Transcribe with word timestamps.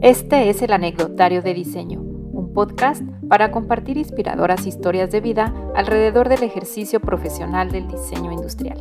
Este 0.00 0.48
es 0.48 0.62
el 0.62 0.72
Anecdotario 0.72 1.42
de 1.42 1.52
Diseño, 1.52 2.00
un 2.00 2.52
podcast 2.54 3.02
para 3.28 3.50
compartir 3.50 3.98
inspiradoras 3.98 4.66
historias 4.66 5.10
de 5.10 5.20
vida 5.20 5.52
alrededor 5.74 6.28
del 6.28 6.44
ejercicio 6.44 7.00
profesional 7.00 7.70
del 7.70 7.88
diseño 7.88 8.32
industrial. 8.32 8.78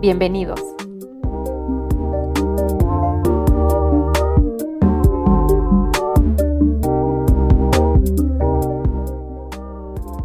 Bienvenidos. 0.00 0.60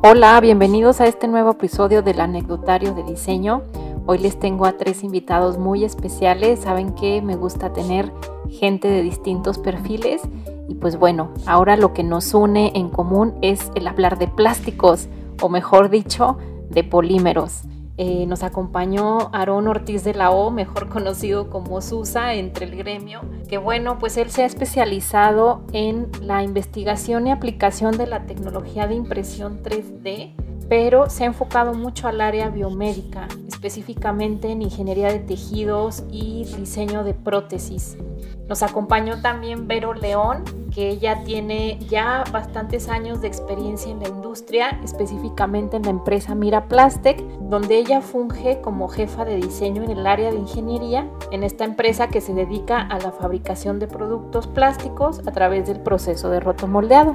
Hola, 0.07 0.39
bienvenidos 0.39 1.01
a 1.01 1.07
este 1.07 1.27
nuevo 1.27 1.53
episodio 1.53 2.03
del 2.03 2.21
Anecdotario 2.21 2.93
de 2.93 3.01
Diseño. 3.01 3.63
Hoy 4.07 4.19
les 4.19 4.37
tengo 4.37 4.67
a 4.67 4.77
tres 4.77 5.03
invitados 5.03 5.57
muy 5.57 5.83
especiales. 5.83 6.59
Saben 6.59 6.93
que 6.93 7.23
me 7.23 7.35
gusta 7.35 7.73
tener 7.73 8.11
gente 8.49 8.87
de 8.87 9.01
distintos 9.01 9.57
perfiles 9.57 10.21
y 10.67 10.75
pues 10.75 10.97
bueno, 10.97 11.31
ahora 11.47 11.75
lo 11.75 11.93
que 11.93 12.03
nos 12.03 12.33
une 12.33 12.71
en 12.75 12.89
común 12.89 13.33
es 13.41 13.71
el 13.73 13.87
hablar 13.87 14.19
de 14.19 14.27
plásticos 14.27 15.07
o 15.41 15.49
mejor 15.49 15.89
dicho, 15.89 16.37
de 16.69 16.83
polímeros. 16.83 17.63
Eh, 17.97 18.25
nos 18.27 18.43
acompañó 18.43 19.29
Aarón 19.33 19.67
Ortiz 19.67 20.03
de 20.03 20.13
la 20.13 20.29
O, 20.29 20.51
mejor 20.51 20.89
conocido 20.89 21.49
como 21.49 21.81
Susa 21.81 22.33
entre 22.33 22.65
el 22.65 22.75
gremio, 22.75 23.21
que 23.47 23.57
bueno, 23.57 23.97
pues 23.99 24.17
él 24.17 24.29
se 24.29 24.43
ha 24.43 24.45
especializado 24.45 25.61
en 25.71 26.09
la 26.21 26.43
investigación 26.43 27.25
y 27.27 27.31
aplicación 27.31 27.97
de 27.97 28.07
la 28.07 28.25
tecnología 28.25 28.87
de 28.87 28.95
impresión 28.95 29.63
3D, 29.63 30.33
pero 30.69 31.09
se 31.09 31.23
ha 31.23 31.27
enfocado 31.27 31.73
mucho 31.73 32.07
al 32.07 32.21
área 32.21 32.49
biomédica, 32.49 33.27
específicamente 33.47 34.49
en 34.49 34.61
ingeniería 34.61 35.11
de 35.11 35.19
tejidos 35.19 36.03
y 36.11 36.45
diseño 36.57 37.03
de 37.03 37.13
prótesis. 37.13 37.97
Nos 38.47 38.61
acompañó 38.61 39.21
también 39.21 39.67
Vero 39.67 39.93
León, 39.93 40.43
que 40.71 40.89
ella 40.89 41.23
tiene 41.23 41.79
ya 41.89 42.23
bastantes 42.31 42.89
años 42.89 43.21
de 43.21 43.27
experiencia 43.27 43.91
en 43.91 43.99
la 43.99 44.09
industria, 44.09 44.79
específicamente 44.83 45.77
en 45.77 45.83
la 45.83 45.89
empresa 45.89 46.35
Mira 46.35 46.67
Plastic, 46.67 47.17
donde 47.39 47.77
ella 47.77 48.01
funge 48.01 48.61
como 48.61 48.87
jefa 48.87 49.25
de 49.25 49.37
diseño 49.37 49.83
en 49.83 49.91
el 49.91 50.05
área 50.05 50.31
de 50.31 50.37
ingeniería 50.37 51.09
en 51.31 51.43
esta 51.43 51.63
empresa 51.63 52.09
que 52.09 52.21
se 52.21 52.33
dedica 52.33 52.81
a 52.81 52.99
la 52.99 53.11
fabricación 53.11 53.79
de 53.79 53.87
productos 53.87 54.47
plásticos 54.47 55.25
a 55.25 55.31
través 55.31 55.65
del 55.67 55.79
proceso 55.79 56.29
de 56.29 56.39
rotomoldeado. 56.39 57.13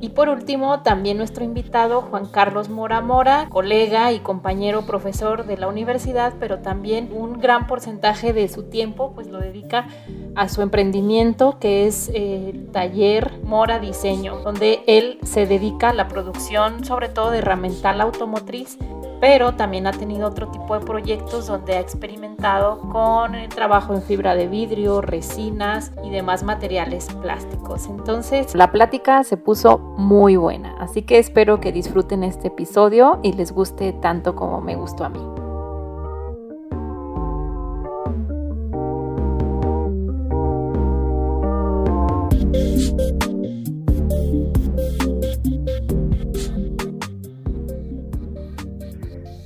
Y 0.00 0.10
por 0.10 0.30
último, 0.30 0.80
también 0.80 1.18
nuestro 1.18 1.44
invitado 1.44 2.00
Juan 2.00 2.26
Carlos 2.26 2.70
Mora 2.70 3.02
Mora, 3.02 3.48
colega 3.50 4.12
y 4.12 4.20
compañero 4.20 4.86
profesor 4.86 5.44
de 5.44 5.58
la 5.58 5.68
universidad, 5.68 6.32
pero 6.40 6.60
también 6.60 7.10
un 7.12 7.38
gran 7.38 7.66
porcentaje 7.66 8.32
de 8.32 8.48
su 8.48 8.64
tiempo 8.64 9.12
pues 9.14 9.26
lo 9.26 9.38
dedica 9.38 9.86
a 10.34 10.48
su 10.48 10.62
emprendimiento 10.62 11.58
que 11.60 11.86
es 11.86 12.08
el 12.08 12.14
eh, 12.14 12.66
Taller 12.72 13.40
Mora 13.44 13.78
Diseño, 13.78 14.38
donde 14.38 14.82
él 14.86 15.18
se 15.22 15.46
dedica 15.46 15.90
a 15.90 15.94
la 15.94 16.08
producción 16.08 16.84
sobre 16.84 17.08
todo 17.08 17.30
de 17.30 17.38
herramental 17.38 18.00
automotriz 18.00 18.78
pero 19.20 19.52
también 19.54 19.86
ha 19.86 19.92
tenido 19.92 20.26
otro 20.26 20.48
tipo 20.48 20.78
de 20.78 20.84
proyectos 20.84 21.46
donde 21.46 21.74
ha 21.74 21.80
experimentado 21.80 22.80
con 22.90 23.34
el 23.34 23.48
trabajo 23.48 23.94
en 23.94 24.02
fibra 24.02 24.34
de 24.34 24.48
vidrio, 24.48 25.00
resinas 25.00 25.92
y 26.02 26.10
demás 26.10 26.42
materiales 26.42 27.06
plásticos. 27.20 27.86
Entonces, 27.86 28.54
la 28.54 28.72
plática 28.72 29.22
se 29.24 29.36
puso 29.36 29.78
muy 29.78 30.36
buena, 30.36 30.74
así 30.78 31.02
que 31.02 31.18
espero 31.18 31.60
que 31.60 31.72
disfruten 31.72 32.24
este 32.24 32.48
episodio 32.48 33.20
y 33.22 33.34
les 33.34 33.52
guste 33.52 33.92
tanto 33.92 34.34
como 34.34 34.60
me 34.60 34.74
gustó 34.74 35.04
a 35.04 35.10
mí. 35.10 35.20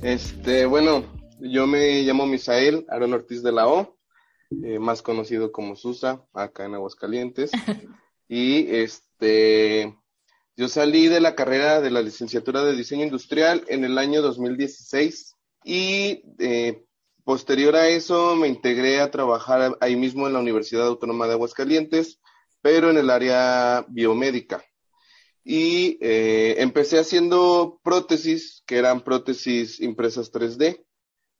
Este, 0.05 0.67
bueno, 0.67 1.03
yo 1.39 1.65
me 1.65 2.03
llamo 2.03 2.27
Misael 2.27 2.85
Aaron 2.89 3.13
Ortiz 3.13 3.41
de 3.41 3.51
la 3.51 3.67
O, 3.67 3.97
eh, 4.63 4.77
más 4.77 5.01
conocido 5.01 5.51
como 5.51 5.75
Susa, 5.75 6.23
acá 6.31 6.65
en 6.65 6.75
Aguascalientes. 6.75 7.49
y 8.29 8.67
este, 8.75 9.97
yo 10.55 10.67
salí 10.67 11.07
de 11.07 11.21
la 11.21 11.33
carrera 11.33 11.81
de 11.81 11.89
la 11.89 12.03
licenciatura 12.03 12.63
de 12.63 12.75
diseño 12.75 13.03
industrial 13.03 13.63
en 13.67 13.83
el 13.83 13.97
año 13.97 14.21
2016 14.21 15.33
y 15.63 16.21
eh, 16.37 16.85
posterior 17.23 17.75
a 17.75 17.89
eso 17.89 18.35
me 18.35 18.47
integré 18.47 19.01
a 19.01 19.09
trabajar 19.09 19.75
ahí 19.81 19.95
mismo 19.95 20.27
en 20.27 20.33
la 20.33 20.39
Universidad 20.39 20.85
Autónoma 20.85 21.25
de 21.25 21.33
Aguascalientes, 21.33 22.19
pero 22.61 22.91
en 22.91 22.97
el 22.97 23.09
área 23.09 23.83
biomédica 23.89 24.63
y 25.47 25.99
eh, 26.01 26.55
empecé 26.57 26.97
haciendo 26.97 27.79
prótesis, 27.83 28.63
que 28.65 28.77
eran 28.77 29.03
prótesis 29.03 29.79
impresas 29.79 30.31
3D. 30.33 30.83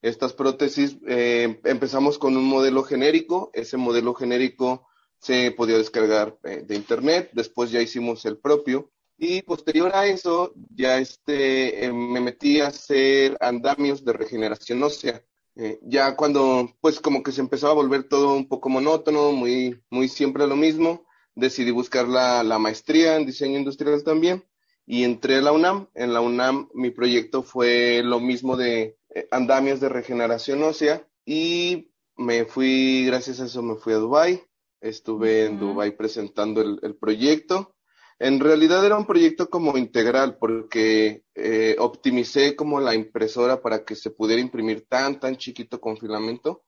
Estas 0.00 0.32
prótesis 0.32 0.96
eh, 1.08 1.60
empezamos 1.64 2.16
con 2.16 2.36
un 2.36 2.44
modelo 2.44 2.84
genérico, 2.84 3.50
ese 3.52 3.76
modelo 3.76 4.14
genérico 4.14 4.86
se 5.18 5.50
podía 5.50 5.76
descargar 5.76 6.38
eh, 6.44 6.62
de 6.64 6.76
internet, 6.76 7.30
después 7.32 7.72
ya 7.72 7.82
hicimos 7.82 8.24
el 8.26 8.38
propio 8.38 8.92
y 9.18 9.42
posterior 9.42 9.90
a 9.92 10.06
eso 10.06 10.52
ya 10.70 10.98
este, 10.98 11.90
me 11.92 12.20
metí 12.20 12.60
a 12.60 12.68
hacer 12.68 13.36
andamios 13.40 14.04
de 14.04 14.12
regeneración 14.12 14.82
ósea. 14.84 15.24
ya 15.82 16.14
cuando 16.14 16.76
pues 16.80 17.00
como 17.00 17.22
que 17.22 17.32
se 17.32 17.40
empezaba 17.40 17.72
a 17.72 17.76
volver 17.76 18.04
todo 18.04 18.34
un 18.34 18.46
poco 18.46 18.68
monótono, 18.68 19.32
muy, 19.32 19.82
muy 19.90 20.06
siempre 20.08 20.46
lo 20.46 20.54
mismo, 20.54 21.05
decidí 21.36 21.70
buscar 21.70 22.08
la, 22.08 22.58
maestría 22.58 23.16
en 23.16 23.26
diseño 23.26 23.58
industrial 23.58 24.02
también 24.02 24.44
y 24.86 25.04
entré 25.04 25.36
a 25.36 25.42
la 25.42 25.52
UNAM. 25.52 25.88
En 25.94 26.12
la 26.12 26.20
UNAM 26.20 26.68
mi 26.74 26.90
proyecto 26.90 27.42
fue 27.42 28.02
lo 28.02 28.18
mismo 28.18 28.56
de 28.56 28.98
eh, 29.14 29.28
andamios 29.30 29.78
de 29.78 29.90
regeneración 29.90 30.62
ósea 30.62 31.06
y 31.24 31.92
me 32.16 32.46
fui, 32.46 33.04
gracias 33.06 33.40
a 33.40 33.44
eso 33.44 33.62
me 33.62 33.76
fui 33.76 33.92
a 33.92 33.98
Dubai. 33.98 34.42
Estuve 34.80 35.46
en 35.46 35.58
Dubai 35.58 35.96
presentando 35.96 36.60
el, 36.60 36.96
proyecto. 36.96 37.74
En 38.18 38.40
realidad 38.40 38.84
era 38.84 38.96
un 38.96 39.06
proyecto 39.06 39.50
como 39.50 39.76
integral 39.76 40.38
porque 40.38 41.24
eh, 41.34 41.76
optimicé 41.78 42.56
como 42.56 42.80
la 42.80 42.94
impresora 42.94 43.60
para 43.60 43.84
que 43.84 43.94
se 43.94 44.10
pudiera 44.10 44.40
imprimir 44.40 44.86
tan, 44.88 45.20
tan 45.20 45.36
chiquito 45.36 45.80
con 45.80 45.98
filamento 45.98 46.62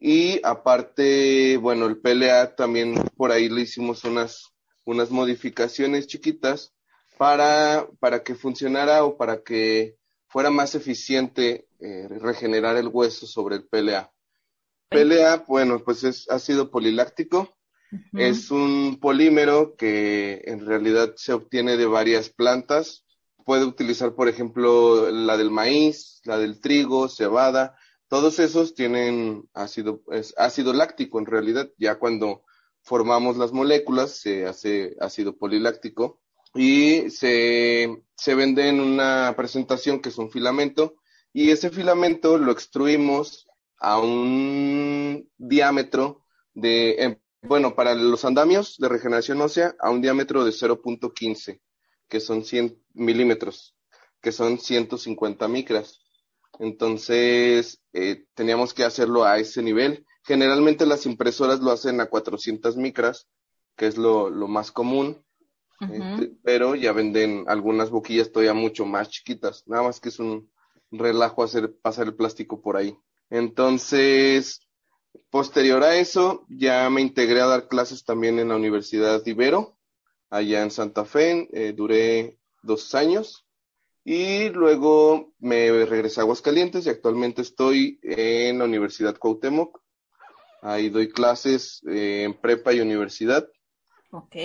y 0.00 0.40
aparte, 0.44 1.56
bueno, 1.56 1.86
el 1.86 1.98
PLA 1.98 2.54
también 2.54 2.94
por 3.16 3.32
ahí 3.32 3.48
le 3.48 3.62
hicimos 3.62 4.04
unas, 4.04 4.52
unas 4.84 5.10
modificaciones 5.10 6.06
chiquitas 6.06 6.72
para, 7.16 7.88
para 7.98 8.22
que 8.22 8.36
funcionara 8.36 9.04
o 9.04 9.16
para 9.16 9.42
que 9.42 9.96
fuera 10.28 10.50
más 10.50 10.74
eficiente 10.74 11.66
eh, 11.80 12.06
regenerar 12.08 12.76
el 12.76 12.88
hueso 12.88 13.26
sobre 13.26 13.56
el 13.56 13.66
PLA. 13.66 14.12
PLA, 14.88 15.44
bueno, 15.48 15.82
pues 15.84 16.04
es 16.04 16.30
ácido 16.30 16.70
poliláctico. 16.70 17.56
Es 18.12 18.50
un 18.50 18.98
polímero 19.00 19.74
que 19.74 20.42
en 20.44 20.66
realidad 20.66 21.14
se 21.16 21.32
obtiene 21.32 21.78
de 21.78 21.86
varias 21.86 22.28
plantas. 22.28 23.06
Puede 23.46 23.64
utilizar, 23.64 24.14
por 24.14 24.28
ejemplo, 24.28 25.10
la 25.10 25.38
del 25.38 25.50
maíz, 25.50 26.20
la 26.24 26.36
del 26.36 26.60
trigo, 26.60 27.08
cebada, 27.08 27.78
todos 28.08 28.38
esos 28.38 28.74
tienen 28.74 29.48
ácido, 29.54 30.02
es 30.10 30.34
ácido 30.36 30.72
láctico 30.72 31.18
en 31.18 31.26
realidad, 31.26 31.70
ya 31.78 31.98
cuando 31.98 32.42
formamos 32.82 33.36
las 33.36 33.52
moléculas 33.52 34.12
se 34.12 34.46
hace 34.46 34.96
ácido 35.00 35.36
poliláctico 35.36 36.20
y 36.54 37.10
se, 37.10 38.02
se 38.16 38.34
vende 38.34 38.68
en 38.68 38.80
una 38.80 39.34
presentación 39.36 40.00
que 40.00 40.08
es 40.08 40.18
un 40.18 40.30
filamento 40.30 40.96
y 41.32 41.50
ese 41.50 41.70
filamento 41.70 42.38
lo 42.38 42.52
extruimos 42.52 43.46
a 43.78 44.00
un 44.00 45.30
diámetro 45.36 46.24
de, 46.54 47.20
bueno, 47.42 47.74
para 47.74 47.94
los 47.94 48.24
andamios 48.24 48.76
de 48.78 48.88
regeneración 48.88 49.40
ósea, 49.40 49.76
a 49.78 49.90
un 49.90 50.00
diámetro 50.00 50.44
de 50.44 50.50
0.15, 50.50 51.60
que 52.08 52.20
son 52.20 52.44
100 52.44 52.82
milímetros, 52.94 53.76
que 54.20 54.32
son 54.32 54.58
150 54.58 55.46
micras. 55.48 56.00
Entonces, 56.58 57.80
eh, 57.92 58.24
teníamos 58.34 58.74
que 58.74 58.84
hacerlo 58.84 59.24
a 59.24 59.38
ese 59.38 59.62
nivel. 59.62 60.04
Generalmente 60.24 60.86
las 60.86 61.06
impresoras 61.06 61.60
lo 61.60 61.70
hacen 61.70 62.00
a 62.00 62.06
400 62.06 62.76
micras, 62.76 63.28
que 63.76 63.86
es 63.86 63.96
lo, 63.96 64.30
más 64.48 64.72
común, 64.72 65.24
este, 65.80 66.32
pero 66.42 66.74
ya 66.74 66.92
venden 66.92 67.44
algunas 67.46 67.90
boquillas 67.90 68.32
todavía 68.32 68.54
mucho 68.54 68.84
más 68.84 69.08
chiquitas. 69.08 69.62
Nada 69.66 69.84
más 69.84 70.00
que 70.00 70.08
es 70.08 70.18
un 70.18 70.50
relajo 70.90 71.44
hacer 71.44 71.74
pasar 71.80 72.08
el 72.08 72.16
plástico 72.16 72.60
por 72.60 72.76
ahí. 72.76 72.98
Entonces, 73.30 74.60
posterior 75.30 75.82
a 75.84 75.96
eso, 75.96 76.44
ya 76.48 76.90
me 76.90 77.00
integré 77.00 77.40
a 77.40 77.46
dar 77.46 77.68
clases 77.68 78.04
también 78.04 78.38
en 78.38 78.48
la 78.48 78.56
Universidad 78.56 79.22
de 79.22 79.30
Ibero, 79.30 79.78
allá 80.28 80.62
en 80.62 80.70
Santa 80.70 81.04
Fe. 81.04 81.48
Eh, 81.52 81.72
duré 81.72 82.38
dos 82.62 82.94
años 82.94 83.47
y 84.10 84.48
luego 84.48 85.34
me 85.38 85.84
regresé 85.84 86.20
a 86.20 86.22
Aguascalientes 86.22 86.86
y 86.86 86.88
actualmente 86.88 87.42
estoy 87.42 88.00
en 88.02 88.58
la 88.58 88.64
Universidad 88.64 89.18
Cuauhtémoc 89.18 89.82
Ahí 90.62 90.88
doy 90.88 91.10
clases 91.10 91.82
eh, 91.86 92.22
en 92.24 92.32
prepa 92.32 92.72
y 92.72 92.80
universidad. 92.80 93.46
Ok. 94.10 94.36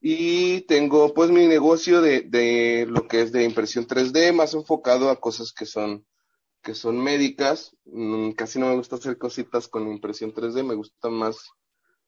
Y 0.00 0.62
tengo 0.62 1.12
pues 1.12 1.30
mi 1.30 1.46
negocio 1.46 2.00
de, 2.00 2.22
de 2.22 2.86
lo 2.88 3.06
que 3.06 3.20
es 3.20 3.30
de 3.30 3.44
impresión 3.44 3.86
3D, 3.86 4.32
más 4.32 4.54
enfocado 4.54 5.10
a 5.10 5.20
cosas 5.20 5.52
que 5.52 5.66
son, 5.66 6.06
que 6.62 6.74
son 6.74 6.98
médicas. 6.98 7.76
Mm, 7.84 8.30
casi 8.30 8.58
no 8.58 8.68
me 8.68 8.76
gusta 8.76 8.96
hacer 8.96 9.18
cositas 9.18 9.68
con 9.68 9.86
impresión 9.86 10.32
3D, 10.32 10.64
me 10.64 10.76
gustan 10.76 11.12
más, 11.12 11.50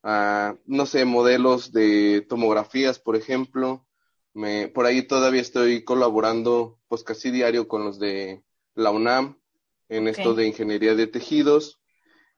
ah, 0.02 0.56
no 0.64 0.86
sé, 0.86 1.04
modelos 1.04 1.72
de 1.72 2.24
tomografías, 2.26 2.98
por 2.98 3.16
ejemplo. 3.16 3.86
Me, 4.34 4.68
por 4.68 4.86
ahí 4.86 5.02
todavía 5.02 5.40
estoy 5.40 5.84
colaborando 5.84 6.78
pues 6.88 7.04
casi 7.04 7.30
diario 7.30 7.68
con 7.68 7.84
los 7.84 7.98
de 7.98 8.42
la 8.74 8.90
UNAM 8.90 9.38
en 9.88 10.08
esto 10.08 10.34
de 10.34 10.46
ingeniería 10.46 10.94
de 10.94 11.06
tejidos. 11.06 11.80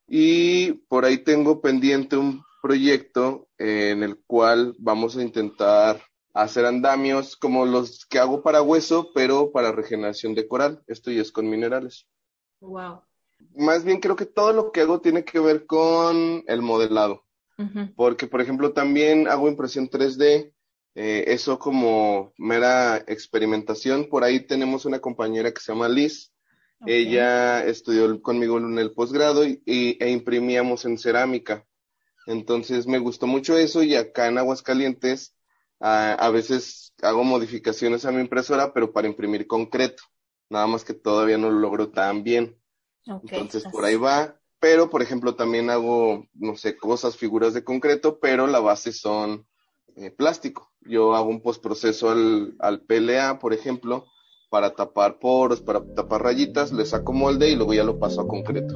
Y 0.06 0.73
por 0.88 1.05
ahí 1.05 1.19
tengo 1.19 1.61
pendiente 1.61 2.17
un 2.17 2.43
proyecto 2.62 3.49
en 3.58 4.02
el 4.02 4.17
cual 4.26 4.75
vamos 4.79 5.17
a 5.17 5.23
intentar 5.23 6.02
hacer 6.32 6.67
andamios 6.67 7.37
como 7.37 7.64
los 7.64 8.05
que 8.06 8.19
hago 8.19 8.43
para 8.43 8.62
hueso, 8.62 9.11
pero 9.14 9.52
para 9.52 9.70
regeneración 9.70 10.35
de 10.35 10.49
coral. 10.49 10.82
Esto 10.87 11.11
ya 11.11 11.23
es 11.23 11.31
con 11.31 11.49
minerales. 11.49 12.06
Wow. 12.61 13.02
Más 13.55 13.85
bien 13.85 14.00
creo 14.00 14.17
que 14.17 14.26
todo 14.26 14.52
lo 14.52 14.73
que 14.73 14.81
hago 14.81 15.00
tiene 15.00 15.25
que 15.25 15.38
ver 15.38 15.67
con 15.67 16.43
el 16.47 16.62
modelado. 16.62 17.25
Porque, 17.94 18.26
por 18.26 18.40
ejemplo, 18.40 18.73
también 18.73 19.29
hago 19.29 19.49
impresión 19.49 19.88
3D, 19.88 20.54
eh, 20.94 21.25
eso 21.29 21.58
como 21.58 22.32
mera 22.38 22.99
experimentación. 23.06 24.08
Por 24.08 24.25
ahí 24.25 24.41
tenemos 24.41 24.85
una 24.85 25.00
compañera 25.00 25.52
que 25.52 25.61
se 25.61 25.73
llama 25.73 25.88
Liz. 25.88 26.32
Ella 26.87 27.64
estudió 27.64 28.20
conmigo 28.20 28.58
en 28.58 28.79
el 28.79 28.93
posgrado 28.93 29.46
y, 29.46 29.62
e 29.64 30.11
imprimíamos 30.11 30.85
en 30.85 30.99
cerámica. 30.99 31.67
Entonces 32.26 32.87
me 32.87 32.99
gustó 32.99 33.26
mucho 33.26 33.56
eso 33.56 33.82
y 33.82 33.94
acá 33.96 34.29
en 34.29 34.38
Aguascalientes 34.38 35.35
a, 35.81 36.29
veces 36.31 36.94
hago 37.02 37.25
modificaciones 37.25 38.05
a 38.05 38.12
mi 38.12 38.20
impresora, 38.20 38.73
pero 38.73 38.93
para 38.93 39.08
imprimir 39.08 39.47
concreto. 39.47 40.02
Nada 40.50 40.67
más 40.67 40.85
que 40.85 40.94
todavía 40.94 41.38
no 41.38 41.50
lo 41.50 41.58
logro 41.58 41.90
tan 41.90 42.23
bien. 42.23 42.58
Entonces 43.06 43.64
por 43.64 43.85
ahí 43.85 43.97
va. 43.97 44.38
Pero, 44.61 44.88
por 44.88 45.02
ejemplo, 45.02 45.35
también 45.35 45.69
hago, 45.69 46.26
no 46.32 46.56
sé, 46.56 46.76
cosas, 46.76 47.19
figuras 47.19 47.52
de 47.52 47.64
concreto, 47.64 48.19
pero 48.19 48.47
la 48.47 48.61
base 48.61 48.93
son 48.93 49.47
eh, 49.97 50.11
plástico. 50.11 50.73
Yo 50.87 51.15
hago 51.15 51.31
un 51.31 51.41
postproceso 51.41 52.11
al, 52.11 52.55
al 52.59 52.81
PLA, 52.81 53.39
por 53.39 53.55
ejemplo, 53.55 54.05
para 54.51 54.75
tapar 54.75 55.19
poros, 55.19 55.61
para 55.61 55.83
tapar 55.95 56.23
rayitas, 56.23 56.73
le 56.73 56.85
saco 56.85 57.13
molde 57.13 57.51
y 57.51 57.57
luego 57.57 57.75
ya 57.75 57.85
lo 57.85 57.99
paso 57.99 58.21
a 58.21 58.29
concreto. 58.29 58.75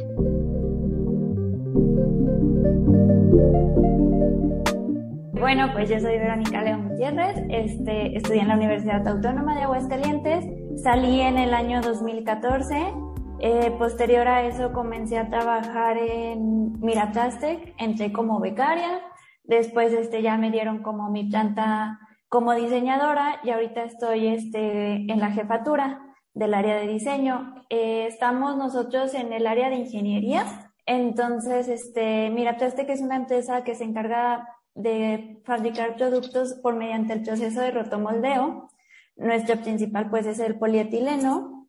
Bueno, 5.39 5.71
pues 5.73 5.89
yo 5.89 6.01
soy 6.01 6.19
Verónica 6.19 6.63
León 6.63 6.89
Gutiérrez, 6.89 7.37
este, 7.49 8.17
estudié 8.17 8.41
en 8.41 8.49
la 8.49 8.57
Universidad 8.57 9.07
Autónoma 9.07 9.55
de 9.55 9.63
Aguascalientes, 9.63 10.45
salí 10.83 11.21
en 11.21 11.39
el 11.39 11.55
año 11.55 11.81
2014, 11.81 12.93
eh, 13.41 13.71
posterior 13.79 14.27
a 14.27 14.47
eso 14.47 14.73
comencé 14.73 15.17
a 15.17 15.29
trabajar 15.29 15.97
en 15.97 16.81
Miratastec, 16.81 17.75
entré 17.79 18.13
como 18.13 18.41
becaria, 18.41 19.01
después 19.49 19.93
este, 19.93 20.23
ya 20.23 20.39
me 20.39 20.53
dieron 20.53 20.85
como 20.85 21.11
mi 21.11 21.29
planta 21.29 21.99
como 22.29 22.55
diseñadora 22.55 23.41
y 23.43 23.51
ahorita 23.51 23.83
estoy 23.83 24.29
este, 24.29 25.11
en 25.11 25.19
la 25.19 25.33
jefatura 25.33 26.01
del 26.35 26.55
área 26.55 26.77
de 26.77 26.87
diseño. 26.87 27.65
Eh, 27.69 28.07
estamos 28.07 28.57
nosotros 28.57 29.15
en 29.15 29.33
el 29.33 29.49
área 29.49 29.69
de 29.71 29.77
ingeniería, 29.77 30.69
entonces, 30.89 31.69
este, 31.69 32.31
Miratastec 32.31 32.89
es 32.89 33.03
una 33.03 33.17
empresa 33.17 33.63
que 33.63 33.75
se 33.75 33.85
encarga 33.85 34.49
de 34.75 35.39
fabricar 35.45 35.97
productos 35.97 36.55
por 36.63 36.77
mediante 36.77 37.13
el 37.13 37.23
proceso 37.23 37.61
de 37.61 37.73
rotomoldeo. 37.73 38.71
Nuestro 39.17 39.57
principal 39.57 40.09
pues 40.09 40.25
es 40.25 40.39
el 40.39 40.59
polietileno, 40.59 41.69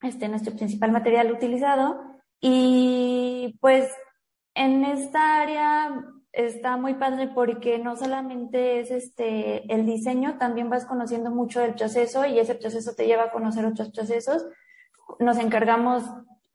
este 0.00 0.28
nuestro 0.30 0.56
principal 0.56 0.90
material 0.90 1.32
utilizado 1.32 2.00
y 2.40 3.58
pues 3.60 3.90
en 4.54 4.86
esta 4.86 5.42
área 5.42 6.02
está 6.36 6.76
muy 6.76 6.94
padre 6.94 7.28
porque 7.34 7.78
no 7.78 7.96
solamente 7.96 8.80
es 8.80 8.90
este 8.90 9.72
el 9.72 9.86
diseño, 9.86 10.36
también 10.38 10.68
vas 10.68 10.84
conociendo 10.84 11.30
mucho 11.30 11.60
del 11.60 11.74
proceso 11.74 12.26
y 12.26 12.38
ese 12.38 12.54
proceso 12.54 12.94
te 12.94 13.06
lleva 13.06 13.24
a 13.24 13.30
conocer 13.30 13.64
otros 13.64 13.90
procesos. 13.90 14.46
Nos 15.18 15.38
encargamos, 15.38 16.04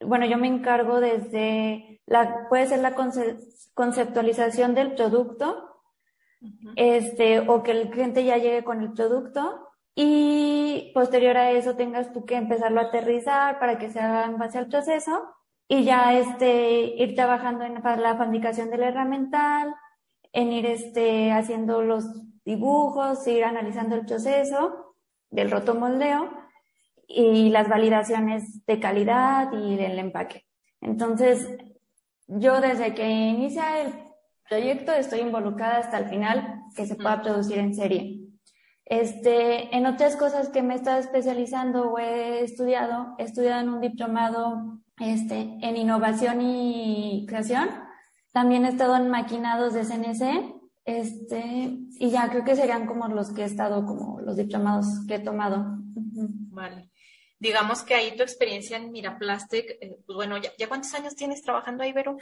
bueno, 0.00 0.24
yo 0.24 0.38
me 0.38 0.46
encargo 0.46 1.00
desde 1.00 2.00
la 2.06 2.48
puede 2.48 2.68
ser 2.68 2.78
la 2.78 2.94
conceptualización 3.74 4.74
del 4.74 4.94
producto, 4.94 5.68
este, 6.76 7.40
o 7.40 7.62
que 7.62 7.72
el 7.72 7.90
cliente 7.90 8.24
ya 8.24 8.36
llegue 8.36 8.64
con 8.64 8.82
el 8.82 8.92
producto 8.92 9.68
y 9.94 10.92
posterior 10.94 11.36
a 11.36 11.50
eso 11.50 11.76
tengas 11.76 12.12
tú 12.12 12.24
que 12.24 12.36
empezarlo 12.36 12.80
a 12.80 12.84
aterrizar 12.84 13.58
para 13.58 13.78
que 13.78 13.90
se 13.90 14.00
haga 14.00 14.24
en 14.24 14.38
base 14.38 14.58
al 14.58 14.68
proceso 14.68 15.22
y 15.72 15.84
ya 15.84 16.18
este, 16.18 16.82
ir 16.98 17.14
trabajando 17.14 17.64
en 17.64 17.72
la 17.72 18.16
fabricación 18.18 18.68
del 18.68 18.82
herramental, 18.82 19.74
en 20.30 20.52
ir 20.52 20.66
este, 20.66 21.32
haciendo 21.32 21.80
los 21.80 22.04
dibujos, 22.44 23.26
ir 23.26 23.42
analizando 23.42 23.96
el 23.96 24.04
proceso 24.04 24.94
del 25.30 25.50
rotomoldeo 25.50 26.28
y 27.08 27.48
las 27.48 27.70
validaciones 27.70 28.66
de 28.66 28.80
calidad 28.80 29.50
y 29.50 29.76
del 29.76 29.98
empaque. 29.98 30.44
Entonces, 30.82 31.48
yo 32.26 32.60
desde 32.60 32.92
que 32.92 33.08
inicia 33.08 33.80
el 33.80 33.94
proyecto, 34.46 34.92
estoy 34.92 35.20
involucrada 35.20 35.78
hasta 35.78 35.96
el 35.96 36.10
final 36.10 36.64
que 36.76 36.84
se 36.84 36.96
pueda 36.96 37.22
producir 37.22 37.56
en 37.56 37.74
serie. 37.74 38.21
Este, 38.92 39.74
en 39.74 39.86
otras 39.86 40.16
cosas 40.16 40.50
que 40.50 40.60
me 40.60 40.74
he 40.74 40.76
estado 40.76 40.98
especializando 40.98 41.92
o 41.92 41.98
he 41.98 42.44
estudiado, 42.44 43.14
he 43.16 43.22
estudiado 43.22 43.62
en 43.62 43.70
un 43.70 43.80
diplomado 43.80 44.80
este, 45.00 45.56
en 45.62 45.78
innovación 45.78 46.42
y 46.42 47.24
creación. 47.26 47.70
También 48.32 48.66
he 48.66 48.68
estado 48.68 48.94
en 48.96 49.08
maquinados 49.08 49.72
de 49.72 49.84
CNC. 49.84 50.60
Este, 50.84 51.78
y 51.98 52.10
ya 52.10 52.28
creo 52.28 52.44
que 52.44 52.54
serían 52.54 52.84
como 52.84 53.08
los 53.08 53.30
que 53.30 53.40
he 53.40 53.46
estado, 53.46 53.86
como 53.86 54.20
los 54.20 54.36
diplomados 54.36 54.86
que 55.08 55.14
he 55.14 55.20
tomado. 55.20 55.64
Vale 56.50 56.90
digamos 57.38 57.82
que 57.82 57.96
ahí 57.96 58.16
tu 58.16 58.22
experiencia 58.22 58.76
en 58.76 58.92
Miraplastic, 58.92 59.68
eh, 59.80 59.98
pues 60.06 60.14
bueno, 60.14 60.36
¿ya, 60.36 60.68
cuántos 60.68 60.94
años 60.94 61.16
tienes 61.16 61.42
trabajando 61.42 61.82
ahí, 61.82 61.92
Vero? 61.92 62.16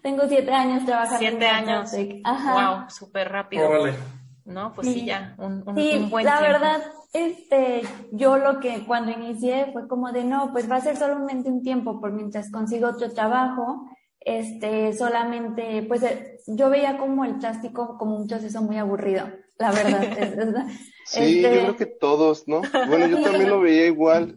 Tengo 0.00 0.28
siete 0.28 0.52
años 0.52 0.84
trabajando 0.84 1.18
siete 1.18 1.44
en 1.44 1.68
años. 1.68 1.90
Ajá. 2.22 2.78
Wow, 2.78 2.88
súper 2.88 3.32
rápido. 3.32 3.68
No, 4.44 4.72
pues 4.72 4.88
sí, 4.88 5.04
ya, 5.04 5.34
un, 5.38 5.62
un, 5.66 5.76
sí, 5.76 6.06
buen 6.10 6.24
la 6.24 6.40
verdad, 6.40 6.80
este, 7.12 7.82
yo 8.12 8.38
lo 8.38 8.60
que 8.60 8.84
cuando 8.86 9.10
inicié 9.10 9.70
fue 9.72 9.86
como 9.88 10.12
de 10.12 10.24
no, 10.24 10.52
pues 10.52 10.70
va 10.70 10.76
a 10.76 10.80
ser 10.80 10.96
solamente 10.96 11.50
un 11.50 11.62
tiempo 11.62 12.00
por 12.00 12.12
mientras 12.12 12.50
consigo 12.50 12.88
otro 12.88 13.10
trabajo, 13.12 13.88
este, 14.20 14.92
solamente, 14.92 15.82
pues 15.88 16.02
eh, 16.02 16.38
yo 16.46 16.70
veía 16.70 16.98
como 16.98 17.24
el 17.24 17.36
plástico 17.38 17.96
como 17.98 18.16
un 18.16 18.26
proceso 18.26 18.62
muy 18.62 18.76
aburrido, 18.76 19.26
la 19.60 19.70
verdad. 19.70 20.66
sí, 21.04 21.42
yo 21.42 21.48
este 21.48 21.60
creo 21.60 21.76
que 21.76 21.86
todos, 21.86 22.48
¿no? 22.48 22.62
Bueno, 22.88 23.06
yo 23.06 23.22
también 23.22 23.50
lo 23.50 23.60
veía 23.60 23.86
igual. 23.86 24.36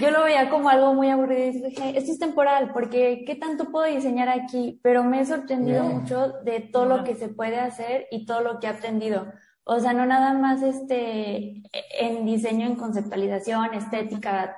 Yo 0.00 0.10
lo 0.10 0.22
veía 0.22 0.48
como 0.48 0.68
algo 0.68 0.94
muy 0.94 1.10
aburrido 1.10 1.46
y 1.48 1.62
dije, 1.70 1.98
esto 1.98 2.12
es 2.12 2.18
temporal, 2.20 2.70
porque 2.72 3.24
¿qué 3.26 3.34
tanto 3.34 3.72
puedo 3.72 3.92
diseñar 3.92 4.28
aquí? 4.28 4.78
Pero 4.82 5.02
me 5.02 5.20
he 5.20 5.26
sorprendido 5.26 5.82
mucho 5.82 6.34
de 6.44 6.60
todo 6.60 6.86
lo 6.86 7.04
que 7.04 7.16
se 7.16 7.28
puede 7.28 7.58
hacer 7.58 8.06
y 8.10 8.24
todo 8.24 8.40
lo 8.40 8.60
que 8.60 8.68
he 8.68 8.70
aprendido. 8.70 9.26
O 9.64 9.80
sea, 9.80 9.92
no 9.92 10.06
nada 10.06 10.34
más 10.34 10.62
este, 10.62 11.62
en 11.98 12.24
diseño, 12.24 12.66
en 12.66 12.76
conceptualización, 12.76 13.74
estética, 13.74 14.56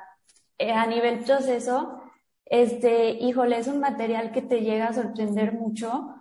eh, 0.58 0.72
a 0.72 0.86
nivel 0.86 1.20
proceso, 1.20 2.02
este, 2.44 3.10
híjole, 3.12 3.58
es 3.58 3.68
un 3.68 3.80
material 3.80 4.30
que 4.32 4.42
te 4.42 4.60
llega 4.60 4.88
a 4.88 4.92
sorprender 4.92 5.54
mucho 5.54 6.15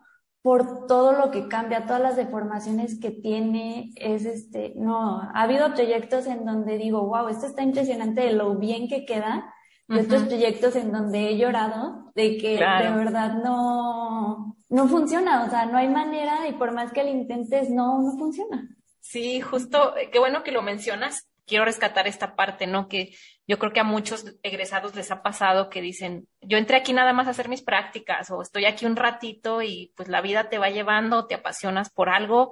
por 0.45 0.85
todo 0.85 1.13
lo 1.13 1.31
que 1.31 1.47
cambia, 1.47 1.87
todas 1.87 2.03
las 2.03 2.15
deformaciones 2.15 2.99
que 2.99 3.09
tiene, 3.09 3.89
es 3.95 4.25
este, 4.25 4.73
no, 4.75 5.19
ha 5.19 5.41
habido 5.41 5.73
proyectos 5.73 6.27
en 6.27 6.45
donde 6.45 6.77
digo, 6.77 7.01
wow, 7.01 7.29
esto 7.29 7.47
está 7.47 7.63
impresionante 7.63 8.21
de 8.21 8.33
lo 8.33 8.55
bien 8.55 8.87
que 8.87 9.07
queda, 9.07 9.51
y 9.89 9.97
otros 9.97 10.21
proyectos 10.25 10.75
en 10.75 10.91
donde 10.91 11.29
he 11.29 11.37
llorado 11.39 12.11
de 12.13 12.37
que 12.37 12.59
de 12.59 12.91
verdad 12.91 13.41
no, 13.43 14.55
no 14.69 14.87
funciona, 14.87 15.45
o 15.45 15.49
sea, 15.49 15.65
no 15.65 15.79
hay 15.79 15.89
manera 15.89 16.47
y 16.47 16.53
por 16.53 16.73
más 16.73 16.91
que 16.91 17.03
lo 17.03 17.09
intentes, 17.09 17.71
no, 17.71 18.03
no 18.03 18.15
funciona. 18.15 18.69
Sí, 18.99 19.41
justo, 19.41 19.97
eh, 19.97 20.11
qué 20.11 20.19
bueno 20.19 20.43
que 20.43 20.51
lo 20.51 20.61
mencionas. 20.61 21.27
Quiero 21.45 21.65
rescatar 21.65 22.07
esta 22.07 22.35
parte, 22.35 22.67
¿no? 22.67 22.87
Que 22.87 23.15
yo 23.47 23.59
creo 23.59 23.71
que 23.71 23.79
a 23.79 23.83
muchos 23.83 24.35
egresados 24.43 24.95
les 24.95 25.11
ha 25.11 25.21
pasado 25.21 25.69
que 25.69 25.81
dicen, 25.81 26.27
yo 26.41 26.57
entré 26.57 26.77
aquí 26.77 26.93
nada 26.93 27.13
más 27.13 27.27
a 27.27 27.31
hacer 27.31 27.49
mis 27.49 27.61
prácticas 27.61 28.31
o 28.31 28.41
estoy 28.41 28.65
aquí 28.65 28.85
un 28.85 28.95
ratito 28.95 29.61
y 29.61 29.93
pues 29.95 30.09
la 30.09 30.21
vida 30.21 30.49
te 30.49 30.57
va 30.57 30.69
llevando, 30.69 31.27
te 31.27 31.35
apasionas 31.35 31.91
por 31.91 32.09
algo 32.09 32.51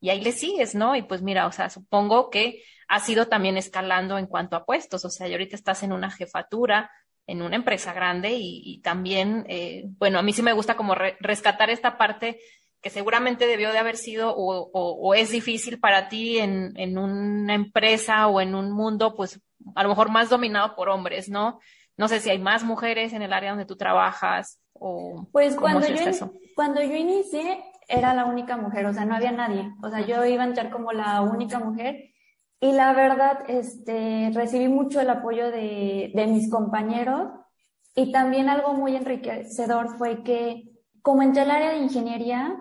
y 0.00 0.10
ahí 0.10 0.20
le 0.20 0.32
sigues, 0.32 0.74
¿no? 0.74 0.94
Y 0.96 1.02
pues 1.02 1.22
mira, 1.22 1.46
o 1.46 1.52
sea, 1.52 1.70
supongo 1.70 2.30
que 2.30 2.62
has 2.88 3.08
ido 3.08 3.26
también 3.26 3.56
escalando 3.56 4.18
en 4.18 4.26
cuanto 4.26 4.56
a 4.56 4.64
puestos, 4.64 5.04
o 5.04 5.10
sea, 5.10 5.28
y 5.28 5.32
ahorita 5.32 5.56
estás 5.56 5.82
en 5.82 5.92
una 5.92 6.10
jefatura, 6.10 6.90
en 7.26 7.42
una 7.42 7.56
empresa 7.56 7.92
grande 7.92 8.36
y, 8.38 8.80
también, 8.82 9.44
eh, 9.48 9.84
bueno, 9.98 10.18
a 10.18 10.22
mí 10.22 10.32
sí 10.32 10.42
me 10.42 10.52
gusta 10.52 10.76
como 10.76 10.94
rescatar 10.94 11.70
esta 11.70 11.98
parte 11.98 12.38
que 12.80 12.90
seguramente 12.90 13.46
debió 13.46 13.72
de 13.72 13.78
haber 13.78 13.96
sido 13.96 14.34
o, 14.36 15.14
es 15.14 15.30
difícil 15.30 15.80
para 15.80 16.08
ti 16.08 16.38
en, 16.38 16.72
en, 16.76 16.98
una 16.98 17.54
empresa 17.54 18.28
o 18.28 18.40
en 18.40 18.54
un 18.54 18.70
mundo, 18.70 19.14
pues 19.14 19.40
a 19.74 19.82
lo 19.82 19.88
mejor 19.88 20.10
más 20.10 20.28
dominado 20.28 20.76
por 20.76 20.88
hombres, 20.88 21.28
¿no? 21.28 21.58
No 21.96 22.08
sé 22.08 22.20
si 22.20 22.30
hay 22.30 22.38
más 22.38 22.62
mujeres 22.62 23.12
en 23.12 23.22
el 23.22 23.32
área 23.32 23.50
donde 23.50 23.64
tú 23.64 23.76
trabajas 23.76 24.60
o... 24.72 25.26
Pues 25.32 25.56
cuando, 25.56 25.86
yo, 25.88 26.30
cuando 26.54 26.82
yo 26.82 26.94
inicié 26.94 27.64
era 27.88 28.14
la 28.14 28.26
única 28.26 28.56
mujer, 28.56 28.86
o 28.86 28.92
sea, 28.92 29.04
no 29.04 29.14
había 29.14 29.32
nadie. 29.32 29.72
O 29.82 29.88
sea, 29.88 30.00
yo 30.00 30.24
iba 30.24 30.42
a 30.42 30.46
entrar 30.46 30.70
como 30.70 30.92
la 30.92 31.22
única 31.22 31.58
mujer 31.58 32.10
y 32.60 32.72
la 32.72 32.92
verdad, 32.92 33.40
este, 33.48 34.30
recibí 34.32 34.68
mucho 34.68 35.00
el 35.00 35.10
apoyo 35.10 35.50
de, 35.50 36.12
de 36.14 36.26
mis 36.26 36.50
compañeros 36.50 37.30
y 37.94 38.12
también 38.12 38.48
algo 38.48 38.74
muy 38.74 38.94
enriquecedor 38.94 39.96
fue 39.96 40.22
que 40.22 40.64
como 41.02 41.22
entré 41.22 41.42
al 41.42 41.50
área 41.52 41.70
de 41.70 41.78
ingeniería, 41.78 42.56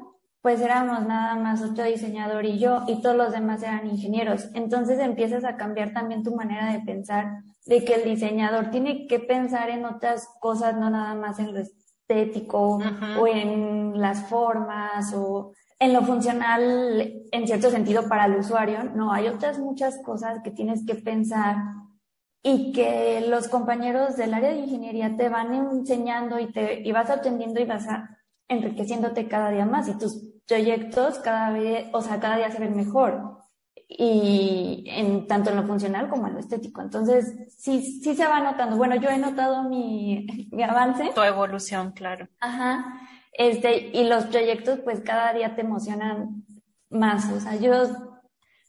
pues 0.45 0.61
éramos 0.61 1.07
nada 1.07 1.33
más 1.33 1.63
otro 1.63 1.85
diseñador 1.85 2.45
y 2.45 2.59
yo 2.59 2.83
y 2.85 3.01
todos 3.01 3.15
los 3.15 3.31
demás 3.31 3.63
eran 3.63 3.87
ingenieros. 3.87 4.47
Entonces 4.53 4.99
empiezas 4.99 5.43
a 5.43 5.57
cambiar 5.57 5.91
también 5.91 6.21
tu 6.21 6.35
manera 6.35 6.71
de 6.71 6.81
pensar, 6.81 7.41
de 7.65 7.83
que 7.83 7.95
el 7.95 8.03
diseñador 8.03 8.69
tiene 8.69 9.07
que 9.07 9.17
pensar 9.17 9.71
en 9.71 9.85
otras 9.85 10.29
cosas, 10.39 10.77
no 10.77 10.91
nada 10.91 11.15
más 11.15 11.39
en 11.39 11.51
lo 11.51 11.61
estético 11.61 12.77
o 13.19 13.25
en 13.25 13.99
las 13.99 14.29
formas 14.29 15.15
o 15.15 15.53
en 15.79 15.93
lo 15.93 16.03
funcional 16.03 17.23
en 17.31 17.47
cierto 17.47 17.71
sentido 17.71 18.07
para 18.07 18.25
el 18.27 18.35
usuario, 18.35 18.83
no, 18.83 19.11
hay 19.11 19.29
otras 19.29 19.57
muchas 19.57 19.99
cosas 20.03 20.43
que 20.43 20.51
tienes 20.51 20.85
que 20.85 20.93
pensar 20.93 21.55
y 22.43 22.71
que 22.71 23.25
los 23.27 23.47
compañeros 23.47 24.15
del 24.15 24.31
área 24.31 24.51
de 24.51 24.59
ingeniería 24.59 25.17
te 25.17 25.27
van 25.27 25.55
enseñando 25.55 26.37
y 26.37 26.51
te 26.51 26.87
y 26.87 26.91
vas 26.91 27.09
aprendiendo 27.09 27.59
y 27.59 27.65
vas 27.65 27.87
a, 27.87 28.19
enriqueciéndote 28.47 29.27
cada 29.27 29.49
día 29.49 29.65
más 29.65 29.87
y 29.87 29.97
tus 29.97 30.34
proyectos 30.47 31.19
cada 31.19 31.51
vez, 31.51 31.87
o 31.91 32.01
sea, 32.01 32.19
cada 32.19 32.37
día 32.37 32.51
se 32.51 32.59
ven 32.59 32.75
mejor 32.75 33.39
y 33.87 34.85
en 34.87 35.27
tanto 35.27 35.51
en 35.51 35.57
lo 35.57 35.63
funcional 35.63 36.09
como 36.09 36.27
en 36.27 36.33
lo 36.33 36.39
estético. 36.39 36.81
Entonces, 36.81 37.55
sí, 37.57 38.01
sí 38.01 38.15
se 38.15 38.25
va 38.25 38.39
notando. 38.39 38.77
Bueno, 38.77 38.95
yo 38.95 39.09
he 39.09 39.17
notado 39.17 39.63
mi, 39.63 40.25
mi 40.51 40.63
avance. 40.63 41.11
Tu 41.13 41.21
evolución, 41.21 41.91
claro. 41.91 42.27
Ajá. 42.39 43.01
Este, 43.31 43.89
y 43.93 44.07
los 44.07 44.25
proyectos 44.25 44.79
pues 44.79 45.01
cada 45.01 45.33
día 45.33 45.55
te 45.55 45.61
emocionan 45.61 46.45
más. 46.89 47.31
O 47.31 47.39
sea, 47.39 47.55
yo 47.55 47.73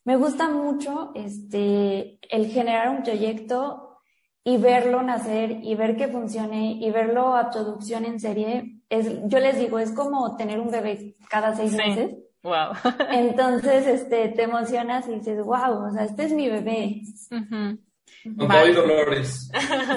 me 0.04 0.16
gusta 0.16 0.48
mucho 0.48 1.12
este, 1.14 2.18
el 2.34 2.46
generar 2.46 2.90
un 2.90 3.02
proyecto 3.02 4.00
y 4.44 4.58
verlo 4.58 5.02
nacer 5.02 5.58
y 5.62 5.74
ver 5.74 5.96
que 5.96 6.08
funcione 6.08 6.72
y 6.72 6.90
verlo 6.90 7.36
a 7.36 7.50
producción 7.50 8.04
en 8.04 8.20
serie. 8.20 8.75
Es, 8.88 9.08
yo 9.24 9.40
les 9.40 9.58
digo, 9.58 9.78
es 9.78 9.90
como 9.90 10.36
tener 10.36 10.60
un 10.60 10.70
bebé 10.70 11.14
cada 11.28 11.54
seis 11.56 11.72
meses. 11.72 12.16
Wow. 12.42 12.72
Entonces, 13.10 13.86
este, 13.86 14.28
te 14.28 14.42
emocionas 14.44 15.08
y 15.08 15.14
dices, 15.14 15.44
wow, 15.44 15.88
o 15.88 15.90
sea, 15.92 16.04
este 16.04 16.24
es 16.24 16.32
mi 16.32 16.48
bebé. 16.48 17.02
Con 17.28 18.48
todo 18.48 18.68
y 18.68 18.72
dolores. 18.72 19.50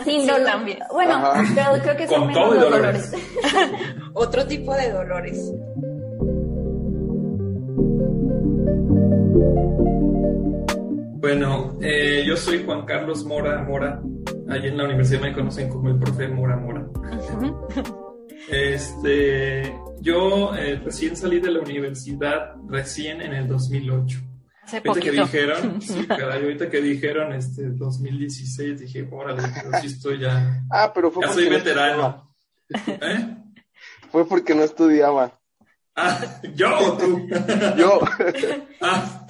Sin 0.04 0.26
dolor. 0.26 0.44
también. 0.44 0.80
Bueno, 0.92 1.22
pero 1.56 1.82
creo 1.84 1.98
que 1.98 2.08
son 2.08 2.26
Con 2.26 2.34
todo 2.34 2.56
y 2.56 2.60
dolores. 2.60 3.14
Otro 4.14 4.46
tipo 4.48 4.74
de 4.74 4.92
dolores. 4.92 5.52
Bueno, 11.22 11.78
eh, 11.82 12.24
yo 12.26 12.36
soy 12.38 12.64
Juan 12.66 12.86
Carlos 12.86 13.26
Mora 13.26 13.62
Mora. 13.64 14.02
Allí 14.50 14.70
en 14.70 14.78
la 14.78 14.86
universidad 14.86 15.22
me 15.22 15.34
conocen 15.34 15.70
como 15.70 15.90
el 15.90 16.00
profe 16.00 16.28
Mora 16.28 16.58
Mora. 16.58 16.88
Este, 18.50 19.76
yo 20.02 20.56
eh, 20.56 20.82
recién 20.84 21.16
salí 21.16 21.40
de 21.40 21.52
la 21.52 21.60
universidad, 21.60 22.56
recién 22.68 23.22
en 23.22 23.34
el 23.34 23.48
2008 23.48 24.30
ahorita 24.78 25.00
que 25.00 25.12
dijeron, 25.12 25.82
sí, 25.82 26.06
caray, 26.08 26.44
ahorita 26.44 26.70
que 26.70 26.82
dijeron 26.82 27.34
este 27.34 27.70
2016, 27.70 28.80
dije, 28.82 29.08
órale, 29.12 29.44
pero 29.54 29.82
sí 29.82 29.88
estoy 29.88 30.20
ya. 30.20 30.64
Ah, 30.70 30.92
pero 30.94 31.12
fue 31.12 31.26
ya 31.26 31.34
soy 31.34 31.50
veterano. 31.50 32.36
¿Eh? 32.70 33.38
Fue 34.12 34.28
porque 34.28 34.54
no 34.54 34.64
estudiaba. 34.64 35.34
Ah, 35.96 36.20
¿yo 36.56 36.78
o 36.78 36.98
tú? 36.98 37.28
Yo. 37.78 38.00
ah. 38.82 39.26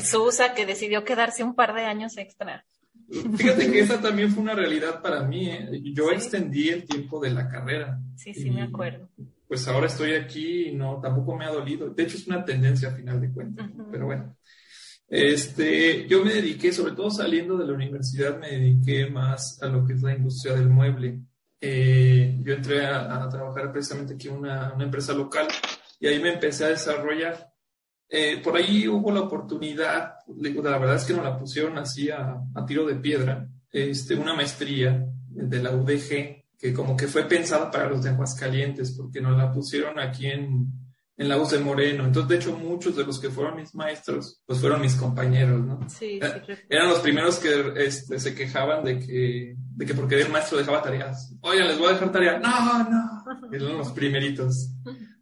Susa 0.00 0.54
que 0.54 0.66
decidió 0.66 1.04
quedarse 1.04 1.42
un 1.42 1.54
par 1.54 1.74
de 1.74 1.84
años 1.84 2.16
extra. 2.16 2.64
Fíjate 3.36 3.70
que 3.70 3.80
esa 3.80 4.00
también 4.02 4.30
fue 4.30 4.42
una 4.42 4.54
realidad 4.54 5.02
para 5.02 5.22
mí. 5.22 5.48
¿eh? 5.48 5.80
Yo 5.94 6.10
extendí 6.10 6.68
el 6.68 6.84
tiempo 6.84 7.20
de 7.20 7.30
la 7.30 7.48
carrera. 7.48 8.00
Sí, 8.16 8.34
sí, 8.34 8.50
me 8.50 8.62
acuerdo. 8.62 9.08
Pues 9.46 9.68
ahora 9.68 9.86
estoy 9.86 10.12
aquí 10.12 10.68
y 10.68 10.74
no, 10.74 11.00
tampoco 11.00 11.36
me 11.36 11.44
ha 11.44 11.50
dolido. 11.50 11.90
De 11.90 12.02
hecho, 12.02 12.16
es 12.16 12.26
una 12.26 12.44
tendencia 12.44 12.88
a 12.88 12.92
final 12.92 13.20
de 13.20 13.32
cuentas. 13.32 13.70
Pero 13.90 14.06
bueno. 14.06 14.36
Este, 15.06 16.08
yo 16.08 16.24
me 16.24 16.32
dediqué, 16.32 16.72
sobre 16.72 16.94
todo 16.94 17.10
saliendo 17.10 17.58
de 17.58 17.66
la 17.66 17.74
universidad, 17.74 18.38
me 18.38 18.52
dediqué 18.52 19.10
más 19.10 19.62
a 19.62 19.66
lo 19.66 19.84
que 19.84 19.92
es 19.92 20.02
la 20.02 20.14
industria 20.14 20.54
del 20.54 20.70
mueble. 20.70 21.20
Eh, 21.60 22.38
yo 22.42 22.54
entré 22.54 22.86
a, 22.86 23.28
trabajar 23.28 23.70
precisamente 23.70 24.14
aquí 24.14 24.28
en 24.28 24.36
una, 24.36 24.72
una, 24.74 24.84
empresa 24.84 25.12
local 25.12 25.48
y 26.00 26.06
ahí 26.06 26.18
me 26.18 26.32
empecé 26.32 26.64
a 26.64 26.68
desarrollar. 26.68 27.51
Eh, 28.14 28.42
por 28.44 28.54
ahí 28.56 28.86
hubo 28.86 29.10
la 29.10 29.20
oportunidad, 29.20 30.16
la 30.36 30.78
verdad 30.78 30.96
es 30.96 31.04
que 31.04 31.14
nos 31.14 31.24
la 31.24 31.38
pusieron 31.38 31.78
así 31.78 32.10
a, 32.10 32.42
a, 32.54 32.66
tiro 32.66 32.84
de 32.84 32.96
piedra, 32.96 33.48
este, 33.70 34.14
una 34.14 34.34
maestría 34.34 35.06
de 35.28 35.62
la 35.62 35.70
UDG 35.70 36.42
que 36.58 36.74
como 36.74 36.94
que 36.94 37.08
fue 37.08 37.24
pensada 37.24 37.70
para 37.70 37.88
los 37.88 38.02
de 38.02 38.10
Aguascalientes 38.10 38.92
porque 38.92 39.22
nos 39.22 39.38
la 39.38 39.50
pusieron 39.50 39.98
aquí 39.98 40.26
en, 40.26 40.68
en 41.16 41.28
la 41.28 41.38
de 41.38 41.58
Moreno. 41.58 42.04
Entonces, 42.04 42.28
de 42.28 42.36
hecho, 42.36 42.56
muchos 42.56 42.96
de 42.96 43.04
los 43.04 43.18
que 43.18 43.30
fueron 43.30 43.56
mis 43.56 43.74
maestros, 43.74 44.42
pues 44.46 44.60
fueron 44.60 44.80
mis 44.80 44.94
compañeros, 44.94 45.64
¿no? 45.64 45.80
Sí, 45.88 46.20
sí. 46.20 46.52
Eran 46.68 46.88
los 46.88 47.00
primeros 47.00 47.38
que 47.38 47.72
este, 47.76 48.18
se 48.18 48.34
quejaban 48.34 48.84
de 48.84 48.98
que, 48.98 49.56
de 49.56 49.86
que 49.86 49.94
porque 49.94 50.20
el 50.20 50.30
maestro 50.30 50.58
dejaba 50.58 50.82
tareas. 50.82 51.34
Oye, 51.40 51.64
les 51.64 51.78
voy 51.78 51.88
a 51.88 51.92
dejar 51.94 52.12
tarea. 52.12 52.38
No, 52.38 52.90
no. 52.90 53.24
Eran 53.52 53.78
los 53.78 53.90
primeritos. 53.92 54.70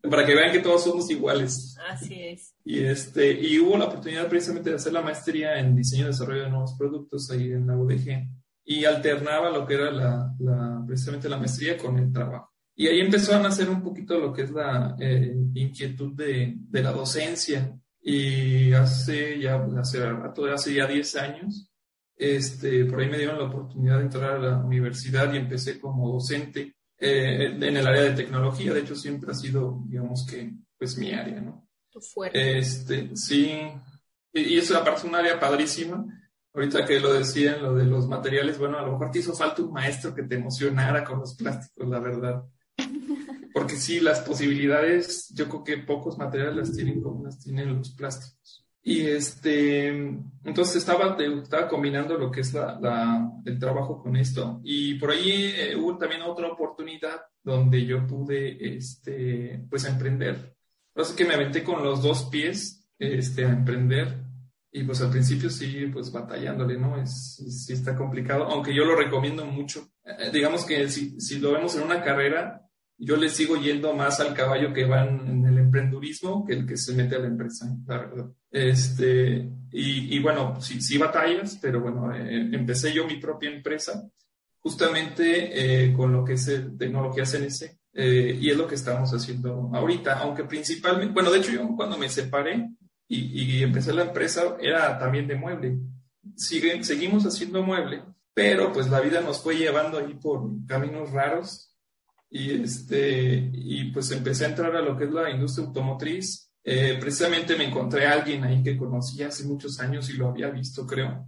Para 0.09 0.25
que 0.25 0.35
vean 0.35 0.52
que 0.52 0.61
todos 0.61 0.85
somos 0.85 1.11
iguales. 1.11 1.76
Así 1.90 2.14
es. 2.14 2.54
Y, 2.64 2.80
este, 2.80 3.33
y 3.33 3.59
hubo 3.59 3.76
la 3.76 3.87
oportunidad 3.87 4.28
precisamente 4.28 4.71
de 4.71 4.76
hacer 4.76 4.92
la 4.92 5.02
maestría 5.02 5.59
en 5.59 5.76
diseño 5.76 6.04
y 6.04 6.07
desarrollo 6.07 6.45
de 6.45 6.50
nuevos 6.50 6.75
productos 6.78 7.30
ahí 7.30 7.52
en 7.52 7.66
la 7.66 7.76
UDG. 7.76 8.28
Y 8.64 8.85
alternaba 8.85 9.50
lo 9.50 9.66
que 9.66 9.75
era 9.75 9.90
la, 9.90 10.35
la, 10.38 10.83
precisamente 10.87 11.28
la 11.28 11.38
maestría 11.38 11.76
con 11.76 11.99
el 11.99 12.12
trabajo. 12.12 12.50
Y 12.75 12.87
ahí 12.87 13.00
empezó 13.00 13.35
a 13.35 13.40
nacer 13.40 13.69
un 13.69 13.83
poquito 13.83 14.19
lo 14.19 14.33
que 14.33 14.42
es 14.42 14.50
la 14.52 14.97
eh, 14.99 15.35
inquietud 15.54 16.14
de, 16.14 16.54
de, 16.57 16.83
la 16.83 16.92
docencia. 16.92 17.78
Y 18.00 18.73
hace 18.73 19.38
ya, 19.38 19.62
hace 19.78 20.02
hace 20.50 20.75
ya 20.75 20.87
10 20.87 21.16
años, 21.16 21.71
este, 22.16 22.87
por 22.87 23.00
ahí 23.00 23.11
me 23.11 23.19
dieron 23.19 23.38
la 23.38 23.45
oportunidad 23.45 23.99
de 23.99 24.04
entrar 24.04 24.33
a 24.33 24.38
la 24.38 24.57
universidad 24.64 25.33
y 25.33 25.37
empecé 25.37 25.78
como 25.78 26.11
docente 26.11 26.76
eh, 27.00 27.47
en 27.47 27.76
el 27.76 27.87
área 27.87 28.02
de 28.02 28.12
tecnología. 28.12 28.75
De 28.75 28.80
hecho, 28.80 28.95
siempre 28.95 29.33
ha 29.33 29.35
sido, 29.35 29.83
digamos 29.87 30.26
que, 30.26 30.52
pues 30.78 30.99
mi 30.99 31.12
área, 31.12 31.40
¿no? 31.40 31.66
Fuerte. 32.14 32.59
Este, 32.59 33.16
sí. 33.16 33.59
Y, 34.33 34.40
y 34.40 34.59
eso 34.59 34.76
aparte 34.76 35.00
es 35.00 35.04
un 35.04 35.14
área 35.14 35.40
padrísima. 35.40 36.07
Ahorita 36.52 36.85
que 36.85 37.00
lo 37.00 37.12
decían, 37.12 37.62
lo 37.62 37.75
de 37.75 37.85
los 37.85 38.09
materiales, 38.09 38.59
bueno, 38.59 38.78
a 38.78 38.83
lo 38.83 38.92
mejor 38.92 39.11
te 39.11 39.21
hizo 39.21 39.35
falta 39.35 39.62
un 39.62 39.73
maestro 39.73 40.14
que 40.14 40.25
te 40.25 40.35
emocionara 40.35 41.04
con 41.04 41.21
los 41.21 41.35
plásticos, 41.37 41.88
la 41.88 42.00
verdad. 42.00 42.45
Porque 43.54 43.76
sí, 43.76 44.00
las 44.00 44.21
posibilidades, 44.21 45.28
yo 45.35 45.49
creo 45.49 45.64
que 45.64 45.78
pocos 45.78 46.19
materiales 46.19 46.57
las 46.57 46.76
tienen 46.76 47.00
como 47.00 47.25
las 47.25 47.38
tienen 47.38 47.76
los 47.76 47.90
plásticos. 47.90 48.60
Y 48.83 49.03
este, 49.03 49.89
entonces 49.89 50.77
estaba, 50.77 51.17
estaba 51.21 51.69
combinando 51.69 52.17
lo 52.17 52.31
que 52.31 52.41
es 52.41 52.55
la, 52.55 53.31
el 53.45 53.59
trabajo 53.59 54.03
con 54.03 54.17
esto. 54.17 54.61
Y 54.65 54.95
por 54.95 55.11
ahí 55.11 55.53
eh, 55.55 55.77
hubo 55.77 55.99
también 55.99 56.23
otra 56.23 56.49
oportunidad 56.49 57.21
donde 57.43 57.85
yo 57.85 58.07
pude, 58.07 58.77
este, 58.77 59.67
pues 59.69 59.85
emprender. 59.85 60.57
Así 60.95 61.15
que 61.15 61.25
me 61.25 61.35
aventé 61.35 61.63
con 61.63 61.83
los 61.83 62.03
dos 62.03 62.25
pies, 62.25 62.89
este, 62.99 63.45
a 63.45 63.51
emprender. 63.51 64.25
Y 64.73 64.85
pues 64.85 65.01
al 65.03 65.11
principio 65.11 65.51
sí, 65.51 65.87
pues 65.93 66.13
batallándole, 66.13 66.79
¿no? 66.79 66.97
Es, 66.97 67.37
sí 67.67 67.73
está 67.73 67.97
complicado, 67.97 68.45
aunque 68.45 68.75
yo 68.75 68.85
lo 68.85 68.97
recomiendo 68.97 69.45
mucho. 69.45 69.89
Eh, 70.05 70.31
digamos 70.33 70.65
que 70.65 70.89
si, 70.89 71.21
si 71.21 71.39
lo 71.39 71.53
vemos 71.53 71.75
en 71.77 71.83
una 71.83 72.03
carrera, 72.03 72.70
yo 73.00 73.16
le 73.16 73.30
sigo 73.30 73.57
yendo 73.57 73.95
más 73.95 74.21
al 74.21 74.35
caballo 74.35 74.75
que 74.75 74.85
va 74.85 75.07
en 75.07 75.45
el 75.47 75.59
emprendurismo 75.59 76.45
que 76.45 76.52
el 76.52 76.66
que 76.66 76.76
se 76.76 76.95
mete 76.95 77.16
a 77.16 77.21
la 77.21 77.28
empresa, 77.28 77.75
la 77.87 77.99
verdad. 77.99 78.30
Este, 78.50 79.49
y, 79.73 80.16
y 80.16 80.19
bueno, 80.19 80.61
sí, 80.61 80.83
sí 80.83 80.99
batallas, 80.99 81.59
pero 81.62 81.80
bueno, 81.80 82.14
eh, 82.14 82.50
empecé 82.52 82.92
yo 82.92 83.07
mi 83.07 83.16
propia 83.16 83.50
empresa 83.50 84.07
justamente 84.59 85.85
eh, 85.85 85.95
con 85.95 86.12
lo 86.12 86.23
que 86.25 86.35
es 86.35 86.45
tecnología 86.78 87.25
CNC. 87.25 87.78
Eh, 87.92 88.38
y 88.40 88.50
es 88.50 88.57
lo 88.57 88.69
que 88.69 88.76
estamos 88.76 89.11
haciendo 89.12 89.71
ahorita, 89.73 90.21
aunque 90.21 90.45
principalmente, 90.45 91.12
bueno, 91.12 91.30
de 91.33 91.38
hecho 91.38 91.50
yo 91.50 91.75
cuando 91.75 91.99
me 91.99 92.09
separé 92.09 92.71
y, 93.09 93.42
y 93.42 93.62
empecé 93.62 93.92
la 93.92 94.02
empresa 94.02 94.57
era 94.61 94.99
también 94.99 95.26
de 95.26 95.35
mueble. 95.35 95.78
Siguen, 96.37 96.85
seguimos 96.85 97.25
haciendo 97.25 97.62
mueble, 97.62 98.04
pero 98.35 98.73
pues 98.73 98.88
la 98.90 99.00
vida 99.00 99.23
nos 99.23 99.42
fue 99.42 99.57
llevando 99.57 99.99
ahí 99.99 100.14
por 100.14 100.49
caminos 100.66 101.11
raros 101.11 101.70
y, 102.31 102.63
este, 102.63 103.51
y 103.53 103.91
pues 103.91 104.11
empecé 104.13 104.45
a 104.45 104.51
entrar 104.51 104.75
a 104.77 104.83
lo 104.83 104.97
que 104.97 105.05
es 105.05 105.11
la 105.11 105.31
industria 105.31 105.67
automotriz. 105.67 106.53
Eh, 106.63 106.97
precisamente 107.01 107.57
me 107.57 107.65
encontré 107.65 108.07
a 108.07 108.13
alguien 108.13 108.45
ahí 108.45 108.63
que 108.63 108.77
conocía 108.77 109.29
hace 109.29 109.45
muchos 109.45 109.81
años 109.81 110.09
y 110.11 110.15
lo 110.15 110.29
había 110.29 110.49
visto, 110.51 110.87
creo. 110.87 111.27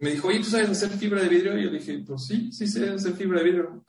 Me 0.00 0.10
dijo, 0.10 0.28
oye, 0.28 0.38
¿tú 0.38 0.46
sabes 0.46 0.68
hacer 0.68 0.90
fibra 0.90 1.22
de 1.22 1.28
vidrio? 1.28 1.56
Y 1.56 1.64
yo 1.64 1.70
dije, 1.70 2.02
pues 2.04 2.26
sí, 2.26 2.50
sí 2.50 2.66
sé 2.66 2.90
hacer 2.90 3.12
fibra 3.12 3.38
de 3.38 3.44
vidrio. 3.44 3.84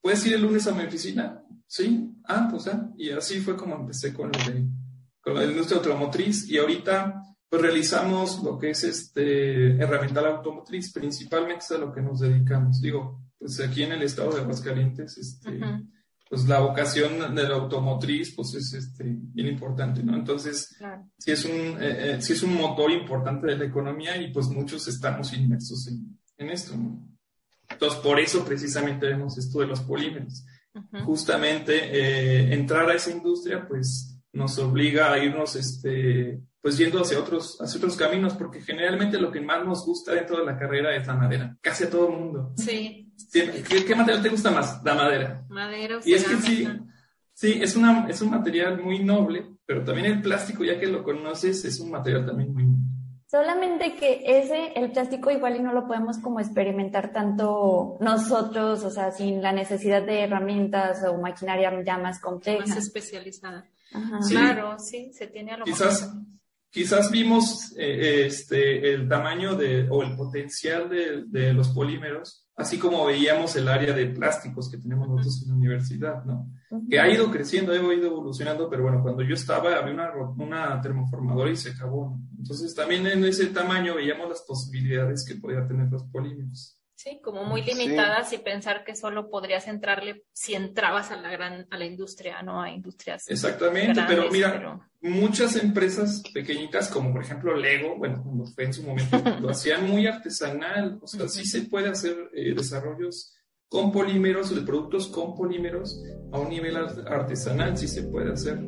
¿Puedes 0.00 0.26
ir 0.26 0.34
el 0.34 0.42
lunes 0.42 0.66
a 0.66 0.74
mi 0.74 0.84
oficina? 0.84 1.44
Sí. 1.66 2.10
Ah, 2.24 2.48
pues 2.50 2.66
ah. 2.66 2.90
Y 2.96 3.10
así 3.10 3.40
fue 3.40 3.56
como 3.56 3.76
empecé 3.76 4.12
con, 4.12 4.32
con 5.20 5.34
la 5.34 5.44
industria 5.44 5.78
automotriz 5.78 6.48
y 6.48 6.58
ahorita 6.58 7.22
pues 7.48 7.62
realizamos 7.62 8.42
lo 8.42 8.58
que 8.58 8.70
es 8.70 8.82
este 8.82 9.76
herramental 9.76 10.26
automotriz, 10.26 10.90
principalmente 10.92 11.58
es 11.58 11.70
a 11.72 11.78
lo 11.78 11.92
que 11.92 12.00
nos 12.00 12.20
dedicamos. 12.20 12.80
Digo, 12.80 13.20
pues 13.42 13.58
aquí 13.60 13.82
en 13.82 13.92
el 13.92 14.02
estado 14.02 14.32
de 14.32 14.40
Aguascalientes, 14.42 15.18
este, 15.18 15.58
pues 16.30 16.46
la 16.46 16.60
vocación 16.60 17.34
de 17.34 17.42
la 17.42 17.56
automotriz, 17.56 18.36
pues 18.36 18.54
es 18.54 18.72
este, 18.72 19.04
bien 19.04 19.48
importante, 19.48 20.00
¿no? 20.00 20.14
Entonces, 20.14 20.76
sí, 21.18 21.32
es 21.32 21.44
un, 21.44 21.50
eh, 21.82 22.14
eh, 22.14 22.18
es 22.18 22.42
un 22.44 22.54
motor 22.54 22.92
importante 22.92 23.48
de 23.48 23.58
la 23.58 23.64
economía 23.64 24.16
y 24.16 24.32
pues 24.32 24.46
muchos 24.46 24.86
estamos 24.86 25.32
inmersos 25.32 25.88
en, 25.88 26.16
en 26.38 26.50
esto, 26.50 26.76
¿no? 26.76 27.04
Entonces, 27.68 27.98
por 27.98 28.20
eso 28.20 28.44
precisamente 28.44 29.06
vemos 29.06 29.36
esto 29.36 29.58
de 29.58 29.66
los 29.66 29.80
polímeros. 29.80 30.44
Justamente 31.04 31.74
eh, 31.74 32.54
entrar 32.54 32.88
a 32.88 32.94
esa 32.94 33.10
industria, 33.10 33.66
pues 33.66 34.16
nos 34.32 34.56
obliga 34.58 35.12
a 35.12 35.18
irnos, 35.18 35.56
este, 35.56 36.40
pues 36.60 36.78
yendo 36.78 37.02
hacia 37.02 37.18
otros, 37.18 37.60
hacia 37.60 37.78
otros 37.78 37.96
caminos, 37.96 38.34
porque 38.34 38.60
generalmente 38.60 39.18
lo 39.18 39.32
que 39.32 39.40
más 39.40 39.66
nos 39.66 39.84
gusta 39.84 40.14
dentro 40.14 40.38
de 40.38 40.46
la 40.46 40.56
carrera 40.56 40.94
es 40.94 41.08
la 41.08 41.14
madera, 41.14 41.56
casi 41.60 41.84
a 41.84 41.90
todo 41.90 42.08
el 42.08 42.18
mundo. 42.18 42.52
Sí. 42.56 43.01
¿Qué, 43.30 43.94
material 43.94 44.22
te 44.22 44.28
gusta 44.28 44.50
más? 44.50 44.82
La 44.84 44.94
madera. 44.94 45.44
Madera. 45.48 46.00
Y 46.04 46.14
es 46.14 46.24
que 46.24 46.36
sí, 46.36 46.68
sí, 47.32 47.58
es, 47.62 47.76
una, 47.76 48.06
es 48.08 48.20
un 48.22 48.30
material 48.30 48.80
muy 48.80 49.02
noble, 49.02 49.56
pero 49.66 49.84
también 49.84 50.06
el 50.06 50.22
plástico, 50.22 50.64
ya 50.64 50.78
que 50.78 50.86
lo 50.86 51.02
conoces, 51.02 51.64
es 51.64 51.80
un 51.80 51.90
material 51.90 52.26
también 52.26 52.52
muy 52.52 52.64
noble. 52.64 52.92
Solamente 53.32 53.94
que 53.94 54.20
ese, 54.26 54.74
el 54.76 54.92
plástico 54.92 55.30
igual 55.30 55.56
y 55.56 55.60
no 55.60 55.72
lo 55.72 55.86
podemos 55.86 56.18
como 56.18 56.38
experimentar 56.38 57.12
tanto 57.12 57.96
nosotros, 57.98 58.84
o 58.84 58.90
sea, 58.90 59.10
sin 59.10 59.40
la 59.40 59.52
necesidad 59.52 60.02
de 60.02 60.20
herramientas 60.20 61.02
o 61.08 61.16
maquinaria 61.16 61.72
ya 61.82 61.96
más 61.96 62.20
compleja. 62.20 62.66
Más 62.66 62.76
especializada. 62.76 63.66
Claro, 64.28 64.78
sí, 64.78 65.12
se 65.14 65.28
tiene 65.28 65.52
a 65.52 65.56
lo 65.56 65.64
Quizás, 65.64 66.12
quizás 66.70 67.10
vimos 67.10 67.74
eh, 67.78 68.26
este, 68.26 68.92
el 68.92 69.08
tamaño 69.08 69.54
de, 69.56 69.88
o 69.88 70.02
el 70.02 70.14
potencial 70.14 70.90
de, 70.90 71.24
de, 71.26 71.54
los 71.54 71.70
polímeros, 71.70 72.41
así 72.56 72.78
como 72.78 73.04
veíamos 73.06 73.56
el 73.56 73.68
área 73.68 73.92
de 73.92 74.06
plásticos 74.06 74.70
que 74.70 74.78
tenemos 74.78 75.08
nosotros 75.08 75.42
en 75.42 75.48
la 75.48 75.54
universidad, 75.54 76.24
¿no? 76.24 76.50
Que 76.88 77.00
ha 77.00 77.08
ido 77.08 77.30
creciendo, 77.30 77.72
ha 77.72 77.76
ido 77.76 78.06
evolucionando, 78.06 78.68
pero 78.68 78.82
bueno, 78.82 79.02
cuando 79.02 79.22
yo 79.22 79.34
estaba 79.34 79.76
había 79.76 79.92
una, 79.92 80.12
una 80.38 80.80
termoformadora 80.80 81.50
y 81.50 81.56
se 81.56 81.70
acabó. 81.70 82.18
Entonces 82.38 82.74
también 82.74 83.06
en 83.06 83.24
ese 83.24 83.46
tamaño 83.46 83.94
veíamos 83.94 84.28
las 84.28 84.42
posibilidades 84.42 85.24
que 85.26 85.36
podía 85.36 85.66
tener 85.66 85.90
los 85.90 86.04
polímeros. 86.04 86.78
Sí, 87.02 87.18
como 87.20 87.42
muy 87.42 87.62
limitadas 87.62 88.32
y 88.32 88.38
pensar 88.38 88.84
que 88.84 88.94
solo 88.94 89.28
podrías 89.28 89.66
entrarle 89.66 90.22
si 90.32 90.54
entrabas 90.54 91.10
a 91.10 91.16
la 91.16 91.30
gran, 91.30 91.66
a 91.68 91.76
la 91.76 91.84
industria, 91.84 92.40
no 92.42 92.62
a 92.62 92.70
industrias. 92.70 93.28
Exactamente, 93.28 94.00
pero 94.06 94.30
mira, 94.30 94.88
muchas 95.00 95.56
empresas 95.56 96.22
pequeñitas, 96.32 96.88
como 96.88 97.12
por 97.12 97.24
ejemplo 97.24 97.56
Lego, 97.56 97.96
bueno, 97.96 98.22
cuando 98.22 98.46
fue 98.46 98.66
en 98.66 98.72
su 98.72 98.84
momento, 98.84 99.18
lo 99.40 99.50
hacían 99.50 99.90
muy 99.90 100.06
artesanal, 100.06 101.00
o 101.02 101.08
sea, 101.08 101.26
sí 101.26 101.44
se 101.44 101.62
puede 101.62 101.88
hacer 101.88 102.30
eh, 102.34 102.54
desarrollos 102.54 103.34
con 103.68 103.90
polímeros, 103.90 104.54
de 104.54 104.62
productos 104.62 105.08
con 105.08 105.34
polímeros 105.34 106.00
a 106.30 106.38
un 106.38 106.50
nivel 106.50 106.76
artesanal, 106.76 107.76
sí 107.76 107.88
se 107.88 108.04
puede 108.04 108.32
hacer. 108.32 108.60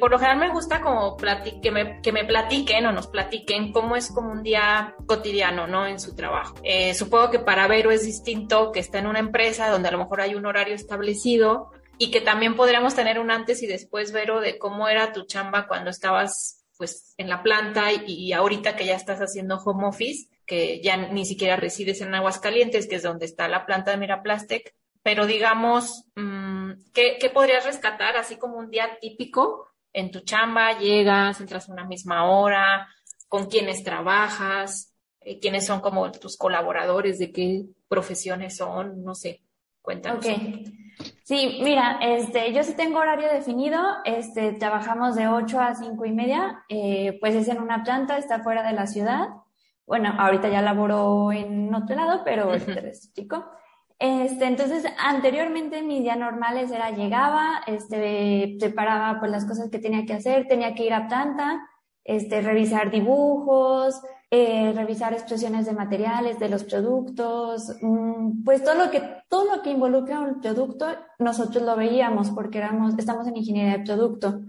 Por 0.00 0.10
lo 0.10 0.18
general 0.18 0.38
me 0.38 0.50
gusta 0.50 0.80
como 0.80 1.16
que, 1.62 1.70
me, 1.70 2.00
que 2.00 2.10
me 2.10 2.24
platiquen 2.24 2.86
o 2.86 2.92
nos 2.92 3.06
platiquen 3.06 3.72
cómo 3.72 3.94
es 3.94 4.10
como 4.10 4.32
un 4.32 4.42
día 4.42 4.96
cotidiano, 5.06 5.66
¿no? 5.66 5.86
En 5.86 6.00
su 6.00 6.16
trabajo. 6.16 6.56
Eh, 6.64 6.94
supongo 6.94 7.30
que 7.30 7.38
para 7.38 7.68
Vero 7.68 7.90
es 7.90 8.04
distinto 8.04 8.72
que 8.72 8.80
está 8.80 8.98
en 8.98 9.06
una 9.06 9.20
empresa 9.20 9.68
donde 9.68 9.88
a 9.88 9.92
lo 9.92 9.98
mejor 9.98 10.22
hay 10.22 10.34
un 10.34 10.46
horario 10.46 10.74
establecido 10.74 11.70
y 11.98 12.10
que 12.10 12.22
también 12.22 12.56
podríamos 12.56 12.94
tener 12.94 13.20
un 13.20 13.30
antes 13.30 13.62
y 13.62 13.66
después, 13.66 14.10
Vero, 14.10 14.40
de 14.40 14.58
cómo 14.58 14.88
era 14.88 15.12
tu 15.12 15.26
chamba 15.26 15.68
cuando 15.68 15.90
estabas 15.90 16.64
pues 16.78 17.14
en 17.18 17.28
la 17.28 17.42
planta 17.42 17.92
y, 17.92 18.32
ahorita 18.32 18.74
que 18.74 18.86
ya 18.86 18.96
estás 18.96 19.18
haciendo 19.20 19.58
home 19.58 19.86
office, 19.86 20.30
que 20.46 20.80
ya 20.80 20.96
ni 20.96 21.26
siquiera 21.26 21.56
resides 21.56 22.00
en 22.00 22.14
Aguascalientes, 22.14 22.88
que 22.88 22.96
es 22.96 23.02
donde 23.02 23.26
está 23.26 23.48
la 23.48 23.66
planta 23.66 23.90
de 23.90 23.98
Miraplastic, 23.98 24.74
pero 25.02 25.26
digamos, 25.26 26.06
mm, 26.16 26.72
¿qué, 26.94 27.18
¿qué, 27.20 27.28
podrías 27.28 27.66
rescatar 27.66 28.16
así 28.16 28.36
como 28.36 28.56
un 28.56 28.70
día 28.70 28.98
típico 28.98 29.69
en 29.92 30.10
tu 30.10 30.20
chamba? 30.20 30.78
Llegas, 30.78 31.40
entras 31.40 31.68
a 31.68 31.72
una 31.72 31.84
misma 31.84 32.30
hora, 32.30 32.88
con 33.28 33.46
quiénes 33.46 33.84
trabajas, 33.84 34.94
eh, 35.20 35.38
quiénes 35.38 35.66
son 35.66 35.80
como 35.80 36.10
tus 36.12 36.36
colaboradores, 36.36 37.18
de 37.18 37.32
qué 37.32 37.64
profesiones 37.88 38.56
son, 38.56 39.02
no 39.04 39.14
sé, 39.14 39.42
cuéntanos. 39.82 40.18
Okay. 40.18 40.64
Sí, 41.24 41.60
mira, 41.62 41.98
este, 42.02 42.52
yo 42.52 42.62
sí 42.62 42.74
tengo 42.74 42.98
horario 42.98 43.28
definido, 43.32 43.80
este, 44.04 44.52
trabajamos 44.52 45.14
de 45.14 45.28
8 45.28 45.60
a 45.60 45.74
5 45.74 46.04
y 46.04 46.12
media, 46.12 46.64
eh, 46.68 47.16
pues 47.20 47.34
es 47.34 47.48
en 47.48 47.60
una 47.60 47.84
planta, 47.84 48.18
está 48.18 48.42
fuera 48.42 48.62
de 48.62 48.74
la 48.74 48.86
ciudad. 48.86 49.28
Bueno, 49.86 50.14
ahorita 50.18 50.48
ya 50.48 50.62
laboro 50.62 51.32
en 51.32 51.74
otro 51.74 51.96
lado, 51.96 52.22
pero 52.24 52.52
es 52.54 53.12
chico. 53.12 53.44
Este, 54.00 54.46
entonces, 54.46 54.84
anteriormente 54.98 55.82
mis 55.82 56.02
días 56.02 56.18
normales 56.18 56.70
era 56.70 56.90
llegaba, 56.90 57.60
este, 57.66 58.56
preparaba 58.58 59.20
pues 59.20 59.30
las 59.30 59.44
cosas 59.44 59.68
que 59.68 59.78
tenía 59.78 60.06
que 60.06 60.14
hacer, 60.14 60.48
tenía 60.48 60.74
que 60.74 60.86
ir 60.86 60.94
a 60.94 61.06
planta, 61.06 61.68
este, 62.02 62.40
revisar 62.40 62.90
dibujos, 62.90 64.00
eh, 64.30 64.72
revisar 64.74 65.12
expresiones 65.12 65.66
de 65.66 65.72
materiales, 65.72 66.38
de 66.38 66.48
los 66.48 66.64
productos, 66.64 67.76
mm, 67.82 68.42
pues 68.42 68.64
todo 68.64 68.76
lo 68.76 68.90
que, 68.90 69.02
todo 69.28 69.56
lo 69.56 69.62
que 69.62 69.70
involucra 69.70 70.20
un 70.20 70.40
producto, 70.40 70.86
nosotros 71.18 71.62
lo 71.62 71.76
veíamos 71.76 72.30
porque 72.30 72.56
éramos, 72.56 72.94
estamos 72.96 73.26
en 73.26 73.36
ingeniería 73.36 73.78
de 73.78 73.84
producto. 73.84 74.40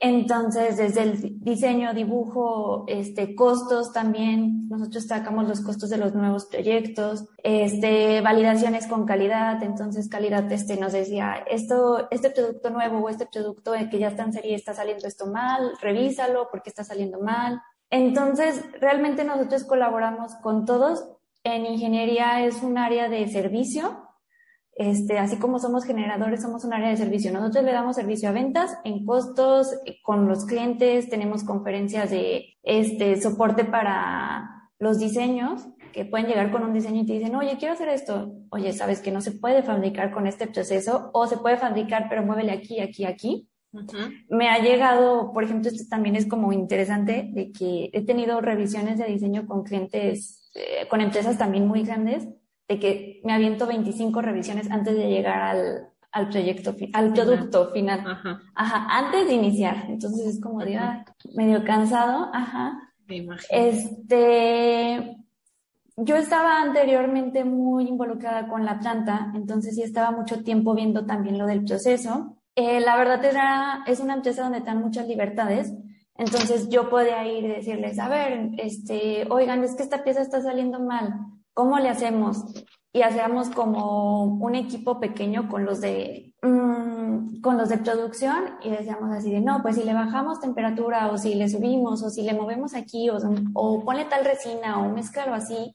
Entonces, 0.00 0.76
desde 0.76 1.02
el 1.02 1.40
diseño, 1.40 1.94
dibujo, 1.94 2.84
este, 2.88 3.34
costos 3.34 3.92
también, 3.92 4.68
nosotros 4.68 5.06
sacamos 5.06 5.46
los 5.48 5.60
costos 5.60 5.90
de 5.90 5.98
los 5.98 6.14
nuevos 6.14 6.46
proyectos, 6.46 7.26
este, 7.42 8.20
validaciones 8.20 8.86
con 8.86 9.04
calidad, 9.04 9.62
entonces 9.62 10.08
calidad 10.08 10.50
este 10.50 10.76
nos 10.76 10.92
decía, 10.92 11.44
esto, 11.50 12.08
este 12.10 12.30
producto 12.30 12.70
nuevo 12.70 12.98
o 12.98 13.08
este 13.08 13.26
producto 13.26 13.72
que 13.90 13.98
ya 13.98 14.08
está 14.08 14.24
en 14.24 14.32
serie 14.32 14.54
está 14.54 14.74
saliendo 14.74 15.06
esto 15.06 15.26
mal, 15.26 15.72
revísalo 15.80 16.48
porque 16.50 16.70
está 16.70 16.84
saliendo 16.84 17.20
mal. 17.20 17.60
Entonces, 17.90 18.64
realmente 18.80 19.24
nosotros 19.24 19.64
colaboramos 19.64 20.34
con 20.36 20.64
todos. 20.64 21.04
En 21.44 21.66
ingeniería 21.66 22.44
es 22.44 22.62
un 22.62 22.78
área 22.78 23.08
de 23.08 23.28
servicio, 23.28 24.03
este, 24.76 25.18
así 25.18 25.36
como 25.36 25.58
somos 25.58 25.84
generadores, 25.84 26.42
somos 26.42 26.64
un 26.64 26.72
área 26.72 26.88
de 26.88 26.96
servicio. 26.96 27.32
Nosotros 27.32 27.64
le 27.64 27.72
damos 27.72 27.96
servicio 27.96 28.28
a 28.28 28.32
ventas 28.32 28.76
en 28.84 29.04
costos 29.04 29.68
con 30.02 30.28
los 30.28 30.44
clientes, 30.44 31.08
tenemos 31.08 31.44
conferencias 31.44 32.10
de 32.10 32.56
este, 32.62 33.20
soporte 33.20 33.64
para 33.64 34.70
los 34.78 34.98
diseños 34.98 35.66
que 35.92 36.04
pueden 36.04 36.26
llegar 36.26 36.50
con 36.50 36.64
un 36.64 36.72
diseño 36.72 37.02
y 37.02 37.06
te 37.06 37.12
dicen, 37.12 37.36
oye, 37.36 37.56
quiero 37.56 37.74
hacer 37.74 37.88
esto. 37.88 38.34
Oye, 38.50 38.72
sabes 38.72 39.00
que 39.00 39.12
no 39.12 39.20
se 39.20 39.30
puede 39.30 39.62
fabricar 39.62 40.10
con 40.10 40.26
este 40.26 40.48
proceso 40.48 41.10
o 41.12 41.28
se 41.28 41.36
puede 41.36 41.56
fabricar, 41.56 42.06
pero 42.08 42.24
muévele 42.24 42.50
aquí, 42.50 42.80
aquí, 42.80 43.04
aquí. 43.04 43.48
Me 44.28 44.48
ha 44.48 44.58
llegado, 44.58 45.32
por 45.32 45.44
ejemplo, 45.44 45.70
esto 45.70 45.84
también 45.88 46.16
es 46.16 46.26
como 46.26 46.52
interesante, 46.52 47.28
de 47.32 47.52
que 47.52 47.90
he 47.92 48.04
tenido 48.04 48.40
revisiones 48.40 48.98
de 48.98 49.06
diseño 49.06 49.46
con 49.46 49.62
clientes, 49.62 50.50
eh, 50.54 50.86
con 50.88 51.00
empresas 51.00 51.38
también 51.38 51.66
muy 51.66 51.82
grandes, 51.82 52.28
de 52.68 52.78
que 52.78 53.20
me 53.24 53.32
aviento 53.32 53.66
25 53.66 54.22
revisiones 54.22 54.70
antes 54.70 54.96
de 54.96 55.08
llegar 55.08 55.40
al, 55.42 55.88
al 56.12 56.28
proyecto, 56.28 56.74
al 56.92 57.12
producto 57.12 57.70
final. 57.72 58.00
Ajá. 58.54 58.86
antes 58.90 59.26
de 59.26 59.34
iniciar. 59.34 59.86
Entonces 59.88 60.26
es 60.26 60.40
como 60.40 60.64
de, 60.64 60.76
ah, 60.76 61.04
medio 61.34 61.64
cansado. 61.64 62.30
Ajá. 62.32 62.92
Me 63.06 63.16
imagino. 63.16 63.48
Este, 63.50 65.16
yo 65.96 66.16
estaba 66.16 66.60
anteriormente 66.60 67.44
muy 67.44 67.88
involucrada 67.88 68.48
con 68.48 68.64
la 68.64 68.78
planta, 68.78 69.32
entonces 69.34 69.76
sí 69.76 69.82
estaba 69.82 70.10
mucho 70.10 70.42
tiempo 70.42 70.74
viendo 70.74 71.06
también 71.06 71.38
lo 71.38 71.46
del 71.46 71.64
proceso. 71.64 72.36
Eh, 72.56 72.80
la 72.80 72.96
verdad 72.96 73.24
era, 73.24 73.84
es 73.86 74.00
una 74.00 74.14
empresa 74.14 74.42
donde 74.42 74.58
están 74.58 74.80
muchas 74.80 75.06
libertades, 75.06 75.72
entonces 76.16 76.68
yo 76.68 76.88
podía 76.88 77.26
ir 77.26 77.44
y 77.44 77.48
decirles, 77.48 77.98
a 77.98 78.08
ver, 78.08 78.50
este, 78.58 79.26
oigan, 79.30 79.62
es 79.64 79.74
que 79.74 79.82
esta 79.82 80.04
pieza 80.04 80.22
está 80.22 80.40
saliendo 80.40 80.80
mal, 80.80 81.14
¿cómo 81.54 81.78
le 81.78 81.88
hacemos? 81.88 82.44
y 82.94 83.02
hacíamos 83.02 83.50
como 83.50 84.24
un 84.24 84.54
equipo 84.54 85.00
pequeño 85.00 85.48
con 85.48 85.64
los 85.64 85.80
de 85.80 86.32
mm, 86.42 87.40
con 87.40 87.58
los 87.58 87.68
de 87.68 87.78
producción 87.78 88.56
y 88.62 88.70
decíamos 88.70 89.12
así 89.12 89.32
de 89.32 89.40
no, 89.40 89.62
pues 89.62 89.74
si 89.74 89.82
le 89.82 89.92
bajamos 89.92 90.40
temperatura 90.40 91.10
o 91.10 91.18
si 91.18 91.34
le 91.34 91.48
subimos 91.48 92.04
o 92.04 92.08
si 92.08 92.22
le 92.22 92.34
movemos 92.34 92.74
aquí 92.74 93.10
o, 93.10 93.18
o 93.54 93.84
ponle 93.84 94.04
tal 94.04 94.24
resina 94.24 94.78
o 94.78 94.90
mezclalo 94.90 95.34
así, 95.34 95.74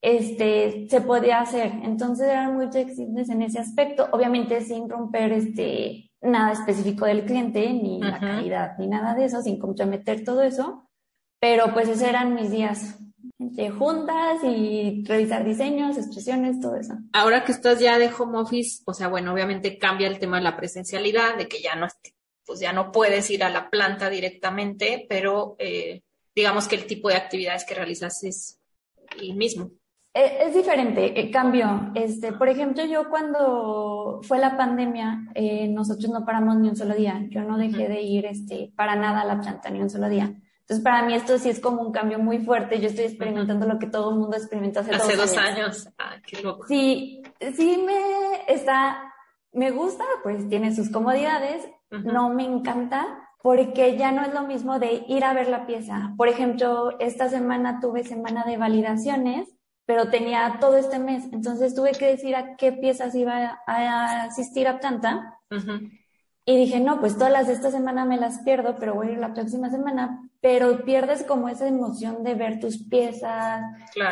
este, 0.00 0.88
se 0.88 1.02
podía 1.02 1.40
hacer. 1.40 1.70
Entonces 1.82 2.28
eran 2.28 2.54
muy 2.54 2.68
flexibles 2.68 3.28
en 3.28 3.42
ese 3.42 3.58
aspecto, 3.58 4.08
obviamente 4.12 4.62
sin 4.62 4.88
romper 4.88 5.32
este, 5.32 6.10
nada 6.22 6.52
específico 6.52 7.04
del 7.04 7.26
cliente, 7.26 7.72
ni 7.74 8.00
la 8.00 8.18
calidad, 8.20 8.78
ni 8.78 8.86
nada 8.86 9.14
de 9.14 9.26
eso, 9.26 9.42
sin 9.42 9.58
comprometer 9.58 10.24
todo 10.24 10.42
eso. 10.42 10.88
Pero 11.40 11.74
pues 11.74 11.88
esos 11.88 12.02
eran 12.02 12.34
mis 12.34 12.50
días 12.50 12.98
entre 13.44 13.70
juntas 13.70 14.42
y 14.42 15.04
revisar 15.04 15.44
diseños, 15.44 15.96
expresiones, 15.96 16.60
todo 16.60 16.76
eso. 16.76 16.94
Ahora 17.12 17.44
que 17.44 17.52
estás 17.52 17.78
ya 17.78 17.98
de 17.98 18.10
home 18.16 18.38
office, 18.38 18.82
o 18.86 18.94
sea, 18.94 19.08
bueno, 19.08 19.32
obviamente 19.32 19.78
cambia 19.78 20.08
el 20.08 20.18
tema 20.18 20.38
de 20.38 20.44
la 20.44 20.56
presencialidad, 20.56 21.36
de 21.36 21.46
que 21.46 21.60
ya 21.60 21.76
no, 21.76 21.86
pues 22.46 22.60
ya 22.60 22.72
no 22.72 22.90
puedes 22.90 23.30
ir 23.30 23.44
a 23.44 23.50
la 23.50 23.70
planta 23.70 24.08
directamente, 24.10 25.06
pero 25.08 25.56
eh, 25.58 26.02
digamos 26.34 26.68
que 26.68 26.76
el 26.76 26.86
tipo 26.86 27.08
de 27.08 27.16
actividades 27.16 27.64
que 27.64 27.74
realizas 27.74 28.22
es 28.24 28.58
el 29.20 29.34
mismo. 29.36 29.70
Eh, 30.14 30.46
es 30.46 30.54
diferente, 30.54 31.30
cambió. 31.30 31.90
Este, 31.94 32.32
por 32.32 32.48
ejemplo, 32.48 32.84
yo 32.86 33.08
cuando 33.10 34.20
fue 34.22 34.38
la 34.38 34.56
pandemia, 34.56 35.28
eh, 35.34 35.68
nosotros 35.68 36.10
no 36.10 36.24
paramos 36.24 36.56
ni 36.56 36.68
un 36.68 36.76
solo 36.76 36.94
día. 36.94 37.26
Yo 37.30 37.42
no 37.42 37.58
dejé 37.58 37.88
de 37.88 38.00
ir 38.00 38.26
este, 38.26 38.72
para 38.76 38.94
nada 38.94 39.22
a 39.22 39.24
la 39.24 39.40
planta 39.40 39.70
ni 39.70 39.80
un 39.80 39.90
solo 39.90 40.08
día. 40.08 40.32
Entonces, 40.64 40.82
para 40.82 41.02
mí 41.02 41.14
esto 41.14 41.38
sí 41.38 41.50
es 41.50 41.60
como 41.60 41.82
un 41.82 41.92
cambio 41.92 42.18
muy 42.18 42.38
fuerte. 42.38 42.80
Yo 42.80 42.88
estoy 42.88 43.04
experimentando 43.04 43.66
lo 43.66 43.78
que 43.78 43.86
todo 43.86 44.10
el 44.10 44.16
mundo 44.16 44.36
experimentó 44.36 44.80
hace, 44.80 44.94
hace 44.94 45.16
dos, 45.16 45.36
años. 45.36 45.88
Ah, 45.98 46.16
qué 46.26 46.40
loco. 46.42 46.66
Sí, 46.66 47.22
sí 47.54 47.82
me 47.84 48.52
está, 48.52 49.12
me 49.52 49.70
gusta, 49.70 50.04
pues 50.22 50.48
tiene 50.48 50.74
sus 50.74 50.90
comodidades. 50.90 51.66
No 51.90 52.30
me 52.30 52.44
encanta 52.44 53.28
porque 53.40 53.96
ya 53.96 54.10
no 54.10 54.22
es 54.22 54.32
lo 54.34 54.42
mismo 54.42 54.78
de 54.78 55.04
ir 55.06 55.22
a 55.24 55.34
ver 55.34 55.48
la 55.48 55.66
pieza. 55.66 56.14
Por 56.16 56.28
ejemplo, 56.28 56.98
esta 56.98 57.28
semana 57.28 57.78
tuve 57.80 58.02
semana 58.02 58.44
de 58.44 58.56
validaciones 58.56 59.54
pero 59.86 60.08
tenía 60.08 60.58
todo 60.60 60.76
este 60.76 60.98
mes, 60.98 61.24
entonces 61.32 61.74
tuve 61.74 61.92
que 61.92 62.06
decir 62.06 62.34
a 62.36 62.56
qué 62.56 62.72
piezas 62.72 63.14
iba 63.14 63.60
a, 63.66 64.24
asistir 64.24 64.66
a 64.66 64.78
planta. 64.80 65.38
Y 66.46 66.58
dije, 66.58 66.78
no, 66.78 67.00
pues 67.00 67.14
todas 67.16 67.32
las 67.32 67.46
de 67.46 67.54
esta 67.54 67.70
semana 67.70 68.04
me 68.04 68.18
las 68.18 68.40
pierdo, 68.40 68.76
pero 68.78 68.94
voy 68.94 69.08
a 69.08 69.12
ir 69.12 69.18
la 69.18 69.32
próxima 69.32 69.70
semana. 69.70 70.28
Pero 70.42 70.84
pierdes 70.84 71.22
como 71.22 71.48
esa 71.48 71.66
emoción 71.66 72.22
de 72.22 72.34
ver 72.34 72.60
tus 72.60 72.84
piezas, 72.84 73.62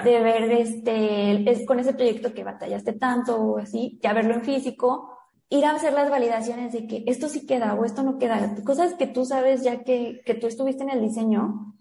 de 0.04 0.20
ver 0.20 0.50
este, 0.50 1.50
es 1.50 1.66
con 1.66 1.78
ese 1.78 1.92
proyecto 1.92 2.32
que 2.32 2.44
batallaste 2.44 2.94
tanto 2.94 3.36
o 3.36 3.58
así, 3.58 3.98
ya 4.02 4.14
verlo 4.14 4.34
en 4.34 4.42
físico, 4.42 5.12
ir 5.50 5.66
a 5.66 5.72
hacer 5.72 5.92
las 5.92 6.08
validaciones 6.08 6.72
de 6.72 6.86
que 6.86 7.04
esto 7.06 7.28
sí 7.28 7.44
queda 7.44 7.74
o 7.74 7.84
esto 7.84 8.02
no 8.02 8.16
queda, 8.16 8.54
cosas 8.64 8.94
que 8.94 9.06
tú 9.06 9.26
sabes 9.26 9.62
ya 9.62 9.84
que, 9.84 10.22
que 10.24 10.34
tú 10.34 10.46
estuviste 10.46 10.82
en 10.82 10.90
el 10.90 11.02
diseño, 11.02 11.74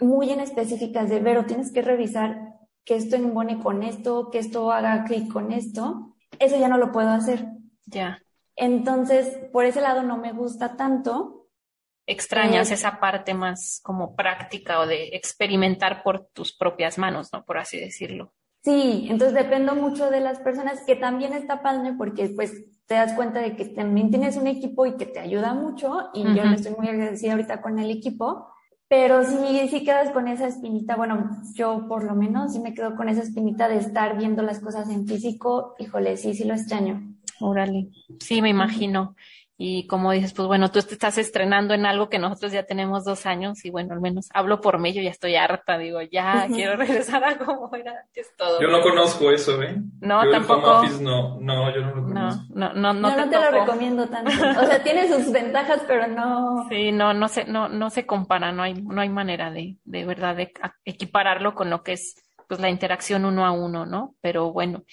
muy 0.00 0.30
en 0.30 0.38
específicas 0.38 1.10
de 1.10 1.18
ver 1.18 1.36
o 1.38 1.44
tienes 1.44 1.72
que 1.72 1.82
revisar 1.82 2.54
que 2.84 2.94
esto 2.94 3.16
embone 3.16 3.58
con 3.58 3.82
esto, 3.82 4.30
que 4.30 4.38
esto 4.38 4.70
haga 4.70 5.02
clic 5.02 5.32
con 5.32 5.50
esto, 5.50 6.14
eso 6.38 6.56
ya 6.56 6.68
no 6.68 6.78
lo 6.78 6.92
puedo 6.92 7.08
hacer. 7.08 7.48
Ya. 7.86 8.22
Entonces, 8.56 9.38
por 9.52 9.64
ese 9.64 9.80
lado 9.80 10.02
no 10.02 10.16
me 10.16 10.32
gusta 10.32 10.76
tanto. 10.76 11.48
Extrañas 12.06 12.70
eh, 12.70 12.74
esa 12.74 13.00
parte 13.00 13.34
más 13.34 13.80
como 13.82 14.16
práctica 14.16 14.80
o 14.80 14.86
de 14.86 15.16
experimentar 15.16 16.02
por 16.02 16.26
tus 16.32 16.56
propias 16.56 16.98
manos, 16.98 17.30
¿no? 17.32 17.44
Por 17.44 17.58
así 17.58 17.78
decirlo. 17.78 18.32
Sí, 18.62 19.06
entonces 19.08 19.34
dependo 19.34 19.74
mucho 19.74 20.10
de 20.10 20.20
las 20.20 20.38
personas 20.40 20.82
que 20.86 20.94
también 20.94 21.32
está 21.32 21.62
padre 21.62 21.94
porque 21.96 22.28
pues 22.28 22.52
te 22.86 22.94
das 22.94 23.14
cuenta 23.14 23.40
de 23.40 23.56
que 23.56 23.64
también 23.66 24.10
tienes 24.10 24.36
un 24.36 24.46
equipo 24.46 24.84
y 24.84 24.96
que 24.96 25.06
te 25.06 25.18
ayuda 25.18 25.54
mucho 25.54 26.10
y 26.12 26.24
yo 26.34 26.42
estoy 26.42 26.74
muy 26.76 26.88
agradecida 26.88 27.32
ahorita 27.32 27.62
con 27.62 27.78
el 27.78 27.90
equipo 27.90 28.50
pero 28.90 29.22
sí, 29.24 29.68
sí 29.70 29.84
quedas 29.84 30.10
con 30.10 30.26
esa 30.26 30.48
espinita, 30.48 30.96
bueno, 30.96 31.30
yo 31.54 31.86
por 31.86 32.02
lo 32.02 32.16
menos 32.16 32.52
sí 32.52 32.58
me 32.58 32.74
quedo 32.74 32.96
con 32.96 33.08
esa 33.08 33.22
espinita 33.22 33.68
de 33.68 33.76
estar 33.76 34.18
viendo 34.18 34.42
las 34.42 34.58
cosas 34.58 34.90
en 34.90 35.06
físico, 35.06 35.76
híjole, 35.78 36.16
sí, 36.16 36.34
sí 36.34 36.42
lo 36.42 36.54
extraño. 36.54 37.09
Órale, 37.40 37.88
sí, 38.20 38.42
me 38.42 38.50
imagino. 38.50 39.16
Y 39.62 39.86
como 39.86 40.10
dices, 40.10 40.32
pues 40.32 40.48
bueno, 40.48 40.70
tú 40.70 40.80
te 40.80 40.94
estás 40.94 41.18
estrenando 41.18 41.74
en 41.74 41.84
algo 41.84 42.08
que 42.08 42.18
nosotros 42.18 42.50
ya 42.50 42.62
tenemos 42.62 43.04
dos 43.04 43.26
años 43.26 43.62
y 43.66 43.68
bueno, 43.68 43.92
al 43.92 44.00
menos 44.00 44.30
hablo 44.32 44.62
por 44.62 44.78
mí, 44.78 44.94
yo 44.94 45.02
ya 45.02 45.10
estoy 45.10 45.36
harta, 45.36 45.76
digo, 45.76 46.00
ya 46.00 46.46
quiero 46.48 46.76
regresar 46.78 47.22
a 47.22 47.36
como 47.36 47.70
era 47.76 47.92
antes 48.00 48.34
todo. 48.38 48.58
Yo 48.58 48.68
no 48.68 48.80
conozco 48.80 49.30
eso, 49.30 49.62
¿eh? 49.62 49.76
No, 50.00 50.24
yo 50.24 50.30
tampoco. 50.30 50.82
no, 51.02 51.38
no, 51.40 51.74
yo 51.74 51.82
no 51.82 51.94
lo 51.94 52.04
conozco. 52.04 52.44
No, 52.54 52.72
no, 52.72 52.94
no, 52.94 53.10
no, 53.10 53.28
te, 53.28 53.36
lo 53.36 53.50
recomiendo 53.50 54.08
tanto. 54.08 54.30
O 54.30 54.64
sea, 54.64 54.82
tiene 54.82 55.06
sus 55.08 55.30
ventajas, 55.32 55.82
pero 55.86 56.06
no. 56.06 56.66
Sí, 56.70 56.90
no, 56.90 57.12
no 57.12 57.28
se, 57.28 57.44
no, 57.44 57.68
no 57.68 57.90
se 57.90 58.06
compara, 58.06 58.52
no 58.52 58.62
hay, 58.62 58.72
no 58.72 59.02
hay 59.02 59.10
manera 59.10 59.50
de, 59.50 59.76
de 59.84 60.06
verdad 60.06 60.36
de 60.36 60.54
equipararlo 60.86 61.54
con 61.54 61.68
lo 61.68 61.82
que 61.82 61.92
es 61.92 62.14
pues 62.48 62.60
la 62.60 62.70
interacción 62.70 63.26
uno 63.26 63.44
a 63.44 63.52
uno, 63.52 63.84
¿no? 63.84 64.14
Pero 64.22 64.54
bueno. 64.54 64.84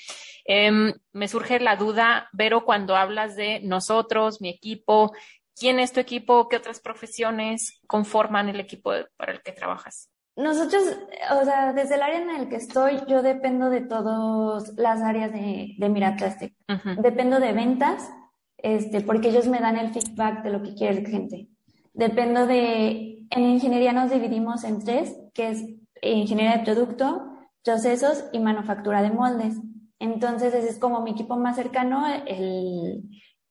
Em, 0.47 0.93
me 1.11 1.27
surge 1.27 1.59
la 1.59 1.75
duda, 1.75 2.29
Vero, 2.31 2.63
cuando 2.63 2.95
hablas 2.95 3.35
de 3.35 3.59
nosotros, 3.59 4.41
mi 4.41 4.49
equipo, 4.49 5.11
¿quién 5.55 5.79
es 5.79 5.91
tu 5.91 5.99
equipo? 5.99 6.47
¿Qué 6.47 6.55
otras 6.55 6.79
profesiones 6.79 7.81
conforman 7.85 8.47
el 8.47 8.59
equipo 8.59 8.91
para 9.17 9.33
el 9.33 9.41
que 9.41 9.51
trabajas? 9.51 10.09
Nosotros, 10.37 10.83
o 11.41 11.43
sea, 11.43 11.73
desde 11.73 11.95
el 11.95 12.01
área 12.01 12.21
en 12.21 12.29
el 12.29 12.47
que 12.47 12.55
estoy, 12.55 12.99
yo 13.07 13.23
dependo 13.23 13.69
de 13.69 13.81
todas 13.81 14.71
las 14.77 15.01
áreas 15.01 15.33
de, 15.33 15.75
de 15.77 15.89
Miraplastic. 15.89 16.53
Dependo 17.01 17.39
de 17.39 17.53
ventas, 17.53 18.09
este, 18.57 19.01
porque 19.01 19.29
ellos 19.29 19.47
me 19.47 19.59
dan 19.59 19.77
el 19.77 19.93
feedback 19.93 20.43
de 20.43 20.51
lo 20.51 20.61
que 20.61 20.75
quiere 20.75 20.99
el 20.99 21.07
gente. 21.07 21.49
Dependo 21.93 22.45
de, 22.45 23.25
en 23.29 23.43
ingeniería 23.43 23.93
nos 23.93 24.11
dividimos 24.11 24.63
en 24.63 24.83
tres, 24.83 25.15
que 25.33 25.49
es 25.49 25.65
ingeniería 26.01 26.57
de 26.57 26.63
producto, 26.63 27.31
procesos 27.63 28.25
y 28.31 28.39
manufactura 28.39 29.01
de 29.01 29.09
moldes. 29.09 29.55
Entonces, 29.99 30.53
ese 30.53 30.69
es 30.69 30.79
como 30.79 31.01
mi 31.01 31.11
equipo 31.11 31.37
más 31.37 31.55
cercano, 31.55 32.05
el 32.25 33.03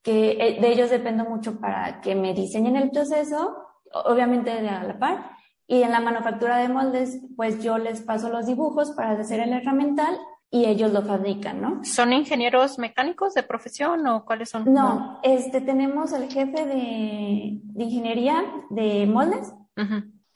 que 0.03 0.31
eh, 0.33 0.61
de 0.61 0.69
ellos 0.69 0.91
dependo 0.91 1.25
mucho 1.25 1.59
para 1.59 2.01
que 2.01 2.15
me 2.15 2.33
diseñen 2.33 2.77
el 2.77 2.91
proceso, 2.91 3.57
obviamente 3.93 4.51
de 4.63 4.69
a 4.69 4.85
la 4.85 4.99
par, 4.99 5.31
y 5.67 5.83
en 5.83 5.91
la 5.91 6.01
manufactura 6.01 6.59
de 6.59 6.69
moldes, 6.69 7.21
pues 7.37 7.63
yo 7.63 7.79
les 7.79 8.03
paso 8.03 8.29
los 8.29 8.47
dibujos 8.47 8.93
para 8.93 9.13
hacer 9.13 9.41
el 9.41 9.53
herramental 9.53 10.17
y 10.49 10.67
ellos 10.67 10.93
lo 10.93 11.03
fabrican, 11.03 11.61
¿no? 11.61 11.85
¿Son 11.85 12.13
ingenieros 12.13 12.79
mecánicos 12.79 13.35
de 13.35 13.43
profesión 13.43 14.07
o 14.07 14.25
cuáles 14.25 14.51
son? 14.51 14.73
No, 14.73 15.19
este 15.25 15.61
tenemos 15.61 16.13
el 16.13 16.31
jefe 16.31 16.65
de, 16.65 17.61
ingeniería 17.75 18.45
de 18.71 19.07
moldes 19.07 19.53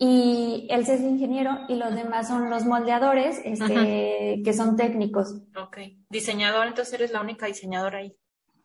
y 0.03 0.67
él 0.71 0.87
sí 0.87 0.93
es 0.93 1.03
ingeniero 1.03 1.59
y 1.69 1.75
los 1.75 1.95
demás 1.95 2.27
son 2.27 2.49
los 2.49 2.65
moldeadores, 2.65 3.39
este, 3.45 4.41
que 4.43 4.53
son 4.55 4.75
técnicos. 4.75 5.43
Ok. 5.55 5.77
Diseñador, 6.09 6.69
entonces 6.69 6.95
eres 6.95 7.13
la 7.13 7.21
única 7.21 7.45
diseñadora 7.45 7.99
ahí. 7.99 8.17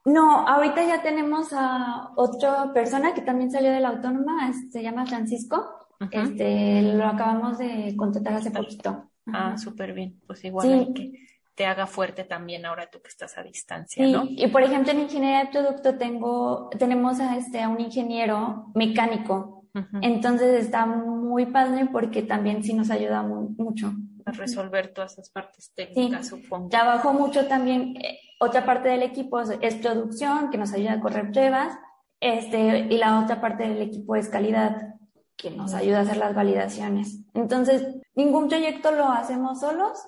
No, 0.06 0.48
ahorita 0.48 0.86
ya 0.86 1.02
tenemos 1.02 1.50
a 1.52 2.12
otra 2.16 2.72
persona 2.72 3.14
que 3.14 3.22
también 3.22 3.52
salió 3.52 3.70
de 3.70 3.82
la 3.82 3.90
autónoma, 3.90 4.50
se 4.72 4.82
llama 4.82 5.06
Francisco. 5.06 5.90
Este, 6.10 6.82
lo 6.82 7.06
acabamos 7.06 7.58
de 7.58 7.94
contratar 7.98 8.36
hace 8.36 8.52
poquito. 8.52 9.12
Ah, 9.28 9.58
súper 9.58 9.92
bien. 9.92 10.22
Pues 10.26 10.42
igual 10.46 10.94
que 10.96 11.20
te 11.54 11.66
haga 11.66 11.86
fuerte 11.86 12.24
también 12.24 12.66
ahora 12.66 12.90
tú 12.90 13.02
que 13.02 13.10
estás 13.10 13.38
a 13.38 13.44
distancia, 13.44 14.08
¿no? 14.08 14.24
Y 14.26 14.48
por 14.48 14.64
ejemplo, 14.64 14.94
en 14.94 15.02
ingeniería 15.02 15.40
de 15.40 15.52
producto 15.52 15.98
tengo, 15.98 16.70
tenemos 16.80 17.20
a 17.20 17.36
este, 17.36 17.62
a 17.62 17.68
un 17.68 17.82
ingeniero 17.82 18.68
mecánico 18.74 19.55
entonces 20.02 20.66
está 20.66 20.86
muy 20.86 21.48
padre 21.48 21.88
porque 21.92 22.22
también 22.22 22.64
sí 22.64 22.74
nos 22.74 22.90
ayuda 22.90 23.24
mucho. 23.24 23.94
A 24.26 24.32
resolver 24.32 24.92
todas 24.94 25.14
esas 25.14 25.30
partes 25.30 25.72
técnicas, 25.76 26.30
supongo. 26.30 26.70
Trabajo 26.70 27.14
mucho 27.14 27.46
también, 27.48 27.96
eh, 27.98 28.18
otra 28.40 28.66
parte 28.66 28.90
del 28.90 29.04
equipo 29.04 29.40
es, 29.40 29.76
producción, 29.76 30.50
que 30.50 30.58
nos 30.58 30.74
ayuda 30.74 30.94
a 30.94 31.00
correr 31.00 31.32
pruebas, 31.32 31.78
este, 32.20 32.88
y 32.90 32.98
la 32.98 33.20
otra 33.22 33.40
parte 33.40 33.68
del 33.68 33.82
equipo 33.82 34.16
es 34.16 34.28
calidad, 34.30 34.96
que 35.38 35.52
nos 35.52 35.74
ayuda 35.74 36.00
a 36.00 36.02
hacer 36.02 36.18
las 36.18 36.34
validaciones. 36.34 37.20
Entonces, 37.34 37.86
ningún 38.16 38.48
proyecto 38.48 38.92
lo 38.92 39.10
hacemos 39.10 39.60
solos, 39.60 40.00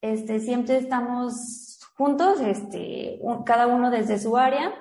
este, 0.00 0.38
siempre 0.38 0.76
estamos 0.76 1.80
juntos, 1.96 2.40
este, 2.40 3.20
cada 3.44 3.66
uno 3.66 3.90
desde 3.90 4.18
su 4.18 4.36
área, 4.36 4.72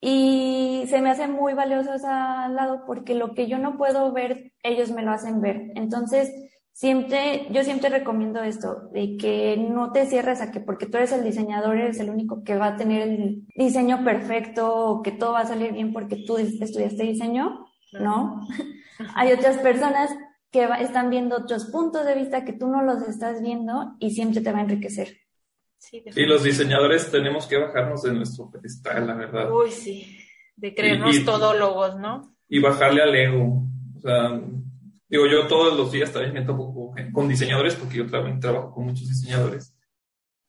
y 0.00 0.84
se 0.88 1.00
me 1.00 1.10
hace 1.10 1.26
muy 1.26 1.54
valioso 1.54 1.94
ese 1.94 2.06
lado 2.06 2.84
porque 2.86 3.14
lo 3.14 3.34
que 3.34 3.46
yo 3.46 3.58
no 3.58 3.76
puedo 3.76 4.12
ver, 4.12 4.52
ellos 4.62 4.90
me 4.90 5.02
lo 5.02 5.12
hacen 5.12 5.40
ver. 5.40 5.72
Entonces, 5.74 6.30
siempre, 6.72 7.46
yo 7.50 7.64
siempre 7.64 7.88
recomiendo 7.88 8.42
esto, 8.42 8.88
de 8.92 9.16
que 9.16 9.56
no 9.56 9.92
te 9.92 10.06
cierres 10.06 10.42
a 10.42 10.50
que 10.50 10.60
porque 10.60 10.86
tú 10.86 10.98
eres 10.98 11.12
el 11.12 11.24
diseñador, 11.24 11.76
eres 11.76 11.98
el 12.00 12.10
único 12.10 12.44
que 12.44 12.56
va 12.56 12.68
a 12.68 12.76
tener 12.76 13.08
el 13.08 13.46
diseño 13.56 14.04
perfecto 14.04 14.74
o 14.74 15.02
que 15.02 15.12
todo 15.12 15.32
va 15.32 15.40
a 15.40 15.46
salir 15.46 15.72
bien 15.72 15.92
porque 15.94 16.24
tú 16.26 16.36
estudiaste 16.36 17.02
diseño, 17.02 17.66
¿no? 17.92 18.46
Hay 19.14 19.32
otras 19.32 19.58
personas 19.58 20.10
que 20.50 20.68
están 20.80 21.10
viendo 21.10 21.36
otros 21.36 21.66
puntos 21.66 22.04
de 22.04 22.14
vista 22.14 22.44
que 22.44 22.52
tú 22.52 22.68
no 22.68 22.82
los 22.82 23.02
estás 23.08 23.42
viendo 23.42 23.96
y 23.98 24.10
siempre 24.10 24.42
te 24.42 24.52
va 24.52 24.58
a 24.58 24.62
enriquecer. 24.62 25.16
Y 25.92 26.26
los 26.26 26.42
diseñadores 26.42 27.10
tenemos 27.10 27.46
que 27.46 27.58
bajarnos 27.58 28.02
de 28.02 28.12
nuestro 28.12 28.50
pedestal, 28.50 29.06
la 29.06 29.14
verdad. 29.14 29.52
Uy, 29.52 29.70
sí, 29.70 30.18
de 30.56 30.74
creernos 30.74 31.24
todólogos, 31.24 31.96
¿no? 31.98 32.34
Y 32.48 32.60
bajarle 32.60 33.02
al 33.02 33.14
ego. 33.14 33.62
O 33.96 34.00
sea, 34.00 34.40
digo, 35.08 35.26
yo 35.26 35.46
todos 35.46 35.76
los 35.76 35.92
días 35.92 36.12
también 36.12 36.34
me 36.34 36.42
topo 36.42 36.94
con 37.12 37.28
diseñadores, 37.28 37.74
porque 37.74 37.98
yo 37.98 38.06
también 38.06 38.40
trabajo 38.40 38.72
con 38.72 38.84
muchos 38.86 39.08
diseñadores. 39.08 39.74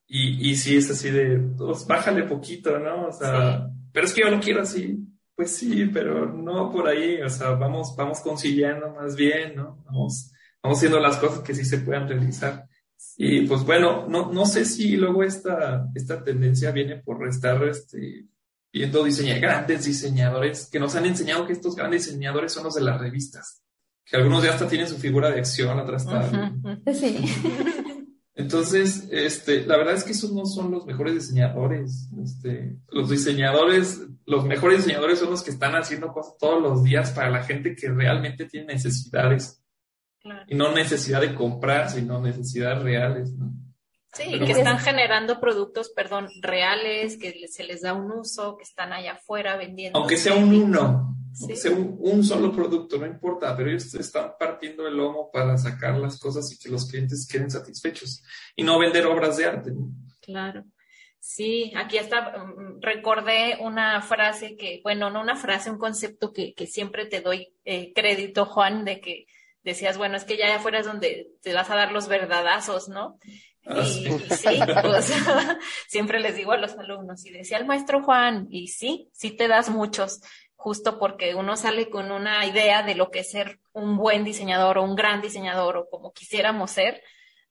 Y, 0.06 0.50
y 0.50 0.56
sí 0.56 0.76
es 0.76 0.90
así 0.90 1.10
de, 1.10 1.38
pues, 1.56 1.86
bájale 1.86 2.22
poquito, 2.22 2.78
¿no? 2.78 3.08
O 3.08 3.12
sea, 3.12 3.68
pero 3.92 4.06
es 4.06 4.14
que 4.14 4.22
yo 4.22 4.30
no 4.30 4.40
quiero 4.40 4.62
así. 4.62 4.98
Pues 5.34 5.54
sí, 5.54 5.84
pero 5.92 6.26
no 6.32 6.72
por 6.72 6.88
ahí, 6.88 7.22
o 7.22 7.28
sea, 7.28 7.50
vamos, 7.50 7.94
vamos 7.96 8.18
conciliando 8.20 8.92
más 8.92 9.14
bien, 9.14 9.54
¿no? 9.54 9.84
Vamos, 9.84 10.32
vamos 10.60 10.78
haciendo 10.78 10.98
las 10.98 11.16
cosas 11.18 11.40
que 11.40 11.54
sí 11.54 11.64
se 11.64 11.78
puedan 11.78 12.08
realizar. 12.08 12.67
Y 13.20 13.40
pues 13.48 13.64
bueno, 13.64 14.06
no, 14.08 14.32
no 14.32 14.46
sé 14.46 14.64
si 14.64 14.96
luego 14.96 15.24
esta, 15.24 15.90
esta 15.92 16.22
tendencia 16.22 16.70
viene 16.70 16.98
por 16.98 17.26
estar 17.26 17.60
este, 17.64 18.26
viendo 18.72 19.02
diseñadores, 19.02 19.42
grandes 19.42 19.84
diseñadores 19.86 20.68
que 20.70 20.78
nos 20.78 20.94
han 20.94 21.04
enseñado 21.04 21.44
que 21.44 21.52
estos 21.52 21.74
grandes 21.74 22.06
diseñadores 22.06 22.52
son 22.52 22.62
los 22.62 22.76
de 22.76 22.82
las 22.82 23.00
revistas, 23.00 23.64
que 24.04 24.16
algunos 24.16 24.44
ya 24.44 24.52
hasta 24.52 24.68
tienen 24.68 24.86
su 24.86 24.98
figura 24.98 25.32
de 25.32 25.40
acción 25.40 25.76
atrás. 25.80 26.06
Sí. 26.94 27.18
Entonces, 28.36 29.08
este, 29.10 29.66
la 29.66 29.76
verdad 29.76 29.94
es 29.94 30.04
que 30.04 30.12
esos 30.12 30.32
no 30.32 30.46
son 30.46 30.70
los 30.70 30.86
mejores 30.86 31.14
diseñadores. 31.14 32.08
Este, 32.22 32.76
los 32.88 33.10
diseñadores, 33.10 34.00
los 34.26 34.44
mejores 34.44 34.78
diseñadores 34.78 35.18
son 35.18 35.30
los 35.30 35.42
que 35.42 35.50
están 35.50 35.74
haciendo 35.74 36.12
cosas 36.12 36.34
todos 36.38 36.62
los 36.62 36.84
días 36.84 37.10
para 37.10 37.30
la 37.30 37.42
gente 37.42 37.74
que 37.74 37.90
realmente 37.90 38.44
tiene 38.44 38.74
necesidades. 38.74 39.60
Y 40.46 40.54
no 40.54 40.72
necesidad 40.72 41.20
de 41.20 41.34
comprar, 41.34 41.90
sino 41.90 42.20
necesidades 42.20 42.82
reales, 42.82 43.32
¿no? 43.32 43.52
Sí, 44.12 44.38
que 44.40 44.52
están 44.52 44.78
generando 44.78 45.38
productos, 45.38 45.90
perdón, 45.90 46.28
reales, 46.40 47.18
que 47.18 47.46
se 47.46 47.62
les 47.64 47.82
da 47.82 47.92
un 47.92 48.10
uso, 48.10 48.56
que 48.56 48.64
están 48.64 48.92
allá 48.92 49.12
afuera 49.12 49.56
vendiendo. 49.56 49.98
Aunque 49.98 50.16
sea 50.16 50.34
un 50.34 50.52
uno, 50.52 51.16
sea 51.32 51.70
un, 51.72 52.24
solo 52.24 52.50
producto, 52.50 52.98
no 52.98 53.06
importa, 53.06 53.56
pero 53.56 53.68
ellos 53.68 53.94
están 53.94 54.32
partiendo 54.38 54.88
el 54.88 54.96
lomo 54.96 55.30
para 55.30 55.56
sacar 55.56 55.98
las 55.98 56.18
cosas 56.18 56.50
y 56.52 56.58
que 56.58 56.70
los 56.70 56.90
clientes 56.90 57.28
queden 57.30 57.50
satisfechos 57.50 58.24
y 58.56 58.64
no 58.64 58.78
vender 58.78 59.06
obras 59.06 59.36
de 59.36 59.46
arte. 59.46 59.72
Claro. 60.20 60.64
Sí, 61.20 61.72
aquí 61.76 61.98
hasta 61.98 62.38
mm, 62.38 62.80
recordé 62.80 63.58
una 63.60 64.00
frase 64.00 64.56
que, 64.56 64.80
bueno, 64.82 65.10
no 65.10 65.20
una 65.20 65.36
frase, 65.36 65.70
un 65.70 65.78
concepto 65.78 66.32
que, 66.32 66.54
que 66.54 66.66
siempre 66.66 67.06
te 67.06 67.20
doy 67.20 67.52
eh, 67.64 67.92
crédito, 67.94 68.46
Juan, 68.46 68.84
de 68.84 69.00
que 69.00 69.26
decías, 69.62 69.98
bueno, 69.98 70.16
es 70.16 70.24
que 70.24 70.36
ya 70.36 70.54
afuera 70.56 70.80
es 70.80 70.86
donde 70.86 71.30
te 71.42 71.52
vas 71.52 71.70
a 71.70 71.76
dar 71.76 71.92
los 71.92 72.08
verdadazos, 72.08 72.88
¿no? 72.88 73.18
Ah, 73.66 73.82
y, 73.84 74.18
sí, 74.34 74.58
pues, 74.82 75.12
siempre 75.88 76.20
les 76.20 76.36
digo 76.36 76.52
a 76.52 76.56
los 76.56 76.76
alumnos, 76.78 77.24
y 77.26 77.30
decía 77.30 77.58
el 77.58 77.66
maestro 77.66 78.02
Juan, 78.02 78.46
y 78.50 78.68
sí, 78.68 79.10
sí 79.12 79.30
te 79.30 79.48
das 79.48 79.68
muchos, 79.68 80.20
justo 80.56 80.98
porque 80.98 81.34
uno 81.34 81.56
sale 81.56 81.88
con 81.88 82.10
una 82.10 82.44
idea 82.46 82.82
de 82.82 82.94
lo 82.94 83.10
que 83.10 83.20
es 83.20 83.30
ser 83.30 83.60
un 83.72 83.96
buen 83.96 84.24
diseñador 84.24 84.78
o 84.78 84.82
un 84.82 84.96
gran 84.96 85.20
diseñador 85.20 85.76
o 85.76 85.88
como 85.88 86.12
quisiéramos 86.12 86.70
ser, 86.70 87.02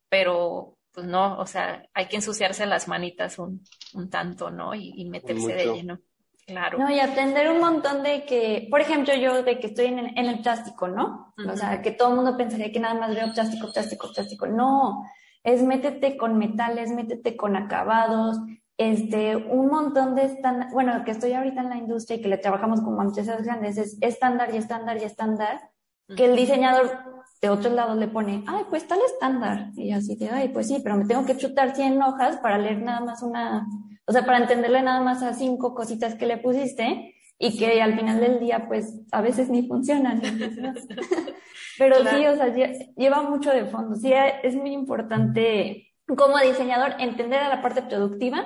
pero 0.10 0.78
pues 0.92 1.06
no, 1.06 1.38
o 1.38 1.46
sea, 1.46 1.88
hay 1.94 2.08
que 2.08 2.16
ensuciarse 2.16 2.66
las 2.66 2.88
manitas 2.88 3.38
un, 3.38 3.64
un 3.94 4.10
tanto, 4.10 4.50
¿no? 4.50 4.74
Y, 4.74 5.06
meterse 5.06 5.54
de 5.54 5.66
lleno. 5.68 6.00
Claro. 6.48 6.80
No, 6.80 6.90
y 6.90 7.00
atender 7.00 7.52
un 7.52 7.60
montón 7.60 8.04
de 8.04 8.24
que, 8.26 8.68
por 8.72 8.80
ejemplo, 8.80 9.14
yo 9.14 9.44
de 9.44 9.60
que 9.60 9.68
estoy 9.68 9.88
en, 9.88 10.00
en 10.00 10.26
el 10.26 10.40
plástico, 10.40 10.88
¿no? 10.88 11.34
O 11.46 11.58
sea, 11.58 11.82
que 11.82 11.92
todo 11.92 12.10
el 12.10 12.16
mundo 12.16 12.38
pensaría 12.38 12.72
que 12.72 12.80
nada 12.80 12.94
más 12.94 13.14
veo 13.14 13.34
plástico, 13.34 13.72
plástico, 13.74 14.08
plástico. 14.14 14.48
No, 14.48 15.04
es 15.44 15.62
métete 15.62 16.16
con 16.16 16.38
metales, 16.38 16.90
métete 16.92 17.36
con 17.36 17.58
acabados, 17.58 18.38
este, 18.78 19.36
un 19.36 19.68
montón 19.68 20.16
de 20.16 20.26
estándar, 20.26 20.70
bueno, 20.72 21.04
que 21.04 21.12
estoy 21.12 21.34
ahorita 21.34 21.62
en 21.62 21.70
la 21.70 21.78
industria 21.78 22.18
y 22.18 22.22
que 22.22 22.30
le 22.30 22.38
trabajamos 22.38 22.82
con 22.82 23.00
empresas 23.02 23.44
grandes, 23.44 23.78
es 23.78 23.98
estándar 24.02 24.54
y 24.54 24.58
estándar 24.58 24.98
y 24.98 25.04
estándar, 25.04 25.60
que 26.16 26.26
el 26.26 26.36
diseñador 26.36 26.92
de 27.42 27.50
otros 27.50 27.74
lados 27.74 27.98
le 27.98 28.08
pone, 28.08 28.44
ay, 28.48 28.64
pues 28.70 28.88
tal 28.88 29.00
estándar. 29.06 29.72
Y 29.76 29.92
así 29.92 30.16
de, 30.16 30.30
ay, 30.30 30.50
pues 30.50 30.68
sí, 30.68 30.80
pero 30.84 30.96
me 30.96 31.06
tengo 31.06 31.26
que 31.26 31.36
chutar 31.36 31.76
100 31.76 32.02
hojas 32.02 32.38
para 32.38 32.58
leer 32.58 32.82
nada 32.82 33.02
más 33.02 33.24
una, 33.24 33.68
o 34.08 34.14
sea, 34.14 34.26
para 34.26 34.40
entenderle 34.40 34.82
nada 34.82 35.02
más 35.02 35.22
a 35.22 35.34
cinco 35.34 35.76
cositas 35.76 36.16
que 36.16 36.26
le 36.26 36.38
pusiste 36.38 37.14
y 37.38 37.58
que 37.58 37.82
al 37.82 38.00
final 38.00 38.22
del 38.22 38.40
día, 38.40 38.66
pues 38.68 39.02
a 39.12 39.22
veces 39.22 39.50
ni 39.50 39.68
funcionan. 39.68 40.22
Pero 41.78 41.98
sí, 41.98 42.26
o 42.26 42.36
sea, 42.36 42.48
lleva 42.96 43.22
mucho 43.22 43.52
de 43.52 43.66
fondo. 43.66 43.96
Sí, 43.96 44.12
es 44.44 44.56
muy 44.56 44.72
importante 44.72 45.94
como 46.08 46.40
diseñador 46.40 46.96
entender 47.00 47.42
a 47.42 47.50
la 47.50 47.62
parte 47.62 47.82
productiva 47.82 48.46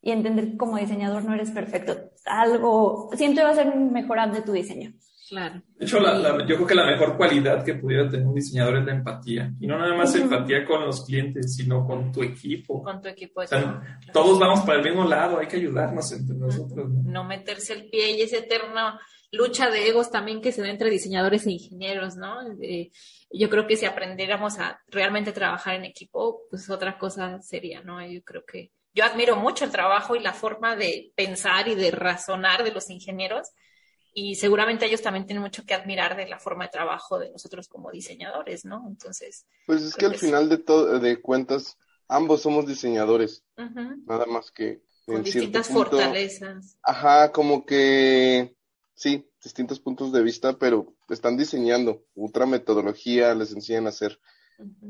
y 0.00 0.10
entender 0.10 0.52
que 0.52 0.56
como 0.56 0.78
diseñador 0.78 1.24
no 1.24 1.34
eres 1.34 1.50
perfecto. 1.50 1.96
Algo, 2.24 3.10
siempre 3.14 3.44
va 3.44 3.50
a 3.50 3.54
ser 3.54 3.76
mejorable 3.76 4.40
tu 4.40 4.52
diseño. 4.52 4.94
Claro. 5.28 5.62
De 5.76 5.86
hecho, 5.86 5.98
yo 6.46 6.56
creo 6.56 6.66
que 6.66 6.74
la 6.74 6.86
mejor 6.86 7.16
cualidad 7.16 7.64
que 7.64 7.74
pudiera 7.74 8.08
tener 8.08 8.26
un 8.26 8.34
diseñador 8.34 8.78
es 8.78 8.84
la 8.84 8.92
empatía. 8.92 9.52
Y 9.58 9.66
no 9.66 9.78
nada 9.78 9.94
más 9.94 10.14
empatía 10.14 10.64
con 10.64 10.84
los 10.84 11.04
clientes, 11.04 11.56
sino 11.56 11.86
con 11.86 12.12
tu 12.12 12.22
equipo. 12.22 12.82
Con 12.82 13.00
tu 13.00 13.08
equipo. 13.08 13.42
Todos 14.12 14.38
vamos 14.38 14.60
para 14.60 14.78
el 14.78 14.84
mismo 14.84 15.04
lado, 15.04 15.38
hay 15.38 15.46
que 15.46 15.56
ayudarnos 15.56 16.12
entre 16.12 16.36
nosotros. 16.36 16.90
¿no? 16.90 17.24
meterse 17.24 17.72
el 17.72 17.88
pie 17.88 18.12
y 18.12 18.22
esa 18.22 18.38
eterna 18.38 19.00
lucha 19.32 19.70
de 19.70 19.88
egos 19.88 20.10
también 20.10 20.40
que 20.40 20.52
se 20.52 20.62
da 20.62 20.68
entre 20.68 20.90
diseñadores 20.90 21.46
e 21.46 21.52
ingenieros, 21.52 22.16
¿no? 22.16 22.36
yo 23.32 23.50
creo 23.50 23.66
que 23.66 23.76
si 23.76 23.84
aprendiéramos 23.84 24.58
a 24.58 24.80
realmente 24.86 25.32
trabajar 25.32 25.74
en 25.74 25.84
equipo, 25.84 26.42
pues 26.50 26.70
otra 26.70 26.98
cosa 26.98 27.40
sería, 27.42 27.82
¿no? 27.82 28.04
Yo 28.06 28.22
creo 28.22 28.44
que 28.44 28.70
yo 28.94 29.04
admiro 29.04 29.34
mucho 29.34 29.64
el 29.64 29.72
trabajo 29.72 30.14
y 30.14 30.20
la 30.20 30.32
forma 30.32 30.76
de 30.76 31.10
pensar 31.16 31.66
y 31.66 31.74
de 31.74 31.90
razonar 31.90 32.62
de 32.62 32.70
los 32.70 32.90
ingenieros 32.90 33.50
y 34.14 34.36
seguramente 34.36 34.86
ellos 34.86 35.02
también 35.02 35.26
tienen 35.26 35.42
mucho 35.42 35.64
que 35.66 35.74
admirar 35.74 36.16
de 36.16 36.28
la 36.28 36.38
forma 36.38 36.64
de 36.64 36.70
trabajo 36.70 37.18
de 37.18 37.30
nosotros 37.30 37.68
como 37.68 37.90
diseñadores, 37.90 38.64
¿no? 38.64 38.86
Entonces. 38.88 39.44
Pues 39.66 39.82
es 39.82 39.94
que 39.96 40.06
al 40.06 40.16
final 40.16 40.48
de 40.48 40.58
todo, 40.58 41.00
de 41.00 41.20
cuentas, 41.20 41.76
ambos 42.06 42.42
somos 42.42 42.66
diseñadores, 42.66 43.42
nada 44.06 44.26
más 44.26 44.52
que 44.52 44.82
con 45.04 45.22
distintas 45.24 45.68
fortalezas. 45.68 46.78
Ajá, 46.82 47.32
como 47.32 47.66
que 47.66 48.54
sí, 48.94 49.28
distintos 49.42 49.80
puntos 49.80 50.12
de 50.12 50.22
vista, 50.22 50.58
pero 50.58 50.94
están 51.08 51.36
diseñando 51.36 52.04
otra 52.14 52.46
metodología, 52.46 53.34
les 53.34 53.52
enseñan 53.52 53.86
a 53.86 53.90
hacer, 53.90 54.18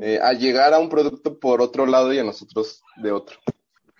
eh, 0.00 0.20
a 0.22 0.34
llegar 0.34 0.74
a 0.74 0.78
un 0.78 0.90
producto 0.90 1.38
por 1.38 1.62
otro 1.62 1.86
lado 1.86 2.12
y 2.12 2.18
a 2.18 2.24
nosotros 2.24 2.82
de 2.96 3.10
otro. 3.10 3.38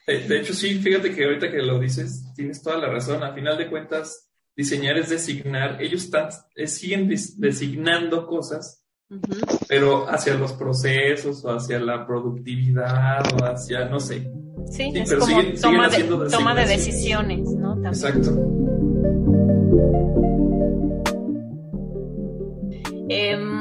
De 0.06 0.38
hecho, 0.38 0.52
sí, 0.52 0.78
fíjate 0.80 1.14
que 1.14 1.24
ahorita 1.24 1.50
que 1.50 1.62
lo 1.62 1.80
dices, 1.80 2.24
tienes 2.37 2.62
toda 2.62 2.76
la 2.76 2.90
razón. 2.90 3.22
A 3.22 3.32
final 3.32 3.56
de 3.56 3.70
cuentas, 3.70 4.28
diseñar 4.56 4.98
es 4.98 5.08
designar, 5.10 5.82
ellos 5.82 6.04
están, 6.04 6.28
eh, 6.54 6.66
siguen 6.66 7.08
designando 7.08 8.26
cosas, 8.26 8.84
pero 9.68 10.08
hacia 10.08 10.34
los 10.34 10.52
procesos 10.52 11.44
o 11.44 11.50
hacia 11.50 11.78
la 11.78 12.06
productividad 12.06 13.22
o 13.34 13.44
hacia, 13.44 13.86
no 13.86 14.00
sé. 14.00 14.30
Sí, 14.70 14.90
es 14.94 15.08
pero 15.08 15.20
como 15.20 15.42
toma, 15.60 15.88
de, 15.88 16.04
toma 16.30 16.54
de 16.54 16.66
decisiones, 16.66 17.48
¿no? 17.50 17.86
Exacto. 17.86 18.30
Em, 23.08 23.53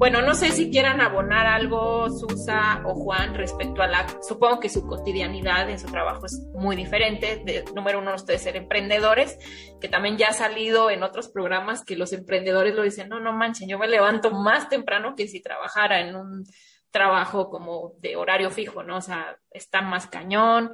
bueno, 0.00 0.22
no 0.22 0.34
sé 0.34 0.50
si 0.52 0.70
quieran 0.70 1.02
abonar 1.02 1.46
algo, 1.46 2.08
Susa 2.08 2.82
o 2.86 2.94
Juan, 2.94 3.34
respecto 3.34 3.82
a 3.82 3.86
la, 3.86 4.06
supongo 4.22 4.58
que 4.58 4.70
su 4.70 4.86
cotidianidad 4.86 5.68
en 5.68 5.78
su 5.78 5.88
trabajo 5.88 6.24
es 6.24 6.40
muy 6.54 6.74
diferente. 6.74 7.44
Número 7.74 7.98
uno, 7.98 8.14
ustedes 8.14 8.40
ser 8.40 8.56
emprendedores, 8.56 9.36
que 9.78 9.90
también 9.90 10.16
ya 10.16 10.28
ha 10.28 10.32
salido 10.32 10.88
en 10.88 11.02
otros 11.02 11.28
programas 11.28 11.84
que 11.84 11.96
los 11.96 12.14
emprendedores 12.14 12.74
lo 12.74 12.82
dicen, 12.82 13.10
no, 13.10 13.20
no 13.20 13.34
manchen, 13.34 13.68
yo 13.68 13.78
me 13.78 13.88
levanto 13.88 14.30
más 14.30 14.70
temprano 14.70 15.14
que 15.14 15.28
si 15.28 15.42
trabajara 15.42 16.00
en 16.00 16.16
un 16.16 16.46
trabajo 16.90 17.50
como 17.50 17.92
de 17.98 18.16
horario 18.16 18.50
fijo, 18.50 18.82
¿no? 18.82 18.96
O 18.96 19.02
sea, 19.02 19.36
está 19.50 19.82
más 19.82 20.06
cañón. 20.06 20.72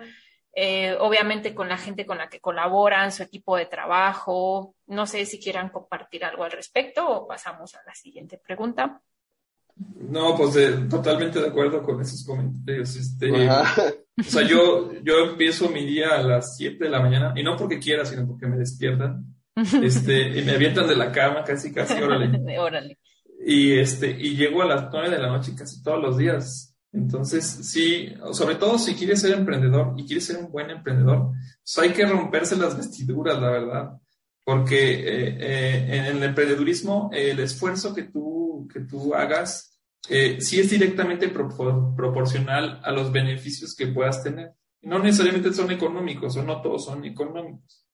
Eh, 0.58 0.96
obviamente 1.00 1.52
con 1.52 1.68
la 1.68 1.76
gente 1.76 2.06
con 2.06 2.16
la 2.16 2.28
que 2.28 2.40
colaboran, 2.40 3.10
su 3.10 3.24
equipo 3.24 3.56
de 3.56 3.66
trabajo. 3.66 4.76
No 4.86 5.04
sé 5.04 5.26
si 5.26 5.40
quieran 5.40 5.70
compartir 5.70 6.24
algo 6.24 6.44
al 6.44 6.52
respecto 6.52 7.08
o 7.10 7.26
pasamos 7.26 7.74
a 7.74 7.82
la 7.84 7.94
siguiente 7.96 8.38
pregunta. 8.38 9.02
No, 9.76 10.36
pues 10.36 10.56
eh, 10.56 10.86
totalmente 10.88 11.40
de 11.40 11.48
acuerdo 11.48 11.82
con 11.82 12.00
esos 12.00 12.24
comentarios. 12.24 12.96
Este, 12.96 13.30
o 13.30 14.22
sea, 14.22 14.42
yo, 14.42 14.92
yo 15.02 15.30
empiezo 15.30 15.68
mi 15.68 15.84
día 15.84 16.16
a 16.16 16.22
las 16.22 16.56
7 16.56 16.84
de 16.84 16.90
la 16.90 17.00
mañana, 17.00 17.34
y 17.36 17.42
no 17.42 17.56
porque 17.56 17.78
quiera, 17.78 18.04
sino 18.04 18.26
porque 18.26 18.46
me 18.46 18.56
despiertan. 18.56 19.24
Este, 19.82 20.38
y 20.38 20.44
me 20.44 20.52
avientan 20.52 20.86
de 20.86 20.96
la 20.96 21.10
cama 21.10 21.42
casi, 21.42 21.72
casi, 21.72 21.94
órale. 22.02 22.30
órale. 22.58 22.98
Y, 23.44 23.72
este, 23.78 24.10
y 24.10 24.36
llego 24.36 24.62
a 24.62 24.66
las 24.66 24.88
9 24.92 25.10
de 25.10 25.18
la 25.18 25.28
noche 25.28 25.54
casi 25.56 25.82
todos 25.82 26.00
los 26.00 26.18
días. 26.18 26.76
Entonces, 26.92 27.44
sí, 27.44 28.14
sobre 28.32 28.54
todo 28.54 28.78
si 28.78 28.94
quieres 28.94 29.20
ser 29.20 29.32
emprendedor 29.32 29.94
y 29.96 30.06
quieres 30.06 30.24
ser 30.24 30.38
un 30.38 30.50
buen 30.50 30.70
emprendedor, 30.70 31.32
pues 31.62 31.78
hay 31.78 31.90
que 31.90 32.06
romperse 32.06 32.56
las 32.56 32.76
vestiduras, 32.76 33.40
la 33.40 33.50
verdad, 33.50 33.90
porque 34.44 34.94
eh, 34.94 35.36
eh, 35.40 35.86
en 35.88 36.16
el 36.16 36.22
emprendedurismo 36.22 37.10
el 37.12 37.38
esfuerzo 37.40 37.94
que 37.94 38.04
tú, 38.04 38.45
que 38.72 38.80
tú 38.80 39.14
hagas 39.14 39.76
eh, 40.08 40.40
sí 40.40 40.60
es 40.60 40.70
directamente 40.70 41.28
proporcional 41.28 42.80
a 42.84 42.92
los 42.92 43.10
beneficios 43.10 43.74
que 43.74 43.88
puedas 43.88 44.22
tener. 44.22 44.52
No 44.82 44.98
necesariamente 44.98 45.52
son 45.52 45.70
económicos 45.70 46.36
o 46.36 46.42
no 46.42 46.60
todos 46.62 46.84
son 46.84 47.04
económicos. 47.04 47.84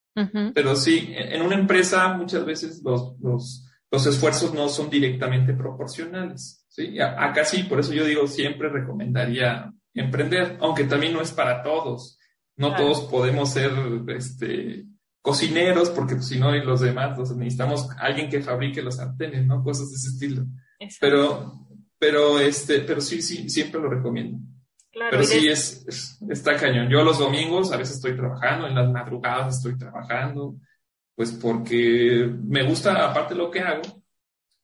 Pero 0.55 0.77
sí, 0.77 1.09
en 1.17 1.41
una 1.41 1.55
empresa 1.55 2.13
muchas 2.13 2.45
veces 2.45 2.83
los, 2.85 3.19
los, 3.21 3.67
los 3.91 4.07
esfuerzos 4.07 4.53
no 4.53 4.69
son 4.69 4.91
directamente 4.91 5.55
proporcionales. 5.55 6.67
¿sí? 6.69 7.01
Acá 7.01 7.47
sí, 7.47 7.63
por 7.63 7.81
eso 7.81 7.95
yo 7.95 8.05
digo, 8.05 8.27
siempre 8.27 8.69
recomendaría 8.69 9.73
emprender, 9.95 10.59
aunque 10.61 10.85
también 10.85 11.15
no 11.15 11.23
es 11.23 11.33
para 11.33 11.63
todos. 11.63 12.19
No 12.57 12.77
todos 12.77 13.01
podemos 13.03 13.51
ser 13.51 13.73
este, 14.09 14.85
cocineros, 15.23 15.89
porque 15.91 16.17
pues, 16.17 16.27
si 16.27 16.39
no, 16.39 16.55
y 16.55 16.63
los 16.63 16.81
demás, 16.81 17.17
necesitamos 17.37 17.89
alguien 17.99 18.29
que 18.29 18.43
fabrique 18.43 18.83
los 18.83 18.97
sartenes, 18.97 19.47
¿no? 19.47 19.63
Cosas 19.63 19.89
de 19.91 19.97
ese 19.97 20.09
estilo. 20.09 20.45
Pero, 21.01 21.69
pero, 21.99 22.41
este, 22.41 22.81
pero 22.81 23.01
sí, 23.01 23.23
sí, 23.23 23.49
siempre 23.49 23.81
lo 23.81 23.89
recomiendo. 23.89 24.39
pero 24.93 25.23
sí, 25.23 25.49
es, 25.49 26.19
está 26.29 26.57
cañón. 26.57 26.89
Yo 26.91 27.05
los 27.05 27.19
domingos 27.19 27.73
a 27.73 27.77
veces 27.77 27.97
estoy 27.97 28.17
trabajando, 28.17 28.67
en 28.67 28.75
las 28.75 28.91
madrugadas 28.91 29.57
estoy 29.57 29.79
trabajando, 29.79 30.57
pues 31.15 31.31
porque 31.33 32.29
me 32.43 32.65
gusta 32.65 33.09
aparte 33.09 33.37
lo 33.37 33.51
que 33.51 33.61
hago, 33.61 34.03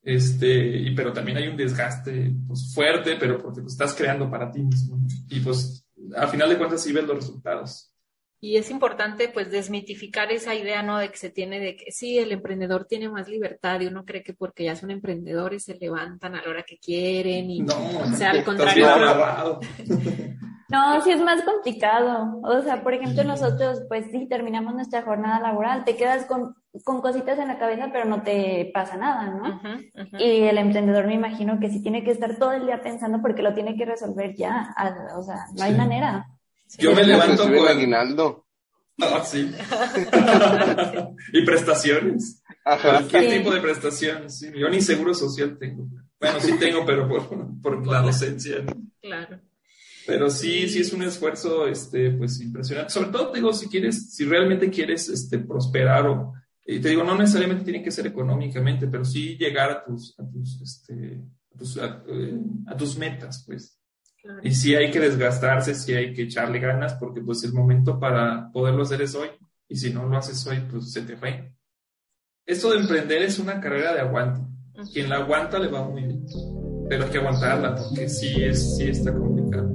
este, 0.02 0.78
y, 0.78 0.94
pero 0.94 1.12
también 1.12 1.38
hay 1.38 1.48
un 1.48 1.56
desgaste 1.56 2.32
pues, 2.48 2.74
fuerte, 2.74 3.16
pero 3.16 3.38
porque 3.38 3.60
lo 3.60 3.68
estás 3.68 3.94
creando 3.94 4.28
para 4.28 4.50
ti 4.50 4.60
mismo. 4.60 4.98
Y 5.28 5.38
pues, 5.38 5.86
al 6.16 6.28
final 6.28 6.48
de 6.48 6.58
cuentas, 6.58 6.82
sí 6.82 6.92
ves 6.92 7.06
los 7.06 7.16
resultados. 7.16 7.92
Y 8.40 8.56
es 8.56 8.70
importante 8.70 9.28
pues 9.28 9.50
desmitificar 9.50 10.30
esa 10.30 10.54
idea, 10.54 10.82
¿no? 10.82 10.98
De 10.98 11.10
que 11.10 11.16
se 11.16 11.30
tiene 11.30 11.58
de 11.58 11.76
que 11.76 11.90
sí, 11.90 12.18
el 12.18 12.32
emprendedor 12.32 12.84
tiene 12.84 13.08
más 13.08 13.28
libertad 13.28 13.80
y 13.80 13.86
uno 13.86 14.04
cree 14.04 14.22
que 14.22 14.34
porque 14.34 14.64
ya 14.64 14.76
son 14.76 14.90
emprendedores 14.90 15.64
se 15.64 15.74
levantan 15.74 16.36
a 16.36 16.42
la 16.42 16.48
hora 16.48 16.62
que 16.62 16.78
quieren 16.78 17.50
y 17.50 17.60
no, 17.60 17.74
o 17.74 18.16
sea, 18.16 18.30
al 18.30 18.44
contrario. 18.44 19.60
No, 20.70 21.00
sí 21.00 21.10
es 21.10 21.22
más 21.22 21.42
complicado. 21.42 22.40
O 22.42 22.60
sea, 22.60 22.82
por 22.82 22.92
ejemplo, 22.92 23.24
nosotros 23.24 23.82
pues 23.88 24.10
sí 24.10 24.28
terminamos 24.28 24.74
nuestra 24.74 25.02
jornada 25.02 25.40
laboral, 25.40 25.84
te 25.84 25.96
quedas 25.96 26.26
con, 26.26 26.56
con 26.84 27.00
cositas 27.00 27.38
en 27.38 27.48
la 27.48 27.58
cabeza, 27.58 27.88
pero 27.90 28.04
no 28.04 28.22
te 28.22 28.70
pasa 28.74 28.98
nada, 28.98 29.30
¿no? 29.30 29.60
Y 30.18 30.42
el 30.42 30.58
emprendedor 30.58 31.06
me 31.06 31.14
imagino 31.14 31.58
que 31.58 31.70
sí 31.70 31.82
tiene 31.82 32.04
que 32.04 32.10
estar 32.10 32.36
todo 32.36 32.52
el 32.52 32.66
día 32.66 32.82
pensando 32.82 33.22
porque 33.22 33.42
lo 33.42 33.54
tiene 33.54 33.76
que 33.76 33.86
resolver 33.86 34.34
ya. 34.36 34.74
O 35.16 35.22
sea, 35.22 35.46
no 35.56 35.64
hay 35.64 35.74
manera. 35.74 36.26
Yo 36.78 36.94
me 36.94 37.04
levanto 37.04 37.44
con... 37.44 37.68
aguinaldo. 37.68 38.44
Ah, 39.00 39.22
sí. 39.24 39.48
y 41.32 41.46
prestaciones. 41.46 42.42
¿Qué 43.08 43.38
tipo 43.38 43.54
de 43.54 43.60
prestaciones? 43.60 44.44
Yo 44.52 44.68
ni 44.68 44.80
seguro 44.80 45.14
social 45.14 45.56
tengo. 45.56 45.86
Bueno, 46.18 46.40
sí 46.40 46.58
tengo, 46.58 46.84
pero 46.84 47.08
por, 47.08 47.60
por 47.62 47.86
la 47.86 48.02
docencia. 48.02 48.64
Claro. 49.00 49.40
Pero 50.08 50.30
sí, 50.30 50.68
sí 50.68 50.80
es 50.80 50.92
un 50.92 51.02
esfuerzo, 51.02 51.68
este, 51.68 52.10
pues 52.12 52.40
impresionante. 52.40 52.92
Sobre 52.92 53.10
todo, 53.10 53.30
digo, 53.32 53.52
si 53.52 53.68
quieres, 53.68 54.14
si 54.14 54.24
realmente 54.24 54.70
quieres, 54.70 55.08
este, 55.10 55.38
prosperar 55.38 56.06
o, 56.06 56.32
y 56.66 56.80
te 56.80 56.88
digo, 56.88 57.04
no 57.04 57.16
necesariamente 57.16 57.64
tiene 57.64 57.82
que 57.82 57.90
ser 57.90 58.06
económicamente, 58.06 58.88
pero 58.88 59.04
sí 59.04 59.36
llegar 59.36 59.70
a 59.70 59.84
tus, 59.84 60.18
a 60.18 60.26
tus, 60.26 60.62
este, 60.62 61.20
a 61.54 61.58
tus, 61.58 61.76
a 61.76 62.02
eh, 62.08 62.76
tus 62.76 62.96
metas, 62.96 63.44
pues. 63.46 63.77
Y 64.42 64.52
sí 64.52 64.74
hay 64.74 64.90
que 64.90 65.00
desgastarse, 65.00 65.74
sí 65.74 65.94
hay 65.94 66.12
que 66.12 66.22
echarle 66.22 66.58
ganas, 66.58 66.94
porque 66.94 67.20
pues 67.20 67.42
el 67.44 67.52
momento 67.52 67.98
para 67.98 68.50
poderlo 68.52 68.82
hacer 68.82 69.02
es 69.02 69.14
hoy. 69.14 69.28
Y 69.68 69.76
si 69.76 69.92
no 69.92 70.06
lo 70.06 70.16
haces 70.16 70.46
hoy, 70.46 70.60
pues 70.70 70.92
se 70.92 71.02
te 71.02 71.16
fue. 71.16 71.54
Esto 72.46 72.70
de 72.70 72.78
emprender 72.78 73.22
es 73.22 73.38
una 73.38 73.60
carrera 73.60 73.94
de 73.94 74.00
aguante. 74.00 74.40
Quien 74.92 75.08
la 75.08 75.16
aguanta 75.16 75.58
le 75.58 75.68
va 75.68 75.82
muy 75.82 76.02
bien. 76.02 76.26
Pero 76.88 77.04
hay 77.04 77.10
que 77.10 77.18
aguantarla, 77.18 77.74
porque 77.74 78.08
sí, 78.08 78.42
es, 78.42 78.76
sí 78.76 78.84
está 78.84 79.12
complicado. 79.12 79.68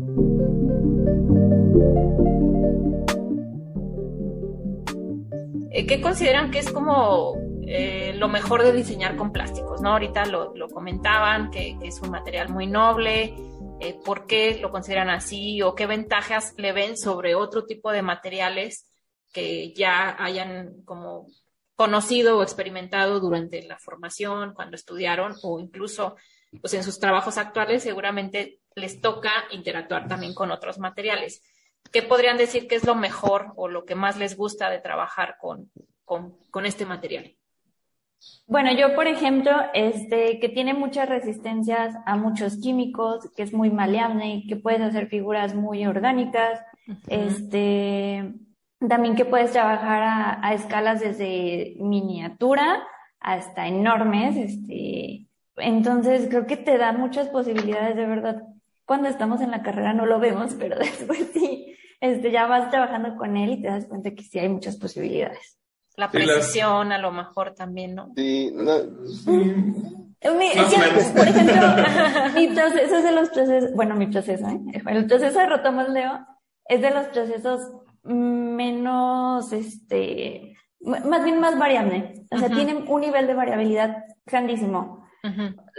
Eh, 5.71 5.85
¿Qué 5.87 6.01
consideran 6.01 6.51
que 6.51 6.59
es 6.59 6.71
como 6.71 7.35
eh, 7.67 8.13
lo 8.17 8.29
mejor 8.29 8.63
de 8.63 8.71
diseñar 8.71 9.15
con 9.15 9.31
plásticos? 9.31 9.81
¿no? 9.81 9.89
Ahorita 9.89 10.25
lo, 10.25 10.55
lo 10.55 10.69
comentaban, 10.69 11.51
que, 11.51 11.77
que, 11.79 11.87
es 11.87 12.01
un 12.01 12.11
material 12.11 12.49
muy 12.49 12.67
noble, 12.67 13.35
eh, 13.83 13.99
por 14.05 14.27
qué 14.27 14.59
lo 14.61 14.71
consideran 14.71 15.09
así 15.09 15.61
o 15.61 15.75
qué 15.75 15.87
ventajas 15.87 16.53
le 16.57 16.71
ven 16.71 16.97
sobre 16.97 17.35
otro 17.35 17.65
tipo 17.65 17.91
de 17.91 18.01
materiales 18.01 18.89
que 19.33 19.73
ya 19.73 20.15
hayan 20.23 20.83
como 20.85 21.27
conocido 21.75 22.37
o 22.37 22.43
experimentado 22.43 23.19
durante 23.19 23.61
la 23.63 23.77
formación, 23.77 24.53
cuando 24.53 24.77
estudiaron 24.77 25.35
o 25.43 25.59
incluso 25.59 26.15
pues 26.61 26.73
en 26.75 26.83
sus 26.83 26.97
trabajos 26.97 27.37
actuales 27.37 27.83
seguramente 27.83 28.61
les 28.75 29.01
toca 29.01 29.31
interactuar 29.51 30.07
también 30.07 30.33
con 30.33 30.51
otros 30.51 30.79
materiales. 30.79 31.41
¿Qué 31.91 32.03
podrían 32.03 32.37
decir 32.37 32.69
que 32.69 32.75
es 32.75 32.85
lo 32.85 32.95
mejor 32.95 33.51
o 33.57 33.67
lo 33.67 33.83
que 33.83 33.95
más 33.95 34.17
les 34.17 34.37
gusta 34.37 34.69
de 34.69 34.79
trabajar 34.79 35.35
con, 35.41 35.71
con, 36.05 36.37
con 36.51 36.65
este 36.65 36.85
material? 36.85 37.35
Bueno, 38.45 38.71
yo, 38.73 38.93
por 38.93 39.07
ejemplo, 39.07 39.51
este, 39.73 40.39
que 40.39 40.49
tiene 40.49 40.73
muchas 40.73 41.07
resistencias 41.07 41.95
a 42.05 42.15
muchos 42.17 42.57
químicos, 42.57 43.29
que 43.35 43.43
es 43.43 43.53
muy 43.53 43.69
maleable, 43.69 44.43
que 44.47 44.57
puedes 44.57 44.81
hacer 44.81 45.07
figuras 45.07 45.55
muy 45.55 45.85
orgánicas, 45.85 46.59
este, 47.07 48.33
también 48.87 49.15
que 49.15 49.25
puedes 49.25 49.53
trabajar 49.53 50.03
a, 50.03 50.45
a, 50.45 50.53
escalas 50.53 50.99
desde 50.99 51.75
miniatura 51.79 52.85
hasta 53.19 53.67
enormes, 53.67 54.35
este, 54.35 55.27
entonces 55.55 56.27
creo 56.29 56.45
que 56.45 56.57
te 56.57 56.77
da 56.77 56.91
muchas 56.91 57.29
posibilidades 57.29 57.95
de 57.95 58.05
verdad. 58.05 58.43
Cuando 58.85 59.07
estamos 59.07 59.39
en 59.41 59.51
la 59.51 59.63
carrera 59.63 59.93
no 59.93 60.05
lo 60.05 60.19
vemos, 60.19 60.53
pero 60.59 60.77
después 60.77 61.31
sí, 61.33 61.75
este, 62.01 62.31
ya 62.31 62.47
vas 62.47 62.69
trabajando 62.69 63.15
con 63.15 63.37
él 63.37 63.51
y 63.51 63.61
te 63.61 63.69
das 63.69 63.85
cuenta 63.85 64.11
que 64.11 64.23
sí 64.23 64.39
hay 64.39 64.49
muchas 64.49 64.75
posibilidades. 64.75 65.62
La 65.95 66.09
precisión 66.09 66.91
a 66.91 66.97
lo 66.97 67.11
mejor 67.11 67.53
también, 67.53 67.95
¿no? 67.95 68.11
Sí, 68.15 68.51
no. 68.53 68.73
Mi, 70.31 70.49
por 71.13 71.27
ejemplo, 71.27 71.55
mi 72.35 72.47
proceso 72.47 72.95
es 72.97 73.03
de 73.03 73.11
los 73.11 73.29
procesos, 73.29 73.73
bueno, 73.75 73.95
mi 73.95 74.07
proceso, 74.07 74.47
¿eh? 74.47 74.59
el 74.87 75.05
proceso 75.05 75.37
de 75.37 75.45
rotomoldeo 75.47 76.25
es 76.65 76.81
de 76.81 76.91
los 76.91 77.07
procesos 77.07 77.59
menos, 78.03 79.51
este, 79.51 80.55
más 80.79 81.23
bien 81.23 81.39
más 81.39 81.57
variable. 81.57 82.25
O 82.31 82.37
sea, 82.37 82.49
tienen 82.49 82.85
un 82.87 83.01
nivel 83.01 83.27
de 83.27 83.33
variabilidad 83.33 84.05
grandísimo. 84.25 85.05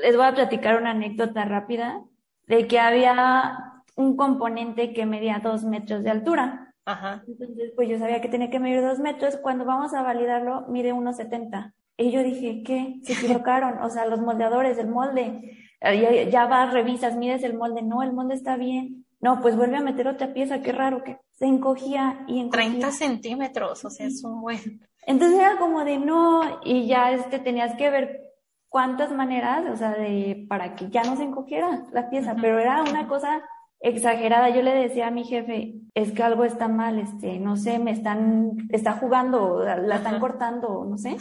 Les 0.03 0.16
voy 0.16 0.27
a 0.27 0.35
platicar 0.35 0.81
una 0.81 0.90
anécdota 0.90 1.44
rápida 1.44 2.03
de 2.46 2.66
que 2.66 2.81
había 2.81 3.59
un 3.96 4.16
componente 4.16 4.92
que 4.92 5.07
medía 5.07 5.40
dos 5.42 5.64
metros 5.64 6.03
de 6.03 6.11
altura. 6.11 6.63
Ajá. 6.87 7.25
Entonces, 7.27 7.73
pues 7.75 7.88
yo 7.88 7.99
sabía 7.99 8.20
que 8.20 8.29
tenía 8.29 8.51
que 8.51 8.61
medir 8.61 8.83
dos 8.83 8.99
metros. 8.99 9.37
Cuando 9.38 9.64
vamos 9.64 9.94
a 9.94 10.03
validarlo, 10.03 10.66
mide 10.68 10.92
1,70. 10.92 11.73
Y 11.97 12.11
yo 12.11 12.23
dije, 12.23 12.62
¿qué? 12.64 13.01
Se 13.03 13.12
equivocaron. 13.14 13.79
o 13.83 13.90
sea, 13.90 14.07
los 14.07 14.20
moldeadores, 14.20 14.79
el 14.79 14.88
molde. 14.88 15.59
Ya, 15.81 16.23
ya 16.25 16.47
vas, 16.47 16.73
revisas, 16.73 17.16
mides 17.16 17.42
el 17.42 17.55
molde. 17.55 17.83
No, 17.83 18.03
el 18.03 18.12
molde 18.12 18.35
está 18.35 18.57
bien. 18.57 19.07
No, 19.20 19.40
pues 19.40 19.57
vuelve 19.57 19.77
a 19.77 19.81
meter 19.81 20.09
otra 20.09 20.35
pieza. 20.35 20.61
Qué 20.61 20.73
raro 20.73 21.03
que 21.03 21.18
se 21.33 21.47
encogía 21.47 22.25
y 22.27 22.40
encogía. 22.40 22.70
30 22.70 22.90
centímetros, 22.92 23.85
o 23.85 23.90
sea, 23.90 24.07
es 24.07 24.23
un 24.25 24.40
buen. 24.40 24.81
Entonces 25.07 25.38
era 25.38 25.57
como 25.59 25.85
de 25.85 25.99
no, 25.99 26.61
y 26.64 26.87
ya 26.87 27.12
este, 27.12 27.38
tenías 27.38 27.75
que 27.77 27.90
ver 27.90 28.20
cuántas 28.68 29.12
maneras, 29.12 29.64
o 29.70 29.77
sea, 29.77 29.90
de, 29.90 30.47
para 30.49 30.75
que 30.75 30.88
ya 30.90 31.03
no 31.05 31.16
se 31.16 31.25
encogiera 31.25 31.85
la 31.92 32.11
pieza, 32.11 32.35
pero 32.40 32.59
era 32.59 32.83
una 32.83 33.07
cosa 33.07 33.42
exagerada. 33.85 34.49
Yo 34.49 34.62
le 34.62 34.75
decía 34.75 35.09
a 35.09 35.11
mi 35.11 35.25
jefe, 35.25 35.75
es 35.94 36.12
que 36.12 36.23
algo 36.23 36.44
está 36.44 36.68
mal, 36.68 36.99
este, 36.99 37.38
no 37.38 37.57
sé, 37.57 37.79
me 37.79 37.92
están, 37.92 38.57
está 38.70 38.92
jugando, 38.92 39.62
la 39.62 39.97
están 39.97 40.18
cortando, 40.18 40.85
no 40.88 40.99
sé. 40.99 41.16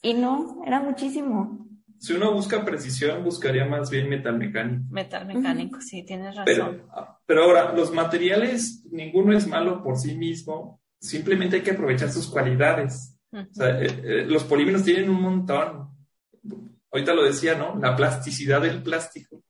Y 0.00 0.14
no, 0.14 0.62
era 0.64 0.80
muchísimo. 0.80 1.66
Si 1.98 2.12
uno 2.12 2.32
busca 2.32 2.64
precisión, 2.64 3.24
buscaría 3.24 3.64
más 3.64 3.90
bien 3.90 4.08
metal 4.08 4.38
mecánico. 4.38 4.84
Metal 4.90 5.26
mecánico, 5.26 5.80
sí, 5.80 6.04
tienes 6.04 6.36
razón. 6.36 6.46
Pero, 6.46 7.18
pero 7.26 7.42
ahora, 7.42 7.72
los 7.72 7.92
materiales, 7.92 8.84
ninguno 8.92 9.36
es 9.36 9.48
malo 9.48 9.82
por 9.82 9.96
sí 9.96 10.16
mismo, 10.16 10.80
simplemente 11.00 11.56
hay 11.56 11.62
que 11.62 11.72
aprovechar 11.72 12.10
sus 12.10 12.28
cualidades. 12.28 13.18
O 13.32 13.52
sea, 13.52 13.80
eh, 13.80 13.86
eh, 14.04 14.24
los 14.26 14.44
polímeros 14.44 14.84
tienen 14.84 15.10
un 15.10 15.20
montón. 15.20 15.88
Ahorita 16.92 17.12
lo 17.14 17.24
decía, 17.24 17.56
¿no? 17.56 17.76
La 17.80 17.96
plasticidad 17.96 18.62
del 18.62 18.82
plástico. 18.82 19.42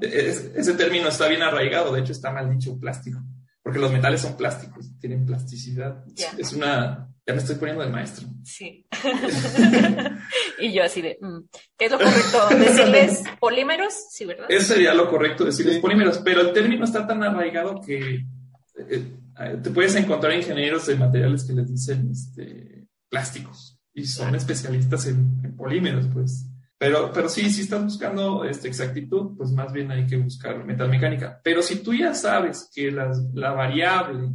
E-, 0.00 0.52
ese 0.56 0.74
término 0.74 1.08
está 1.08 1.28
bien 1.28 1.42
arraigado, 1.42 1.92
de 1.92 2.00
hecho 2.00 2.12
está 2.12 2.30
mal 2.30 2.50
dicho 2.50 2.78
plástico, 2.78 3.20
porque 3.62 3.78
los 3.78 3.92
metales 3.92 4.20
son 4.20 4.36
plásticos, 4.36 4.98
tienen 4.98 5.24
plasticidad. 5.24 6.04
Es 6.38 6.52
una, 6.52 7.08
ya 7.26 7.34
me 7.34 7.40
estoy 7.40 7.56
poniendo 7.56 7.84
de 7.84 7.90
maestro. 7.90 8.26
Sí. 8.42 8.86
y 10.58 10.72
yo 10.72 10.84
así 10.84 11.02
de, 11.02 11.18
mm, 11.20 11.38
¿qué 11.76 11.86
es 11.86 11.92
lo 11.92 11.98
correcto? 11.98 12.48
¿Decirles 12.58 13.22
polímeros? 13.40 13.94
Sí, 14.10 14.24
¿verdad? 14.24 14.46
Eso 14.48 14.74
sería 14.74 14.94
lo 14.94 15.08
correcto, 15.08 15.44
decirles 15.44 15.78
polímeros, 15.78 16.18
pero 16.18 16.40
el 16.40 16.52
término 16.52 16.84
está 16.84 17.06
tan 17.06 17.22
arraigado 17.22 17.80
que 17.80 18.16
eh, 18.16 19.12
eh, 19.40 19.58
te 19.62 19.70
puedes 19.70 19.94
encontrar 19.96 20.34
ingenieros 20.34 20.86
de 20.86 20.96
materiales 20.96 21.44
que 21.44 21.52
les 21.52 21.70
dicen 21.70 22.10
este, 22.10 22.86
plásticos 23.08 23.78
y 23.92 24.06
son 24.06 24.34
especialistas 24.34 25.06
en 25.06 25.56
polímeros, 25.56 26.08
pues. 26.12 26.48
Pero, 26.84 27.10
pero 27.14 27.28
sí, 27.28 27.48
si 27.50 27.62
estás 27.62 27.82
buscando 27.82 28.44
este, 28.44 28.68
exactitud, 28.68 29.36
pues 29.36 29.52
más 29.52 29.72
bien 29.72 29.90
hay 29.90 30.06
que 30.06 30.16
buscar 30.16 30.62
metalmecánica. 30.64 31.40
Pero 31.42 31.62
si 31.62 31.82
tú 31.82 31.94
ya 31.94 32.14
sabes 32.14 32.70
que 32.74 32.90
la 32.90 33.52
variable 33.52 34.28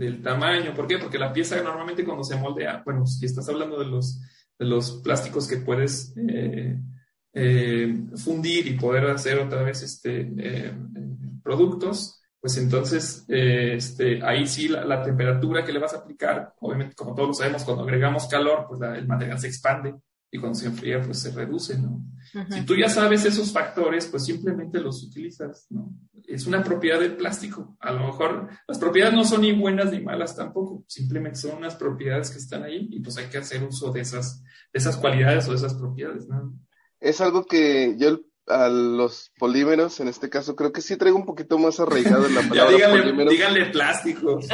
del 0.00 0.22
tamaño. 0.22 0.74
¿Por 0.74 0.86
qué? 0.86 0.98
Porque 0.98 1.18
la 1.18 1.32
pieza 1.32 1.62
normalmente 1.62 2.04
cuando 2.04 2.24
se 2.24 2.36
moldea, 2.36 2.82
bueno, 2.84 3.06
si 3.06 3.26
estás 3.26 3.48
hablando 3.50 3.78
de 3.78 3.86
los, 3.86 4.20
de 4.58 4.64
los 4.64 4.92
plásticos 5.02 5.46
que 5.46 5.58
puedes 5.58 6.14
eh, 6.16 6.80
eh, 7.34 8.04
fundir 8.16 8.66
y 8.66 8.78
poder 8.78 9.06
hacer 9.10 9.38
otra 9.38 9.62
vez 9.62 9.82
este, 9.82 10.32
eh, 10.38 10.72
productos, 11.42 12.22
pues 12.40 12.56
entonces 12.56 13.26
este, 13.28 14.22
ahí 14.22 14.46
sí 14.46 14.68
la, 14.68 15.02
temperatura 15.02 15.62
que 15.62 15.72
le 15.72 15.78
vas 15.78 15.92
a 15.92 15.98
aplicar, 15.98 16.54
obviamente 16.60 16.94
como 16.94 17.14
todos 17.14 17.28
lo 17.28 17.34
sabemos, 17.34 17.64
cuando 17.64 17.82
agregamos 17.82 18.26
calor, 18.26 18.64
pues 18.66 18.80
el 18.80 19.06
material 19.06 19.38
se 19.38 19.48
expande 19.48 19.94
y 20.30 20.38
cuando 20.38 20.58
se 20.58 20.66
enfría, 20.66 21.02
pues 21.02 21.18
se 21.18 21.32
reduce, 21.32 21.78
¿no? 21.78 22.04
Si 22.50 22.64
tú 22.64 22.76
ya 22.76 22.88
sabes 22.88 23.24
esos 23.24 23.52
factores, 23.52 24.06
pues 24.06 24.24
simplemente 24.24 24.80
los 24.80 25.02
utilizas, 25.02 25.66
¿no? 25.70 25.92
Es 26.28 26.46
una 26.46 26.62
propiedad 26.62 27.00
del 27.00 27.16
plástico. 27.16 27.76
A 27.80 27.90
lo 27.90 28.06
mejor 28.06 28.48
las 28.68 28.78
propiedades 28.78 29.14
no 29.14 29.24
son 29.24 29.40
ni 29.40 29.52
buenas 29.52 29.90
ni 29.90 30.00
malas 30.00 30.36
tampoco, 30.36 30.84
simplemente 30.86 31.40
son 31.40 31.56
unas 31.56 31.74
propiedades 31.74 32.30
que 32.30 32.38
están 32.38 32.62
ahí 32.62 32.88
y 32.90 33.00
pues 33.00 33.16
hay 33.16 33.26
que 33.26 33.38
hacer 33.38 33.64
uso 33.64 33.90
de 33.90 34.02
esas, 34.02 34.42
de 34.72 34.78
esas 34.78 34.96
cualidades 34.96 35.48
o 35.48 35.50
de 35.50 35.56
esas 35.56 35.74
propiedades, 35.74 36.28
¿no? 36.28 36.54
Es 37.00 37.20
algo 37.20 37.46
que 37.46 37.96
yo 37.98 38.20
a 38.46 38.68
los 38.68 39.32
polímeros, 39.38 40.00
en 40.00 40.08
este 40.08 40.28
caso, 40.28 40.56
creo 40.56 40.72
que 40.72 40.80
sí 40.80 40.96
traigo 40.96 41.16
un 41.16 41.26
poquito 41.26 41.58
más 41.58 41.78
arraigado 41.80 42.26
en 42.26 42.34
la 42.34 42.40
palabra 42.48 42.70
ya 42.70 42.76
díganle, 42.76 43.02
polímeros. 43.02 43.32
Díganle 43.32 43.66
plásticos. 43.66 44.48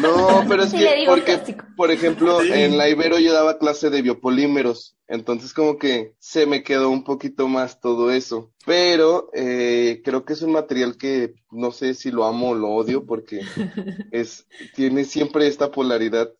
No, 0.00 0.44
pero 0.48 0.64
es 0.64 0.72
que, 0.72 1.04
porque, 1.06 1.56
por 1.76 1.90
ejemplo, 1.90 2.42
en 2.42 2.76
la 2.76 2.88
Ibero 2.88 3.18
yo 3.18 3.32
daba 3.32 3.58
clase 3.58 3.90
de 3.90 4.02
biopolímeros, 4.02 4.96
entonces 5.06 5.54
como 5.54 5.78
que 5.78 6.14
se 6.18 6.46
me 6.46 6.62
quedó 6.62 6.90
un 6.90 7.04
poquito 7.04 7.48
más 7.48 7.80
todo 7.80 8.10
eso. 8.10 8.52
Pero 8.66 9.30
eh, 9.32 10.02
creo 10.04 10.24
que 10.24 10.34
es 10.34 10.42
un 10.42 10.52
material 10.52 10.96
que 10.98 11.34
no 11.50 11.72
sé 11.72 11.94
si 11.94 12.10
lo 12.10 12.24
amo 12.24 12.50
o 12.50 12.54
lo 12.54 12.68
odio, 12.68 13.06
porque 13.06 13.40
es, 14.12 14.46
tiene 14.74 15.04
siempre 15.04 15.46
esta 15.46 15.70
polaridad, 15.70 16.30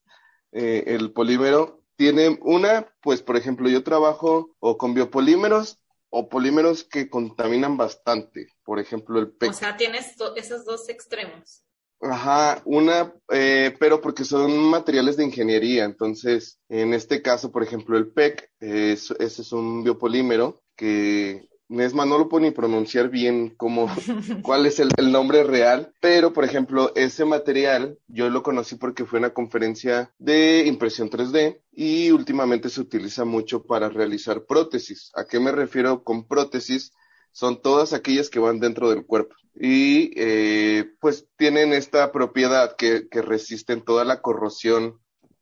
eh, 0.52 0.84
el 0.88 1.12
polímero. 1.12 1.80
Tiene 1.96 2.38
una, 2.42 2.86
pues 3.02 3.22
por 3.22 3.36
ejemplo, 3.36 3.68
yo 3.68 3.82
trabajo 3.82 4.54
o 4.60 4.78
con 4.78 4.94
biopolímeros 4.94 5.80
o 6.10 6.28
polímeros 6.28 6.84
que 6.84 7.08
contaminan 7.08 7.76
bastante, 7.76 8.48
por 8.64 8.78
ejemplo 8.78 9.18
el 9.18 9.30
PEC. 9.32 9.50
O 9.50 9.52
sea, 9.52 9.76
tienes 9.76 10.14
esos 10.36 10.64
dos 10.64 10.88
extremos. 10.88 11.64
Ajá, 12.00 12.62
una, 12.64 13.12
eh, 13.32 13.74
pero 13.80 14.00
porque 14.00 14.24
son 14.24 14.56
materiales 14.56 15.16
de 15.16 15.24
ingeniería, 15.24 15.84
entonces, 15.84 16.60
en 16.68 16.94
este 16.94 17.22
caso, 17.22 17.50
por 17.50 17.64
ejemplo, 17.64 17.98
el 17.98 18.12
PEC, 18.12 18.50
ese 18.60 19.16
es 19.18 19.52
un 19.52 19.82
biopolímero 19.82 20.62
que 20.76 21.48
Nesma 21.68 22.06
no 22.06 22.16
lo 22.16 22.28
puedo 22.28 22.44
ni 22.44 22.50
pronunciar 22.50 23.10
bien 23.10 23.50
como 23.56 23.86
cuál 24.42 24.66
es 24.66 24.80
el, 24.80 24.88
nombre 25.12 25.44
real, 25.44 25.92
pero 26.00 26.32
por 26.32 26.44
ejemplo, 26.44 26.92
ese 26.94 27.24
material 27.24 27.98
yo 28.08 28.30
lo 28.30 28.42
conocí 28.42 28.76
porque 28.76 29.04
fue 29.04 29.18
una 29.18 29.34
conferencia 29.34 30.12
de 30.18 30.64
impresión 30.66 31.10
3D 31.10 31.60
y 31.72 32.10
últimamente 32.10 32.70
se 32.70 32.80
utiliza 32.80 33.24
mucho 33.24 33.62
para 33.64 33.88
realizar 33.88 34.44
prótesis. 34.46 35.10
¿A 35.14 35.24
qué 35.24 35.40
me 35.40 35.52
refiero 35.52 36.02
con 36.04 36.26
prótesis? 36.26 36.92
Son 37.32 37.60
todas 37.60 37.92
aquellas 37.92 38.30
que 38.30 38.38
van 38.38 38.60
dentro 38.60 38.90
del 38.90 39.04
cuerpo 39.04 39.36
y 39.54 40.12
eh, 40.16 40.92
pues 41.00 41.26
tienen 41.36 41.72
esta 41.72 42.12
propiedad 42.12 42.76
que, 42.76 43.08
que 43.08 43.22
resisten 43.22 43.82
toda 43.82 44.04
la 44.04 44.22
corrosión 44.22 45.00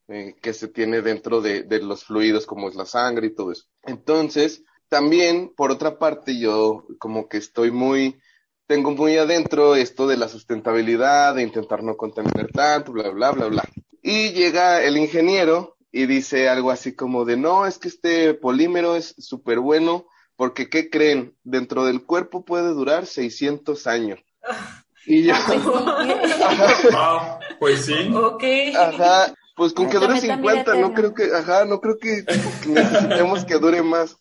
eh, 0.09 0.35
que 0.41 0.53
se 0.53 0.69
tiene 0.69 1.03
dentro 1.03 1.41
de, 1.41 1.63
de 1.63 1.83
los 1.83 2.05
fluidos 2.05 2.47
como 2.47 2.69
es 2.69 2.75
la 2.75 2.87
sangre 2.87 3.29
y 3.29 3.35
todo 3.35 3.53
eso. 3.53 3.65
Entonces, 3.83 4.63
también, 4.89 5.53
por 5.57 5.71
otra 5.71 5.99
parte, 5.99 6.39
yo 6.39 6.87
como 6.99 7.29
que 7.29 7.39
estoy 7.39 7.71
muy, 7.71 8.19
tengo 8.67 8.93
muy 8.93 9.17
adentro 9.17 9.77
esto 9.77 10.07
de 10.07 10.17
la 10.17 10.29
sustentabilidad, 10.29 11.35
de 11.35 11.43
intentar 11.43 11.83
no 11.83 11.97
contaminar 11.97 12.49
tanto, 12.53 12.93
bla, 12.93 13.11
bla, 13.11 13.33
bla, 13.33 13.47
bla. 13.47 13.65
Y 14.03 14.31
llega 14.31 14.83
el 14.83 14.97
ingeniero 14.97 15.77
y 15.91 16.07
dice 16.07 16.49
algo 16.49 16.71
así 16.71 16.95
como 16.95 17.25
de, 17.25 17.37
no, 17.37 17.67
es 17.67 17.79
que 17.79 17.89
este 17.89 18.35
polímero 18.35 18.97
es 18.97 19.15
súper 19.19 19.61
bueno 19.61 20.07
porque, 20.37 20.69
¿qué 20.69 20.91
creen? 20.91 21.35
Dentro 21.43 21.87
del 21.87 22.05
cuerpo 22.05 22.45
puede 22.45 22.69
durar 22.69 23.07
600 23.07 23.87
años. 23.87 24.21
Y 25.09 25.23
yo... 25.23 25.35
Ah, 25.37 27.39
pues 27.61 27.85
sí. 27.85 27.95
Ok. 28.13 28.43
Ajá, 28.77 29.33
pues 29.55 29.73
con 29.73 29.89
que 29.89 29.99
dure 29.99 30.21
50, 30.21 30.75
no 30.75 30.95
creo 30.95 31.15
que, 31.15 31.31
ajá, 31.33 31.65
no 31.65 31.81
creo 31.81 31.97
que 31.97 32.25
necesitemos 32.67 33.45
que 33.45 33.59
dure 33.59 33.83
más 33.83 34.17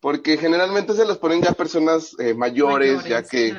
porque 0.00 0.36
generalmente 0.36 0.94
se 0.94 1.04
los 1.04 1.18
ponen 1.18 1.42
ya 1.42 1.52
personas 1.52 2.14
eh, 2.18 2.34
mayores, 2.34 3.04
ya 3.04 3.22
que 3.22 3.54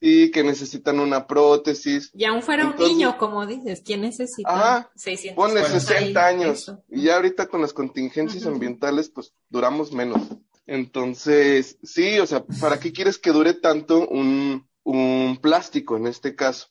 sí, 0.00 0.30
que 0.30 0.42
necesitan 0.42 1.00
una 1.00 1.26
prótesis. 1.26 2.10
Y 2.14 2.24
aún 2.24 2.42
fuera 2.42 2.66
un 2.66 2.76
niño, 2.76 3.16
como 3.18 3.46
dices, 3.46 3.82
¿quién 3.84 4.02
necesita? 4.02 4.50
Ajá, 4.50 4.90
600 4.96 5.36
ponle 5.36 5.64
60 5.64 6.26
años. 6.26 6.72
Y 6.88 7.02
ya 7.02 7.16
ahorita 7.16 7.46
con 7.46 7.60
las 7.60 7.72
contingencias 7.72 8.46
ambientales, 8.46 9.08
pues 9.08 9.34
duramos 9.48 9.92
menos. 9.92 10.20
Entonces, 10.66 11.78
sí, 11.82 12.18
o 12.18 12.26
sea, 12.26 12.44
¿para 12.60 12.78
qué 12.78 12.92
quieres 12.92 13.18
que 13.18 13.30
dure 13.30 13.54
tanto 13.54 14.06
un, 14.06 14.68
un 14.84 15.38
plástico 15.40 15.96
en 15.96 16.06
este 16.06 16.34
caso? 16.34 16.68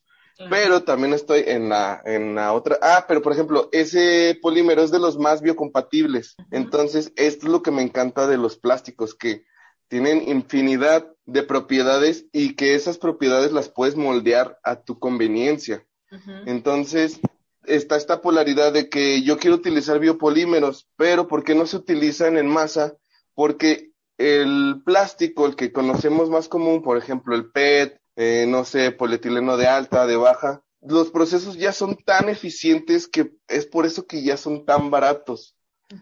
Pero 0.49 0.83
también 0.83 1.13
estoy 1.13 1.43
en 1.47 1.69
la, 1.69 2.01
en 2.05 2.35
la 2.35 2.53
otra. 2.53 2.77
Ah, 2.81 3.05
pero 3.07 3.21
por 3.21 3.33
ejemplo, 3.33 3.69
ese 3.71 4.37
polímero 4.41 4.83
es 4.83 4.91
de 4.91 4.99
los 4.99 5.17
más 5.17 5.41
biocompatibles. 5.41 6.35
Entonces, 6.51 7.11
esto 7.15 7.47
es 7.47 7.51
lo 7.51 7.63
que 7.63 7.71
me 7.71 7.81
encanta 7.81 8.27
de 8.27 8.37
los 8.37 8.57
plásticos, 8.57 9.15
que 9.15 9.45
tienen 9.87 10.27
infinidad 10.27 11.07
de 11.25 11.43
propiedades 11.43 12.25
y 12.31 12.55
que 12.55 12.75
esas 12.75 12.97
propiedades 12.97 13.51
las 13.51 13.69
puedes 13.69 13.95
moldear 13.95 14.59
a 14.63 14.81
tu 14.81 14.99
conveniencia. 14.99 15.85
Entonces, 16.45 17.19
está 17.65 17.97
esta 17.97 18.21
polaridad 18.21 18.71
de 18.71 18.89
que 18.89 19.23
yo 19.23 19.37
quiero 19.37 19.57
utilizar 19.57 19.99
biopolímeros, 19.99 20.87
pero 20.95 21.27
¿por 21.27 21.43
qué 21.43 21.53
no 21.53 21.65
se 21.65 21.77
utilizan 21.77 22.37
en 22.37 22.47
masa? 22.47 22.95
Porque 23.33 23.91
el 24.17 24.81
plástico, 24.85 25.45
el 25.45 25.55
que 25.55 25.71
conocemos 25.71 26.29
más 26.29 26.47
común, 26.47 26.81
por 26.81 26.97
ejemplo, 26.97 27.35
el 27.35 27.51
PET, 27.51 27.99
eh, 28.17 28.45
no 28.47 28.65
sé, 28.65 28.91
polietileno 28.91 29.57
de 29.57 29.67
alta, 29.67 30.07
de 30.07 30.17
baja, 30.17 30.63
los 30.81 31.11
procesos 31.11 31.55
ya 31.55 31.71
son 31.71 31.95
tan 32.03 32.29
eficientes 32.29 33.07
que 33.07 33.31
es 33.47 33.67
por 33.67 33.85
eso 33.85 34.07
que 34.07 34.23
ya 34.23 34.37
son 34.37 34.65
tan 34.65 34.89
baratos. 34.89 35.55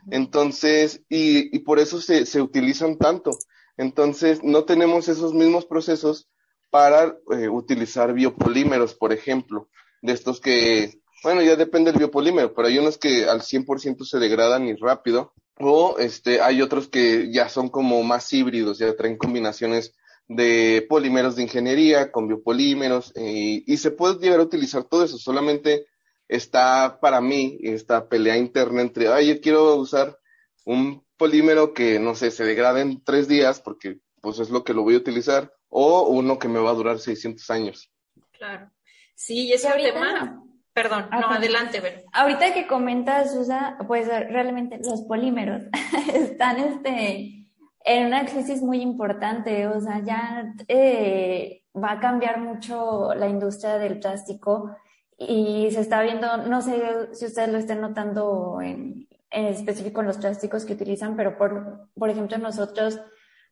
Entonces, 0.09 1.03
y, 1.09 1.55
y, 1.55 1.59
por 1.59 1.78
eso 1.78 2.01
se, 2.01 2.26
se, 2.26 2.41
utilizan 2.41 2.97
tanto. 2.97 3.32
Entonces, 3.78 4.43
no 4.43 4.63
tenemos 4.63 5.09
esos 5.09 5.34
mismos 5.34 5.66
procesos 5.66 6.28
para 6.72 7.18
eh, 7.32 7.49
utilizar 7.49 8.13
biopolímeros, 8.13 8.95
por 8.95 9.13
ejemplo, 9.13 9.70
de 10.01 10.13
estos 10.13 10.39
que, 10.39 11.01
bueno, 11.22 11.43
ya 11.43 11.55
depende 11.55 11.91
del 11.91 11.99
biopolímero, 11.99 12.55
pero 12.55 12.68
hay 12.68 12.80
unos 12.80 12.97
que 12.97 13.26
al 13.26 13.41
100% 13.41 14.05
se 14.05 14.18
degradan 14.18 14.68
y 14.68 14.74
rápido, 14.76 15.34
o 15.59 15.97
este, 15.99 16.41
hay 16.41 16.61
otros 16.61 16.88
que 16.88 17.32
ya 17.32 17.49
son 17.49 17.70
como 17.70 18.01
más 18.03 18.34
híbridos, 18.34 18.80
ya 18.80 18.95
traen 18.95 19.18
combinaciones 19.18 19.93
de 20.28 20.86
polímeros 20.89 21.36
de 21.36 21.43
ingeniería, 21.43 22.11
con 22.11 22.28
biopolímeros, 22.28 23.11
eh, 23.15 23.63
y 23.65 23.78
se 23.78 23.91
puede 23.91 24.19
llegar 24.19 24.39
a 24.39 24.43
utilizar 24.43 24.84
todo 24.84 25.03
eso, 25.03 25.17
solamente 25.17 25.86
está 26.28 26.99
para 26.99 27.21
mí 27.21 27.59
esta 27.61 28.07
pelea 28.07 28.38
interna 28.38 28.82
entre, 28.82 29.07
ay, 29.09 29.28
yo 29.28 29.41
quiero 29.41 29.76
usar 29.76 30.17
un 30.65 31.05
polímero 31.17 31.73
que, 31.73 31.99
no 31.99 32.15
sé, 32.15 32.32
se 32.32 32.43
degrade 32.43 32.82
en 32.82 33.03
tres 33.03 33.28
días, 33.28 33.61
porque 33.61 33.99
pues 34.21 34.39
es 34.39 34.49
lo 34.49 34.63
que 34.63 34.73
lo 34.73 34.82
voy 34.82 34.95
a 34.95 34.99
utilizar, 34.99 35.53
o 35.69 36.07
uno 36.09 36.39
que 36.39 36.47
me 36.47 36.59
va 36.59 36.71
a 36.71 36.76
durar 36.76 36.99
600 36.99 37.49
años. 37.51 37.91
Claro. 38.32 38.71
Sí, 39.13 39.47
y 39.47 39.53
ese 39.53 39.69
tema, 39.71 40.43
perdón, 40.73 41.07
no, 41.11 41.30
adelante, 41.30 41.80
ver. 41.80 42.03
Ahorita 42.11 42.53
que 42.53 42.67
comentas, 42.67 43.34
Susa, 43.34 43.78
pues 43.88 44.07
realmente 44.07 44.80
los 44.84 45.03
polímeros 45.03 45.63
están, 46.13 46.57
este, 46.59 47.44
en 47.86 48.07
una 48.07 48.25
crisis 48.25 48.61
muy 48.61 48.81
importante, 48.81 49.67
o 49.67 49.79
sea, 49.79 50.01
ya 50.03 50.53
eh, 50.67 51.61
va 51.75 51.93
a 51.93 51.99
cambiar 51.99 52.41
mucho 52.41 53.13
la 53.13 53.29
industria 53.29 53.77
del 53.77 53.99
plástico 53.99 54.75
y 55.17 55.69
se 55.71 55.81
está 55.81 56.01
viendo, 56.01 56.38
no 56.38 56.61
sé 56.61 57.13
si 57.13 57.25
ustedes 57.25 57.49
lo 57.49 57.59
estén 57.59 57.81
notando 57.81 58.59
en, 58.61 59.07
en 59.29 59.45
específico 59.45 60.01
en 60.01 60.07
los 60.07 60.17
plásticos 60.17 60.65
que 60.65 60.73
utilizan, 60.73 61.15
pero 61.15 61.38
por, 61.38 61.89
por 61.93 62.09
ejemplo 62.09 62.39
nosotros, 62.39 62.99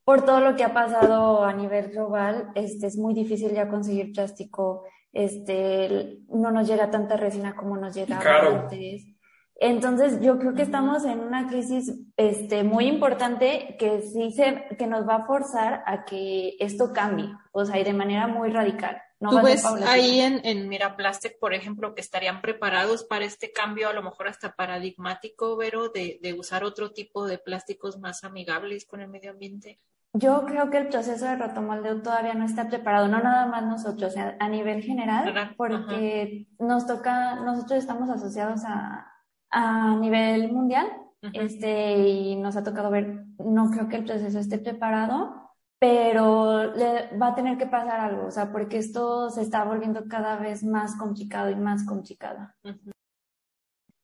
por 0.04 0.26
todo 0.26 0.40
lo 0.40 0.56
que 0.56 0.64
ha 0.64 0.74
pasado 0.74 1.44
a 1.44 1.54
nivel 1.54 1.92
global, 1.92 2.52
este, 2.56 2.88
es 2.88 2.98
muy 2.98 3.14
difícil 3.14 3.52
ya 3.52 3.70
conseguir 3.70 4.14
plástico, 4.14 4.84
este, 5.14 6.22
no 6.30 6.50
nos 6.50 6.68
llega 6.68 6.90
tanta 6.90 7.18
resina 7.18 7.56
como 7.56 7.78
nos 7.78 7.94
llegaba 7.94 8.62
antes. 8.64 9.13
Entonces, 9.56 10.20
yo 10.22 10.40
creo 10.40 10.56
que 10.56 10.64
estamos 10.64 11.06
en 11.06 11.20
una 11.20 11.48
crisis 11.48 11.94
este, 12.18 12.64
muy 12.64 12.88
importante 12.88 13.76
que 13.78 14.02
sí 14.02 14.32
se, 14.32 14.68
que 14.78 14.88
nos 14.88 15.08
va 15.08 15.18
a 15.18 15.26
forzar 15.26 15.84
a 15.86 16.06
que 16.06 16.56
esto 16.60 16.92
cambie, 16.92 17.30
o 17.52 17.64
sea, 17.64 17.80
y 17.80 17.84
de 17.84 17.94
manera 17.94 18.28
muy 18.28 18.50
radical. 18.50 19.02
No 19.20 19.30
¿Tú 19.30 19.42
ves 19.42 19.64
ahí 19.66 20.20
en, 20.20 20.42
en 20.44 20.68
Miraplastic, 20.68 21.40
por 21.40 21.54
ejemplo, 21.54 21.96
que 21.96 22.02
estarían 22.02 22.42
preparados 22.42 23.06
para 23.06 23.24
este 23.24 23.54
cambio, 23.54 23.88
a 23.88 23.94
lo 23.94 24.04
mejor 24.04 24.28
hasta 24.28 24.54
paradigmático, 24.54 25.56
Vero, 25.56 25.90
de, 25.90 26.20
de 26.22 26.34
usar 26.34 26.66
otro 26.66 26.92
tipo 26.92 27.26
de 27.26 27.38
plásticos 27.38 28.00
más 28.00 28.24
amigables 28.24 28.86
con 28.86 29.02
el 29.02 29.08
medio 29.08 29.32
ambiente? 29.32 29.80
yo 30.16 30.46
creo 30.46 30.70
que 30.70 30.78
el 30.78 30.90
proceso 30.90 31.26
de 31.26 31.38
rotomoldeo 31.38 32.04
todavía 32.04 32.36
no 32.36 32.46
está 32.46 32.68
preparado, 32.68 33.08
no 33.08 33.20
nada 33.20 33.48
más 33.48 33.64
nosotros, 33.64 34.14
a 34.16 34.48
nivel 34.48 34.84
general, 34.84 35.56
porque 35.58 36.48
nos 36.60 36.86
toca, 36.86 37.36
nosotros 37.38 37.80
estamos 37.80 38.12
asociados 38.12 38.62
a, 38.64 39.13
a 39.54 39.96
nivel 39.96 40.52
mundial, 40.52 40.88
este, 41.32 41.98
y 42.00 42.36
nos 42.36 42.58
ha 42.58 42.64
tocado 42.64 42.90
ver, 42.90 43.26
no 43.38 43.70
creo 43.70 43.88
que 43.88 43.98
el 43.98 44.04
proceso 44.04 44.40
esté 44.40 44.58
preparado, 44.58 45.52
pero 45.80 46.74
le 46.74 47.16
va 47.18 47.28
a 47.28 47.36
tener 47.36 47.58
que 47.58 47.68
pasar 47.68 48.00
algo, 48.00 48.28
o 48.28 48.32
sea, 48.32 48.52
porque 48.52 48.78
esto 48.78 49.30
se 49.30 49.42
está 49.42 49.64
volviendo 49.64 50.08
cada 50.08 50.38
vez 50.38 50.64
más 50.64 50.98
complicado 50.98 51.52
y 51.52 51.56
más 51.56 51.86
complicado. 51.86 52.50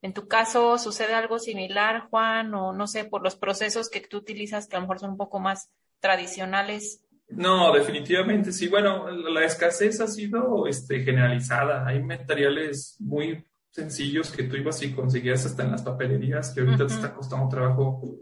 En 0.01 0.13
tu 0.13 0.27
caso, 0.27 0.77
¿sucede 0.77 1.13
algo 1.13 1.39
similar, 1.39 2.07
Juan? 2.09 2.53
O 2.53 2.71
no 2.71 2.87
sé, 2.87 3.03
por 3.03 3.21
los 3.21 3.35
procesos 3.35 3.89
que 3.89 4.01
tú 4.01 4.17
utilizas 4.17 4.67
que 4.67 4.75
a 4.75 4.79
lo 4.79 4.83
mejor 4.83 4.99
son 4.99 5.11
un 5.11 5.17
poco 5.17 5.39
más 5.39 5.71
tradicionales. 5.99 7.03
No, 7.27 7.73
definitivamente 7.73 8.51
sí. 8.51 8.69
Bueno, 8.69 9.09
la 9.11 9.43
escasez 9.43 9.99
ha 9.99 10.07
sido 10.07 10.67
este, 10.67 11.01
generalizada. 11.01 11.85
Hay 11.85 12.01
materiales 12.01 12.95
muy 12.99 13.45
sencillos 13.71 14.31
que 14.31 14.43
tú 14.43 14.55
ibas 14.55 14.81
y 14.83 14.93
conseguías 14.93 15.45
hasta 15.45 15.63
en 15.63 15.71
las 15.71 15.83
papelerías, 15.83 16.51
que 16.51 16.61
ahorita 16.61 16.87
te 16.87 16.93
está 16.93 17.13
costando 17.13 17.49
trabajo 17.49 18.15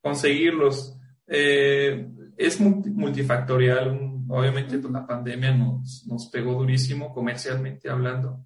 conseguirlos. 0.00 0.98
Eh, 1.26 2.08
es 2.36 2.60
multifactorial. 2.60 4.14
Obviamente, 4.28 4.80
la 4.90 5.06
pandemia 5.06 5.52
nos, 5.52 6.04
nos 6.06 6.26
pegó 6.28 6.54
durísimo 6.54 7.12
comercialmente 7.12 7.88
hablando. 7.88 8.44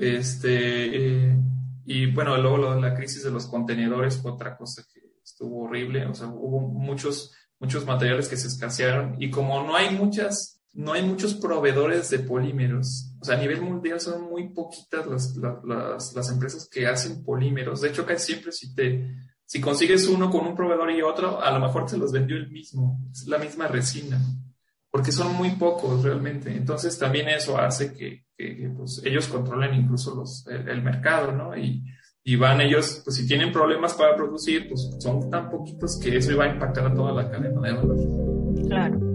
Este, 0.00 1.28
eh, 1.28 1.36
y 1.84 2.06
bueno, 2.06 2.36
luego 2.36 2.74
la 2.74 2.94
crisis 2.94 3.24
de 3.24 3.30
los 3.30 3.46
contenedores 3.46 4.18
fue 4.18 4.32
otra 4.32 4.56
cosa 4.56 4.82
que 4.92 5.00
estuvo 5.22 5.64
horrible. 5.64 6.06
O 6.06 6.14
sea, 6.14 6.28
hubo 6.28 6.60
muchos, 6.60 7.32
muchos 7.58 7.86
materiales 7.86 8.28
que 8.28 8.36
se 8.36 8.48
escasearon 8.48 9.16
y 9.18 9.30
como 9.30 9.62
no 9.62 9.76
hay 9.76 9.96
muchas 9.96 10.60
no 10.72 10.92
hay 10.92 11.02
muchos 11.02 11.34
proveedores 11.34 12.10
de 12.10 12.20
polímeros. 12.20 13.09
O 13.20 13.24
sea, 13.24 13.36
a 13.36 13.40
nivel 13.40 13.60
mundial 13.60 14.00
son 14.00 14.30
muy 14.30 14.48
poquitas 14.48 15.06
las, 15.06 15.36
las, 15.36 16.14
las, 16.14 16.30
empresas 16.30 16.68
que 16.72 16.86
hacen 16.86 17.22
polímeros. 17.22 17.82
De 17.82 17.90
hecho, 17.90 18.06
casi 18.06 18.32
siempre 18.32 18.50
si 18.50 18.74
te, 18.74 19.14
si 19.44 19.60
consigues 19.60 20.08
uno 20.08 20.30
con 20.30 20.46
un 20.46 20.54
proveedor 20.54 20.90
y 20.90 21.02
otro, 21.02 21.42
a 21.42 21.50
lo 21.50 21.60
mejor 21.60 21.84
te 21.84 21.98
los 21.98 22.12
vendió 22.12 22.36
el 22.36 22.50
mismo, 22.50 22.98
es 23.12 23.26
la 23.26 23.36
misma 23.36 23.68
resina, 23.68 24.18
porque 24.90 25.12
son 25.12 25.34
muy 25.34 25.50
pocos 25.50 26.02
realmente. 26.02 26.50
Entonces 26.56 26.98
también 26.98 27.28
eso 27.28 27.58
hace 27.58 27.92
que, 27.92 28.24
que 28.38 28.72
pues, 28.74 29.02
ellos 29.04 29.28
controlen 29.28 29.74
incluso 29.74 30.14
los, 30.14 30.46
el, 30.46 30.80
mercado, 30.82 31.32
¿no? 31.32 31.54
Y, 31.58 31.84
y, 32.24 32.36
van 32.36 32.62
ellos, 32.62 33.02
pues 33.04 33.16
si 33.16 33.26
tienen 33.26 33.52
problemas 33.52 33.92
para 33.92 34.16
producir, 34.16 34.66
pues 34.66 34.96
son 34.98 35.28
tan 35.28 35.50
poquitos 35.50 35.98
que 35.98 36.16
eso 36.16 36.34
va 36.38 36.44
a 36.44 36.54
impactar 36.54 36.86
a 36.86 36.94
toda 36.94 37.12
la 37.12 37.30
cadena 37.30 37.60
de 37.60 37.72
valor. 37.74 38.66
Claro. 38.66 39.10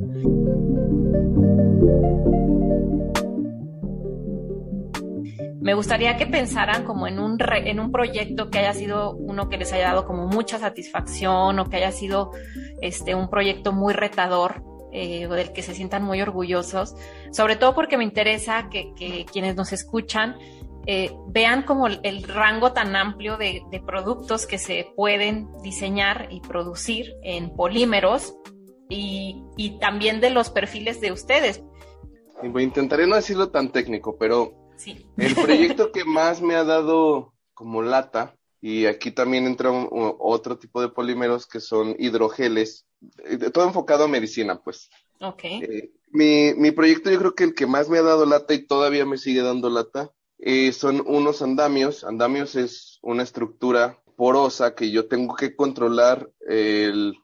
Me 5.66 5.74
gustaría 5.74 6.16
que 6.16 6.28
pensaran 6.28 6.84
como 6.84 7.07
en 7.07 7.18
un, 7.18 7.39
en 7.41 7.80
un 7.80 7.91
proyecto 7.91 8.51
que 8.51 8.59
haya 8.59 8.72
sido 8.76 9.16
uno 9.16 9.49
que 9.49 9.57
les 9.57 9.74
haya 9.74 9.88
dado 9.88 10.05
como 10.05 10.28
mucha 10.28 10.59
satisfacción 10.59 11.57
o 11.57 11.68
que 11.72 11.78
haya 11.78 11.91
sido 11.91 12.30
este, 12.82 13.16
un 13.16 13.32
proyecto 13.32 13.72
muy 13.72 13.95
retador 13.95 14.61
eh, 14.91 15.26
o 15.26 15.34
del 15.34 15.53
que 15.53 15.63
se 15.63 15.74
sientan 15.74 16.03
muy 16.03 16.22
orgullosos, 16.22 16.95
sobre 17.32 17.55
todo 17.55 17.74
porque 17.74 17.97
me 17.97 18.03
interesa 18.03 18.70
que, 18.70 19.26
quienes 19.32 19.55
nos 19.55 19.74
escuchan 19.74 20.38
eh, 20.86 21.09
vean 21.30 21.63
como 21.63 21.88
el, 21.88 22.22
rango 22.22 22.72
tan 22.74 22.95
amplio 22.95 23.36
de, 23.38 23.63
de, 23.72 23.80
productos 23.80 24.45
que 24.45 24.59
se 24.59 24.91
pueden 24.95 25.47
diseñar 25.63 26.28
y 26.30 26.41
producir 26.41 27.16
en 27.24 27.49
polímeros 27.49 28.36
y, 28.88 29.41
y 29.57 29.80
también 29.80 30.22
de 30.22 30.30
los 30.30 30.51
perfiles 30.51 31.01
de 31.01 31.11
ustedes. 31.11 31.63
Intentaré 32.43 33.07
no 33.07 33.16
decirlo 33.16 33.49
tan 33.49 33.72
técnico, 33.72 34.16
pero 34.20 34.64
el 35.17 35.36
proyecto 35.36 35.91
que 35.91 36.05
más 36.05 36.41
me 36.41 36.55
ha 36.55 36.63
dado 36.63 37.34
como 37.53 37.82
lata, 37.82 38.36
y 38.61 38.86
aquí 38.86 39.11
también 39.11 39.45
entra 39.45 39.71
otro 39.71 40.57
tipo 40.57 40.82
de 40.82 40.89
polímeros 40.89 41.45
que 41.45 41.59
son 41.59 41.95
hidrogeles, 41.99 42.88
eh, 43.23 43.38
todo 43.51 43.65
enfocado 43.65 44.05
a 44.05 44.07
medicina, 44.07 44.61
pues. 44.63 44.89
Ok. 45.21 45.43
Eh, 45.43 45.91
mi, 46.11 46.53
mi, 46.55 46.71
proyecto 46.71 47.11
yo 47.11 47.19
creo 47.19 47.36
que 47.36 47.43
el 47.43 47.53
que 47.53 47.67
más 47.67 47.89
me 47.89 47.99
ha 47.99 48.01
dado 48.01 48.26
lata 48.26 48.53
y 48.53 48.65
todavía 48.65 49.05
me 49.05 49.17
sigue 49.17 49.41
dando 49.41 49.69
lata 49.69 50.11
eh, 50.39 50.71
son 50.71 51.03
unos 51.05 51.41
andamios. 51.41 52.03
Andamios 52.03 52.55
es 52.55 52.99
una 53.01 53.23
estructura 53.23 54.01
porosa 54.15 54.76
que 54.76 54.91
yo 54.91 55.07
tengo 55.07 55.36
que 55.36 55.55
controlar 55.55 56.30
el, 56.47 57.15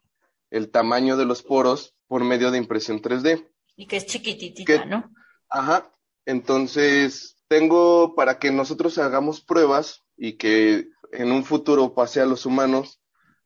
el 0.50 0.72
tamaño 0.72 1.18
de 1.18 1.26
los 1.26 1.44
poros 1.44 1.96
por 2.08 2.24
medio 2.24 2.52
de 2.52 2.58
impresión 2.58 3.02
3D. 3.02 3.48
Y 3.76 3.88
que 3.88 3.98
es 3.98 4.06
chiquititita, 4.06 4.86
¿no? 4.86 5.12
Ajá. 5.50 5.94
Entonces, 6.26 7.38
tengo 7.52 8.16
para 8.16 8.40
que 8.40 8.50
nosotros 8.50 8.98
hagamos 8.98 9.42
pruebas 9.42 10.06
y 10.16 10.38
que 10.38 10.88
en 11.12 11.34
un 11.34 11.44
futuro 11.44 11.94
pase 11.94 12.22
a 12.22 12.26
los 12.26 12.46
humanos, 12.46 13.02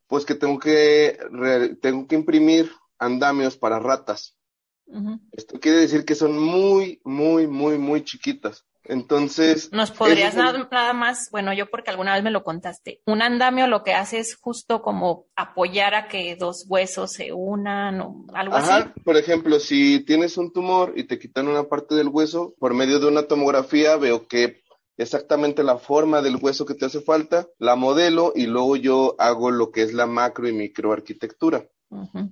pues 0.05 0.25
que 0.25 0.35
tengo 0.35 0.59
que, 0.59 1.17
tengo 1.81 2.05
que 2.05 2.13
imprimir 2.13 2.71
andamios 2.99 3.57
para 3.57 3.79
ratas. 3.79 4.37
Esto 5.31 5.59
quiere 5.59 5.79
decir 5.79 6.05
que 6.05 6.13
son 6.13 6.37
muy, 6.37 7.01
muy, 7.03 7.47
muy, 7.47 7.79
muy 7.79 8.03
chiquitas. 8.03 8.67
Entonces. 8.85 9.69
¿Nos 9.71 9.91
podrías 9.91 10.35
dar 10.35 10.67
nada 10.71 10.93
más? 10.93 11.29
Bueno, 11.31 11.53
yo 11.53 11.69
porque 11.69 11.89
alguna 11.89 12.13
vez 12.13 12.23
me 12.23 12.31
lo 12.31 12.43
contaste. 12.43 13.01
Un 13.05 13.21
andamio 13.21 13.67
lo 13.67 13.83
que 13.83 13.93
hace 13.93 14.19
es 14.19 14.35
justo 14.35 14.81
como 14.81 15.27
apoyar 15.35 15.95
a 15.95 16.07
que 16.07 16.35
dos 16.35 16.65
huesos 16.67 17.13
se 17.13 17.33
unan 17.33 18.01
o 18.01 18.25
algo 18.33 18.55
Ajá, 18.55 18.93
Por 19.03 19.17
ejemplo, 19.17 19.59
si 19.59 19.99
tienes 20.05 20.37
un 20.37 20.51
tumor 20.51 20.93
y 20.95 21.05
te 21.05 21.19
quitan 21.19 21.47
una 21.47 21.63
parte 21.63 21.95
del 21.95 22.09
hueso, 22.09 22.55
por 22.59 22.73
medio 22.73 22.99
de 22.99 23.07
una 23.07 23.23
tomografía 23.23 23.97
veo 23.97 24.27
que 24.27 24.63
exactamente 24.97 25.63
la 25.63 25.77
forma 25.77 26.21
del 26.21 26.37
hueso 26.37 26.65
que 26.65 26.73
te 26.73 26.85
hace 26.85 27.01
falta, 27.01 27.47
la 27.59 27.75
modelo 27.75 28.31
y 28.35 28.45
luego 28.47 28.75
yo 28.75 29.15
hago 29.19 29.51
lo 29.51 29.71
que 29.71 29.81
es 29.81 29.93
la 29.93 30.05
macro 30.05 30.47
y 30.47 30.53
microarquitectura. 30.53 31.67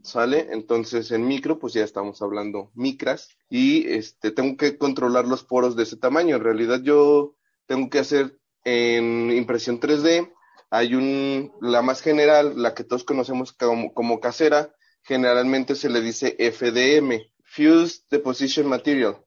¿Sale? 0.03 0.47
Entonces 0.51 1.11
en 1.11 1.28
micro, 1.28 1.59
pues 1.59 1.74
ya 1.74 1.84
estamos 1.84 2.22
hablando 2.22 2.72
micras 2.74 3.30
y 3.49 3.88
este, 3.88 4.32
tengo 4.32 4.57
que 4.57 4.78
controlar 4.78 5.28
los 5.28 5.43
poros 5.43 5.76
de 5.76 5.84
ese 5.84 5.97
tamaño. 5.97 6.36
En 6.36 6.43
realidad 6.43 6.82
yo 6.82 7.36
tengo 7.66 7.89
que 7.89 7.99
hacer 7.99 8.39
en 8.64 9.32
impresión 9.32 9.80
3D, 9.80 10.32
hay 10.70 10.95
un, 10.95 11.51
la 11.61 11.82
más 11.82 12.01
general, 12.01 12.61
la 12.61 12.74
que 12.74 12.84
todos 12.84 13.03
conocemos 13.03 13.53
como, 13.53 13.93
como 13.93 14.20
casera, 14.20 14.74
generalmente 15.03 15.76
se 15.76 15.89
le 15.89 16.01
dice 16.01 16.36
FDM, 16.39 17.32
Fused 17.43 18.03
Deposition 18.09 18.68
Material, 18.68 19.24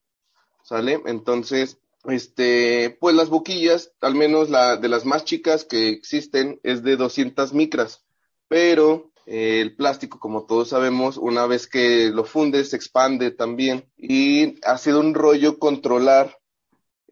¿sale? 0.65 1.01
Entonces, 1.07 1.79
este, 2.05 2.97
pues 3.01 3.15
las 3.15 3.29
boquillas, 3.29 3.93
al 4.01 4.15
menos 4.15 4.51
la 4.51 4.77
de 4.77 4.89
las 4.89 5.05
más 5.05 5.25
chicas 5.25 5.65
que 5.65 5.89
existen, 5.91 6.61
es 6.63 6.83
de 6.83 6.97
200 6.97 7.53
micras, 7.53 8.05
pero 8.49 9.13
el 9.27 9.75
plástico, 9.75 10.21
como 10.21 10.47
todos 10.47 10.69
sabemos, 10.69 11.17
una 11.17 11.47
vez 11.47 11.67
que 11.67 12.11
lo 12.11 12.25
fundes, 12.25 12.71
se 12.71 12.77
expande 12.77 13.33
también 13.33 13.85
y 13.99 14.59
ha 14.65 14.79
sido 14.79 15.01
un 15.01 15.15
rollo 15.15 15.59
controlar 15.59 16.39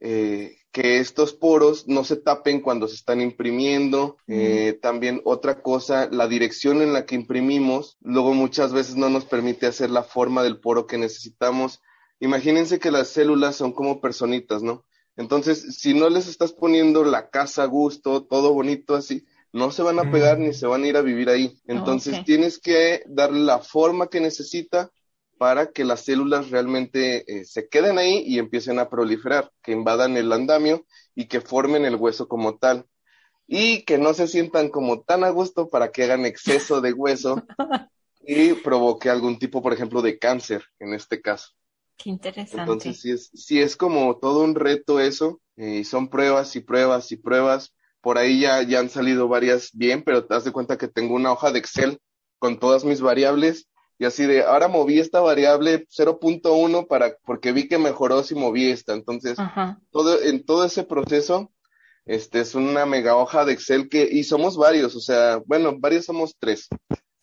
eh, 0.00 0.56
que 0.70 0.98
estos 0.98 1.32
poros 1.32 1.86
no 1.86 2.04
se 2.04 2.16
tapen 2.16 2.60
cuando 2.60 2.88
se 2.88 2.96
están 2.96 3.20
imprimiendo. 3.20 4.16
Eh, 4.26 4.78
también 4.80 5.20
otra 5.24 5.62
cosa, 5.62 6.08
la 6.10 6.26
dirección 6.26 6.82
en 6.82 6.92
la 6.92 7.06
que 7.06 7.14
imprimimos, 7.14 7.96
luego 8.00 8.34
muchas 8.34 8.72
veces 8.72 8.96
no 8.96 9.08
nos 9.08 9.24
permite 9.24 9.66
hacer 9.66 9.90
la 9.90 10.02
forma 10.02 10.42
del 10.42 10.58
poro 10.58 10.86
que 10.86 10.98
necesitamos. 10.98 11.80
Imagínense 12.20 12.78
que 12.78 12.90
las 12.90 13.08
células 13.08 13.56
son 13.56 13.72
como 13.72 14.00
personitas, 14.00 14.62
¿no? 14.62 14.84
Entonces, 15.16 15.76
si 15.78 15.94
no 15.94 16.08
les 16.08 16.26
estás 16.26 16.52
poniendo 16.52 17.04
la 17.04 17.30
casa 17.30 17.62
a 17.62 17.66
gusto, 17.66 18.24
todo 18.24 18.52
bonito 18.52 18.96
así, 18.96 19.24
no 19.54 19.70
se 19.70 19.84
van 19.84 20.00
a 20.00 20.10
pegar 20.10 20.40
ni 20.40 20.52
se 20.52 20.66
van 20.66 20.82
a 20.82 20.88
ir 20.88 20.96
a 20.96 21.00
vivir 21.00 21.28
ahí. 21.28 21.56
Entonces 21.68 22.24
tienes 22.24 22.58
que 22.58 23.04
darle 23.06 23.38
la 23.38 23.60
forma 23.60 24.08
que 24.08 24.20
necesita 24.20 24.90
para 25.38 25.70
que 25.70 25.84
las 25.84 26.00
células 26.00 26.50
realmente 26.50 27.24
eh, 27.32 27.44
se 27.44 27.68
queden 27.68 27.98
ahí 27.98 28.24
y 28.26 28.40
empiecen 28.40 28.80
a 28.80 28.90
proliferar, 28.90 29.52
que 29.62 29.70
invadan 29.70 30.16
el 30.16 30.32
andamio 30.32 30.84
y 31.14 31.26
que 31.26 31.40
formen 31.40 31.84
el 31.84 31.94
hueso 31.94 32.26
como 32.26 32.58
tal. 32.58 32.86
Y 33.46 33.84
que 33.84 33.96
no 33.96 34.12
se 34.12 34.26
sientan 34.26 34.70
como 34.70 35.02
tan 35.02 35.22
a 35.22 35.30
gusto 35.30 35.70
para 35.70 35.92
que 35.92 36.02
hagan 36.02 36.26
exceso 36.26 36.80
de 36.80 36.92
hueso 36.92 37.44
y 38.26 38.54
provoque 38.54 39.08
algún 39.08 39.38
tipo, 39.38 39.62
por 39.62 39.72
ejemplo, 39.72 40.02
de 40.02 40.18
cáncer 40.18 40.64
en 40.80 40.94
este 40.94 41.20
caso. 41.20 41.50
Qué 41.96 42.10
interesante. 42.10 42.60
Entonces, 42.60 43.00
sí 43.00 43.12
es, 43.12 43.30
sí 43.32 43.60
es 43.60 43.76
como 43.76 44.16
todo 44.16 44.42
un 44.42 44.56
reto 44.56 44.98
eso, 44.98 45.40
eh, 45.56 45.76
y 45.76 45.84
son 45.84 46.08
pruebas 46.08 46.56
y 46.56 46.60
pruebas 46.60 47.12
y 47.12 47.16
pruebas, 47.16 47.72
por 48.04 48.18
ahí 48.18 48.40
ya, 48.40 48.62
ya 48.62 48.80
han 48.80 48.90
salido 48.90 49.26
varias 49.26 49.70
bien, 49.72 50.02
pero 50.04 50.26
te 50.26 50.34
das 50.34 50.44
de 50.44 50.52
cuenta 50.52 50.78
que 50.78 50.88
tengo 50.88 51.14
una 51.14 51.32
hoja 51.32 51.50
de 51.50 51.58
Excel 51.58 51.98
con 52.38 52.58
todas 52.58 52.84
mis 52.84 53.00
variables 53.00 53.66
y 53.98 54.04
así 54.04 54.26
de, 54.26 54.42
ahora 54.42 54.68
moví 54.68 54.98
esta 54.98 55.20
variable 55.20 55.86
0.1 55.88 56.86
para, 56.86 57.16
porque 57.24 57.52
vi 57.52 57.66
que 57.68 57.78
mejoró 57.78 58.22
si 58.22 58.34
moví 58.34 58.68
esta. 58.68 58.92
Entonces, 58.92 59.38
todo, 59.90 60.20
en 60.20 60.44
todo 60.44 60.64
ese 60.64 60.84
proceso, 60.84 61.52
este 62.04 62.40
es 62.40 62.54
una 62.54 62.86
mega 62.86 63.16
hoja 63.16 63.44
de 63.44 63.52
Excel 63.52 63.88
que, 63.88 64.06
y 64.10 64.24
somos 64.24 64.56
varios, 64.58 64.94
o 64.96 65.00
sea, 65.00 65.40
bueno, 65.46 65.78
varios 65.78 66.04
somos 66.04 66.36
tres, 66.38 66.68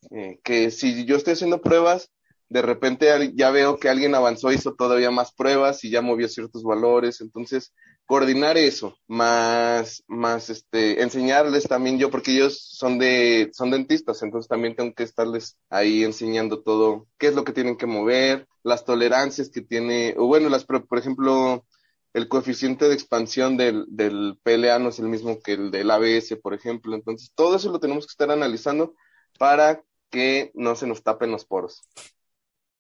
eh, 0.10 0.40
que 0.44 0.72
si 0.72 1.06
yo 1.06 1.18
estoy 1.18 1.34
haciendo 1.34 1.62
pruebas, 1.62 2.10
de 2.50 2.62
repente 2.62 3.32
ya 3.36 3.52
veo 3.52 3.78
que 3.78 3.90
alguien 3.90 4.16
avanzó, 4.16 4.52
hizo 4.52 4.74
todavía 4.74 5.12
más 5.12 5.34
pruebas 5.34 5.84
y 5.84 5.92
ya 5.92 6.02
movió 6.02 6.28
ciertos 6.28 6.64
valores, 6.64 7.22
entonces 7.22 7.74
coordinar 8.06 8.58
eso, 8.58 8.98
más, 9.08 10.04
más 10.08 10.50
este, 10.50 11.02
enseñarles 11.02 11.64
también 11.64 11.98
yo, 11.98 12.12
porque 12.12 12.32
ellos 12.32 12.60
son 12.60 13.00
de, 13.00 13.50
son 13.54 13.72
dentistas, 13.72 14.22
entonces 14.22 14.50
también 14.50 14.76
tengo 14.76 14.94
que 14.94 15.04
estarles 15.04 15.58
ahí 15.70 16.04
enseñando 16.04 16.62
todo, 16.62 17.08
qué 17.18 17.28
es 17.28 17.36
lo 17.36 17.44
que 17.44 17.54
tienen 17.54 17.78
que 17.78 17.86
mover, 17.86 18.48
las 18.64 18.84
tolerancias 18.86 19.50
que 19.50 19.62
tiene, 19.62 20.14
o 20.18 20.28
bueno, 20.28 20.50
las, 20.50 20.66
por 20.66 20.98
ejemplo, 20.98 21.66
el 22.14 22.28
coeficiente 22.28 22.88
de 22.88 22.94
expansión 22.94 23.56
del, 23.58 23.86
del 23.88 24.38
PLA 24.44 24.80
no 24.80 24.90
es 24.90 25.00
el 25.00 25.08
mismo 25.08 25.40
que 25.40 25.54
el 25.54 25.72
del 25.72 25.90
ABS, 25.90 26.36
por 26.42 26.54
ejemplo, 26.54 26.96
entonces 26.96 27.32
todo 27.34 27.56
eso 27.56 27.72
lo 27.72 27.80
tenemos 27.80 28.06
que 28.06 28.12
estar 28.12 28.30
analizando 28.30 28.94
para 29.40 29.84
que 30.10 30.52
no 30.54 30.76
se 30.76 30.88
nos 30.88 31.04
tapen 31.04 31.32
los 31.32 31.46
poros. 31.46 31.82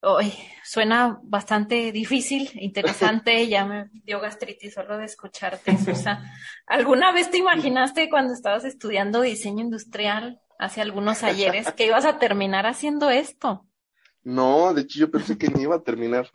Hoy 0.03 0.33
suena 0.63 1.19
bastante 1.21 1.91
difícil, 1.91 2.49
interesante, 2.55 3.47
ya 3.47 3.65
me 3.65 3.87
dio 4.03 4.19
gastritis 4.19 4.73
solo 4.73 4.97
de 4.97 5.05
escucharte, 5.05 5.77
Susa. 5.77 6.23
¿Alguna 6.65 7.11
vez 7.11 7.29
te 7.29 7.37
imaginaste 7.37 8.09
cuando 8.09 8.33
estabas 8.33 8.65
estudiando 8.65 9.21
diseño 9.21 9.63
industrial 9.63 10.41
hace 10.57 10.81
algunos 10.81 11.21
ayeres 11.21 11.71
que 11.73 11.85
ibas 11.85 12.05
a 12.05 12.17
terminar 12.17 12.65
haciendo 12.65 13.11
esto? 13.11 13.67
No, 14.23 14.73
de 14.73 14.81
hecho 14.81 14.97
yo 14.97 15.11
pensé 15.11 15.37
que 15.37 15.49
ni 15.49 15.61
iba 15.63 15.75
a 15.75 15.83
terminar. 15.83 16.31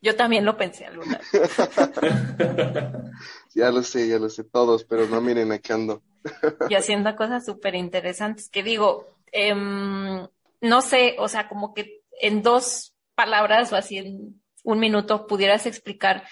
yo 0.00 0.16
también 0.16 0.46
lo 0.46 0.56
pensé 0.56 0.86
alguna 0.86 1.18
vez. 1.18 1.30
ya 3.54 3.70
lo 3.70 3.82
sé, 3.82 4.08
ya 4.08 4.18
lo 4.18 4.30
sé 4.30 4.44
todos, 4.44 4.84
pero 4.84 5.06
no 5.06 5.20
miren 5.20 5.52
aquí 5.52 5.70
ando. 5.70 6.02
y 6.70 6.76
haciendo 6.76 7.14
cosas 7.14 7.44
súper 7.44 7.74
interesantes 7.74 8.48
que 8.48 8.62
digo, 8.62 9.18
eh, 9.32 9.54
no 10.64 10.82
sé, 10.82 11.16
o 11.18 11.28
sea, 11.28 11.48
como 11.48 11.74
que 11.74 12.02
en 12.20 12.42
dos 12.42 12.94
palabras 13.14 13.72
o 13.72 13.76
así 13.76 13.98
en 13.98 14.42
un 14.64 14.78
minuto 14.78 15.26
pudieras 15.26 15.66
explicar 15.66 16.24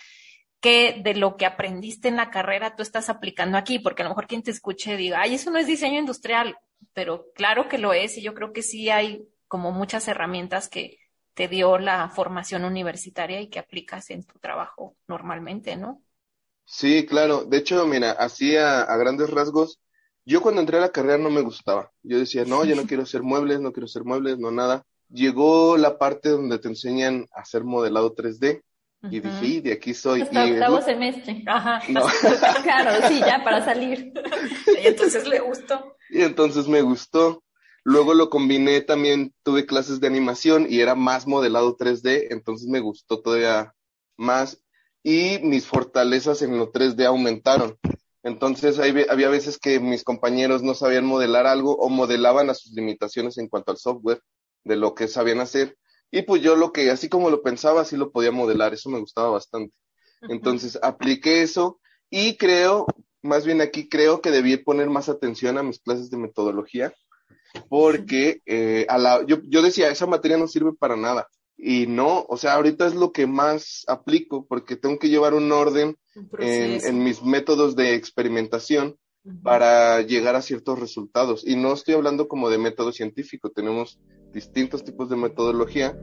qué 0.61 1.01
de 1.05 1.15
lo 1.15 1.37
que 1.37 1.47
aprendiste 1.47 2.09
en 2.09 2.17
la 2.17 2.31
carrera 2.31 2.77
tú 2.77 2.83
estás 2.83 3.09
aplicando 3.11 3.59
aquí, 3.59 3.79
porque 3.79 4.03
a 4.03 4.05
lo 4.05 4.11
mejor 4.11 4.27
quien 4.27 4.43
te 4.43 4.51
escuche 4.51 4.97
diga, 4.97 5.21
ay, 5.21 5.35
eso 5.35 5.51
no 5.51 5.59
es 5.59 5.67
diseño 5.67 5.99
industrial, 5.99 6.57
pero 6.95 7.27
claro 7.35 7.69
que 7.69 7.79
lo 7.79 7.93
es 7.93 8.17
y 8.17 8.23
yo 8.23 8.35
creo 8.35 8.53
que 8.53 8.63
sí 8.63 8.91
hay 8.91 9.29
como 9.49 9.71
muchas 9.73 10.09
herramientas 10.09 10.69
que 10.69 10.99
te 11.35 11.49
dio 11.49 11.79
la 11.79 12.09
formación 12.09 12.65
universitaria 12.65 13.41
y 13.41 13.49
que 13.49 13.59
aplicas 13.59 14.11
en 14.11 14.25
tu 14.25 14.39
trabajo 14.39 14.97
normalmente, 15.09 15.77
¿no? 15.77 16.03
Sí, 16.65 17.07
claro. 17.07 17.45
De 17.45 17.59
hecho, 17.59 17.87
mira, 17.87 18.13
así 18.13 18.57
a, 18.57 18.83
a 18.83 18.97
grandes 18.97 19.31
rasgos, 19.31 19.81
yo 20.25 20.41
cuando 20.41 20.61
entré 20.61 20.79
a 20.79 20.83
la 20.83 20.93
carrera 20.93 21.19
no 21.19 21.31
me 21.31 21.41
gustaba. 21.41 21.91
Yo 22.03 22.19
decía, 22.19 22.45
no, 22.45 22.65
yo 22.65 22.77
no 22.77 22.87
quiero 22.87 23.03
hacer 23.03 23.23
muebles, 23.23 23.61
no 23.61 23.73
quiero 23.73 23.87
hacer 23.87 24.05
muebles, 24.05 24.39
no 24.39 24.51
nada. 24.51 24.85
Llegó 25.09 25.77
la 25.77 25.99
parte 25.99 26.31
donde 26.31 26.59
te 26.59 26.69
enseñan 26.69 27.27
a 27.35 27.41
hacer 27.41 27.65
modelado 27.65 28.15
3D. 28.15 28.63
Y 29.11 29.19
dije, 29.19 29.47
y 29.47 29.61
de 29.61 29.73
aquí 29.73 29.95
soy. 29.95 30.23
Hasta 30.23 30.47
y 30.47 30.53
octavo 30.53 30.81
semestre. 30.81 31.43
Ajá. 31.47 31.83
claro, 32.63 33.09
sí, 33.09 33.19
ya 33.19 33.43
para 33.43 33.65
salir. 33.65 34.13
y 34.83 34.87
entonces 34.87 35.27
le 35.27 35.41
gustó. 35.41 35.97
Y 36.09 36.23
entonces 36.23 36.69
me 36.69 36.83
gustó. 36.83 37.43
Luego 37.85 38.15
lo 38.15 38.31
combiné 38.31 38.81
también, 38.81 39.35
tuve 39.43 39.67
clases 39.67 40.01
de 40.01 40.07
animación 40.07 40.67
y 40.69 40.81
era 40.81 40.95
más 40.95 41.27
modelado 41.27 41.77
3D, 41.77 42.29
entonces 42.31 42.69
me 42.69 42.79
gustó 42.79 43.21
todavía 43.21 43.75
más. 44.17 44.63
Y 45.03 45.41
mis 45.43 45.67
fortalezas 45.67 46.43
en 46.43 46.57
lo 46.57 46.71
3D 46.71 47.05
aumentaron. 47.05 47.77
Entonces 48.23 48.79
había 48.79 49.29
veces 49.29 49.59
que 49.59 49.81
mis 49.81 50.05
compañeros 50.05 50.63
no 50.63 50.75
sabían 50.75 51.05
modelar 51.05 51.47
algo 51.47 51.75
o 51.77 51.89
modelaban 51.89 52.51
a 52.51 52.55
sus 52.55 52.73
limitaciones 52.73 53.37
en 53.39 53.49
cuanto 53.49 53.73
al 53.73 53.79
software 53.79 54.21
de 54.65 54.77
lo 54.77 54.95
que 54.95 55.09
sabían 55.09 55.41
hacer. 55.41 55.77
Y 56.11 56.23
pues 56.23 56.43
yo 56.43 56.57
lo 56.57 56.73
que, 56.73 56.91
así 56.91 57.09
como 57.09 57.31
lo 57.31 57.43
pensaba, 57.43 57.81
así 57.81 57.97
lo 57.97 58.13
podía 58.13 58.31
modelar. 58.31 58.75
Eso 58.75 58.91
me 58.91 59.01
gustaba 59.01 59.31
bastante. 59.31 59.75
Entonces 60.23 60.79
apliqué 60.83 61.43
eso 61.43 61.81
y 62.11 62.37
creo, 62.37 62.87
más 63.23 63.45
bien 63.45 63.61
aquí 63.61 63.89
creo 63.89 64.21
que 64.21 64.31
debí 64.31 64.57
poner 64.57 64.89
más 64.89 65.09
atención 65.09 65.59
a 65.59 65.63
mis 65.63 65.81
clases 65.81 66.11
de 66.11 66.19
metodología 66.19 66.95
porque 67.69 68.41
eh, 68.47 68.87
a 68.89 68.99
la, 68.99 69.25
yo, 69.27 69.39
yo 69.45 69.63
decía, 69.63 69.91
esa 69.91 70.07
materia 70.07 70.37
no 70.37 70.47
sirve 70.47 70.73
para 70.73 70.97
nada. 70.97 71.29
Y 71.65 71.87
no, 71.87 72.27
o 72.29 72.37
sea, 72.37 72.55
ahorita 72.55 72.89
es 72.89 72.97
lo 72.97 73.13
que 73.13 73.29
más 73.29 73.85
aplico 73.87 74.47
porque 74.49 74.75
tengo 74.75 74.99
que 74.99 75.09
llevar 75.09 75.33
un 75.33 75.53
orden 75.53 75.97
en, 76.41 77.05
mis 77.05 77.23
métodos 77.23 77.77
de 77.77 77.95
experimentación 77.95 78.97
para 79.45 80.03
llegar 80.03 80.35
a 80.35 80.43
ciertos 80.43 80.81
resultados. 80.81 81.47
Y 81.47 81.55
no 81.55 81.73
estoy 81.73 81.95
hablando 81.95 82.27
como 82.27 82.51
de 82.51 82.59
método 82.59 82.91
científico, 82.91 83.51
tenemos 83.51 84.01
distintos 84.33 84.83
tipos 84.83 85.09
de 85.09 85.15
metodología 85.15 85.97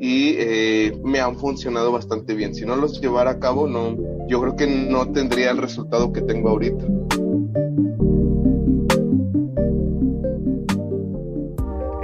y 0.00 0.34
eh, 0.38 1.00
me 1.02 1.18
han 1.18 1.36
funcionado 1.36 1.90
bastante 1.90 2.34
bien. 2.34 2.54
Si 2.54 2.64
no 2.64 2.76
los 2.76 3.00
llevara 3.00 3.32
a 3.32 3.40
cabo, 3.40 3.66
no, 3.66 3.96
yo 4.28 4.40
creo 4.40 4.54
que 4.54 4.68
no 4.68 5.10
tendría 5.10 5.50
el 5.50 5.58
resultado 5.58 6.12
que 6.12 6.22
tengo 6.22 6.50
ahorita. 6.50 6.86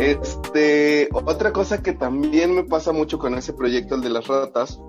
Este, 0.09 1.11
otra 1.13 1.53
cosa 1.53 1.83
que 1.83 1.93
también 1.93 2.55
me 2.55 2.65
pasa 2.65 2.93
mucho 2.93 3.19
con 3.19 3.35
ese 3.35 3.53
proyecto, 3.53 3.95
el 3.95 4.01
de 4.01 4.09
las 4.09 4.27
ratas, 4.27 4.81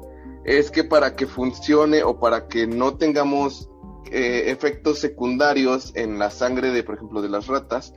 es 0.45 0.71
que 0.71 0.85
para 0.85 1.17
que 1.17 1.27
funcione 1.27 2.03
o 2.03 2.21
para 2.21 2.47
que 2.47 2.67
no 2.67 2.95
tengamos 2.95 3.69
eh, 4.11 4.43
efectos 4.45 4.99
secundarios 4.99 5.93
en 5.97 6.19
la 6.19 6.31
sangre 6.31 6.71
de, 6.71 6.83
por 6.83 6.95
ejemplo, 6.95 7.21
de 7.21 7.27
las 7.27 7.47
ratas, 7.47 7.93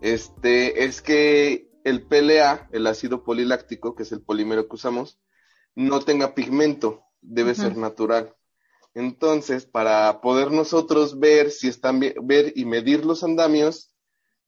este, 0.00 0.84
es 0.84 1.00
que 1.00 1.70
el 1.84 2.08
PLA, 2.08 2.68
el 2.72 2.88
ácido 2.88 3.22
poliláctico, 3.22 3.94
que 3.94 4.02
es 4.02 4.10
el 4.10 4.20
polímero 4.20 4.66
que 4.66 4.74
usamos, 4.74 5.20
no 5.76 6.00
tenga 6.00 6.34
pigmento, 6.34 7.04
debe 7.20 7.54
ser 7.54 7.76
natural. 7.76 8.34
Entonces, 8.94 9.64
para 9.64 10.20
poder 10.20 10.50
nosotros 10.50 11.20
ver 11.20 11.52
si 11.52 11.68
están 11.68 12.00
ver 12.00 12.52
y 12.56 12.64
medir 12.64 13.06
los 13.06 13.22
andamios, 13.22 13.94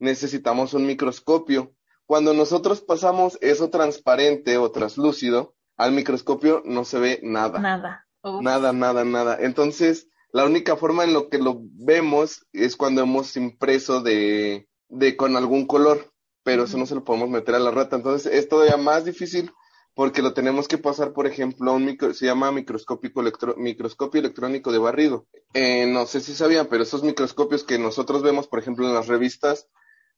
necesitamos 0.01 0.75
un 0.75 0.87
microscopio 0.87 1.73
cuando 2.11 2.35
nosotros 2.35 2.81
pasamos 2.81 3.39
eso 3.41 3.71
transparente 3.71 4.59
o 4.59 4.73
translúcido, 4.73 5.55
al 5.77 5.93
microscopio 5.93 6.61
no 6.65 6.85
se 6.85 6.99
ve 6.99 7.21
nada. 7.23 7.61
Nada. 7.61 8.05
Nada, 8.43 8.73
nada, 8.73 9.05
nada. 9.05 9.37
Entonces, 9.39 10.09
la 10.33 10.45
única 10.45 10.75
forma 10.75 11.05
en 11.05 11.13
lo 11.13 11.29
que 11.29 11.39
lo 11.39 11.61
vemos 11.61 12.49
es 12.53 12.75
cuando 12.75 13.03
hemos 13.03 13.37
impreso 13.37 14.03
de, 14.03 14.69
de 14.89 15.17
con 15.17 15.37
algún 15.37 15.69
color, 15.69 16.13
pero 16.43 16.65
eso 16.65 16.79
no 16.79 16.87
se 16.87 16.97
lo 16.97 17.05
podemos 17.05 17.31
meter 17.31 17.55
a 17.55 17.61
la 17.61 17.71
rata. 17.71 17.95
Entonces, 17.95 18.33
es 18.33 18.49
todavía 18.49 18.77
más 18.77 19.05
difícil 19.05 19.53
porque 19.95 20.21
lo 20.21 20.35
tenemos 20.35 20.67
que 20.67 20.79
pasar, 20.79 21.13
por 21.13 21.29
ejemplo, 21.29 21.71
a 21.71 21.75
un 21.75 21.85
micro, 21.85 22.13
se 22.13 22.27
llama 22.27 22.51
microscopio 22.51 23.21
electrónico 23.21 24.73
de 24.73 24.79
barrido. 24.79 25.29
Eh, 25.55 25.87
no 25.87 26.07
sé 26.07 26.21
si 26.21 26.35
sabían, 26.35 26.67
pero 26.67 26.83
esos 26.83 27.05
microscopios 27.05 27.63
que 27.63 27.79
nosotros 27.79 28.25
vemos, 28.25 28.49
por 28.49 28.59
ejemplo, 28.59 28.89
en 28.89 28.95
las 28.95 29.07
revistas, 29.07 29.69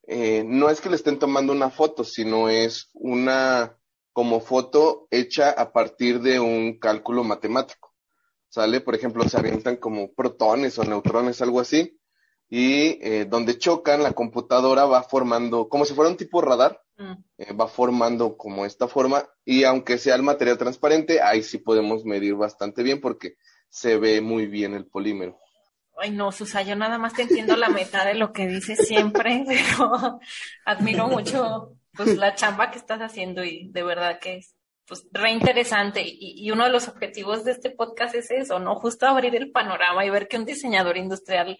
eh, 0.05 0.43
no 0.45 0.69
es 0.69 0.81
que 0.81 0.89
le 0.89 0.95
estén 0.95 1.19
tomando 1.19 1.53
una 1.53 1.69
foto, 1.69 2.03
sino 2.03 2.49
es 2.49 2.89
una 2.93 3.77
como 4.11 4.39
foto 4.41 5.07
hecha 5.09 5.49
a 5.49 5.73
partir 5.73 6.21
de 6.21 6.39
un 6.39 6.77
cálculo 6.79 7.23
matemático. 7.23 7.93
¿Sale? 8.49 8.81
Por 8.81 8.93
ejemplo, 8.93 9.27
se 9.27 9.37
avientan 9.37 9.77
como 9.77 10.13
protones 10.13 10.77
o 10.77 10.83
neutrones, 10.83 11.41
algo 11.41 11.59
así, 11.59 11.99
y 12.47 12.99
eh, 13.01 13.25
donde 13.27 13.57
chocan, 13.57 14.03
la 14.03 14.13
computadora 14.13 14.85
va 14.85 15.01
formando, 15.01 15.69
como 15.69 15.85
si 15.85 15.95
fuera 15.95 16.11
un 16.11 16.17
tipo 16.17 16.39
radar, 16.39 16.79
mm. 16.97 17.13
eh, 17.39 17.53
va 17.53 17.67
formando 17.67 18.37
como 18.37 18.65
esta 18.65 18.87
forma, 18.87 19.27
y 19.43 19.63
aunque 19.63 19.97
sea 19.97 20.13
el 20.13 20.21
material 20.21 20.59
transparente, 20.59 21.19
ahí 21.19 21.41
sí 21.41 21.57
podemos 21.57 22.05
medir 22.05 22.35
bastante 22.35 22.83
bien 22.83 23.01
porque 23.01 23.37
se 23.69 23.97
ve 23.97 24.21
muy 24.21 24.45
bien 24.45 24.75
el 24.75 24.85
polímero. 24.85 25.39
Ay, 25.97 26.11
no, 26.11 26.31
Susa, 26.31 26.61
yo 26.63 26.75
nada 26.75 26.97
más 26.97 27.13
te 27.13 27.23
entiendo 27.23 27.55
la 27.55 27.69
mitad 27.69 28.05
de 28.05 28.15
lo 28.15 28.33
que 28.33 28.47
dices 28.47 28.87
siempre, 28.87 29.45
pero 29.47 30.19
admiro 30.65 31.07
mucho 31.07 31.77
pues 31.93 32.17
la 32.17 32.33
chamba 32.35 32.71
que 32.71 32.79
estás 32.79 32.99
haciendo 32.99 33.43
y 33.43 33.69
de 33.71 33.83
verdad 33.83 34.19
que 34.19 34.37
es 34.37 34.55
pues 34.85 35.07
re 35.11 35.31
interesante 35.31 36.01
y, 36.01 36.17
y, 36.19 36.51
uno 36.51 36.65
de 36.65 36.69
los 36.69 36.89
objetivos 36.89 37.45
de 37.45 37.51
este 37.51 37.69
podcast 37.69 38.15
es 38.15 38.31
eso, 38.31 38.59
¿no? 38.59 38.75
Justo 38.75 39.07
abrir 39.07 39.33
el 39.35 39.51
panorama 39.51 40.05
y 40.05 40.09
ver 40.09 40.27
que 40.27 40.37
un 40.37 40.45
diseñador 40.45 40.97
industrial 40.97 41.57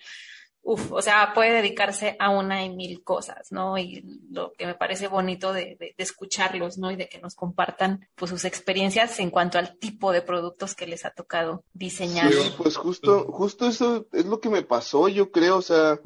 uf, 0.64 0.91
o 0.91 1.01
sea, 1.01 1.34
puede 1.36 1.51
dedicarse 1.51 2.16
a 2.20 2.30
una 2.30 2.66
y 2.66 2.74
mil 2.74 3.03
cosas, 3.03 3.51
¿no? 3.51 3.78
Y 3.78 4.03
lo 4.32 4.53
que 4.53 4.66
me 4.66 4.74
parece 4.74 5.07
bonito 5.07 5.51
de, 5.51 5.76
de, 5.80 5.93
escucharlos, 5.97 6.78
¿no? 6.78 6.89
Y 6.89 6.95
de 6.95 7.09
que 7.09 7.20
nos 7.20 7.36
compartan 7.36 8.07
pues 8.16 8.32
sus 8.32 8.45
experiencias 8.45 9.20
en 9.20 9.30
cuanto 9.30 9.57
al 9.57 9.78
tipo 9.78 10.11
de 10.11 10.22
productos 10.22 10.74
que 10.74 10.88
les 10.88 11.05
ha 11.05 11.11
tocado 11.11 11.64
diseñar. 11.74 12.32
Sí, 12.32 12.53
pues 12.57 12.78
justo, 12.78 13.26
justo 13.26 13.68
eso 13.68 14.07
es 14.14 14.26
lo 14.26 14.39
que 14.39 14.49
me 14.49 14.64
pasó, 14.64 15.09
yo 15.09 15.32
creo, 15.32 15.57
o 15.57 15.61
sea, 15.61 15.99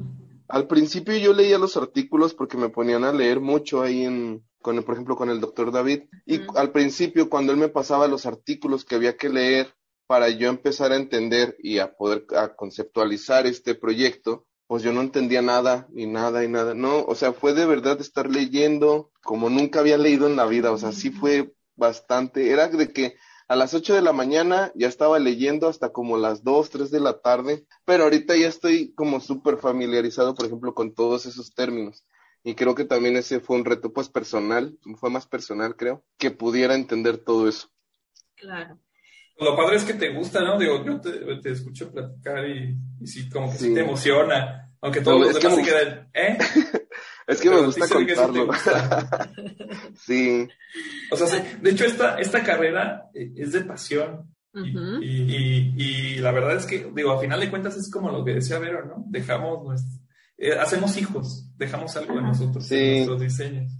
al 0.48 0.66
principio 0.66 1.16
yo 1.16 1.32
leía 1.32 1.58
los 1.58 1.76
artículos 1.76 2.34
porque 2.34 2.56
me 2.56 2.68
ponían 2.68 3.04
a 3.04 3.12
leer 3.12 3.40
mucho 3.40 3.82
ahí 3.82 4.04
en, 4.04 4.44
con 4.60 4.82
por 4.82 4.94
ejemplo, 4.94 5.16
con 5.16 5.30
el 5.30 5.40
doctor 5.40 5.70
David, 5.70 6.04
y 6.26 6.40
al 6.56 6.72
principio 6.72 7.30
cuando 7.30 7.52
él 7.52 7.58
me 7.58 7.68
pasaba 7.68 8.08
los 8.08 8.26
artículos 8.26 8.84
que 8.84 8.96
había 8.96 9.16
que 9.16 9.28
leer 9.28 9.72
para 10.08 10.30
yo 10.30 10.48
empezar 10.48 10.90
a 10.90 10.96
entender 10.96 11.56
y 11.62 11.78
a 11.78 11.94
poder 11.94 12.24
a 12.34 12.56
conceptualizar 12.56 13.46
este 13.46 13.74
proyecto, 13.74 14.46
pues 14.68 14.82
yo 14.82 14.92
no 14.92 15.00
entendía 15.00 15.40
nada, 15.40 15.88
y 15.94 16.06
nada, 16.06 16.44
y 16.44 16.48
nada. 16.48 16.74
No, 16.74 17.02
o 17.04 17.14
sea, 17.14 17.32
fue 17.32 17.54
de 17.54 17.64
verdad 17.64 18.00
estar 18.00 18.30
leyendo 18.30 19.10
como 19.22 19.48
nunca 19.48 19.80
había 19.80 19.96
leído 19.96 20.26
en 20.26 20.36
la 20.36 20.44
vida. 20.44 20.70
O 20.70 20.78
sea, 20.78 20.92
sí 20.92 21.10
fue 21.10 21.54
bastante. 21.74 22.50
Era 22.50 22.68
de 22.68 22.92
que 22.92 23.16
a 23.48 23.56
las 23.56 23.72
8 23.72 23.94
de 23.94 24.02
la 24.02 24.12
mañana 24.12 24.70
ya 24.74 24.86
estaba 24.86 25.18
leyendo 25.18 25.68
hasta 25.68 25.88
como 25.88 26.18
las 26.18 26.44
2, 26.44 26.68
3 26.68 26.90
de 26.90 27.00
la 27.00 27.18
tarde, 27.20 27.64
pero 27.86 28.04
ahorita 28.04 28.36
ya 28.36 28.46
estoy 28.46 28.92
como 28.92 29.20
súper 29.20 29.56
familiarizado, 29.56 30.34
por 30.34 30.44
ejemplo, 30.44 30.74
con 30.74 30.94
todos 30.94 31.24
esos 31.24 31.54
términos. 31.54 32.04
Y 32.44 32.54
creo 32.54 32.74
que 32.74 32.84
también 32.84 33.16
ese 33.16 33.40
fue 33.40 33.56
un 33.56 33.64
reto 33.64 33.94
pues 33.94 34.10
personal, 34.10 34.78
fue 34.96 35.08
más 35.08 35.26
personal 35.26 35.76
creo, 35.76 36.04
que 36.18 36.30
pudiera 36.30 36.74
entender 36.74 37.16
todo 37.16 37.48
eso. 37.48 37.68
Claro. 38.36 38.78
Lo 39.40 39.56
padre 39.56 39.76
es 39.76 39.84
que 39.84 39.94
te 39.94 40.12
gusta, 40.12 40.40
¿no? 40.40 40.58
Digo, 40.58 40.84
yo 40.84 41.00
te, 41.00 41.50
escucho 41.50 41.90
platicar 41.92 42.48
y, 42.48 42.76
y, 43.00 43.06
sí, 43.06 43.28
como 43.28 43.52
que 43.52 43.58
sí. 43.58 43.74
te 43.74 43.80
emociona, 43.80 44.68
aunque 44.80 45.00
todos 45.00 45.20
los 45.20 45.34
demás 45.34 45.56
se 45.56 45.62
quedan, 45.62 46.10
¿eh? 46.14 46.38
Es 47.28 47.42
que 47.42 47.50
me 47.50 47.60
gusta 47.60 47.86
contarlo. 47.86 48.48
Sí, 49.96 50.48
O 51.10 51.16
sea, 51.16 51.58
de 51.60 51.70
hecho, 51.70 51.84
esta, 51.84 52.18
esta 52.18 52.42
carrera 52.42 53.10
eh, 53.14 53.32
es 53.36 53.52
de 53.52 53.60
pasión. 53.60 54.34
y, 54.54 55.74
y, 55.76 56.16
la 56.16 56.32
verdad 56.32 56.56
es 56.56 56.64
que, 56.64 56.90
digo, 56.94 57.12
a 57.12 57.20
final 57.20 57.38
de 57.38 57.50
cuentas 57.50 57.76
es 57.76 57.90
como 57.90 58.10
lo 58.10 58.24
que 58.24 58.34
decía 58.34 58.58
Vero, 58.58 58.86
¿no? 58.86 59.04
Dejamos, 59.08 59.62
nuestro, 59.62 60.00
eh, 60.38 60.52
hacemos 60.52 60.96
hijos, 60.96 61.50
dejamos 61.56 61.96
algo 61.96 62.14
de 62.14 62.22
nosotros, 62.22 62.70
en 62.72 63.06
nuestros 63.06 63.20
diseños. 63.20 63.72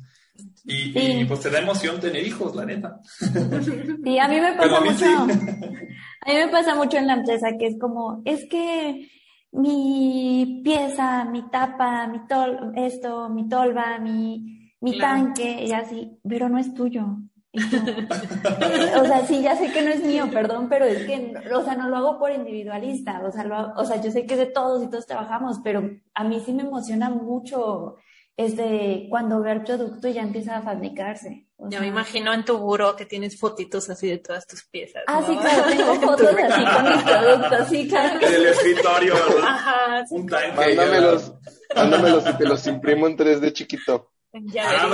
Y, 0.65 1.25
pues 1.25 1.41
te 1.41 1.51
da 1.51 1.61
emoción 1.61 2.01
tener 2.01 2.27
hijos, 2.27 2.55
la 2.55 2.65
neta. 2.65 3.01
Sí, 4.05 4.19
a 4.19 4.29
mí 4.29 4.41
me 4.41 4.53
pasa 4.55 4.81
mucho. 4.81 5.07
A 5.07 6.31
mí 6.31 6.35
me 6.35 6.49
pasa 6.49 6.75
mucho 6.75 6.97
en 6.97 7.07
la 7.07 7.15
empresa 7.15 7.49
que 7.59 7.67
es 7.67 7.79
como, 7.79 8.23
es 8.25 8.47
que 8.49 9.09
mi 9.53 10.61
pieza, 10.65 11.25
mi 11.25 11.49
tapa, 11.51 12.07
mi 12.07 12.27
tol, 12.27 12.73
esto, 12.77 13.29
mi 13.29 13.49
tolva, 13.49 13.99
mi, 13.99 14.73
mi 14.81 14.99
tanque, 14.99 15.65
y 15.65 15.73
así, 15.73 16.19
pero 16.27 16.49
no 16.49 16.59
es 16.59 16.75
tuyo. 16.75 17.19
o 17.55 19.05
sea, 19.05 19.27
sí, 19.27 19.43
ya 19.43 19.57
sé 19.57 19.73
que 19.73 19.83
no 19.83 19.91
es 19.91 20.05
mío, 20.05 20.29
perdón, 20.31 20.69
pero 20.69 20.85
es 20.85 21.07
que, 21.07 21.35
o 21.55 21.65
sea, 21.65 21.75
no 21.77 21.89
lo 21.89 21.97
hago 21.97 22.19
por 22.19 22.31
individualista, 22.31 23.23
o 23.25 23.33
sea, 23.33 23.73
o 23.77 23.85
sea, 23.85 24.01
yo 24.01 24.11
sé 24.11 24.27
que 24.27 24.37
de 24.37 24.47
todos 24.47 24.83
y 24.85 24.91
todos 24.91 25.07
trabajamos, 25.07 25.61
pero 25.65 25.91
a 26.15 26.25
mí 26.25 26.41
sí 26.45 26.53
me 26.53 26.63
emociona 26.63 27.09
mucho 27.11 27.97
este, 28.39 29.07
cuando 29.11 29.43
veo 29.43 29.53
el 29.53 29.65
producto 29.65 30.07
y 30.07 30.13
ya 30.13 30.23
empieza 30.23 30.57
a 30.57 30.63
fabricarse. 30.63 31.49
ya 31.59 31.81
me 31.81 31.89
imagino 31.89 32.33
en 32.33 32.45
tu 32.45 32.57
buro 32.57 32.95
que 32.95 33.05
tienes 33.05 33.37
fotitos 33.37 33.91
así 33.91 34.09
de 34.09 34.19
todas 34.19 34.47
tus 34.47 34.65
piezas. 34.65 35.03
Ah, 35.09 35.21
sí, 35.27 35.37
claro, 35.37 35.65
tengo 35.69 35.95
fotos 36.07 36.29
así 36.29 36.65
con 36.65 36.85
mis 36.85 37.03
productos, 37.03 37.69
sí, 37.69 37.89
claro. 37.89 38.21
En 38.25 38.35
el 38.35 38.47
escritorio, 38.47 39.15
¿verdad? 39.15 39.43
Ajá, 39.43 40.07
sí. 40.07 40.15
Un 40.15 40.27
tanque. 40.29 40.57
Mándamelos, 40.57 41.35
mándamelos 41.75 42.25
y 42.29 42.39
te 42.39 42.45
los 42.45 42.65
imprimo 42.69 43.09
en 43.09 43.19
3D 43.19 43.53
chiquito. 43.53 44.13
Ya, 44.33 44.89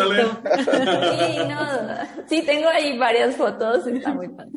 sí, 0.56 1.38
no, 1.46 2.26
sí, 2.26 2.42
tengo 2.46 2.68
ahí 2.68 2.96
varias 2.96 3.36
fotos, 3.36 3.86
está 3.86 4.14
muy 4.14 4.30
padre. 4.30 4.52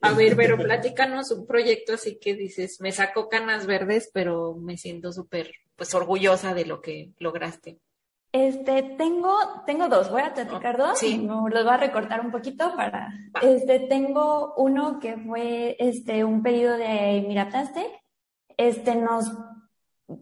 A 0.00 0.14
ver, 0.14 0.36
pero 0.36 0.56
platícanos 0.56 1.30
un 1.32 1.46
proyecto 1.46 1.94
así 1.94 2.18
que 2.18 2.34
dices, 2.34 2.80
me 2.80 2.92
saco 2.92 3.28
canas 3.28 3.66
verdes, 3.66 4.10
pero 4.14 4.54
me 4.54 4.78
siento 4.78 5.12
súper, 5.12 5.52
pues, 5.76 5.94
orgullosa 5.94 6.54
de 6.54 6.64
lo 6.64 6.80
que 6.80 7.10
lograste. 7.18 7.78
Este, 8.32 8.82
tengo, 8.96 9.36
tengo 9.66 9.88
dos, 9.88 10.10
voy 10.10 10.22
a 10.22 10.32
platicar 10.32 10.78
dos. 10.78 10.98
Sí. 10.98 11.18
No, 11.18 11.48
los 11.48 11.64
voy 11.64 11.74
a 11.74 11.76
recortar 11.76 12.24
un 12.24 12.32
poquito 12.32 12.74
para, 12.74 13.12
este, 13.42 13.80
tengo 13.80 14.54
uno 14.56 14.98
que 14.98 15.18
fue, 15.18 15.76
este, 15.78 16.24
un 16.24 16.42
pedido 16.42 16.78
de 16.78 17.24
Miraplaste. 17.28 17.86
Este, 18.56 18.94
nos 18.94 19.30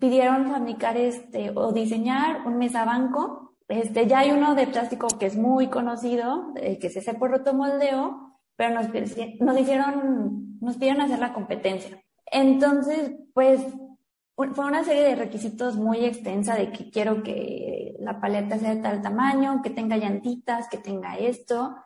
pidieron 0.00 0.50
fabricar, 0.50 0.96
este, 0.96 1.52
o 1.54 1.72
diseñar 1.72 2.46
un 2.46 2.58
mesabanco. 2.58 3.54
Este, 3.68 4.08
ya 4.08 4.20
hay 4.20 4.32
uno 4.32 4.56
de 4.56 4.66
plástico 4.66 5.06
que 5.18 5.26
es 5.26 5.36
muy 5.36 5.68
conocido, 5.68 6.52
eh, 6.56 6.78
que 6.80 6.88
es 6.88 6.96
ese 6.96 7.14
por 7.14 7.30
rotomoldeo, 7.30 8.40
pero 8.56 8.74
nos, 8.74 8.88
nos 9.40 9.60
hicieron, 9.60 10.58
nos 10.60 10.76
pidieron 10.76 11.02
hacer 11.02 11.20
la 11.20 11.32
competencia. 11.32 12.02
Entonces, 12.26 13.12
pues, 13.34 13.60
fue 14.54 14.64
una 14.64 14.84
serie 14.84 15.02
de 15.02 15.16
requisitos 15.16 15.76
muy 15.76 16.04
extensa 16.04 16.54
de 16.54 16.72
que 16.72 16.90
quiero 16.90 17.22
que 17.22 17.79
la 18.00 18.20
paleta 18.20 18.58
sea 18.58 18.74
de 18.74 18.82
tal 18.82 19.02
tamaño, 19.02 19.60
que 19.62 19.70
tenga 19.70 19.96
llantitas, 19.96 20.68
que 20.68 20.78
tenga 20.78 21.16
esto. 21.18 21.76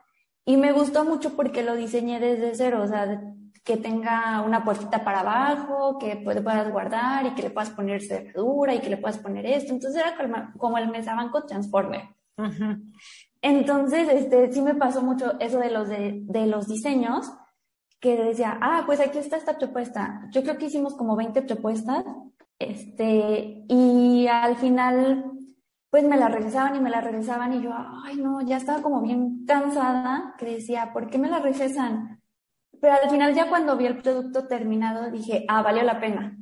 Y 0.44 0.56
me 0.56 0.72
gustó 0.72 1.04
mucho 1.04 1.36
porque 1.36 1.62
lo 1.62 1.74
diseñé 1.74 2.20
desde 2.20 2.54
cero, 2.54 2.82
o 2.82 2.86
sea, 2.86 3.22
que 3.64 3.76
tenga 3.76 4.42
una 4.42 4.64
puertita 4.64 5.04
para 5.04 5.20
abajo, 5.20 5.98
que 5.98 6.16
puedas 6.16 6.70
guardar 6.70 7.26
y 7.26 7.30
que 7.30 7.42
le 7.42 7.50
puedas 7.50 7.70
poner 7.70 8.02
cerradura 8.02 8.74
y 8.74 8.80
que 8.80 8.90
le 8.90 8.98
puedas 8.98 9.18
poner 9.18 9.46
esto. 9.46 9.72
Entonces 9.72 10.02
era 10.02 10.14
como, 10.58 10.78
el 10.78 10.90
mesabanco 10.90 11.44
Transformer. 11.44 12.02
Entonces, 13.40 14.08
este, 14.08 14.52
sí 14.52 14.60
me 14.60 14.74
pasó 14.74 15.02
mucho 15.02 15.38
eso 15.40 15.58
de 15.58 15.70
los, 15.70 15.88
de, 15.88 16.20
de 16.24 16.46
los 16.46 16.66
diseños, 16.66 17.32
que 18.00 18.16
decía, 18.22 18.58
ah, 18.60 18.82
pues 18.84 19.00
aquí 19.00 19.18
está 19.18 19.36
esta 19.36 19.56
propuesta. 19.56 20.28
Yo 20.30 20.42
creo 20.42 20.58
que 20.58 20.66
hicimos 20.66 20.94
como 20.94 21.16
20 21.16 21.40
propuestas 21.42 22.04
este, 22.58 23.64
y 23.68 24.26
al 24.28 24.56
final, 24.56 25.24
pues 25.94 26.02
me 26.02 26.16
la 26.16 26.26
regresaban 26.26 26.74
y 26.74 26.80
me 26.80 26.90
la 26.90 27.00
regresaban 27.00 27.52
y 27.52 27.62
yo, 27.62 27.70
ay 28.04 28.16
no, 28.16 28.42
ya 28.44 28.56
estaba 28.56 28.82
como 28.82 29.00
bien 29.00 29.46
cansada, 29.46 30.34
que 30.36 30.46
decía, 30.46 30.90
¿por 30.92 31.08
qué 31.08 31.18
me 31.18 31.30
la 31.30 31.38
regresan? 31.38 32.20
Pero 32.80 32.94
al 32.94 33.08
final 33.08 33.32
ya 33.32 33.48
cuando 33.48 33.76
vi 33.76 33.86
el 33.86 34.02
producto 34.02 34.48
terminado 34.48 35.08
dije, 35.12 35.44
ah, 35.46 35.62
valió 35.62 35.84
la 35.84 36.00
pena. 36.00 36.36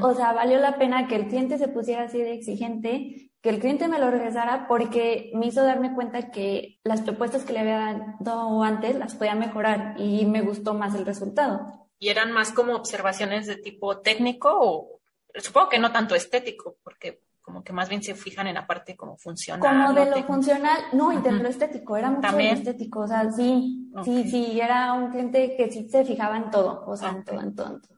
O 0.00 0.14
sea, 0.14 0.32
valió 0.32 0.58
la 0.60 0.78
pena 0.78 1.08
que 1.08 1.16
el 1.16 1.28
cliente 1.28 1.58
se 1.58 1.68
pusiera 1.68 2.04
así 2.04 2.22
de 2.22 2.32
exigente, 2.32 3.30
que 3.42 3.50
el 3.50 3.58
cliente 3.58 3.86
me 3.86 3.98
lo 3.98 4.10
regresara 4.10 4.66
porque 4.66 5.30
me 5.34 5.48
hizo 5.48 5.62
darme 5.62 5.94
cuenta 5.94 6.30
que 6.30 6.80
las 6.82 7.02
propuestas 7.02 7.44
que 7.44 7.52
le 7.52 7.60
había 7.60 8.16
dado 8.20 8.62
antes 8.62 8.96
las 8.96 9.14
podía 9.14 9.34
mejorar 9.34 9.96
y 9.98 10.24
me 10.24 10.40
gustó 10.40 10.72
más 10.72 10.94
el 10.94 11.04
resultado. 11.04 11.86
¿Y 11.98 12.08
eran 12.08 12.32
más 12.32 12.50
como 12.50 12.76
observaciones 12.76 13.46
de 13.46 13.56
tipo 13.56 13.98
técnico 13.98 14.48
o, 14.58 15.00
supongo 15.34 15.68
que 15.68 15.78
no 15.78 15.92
tanto 15.92 16.14
estético, 16.14 16.78
porque 16.82 17.20
como 17.50 17.64
que 17.64 17.72
más 17.72 17.88
bien 17.88 18.00
se 18.00 18.14
fijan 18.14 18.46
en 18.46 18.54
la 18.54 18.66
parte 18.66 18.96
como 18.96 19.16
funcional. 19.16 19.60
Como 19.60 19.92
de 19.92 20.08
lo 20.08 20.22
funcional, 20.24 20.78
no, 20.92 21.12
y 21.12 21.16
de 21.20 21.32
lo 21.32 21.48
estético, 21.48 21.96
era 21.96 22.08
mucho 22.08 22.36
de 22.36 22.44
lo 22.44 22.50
estético, 22.50 23.00
o 23.00 23.08
sea, 23.08 23.28
sí, 23.32 23.90
sí, 24.04 24.30
sí, 24.30 24.60
era 24.60 24.92
un 24.92 25.10
cliente 25.10 25.56
que 25.56 25.70
sí 25.70 25.88
se 25.88 26.04
fijaba 26.04 26.36
en 26.36 26.50
todo, 26.50 26.84
o 26.86 26.96
sea, 26.96 27.10
en 27.10 27.24
todo, 27.24 27.40
en 27.40 27.54
todo, 27.56 27.74
en 27.74 27.80
todo. 27.80 27.94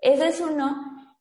Ese 0.00 0.28
es 0.28 0.40
uno, 0.40 0.76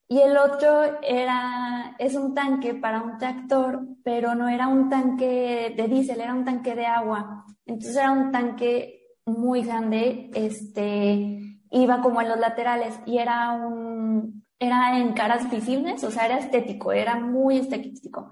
y 0.07 0.19
el 0.19 0.35
otro 0.35 0.99
era, 1.03 1.95
es 1.99 2.15
un 2.15 2.33
tanque 2.33 2.73
para 2.73 3.03
un 3.03 3.19
tractor, 3.19 3.81
pero 4.03 4.33
no 4.33 4.49
era 4.49 4.67
un 4.67 4.89
tanque 4.89 5.75
de 5.77 5.87
diésel, 5.87 6.21
era 6.21 6.33
un 6.33 6.43
tanque 6.43 6.73
de 6.73 6.87
agua. 6.87 7.45
Entonces 7.67 7.95
era 7.95 8.11
un 8.11 8.31
tanque 8.31 9.03
muy 9.25 9.61
grande, 9.61 10.31
este, 10.33 11.59
iba 11.69 12.01
como 12.01 12.21
en 12.21 12.29
los 12.29 12.39
laterales 12.39 12.99
y 13.05 13.19
era 13.19 13.51
un, 13.51 14.43
era 14.59 14.99
en 14.99 15.13
caras 15.13 15.49
visibles, 15.49 16.03
o 16.03 16.11
sea, 16.11 16.25
era 16.25 16.37
estético, 16.37 16.91
era 16.91 17.15
muy 17.15 17.57
estético. 17.59 18.31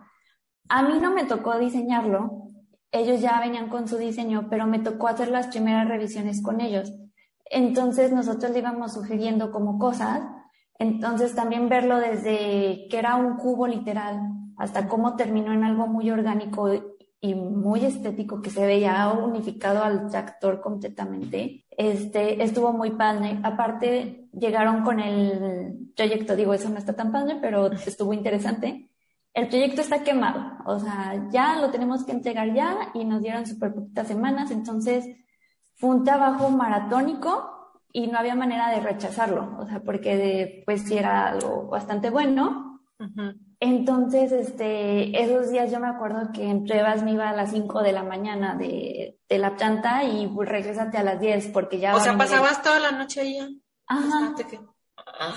A 0.69 0.83
mí 0.83 0.99
no 0.99 1.11
me 1.11 1.25
tocó 1.25 1.57
diseñarlo, 1.57 2.49
ellos 2.91 3.21
ya 3.21 3.39
venían 3.39 3.69
con 3.69 3.87
su 3.87 3.97
diseño, 3.97 4.47
pero 4.49 4.67
me 4.67 4.79
tocó 4.79 5.07
hacer 5.07 5.29
las 5.29 5.47
primeras 5.47 5.87
revisiones 5.87 6.41
con 6.41 6.61
ellos. 6.61 6.93
Entonces 7.45 8.11
nosotros 8.11 8.51
le 8.51 8.59
íbamos 8.59 8.93
sugiriendo 8.93 9.51
como 9.51 9.79
cosas, 9.79 10.21
entonces 10.79 11.33
también 11.33 11.69
verlo 11.69 11.97
desde 11.97 12.87
que 12.89 12.97
era 12.97 13.15
un 13.15 13.37
cubo 13.37 13.67
literal 13.67 14.19
hasta 14.57 14.87
cómo 14.87 15.15
terminó 15.15 15.53
en 15.53 15.63
algo 15.63 15.87
muy 15.87 16.09
orgánico 16.11 16.69
y 17.19 17.33
muy 17.33 17.83
estético 17.85 18.41
que 18.41 18.49
se 18.49 18.65
veía 18.65 19.09
unificado 19.09 19.83
al 19.83 20.09
tractor 20.09 20.61
completamente. 20.61 21.65
Este, 21.71 22.43
estuvo 22.43 22.73
muy 22.73 22.91
padre. 22.91 23.39
Aparte, 23.43 24.27
llegaron 24.33 24.83
con 24.83 24.99
el 24.99 25.91
proyecto, 25.95 26.35
digo, 26.35 26.53
eso 26.53 26.69
no 26.69 26.77
está 26.77 26.93
tan 26.93 27.11
padre, 27.11 27.37
pero 27.41 27.71
estuvo 27.71 28.13
interesante. 28.13 28.89
El 29.33 29.49
proyecto 29.49 29.81
está 29.81 30.03
quemado, 30.03 30.57
o 30.65 30.79
sea, 30.79 31.27
ya 31.29 31.61
lo 31.61 31.69
tenemos 31.69 32.03
que 32.03 32.11
entregar 32.11 32.55
ya 32.55 32.89
y 32.95 33.05
nos 33.05 33.21
dieron 33.21 33.45
súper 33.45 33.71
poquitas 33.71 34.07
semanas, 34.07 34.49
entonces 34.49 35.05
fue 35.75 35.91
un 35.91 36.03
trabajo 36.03 36.49
maratónico 36.49 37.47
y 37.93 38.07
no 38.07 38.17
había 38.17 38.33
manera 38.33 38.71
de 38.71 38.79
rechazarlo, 38.79 39.55
o 39.59 39.67
sea, 39.67 39.79
porque 39.81 40.63
pues 40.65 40.81
sí 40.87 40.97
era 40.97 41.27
algo 41.27 41.67
bastante 41.67 42.09
bueno. 42.09 42.81
Entonces, 43.59 44.31
este, 44.31 45.21
esos 45.21 45.49
días 45.49 45.71
yo 45.71 45.79
me 45.79 45.87
acuerdo 45.87 46.31
que 46.31 46.47
en 46.47 46.65
pruebas 46.65 47.03
me 47.03 47.13
iba 47.13 47.29
a 47.29 47.35
las 47.35 47.51
5 47.51 47.81
de 47.81 47.91
la 47.91 48.03
mañana 48.03 48.55
de, 48.55 49.17
de 49.27 49.37
la 49.39 49.55
planta 49.55 50.03
y 50.03 50.27
pues, 50.27 50.47
regresate 50.47 50.97
a 50.97 51.03
las 51.03 51.19
10 51.19 51.47
porque 51.47 51.79
ya... 51.79 51.95
O 51.95 51.99
sea, 51.99 52.15
pasabas 52.17 52.61
toda 52.61 52.79
la 52.79 52.91
noche 52.91 53.21
ahí. 53.21 53.61
Ajá. 53.87 54.35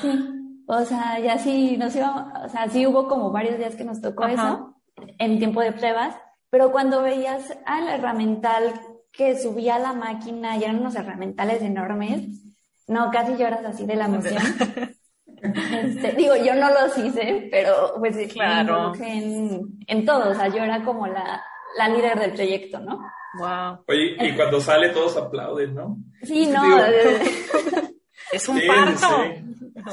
Sí. 0.02 0.40
O 0.66 0.84
sea, 0.84 1.18
ya 1.18 1.38
sí 1.38 1.76
nos 1.76 1.96
iba, 1.96 2.32
o 2.44 2.48
sea, 2.48 2.68
sí 2.68 2.86
hubo 2.86 3.08
como 3.08 3.32
varios 3.32 3.58
días 3.58 3.74
que 3.74 3.84
nos 3.84 4.00
tocó 4.00 4.26
eso 4.26 4.76
en 5.18 5.38
tiempo 5.38 5.60
de 5.62 5.72
pruebas, 5.72 6.14
pero 6.48 6.70
cuando 6.70 7.02
veías 7.02 7.56
al 7.66 7.88
herramental 7.88 8.80
que 9.10 9.36
subía 9.36 9.78
la 9.78 9.94
máquina 9.94 10.56
y 10.56 10.64
eran 10.64 10.78
unos 10.78 10.94
herramentales 10.94 11.62
enormes, 11.62 12.44
no, 12.86 13.10
casi 13.10 13.36
lloras 13.36 13.64
así 13.64 13.84
de 13.84 13.96
la 13.96 14.04
emoción. 14.06 14.42
Este, 15.42 16.12
digo, 16.12 16.36
yo 16.36 16.54
no 16.54 16.68
los 16.70 16.96
hice, 16.98 17.48
pero 17.50 17.94
pues 17.98 18.32
claro. 18.32 18.92
en, 19.00 19.78
en 19.86 20.04
todo, 20.04 20.30
o 20.30 20.34
sea, 20.34 20.48
yo 20.48 20.62
era 20.62 20.82
como 20.84 21.06
la, 21.06 21.42
la 21.76 21.88
líder 21.88 22.18
del 22.18 22.32
proyecto, 22.32 22.80
¿no? 22.80 23.00
Wow. 23.38 23.84
Oye, 23.88 24.16
y 24.20 24.34
cuando 24.34 24.60
sale 24.60 24.90
todos 24.90 25.16
aplauden, 25.16 25.74
¿no? 25.74 25.96
Sí, 26.22 26.46
no. 26.46 26.62
es 28.32 28.48
un 28.48 28.60
parto. 28.66 29.06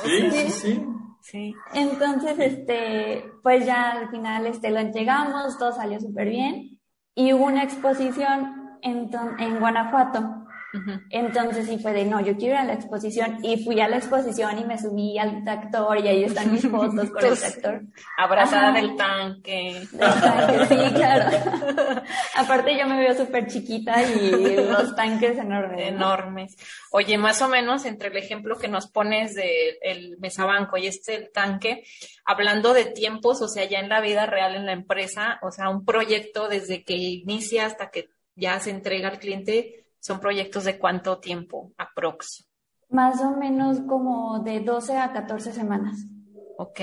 Sí, 0.04 0.32
sí, 0.32 0.50
sí. 0.50 0.86
sí. 1.22 1.56
Entonces, 1.74 2.40
este, 2.40 3.26
pues 3.44 3.66
ya 3.66 3.92
al 3.92 4.10
final 4.10 4.48
este, 4.48 4.72
lo 4.72 4.80
entregamos, 4.80 5.58
todo 5.58 5.72
salió 5.72 6.00
súper 6.00 6.30
bien. 6.30 6.80
Y 7.14 7.34
hubo 7.34 7.46
una 7.46 7.64
exposición 7.64 8.78
en, 8.82 9.10
en 9.40 9.60
Guanajuato 9.60 10.47
entonces 11.10 11.68
sí 11.68 11.80
fue 11.80 11.94
de, 11.94 12.06
no, 12.06 12.20
yo 12.22 12.36
quiero 12.38 12.56
ir 12.56 12.62
a 12.62 12.64
la 12.66 12.74
exposición 12.74 13.40
y 13.44 13.64
fui 13.64 13.80
a 13.82 13.88
la 13.88 13.98
exposición 13.98 14.60
y 14.60 14.66
me 14.66 14.78
subí 14.78 15.18
al 15.18 15.44
tractor 15.44 16.00
y 16.00 16.08
ahí 16.08 16.24
están 16.24 16.52
mis 16.52 16.68
fotos 16.68 17.10
con 17.10 17.26
el 17.26 17.38
tractor. 17.38 17.82
Abrazada 18.18 18.72
del 18.72 18.96
tanque. 18.96 19.88
Del 19.92 20.10
tanque, 20.10 20.66
sí, 20.68 20.94
claro. 20.94 21.38
Aparte 22.36 22.78
yo 22.78 22.88
me 22.88 23.00
veo 23.00 23.16
súper 23.16 23.48
chiquita 23.48 24.04
y 24.04 24.56
los 24.56 24.96
tanques 24.96 25.38
enormes. 25.38 25.88
Enormes. 25.88 26.58
Oye, 26.92 27.18
más 27.18 27.42
o 27.42 27.48
menos 27.48 27.86
entre 27.86 28.10
el 28.10 28.18
ejemplo 28.18 28.58
que 28.58 28.68
nos 28.68 28.88
pones 28.88 29.36
del 29.36 29.78
el 29.82 30.18
mesabanco 30.20 30.78
y 30.78 30.88
este 30.88 31.16
el 31.16 31.32
tanque, 31.32 31.84
hablando 32.26 32.74
de 32.74 32.86
tiempos, 32.86 33.42
o 33.42 33.48
sea, 33.48 33.66
ya 33.66 33.80
en 33.80 33.90
la 33.90 34.02
vida 34.02 34.26
real 34.26 34.56
en 34.56 34.66
la 34.66 34.74
empresa, 34.74 35.40
o 35.42 35.52
sea, 35.52 35.70
un 35.70 35.86
proyecto 35.86 36.48
desde 36.48 36.84
que 36.84 36.96
inicia 36.96 37.66
hasta 37.66 37.90
que 37.90 38.10
ya 38.36 38.60
se 38.60 38.70
entrega 38.70 39.10
al 39.10 39.20
cliente, 39.20 39.87
¿Son 40.00 40.20
proyectos 40.20 40.64
de 40.66 40.78
cuánto 40.78 41.20
tiempo 41.20 41.74
aprox? 41.78 42.48
Más 42.90 43.22
o 43.22 43.32
menos 43.32 43.82
como 43.82 44.40
de 44.40 44.62
12 44.62 44.98
a 44.98 45.12
14 45.12 45.52
semanas. 45.52 46.06
Ok. 46.58 46.80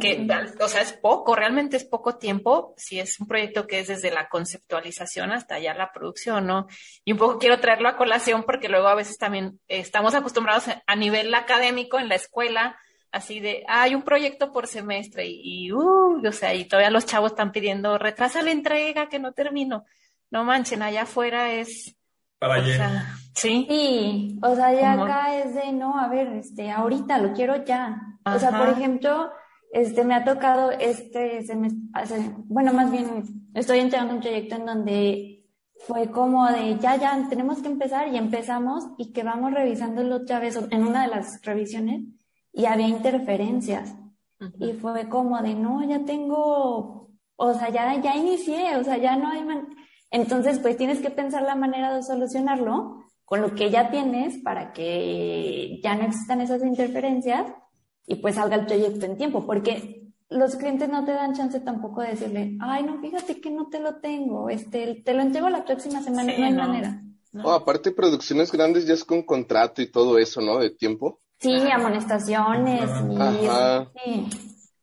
Que, 0.00 0.26
o 0.60 0.68
sea, 0.68 0.82
es 0.82 0.92
poco, 0.92 1.36
realmente 1.36 1.76
es 1.76 1.84
poco 1.84 2.16
tiempo, 2.16 2.74
si 2.76 2.98
es 2.98 3.20
un 3.20 3.26
proyecto 3.26 3.66
que 3.66 3.80
es 3.80 3.88
desde 3.88 4.10
la 4.10 4.28
conceptualización 4.28 5.32
hasta 5.32 5.58
ya 5.58 5.74
la 5.74 5.92
producción, 5.92 6.46
¿no? 6.46 6.66
Y 7.04 7.12
un 7.12 7.18
poco 7.18 7.38
quiero 7.38 7.60
traerlo 7.60 7.88
a 7.88 7.96
colación 7.96 8.44
porque 8.44 8.68
luego 8.68 8.88
a 8.88 8.94
veces 8.94 9.16
también 9.16 9.60
estamos 9.68 10.14
acostumbrados 10.14 10.64
a 10.84 10.96
nivel 10.96 11.32
académico 11.34 11.98
en 11.98 12.08
la 12.08 12.16
escuela, 12.16 12.78
así 13.12 13.40
de, 13.40 13.64
hay 13.68 13.94
un 13.94 14.02
proyecto 14.02 14.52
por 14.52 14.66
semestre 14.66 15.26
y, 15.28 15.72
uh, 15.72 16.26
o 16.26 16.32
sea, 16.32 16.54
y 16.54 16.66
todavía 16.66 16.90
los 16.90 17.06
chavos 17.06 17.32
están 17.32 17.52
pidiendo, 17.52 17.98
retrasa 17.98 18.42
la 18.42 18.52
entrega, 18.52 19.08
que 19.08 19.18
no 19.18 19.32
termino. 19.32 19.84
No 20.30 20.44
manchen, 20.44 20.82
allá 20.82 21.02
afuera 21.02 21.52
es, 21.52 21.96
para 22.40 22.54
allá. 22.54 23.16
sí. 23.34 23.66
Sí, 23.68 24.38
o 24.42 24.54
sea, 24.56 24.72
ya 24.72 24.94
acá 24.94 25.36
es 25.36 25.54
de, 25.54 25.72
no, 25.72 25.98
a 25.98 26.08
ver, 26.08 26.28
este, 26.28 26.70
ahorita 26.70 27.18
lo 27.18 27.32
quiero 27.32 27.64
ya. 27.64 28.00
O 28.24 28.38
sea, 28.38 28.50
por 28.50 28.68
ejemplo, 28.70 29.30
este, 29.72 30.04
me 30.04 30.14
ha 30.14 30.24
tocado 30.24 30.72
este, 30.72 31.42
se 31.44 31.54
me 31.54 31.68
hace, 31.92 32.32
bueno, 32.46 32.72
más 32.72 32.90
bien, 32.90 33.48
estoy 33.54 33.78
entrando 33.78 34.14
un 34.14 34.20
proyecto 34.20 34.56
en 34.56 34.66
donde 34.66 35.46
fue 35.86 36.10
como 36.10 36.46
de, 36.48 36.76
ya, 36.78 36.96
ya, 36.96 37.26
tenemos 37.28 37.62
que 37.62 37.68
empezar 37.68 38.08
y 38.08 38.16
empezamos 38.16 38.84
y 38.98 39.12
que 39.12 39.22
vamos 39.22 39.52
revisándolo 39.52 40.16
otra 40.16 40.40
vez 40.40 40.58
en 40.70 40.86
una 40.86 41.02
de 41.02 41.08
las 41.08 41.40
revisiones 41.42 42.02
y 42.52 42.64
había 42.66 42.88
interferencias. 42.88 43.94
Y 44.58 44.72
fue 44.72 45.08
como 45.08 45.40
de, 45.42 45.54
no, 45.54 45.86
ya 45.86 46.02
tengo, 46.04 47.10
o 47.36 47.54
sea, 47.54 47.68
ya, 47.68 48.00
ya 48.00 48.16
inicié, 48.16 48.76
o 48.76 48.84
sea, 48.84 48.96
ya 48.96 49.14
no 49.16 49.28
hay 49.28 49.44
man 49.44 49.68
entonces, 50.10 50.58
pues 50.58 50.76
tienes 50.76 51.00
que 51.00 51.10
pensar 51.10 51.42
la 51.42 51.54
manera 51.54 51.94
de 51.94 52.02
solucionarlo 52.02 53.04
con 53.24 53.42
lo 53.42 53.54
que 53.54 53.70
ya 53.70 53.90
tienes 53.90 54.38
para 54.42 54.72
que 54.72 55.80
ya 55.82 55.94
no 55.94 56.06
existan 56.06 56.40
esas 56.40 56.64
interferencias 56.64 57.46
y 58.06 58.16
pues 58.16 58.34
salga 58.34 58.56
el 58.56 58.66
proyecto 58.66 59.06
en 59.06 59.16
tiempo, 59.16 59.46
porque 59.46 60.10
los 60.28 60.56
clientes 60.56 60.88
no 60.88 61.04
te 61.04 61.12
dan 61.12 61.34
chance 61.34 61.60
tampoco 61.60 62.02
de 62.02 62.08
decirle, 62.08 62.56
ay, 62.60 62.82
no, 62.82 63.00
fíjate 63.00 63.40
que 63.40 63.50
no 63.50 63.68
te 63.68 63.78
lo 63.78 64.00
tengo, 64.00 64.50
este, 64.50 65.02
te 65.04 65.14
lo 65.14 65.22
entrego 65.22 65.48
la 65.48 65.64
próxima 65.64 66.02
semana, 66.02 66.32
no 66.36 66.44
hay 66.44 66.54
manera. 66.54 67.02
¿no? 67.32 67.52
aparte, 67.52 67.92
producciones 67.92 68.50
grandes 68.50 68.86
ya 68.86 68.94
es 68.94 69.04
con 69.04 69.22
contrato 69.22 69.80
y 69.80 69.86
todo 69.86 70.18
eso, 70.18 70.40
¿no? 70.40 70.58
De 70.58 70.70
tiempo. 70.70 71.20
Sí, 71.38 71.54
amonestaciones 71.70 72.90
y... 74.04 74.28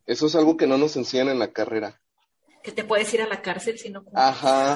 Eso 0.06 0.28
es 0.28 0.36
algo 0.36 0.56
que 0.56 0.68
no 0.68 0.78
nos 0.78 0.96
enseñan 0.96 1.28
en 1.28 1.40
la 1.40 1.52
carrera 1.52 2.00
que 2.68 2.74
te 2.74 2.84
puedes 2.84 3.14
ir 3.14 3.22
a 3.22 3.28
la 3.28 3.42
cárcel 3.42 3.80
si 3.80 3.90
no 3.90 4.04
Ajá. 4.14 4.76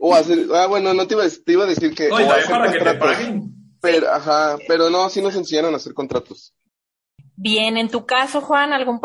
o 0.00 0.12
hacer, 0.12 0.40
ah, 0.52 0.66
bueno, 0.66 0.92
no 0.92 1.06
te 1.06 1.14
iba, 1.14 1.22
te 1.28 1.52
iba 1.52 1.62
a 1.62 1.68
decir 1.68 1.94
que. 1.94 2.08
No, 2.08 2.16
para 2.50 2.72
que 2.72 2.80
te 2.80 2.94
paguen. 2.94 3.54
Pero, 3.80 4.12
ajá, 4.12 4.58
pero 4.66 4.90
no, 4.90 5.08
sí 5.08 5.22
nos 5.22 5.36
enseñaron 5.36 5.72
a 5.72 5.76
hacer 5.76 5.94
contratos. 5.94 6.52
Bien, 7.36 7.76
en 7.76 7.88
tu 7.88 8.06
caso, 8.06 8.40
Juan, 8.40 8.72
¿algún 8.72 9.00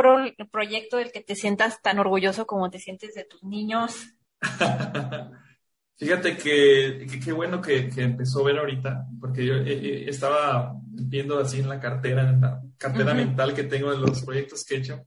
proyecto 0.52 0.98
del 0.98 1.12
que 1.12 1.22
te 1.22 1.36
sientas 1.36 1.80
tan 1.84 2.00
orgulloso 2.00 2.48
como 2.48 2.72
te 2.72 2.80
sientes 2.80 3.14
de 3.14 3.24
tus 3.24 3.44
niños? 3.44 3.94
Fíjate 5.96 6.36
que 6.36 7.06
qué 7.24 7.32
bueno 7.34 7.62
que, 7.62 7.92
empezó 7.98 8.40
a 8.40 8.46
ver 8.46 8.58
ahorita, 8.58 9.06
porque 9.22 9.46
yo 9.46 9.54
eh, 9.58 9.64
eh, 9.68 10.06
estaba 10.08 10.74
viendo 10.88 11.40
así 11.40 11.60
en 11.60 11.70
la 11.70 11.80
cartera, 11.80 12.28
en 12.28 12.42
la 12.42 12.64
cartera 12.80 13.14
mental 13.14 13.54
que 13.54 13.64
tengo 13.64 13.92
de 13.92 14.00
los 14.00 14.24
proyectos 14.24 14.66
que 14.66 14.74
he 14.74 14.78
hecho, 14.80 15.06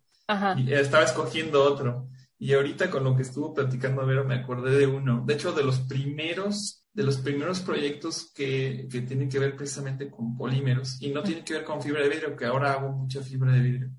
y 0.59 0.72
estaba 0.72 1.03
escogiendo 1.03 1.64
otro. 1.64 2.09
Y 2.39 2.53
ahorita 2.53 2.91
con 2.91 3.05
lo 3.05 3.16
que 3.16 3.22
estuvo 3.22 3.55
platicando 3.55 4.05
Vero 4.05 4.24
me 4.24 4.34
acordé 4.34 4.76
de 4.76 4.87
uno. 4.87 5.24
De 5.26 5.34
hecho, 5.34 5.53
de 5.53 5.64
los 5.64 5.80
primeros, 5.80 6.84
de 6.93 7.03
los 7.03 7.16
primeros 7.18 7.61
proyectos 7.61 8.30
que, 8.34 8.87
que 8.91 9.01
tienen 9.03 9.28
que 9.28 9.39
ver 9.39 9.57
precisamente 9.57 10.11
con 10.11 10.37
polímeros 10.37 11.01
y 11.01 11.11
no 11.11 11.22
tienen 11.22 11.45
que 11.45 11.55
ver 11.55 11.64
con 11.64 11.80
fibra 11.80 12.03
de 12.03 12.11
vidrio, 12.11 12.37
que 12.37 12.45
ahora 12.45 12.72
hago 12.72 12.93
mucha 12.93 13.22
fibra 13.22 13.53
de 13.53 13.61
vidrio. 13.61 13.91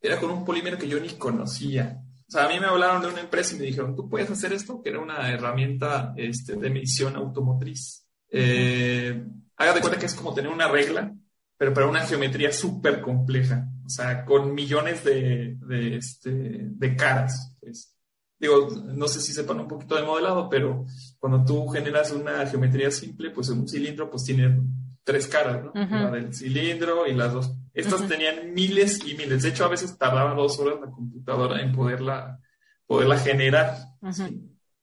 Era 0.00 0.20
con 0.20 0.30
un 0.30 0.44
polímero 0.44 0.76
que 0.76 0.88
yo 0.88 1.00
ni 1.00 1.10
conocía. 1.10 2.02
O 2.28 2.30
sea, 2.30 2.44
a 2.44 2.48
mí 2.48 2.60
me 2.60 2.66
hablaron 2.66 3.00
de 3.00 3.08
una 3.08 3.20
empresa 3.20 3.54
y 3.54 3.58
me 3.58 3.66
dijeron, 3.66 3.94
¿tú 3.96 4.08
puedes 4.08 4.30
hacer 4.30 4.52
esto? 4.52 4.82
Que 4.82 4.90
era 4.90 5.00
una 5.00 5.30
herramienta 5.30 6.12
este, 6.16 6.56
de 6.56 6.70
medición 6.70 7.16
automotriz. 7.16 8.06
Eh, 8.28 9.24
haga 9.56 9.74
de 9.74 9.80
cuenta 9.80 9.98
que 9.98 10.06
es 10.06 10.14
como 10.14 10.34
tener 10.34 10.50
una 10.50 10.68
regla, 10.68 11.14
pero 11.56 11.72
para 11.72 11.86
una 11.86 12.00
geometría 12.00 12.52
súper 12.52 13.00
compleja 13.00 13.71
o 13.84 13.88
sea, 13.88 14.24
con 14.24 14.54
millones 14.54 15.04
de, 15.04 15.56
de, 15.60 15.96
este, 15.96 16.30
de 16.30 16.96
caras. 16.96 17.56
Pues. 17.60 17.94
Digo, 18.38 18.68
no 18.70 19.06
sé 19.06 19.20
si 19.20 19.32
sepan 19.32 19.60
un 19.60 19.68
poquito 19.68 19.94
de 19.94 20.02
modelado, 20.02 20.48
pero 20.48 20.84
cuando 21.18 21.44
tú 21.44 21.68
generas 21.68 22.10
una 22.10 22.44
geometría 22.46 22.90
simple, 22.90 23.30
pues 23.30 23.48
un 23.50 23.68
cilindro 23.68 24.10
pues 24.10 24.24
tiene 24.24 24.60
tres 25.04 25.28
caras, 25.28 25.62
¿no? 25.64 25.72
La 25.74 26.10
del 26.10 26.34
cilindro 26.34 27.06
y 27.06 27.14
las 27.14 27.32
dos. 27.32 27.52
Estas 27.74 28.06
tenían 28.08 28.52
miles 28.52 29.00
y 29.06 29.14
miles. 29.14 29.42
De 29.42 29.50
hecho, 29.50 29.64
a 29.64 29.68
veces 29.68 29.96
tardaba 29.96 30.34
dos 30.34 30.58
horas 30.58 30.80
la 30.80 30.90
computadora 30.90 31.62
en 31.62 31.72
poderla, 31.72 32.40
poderla 32.86 33.18
generar. 33.18 33.76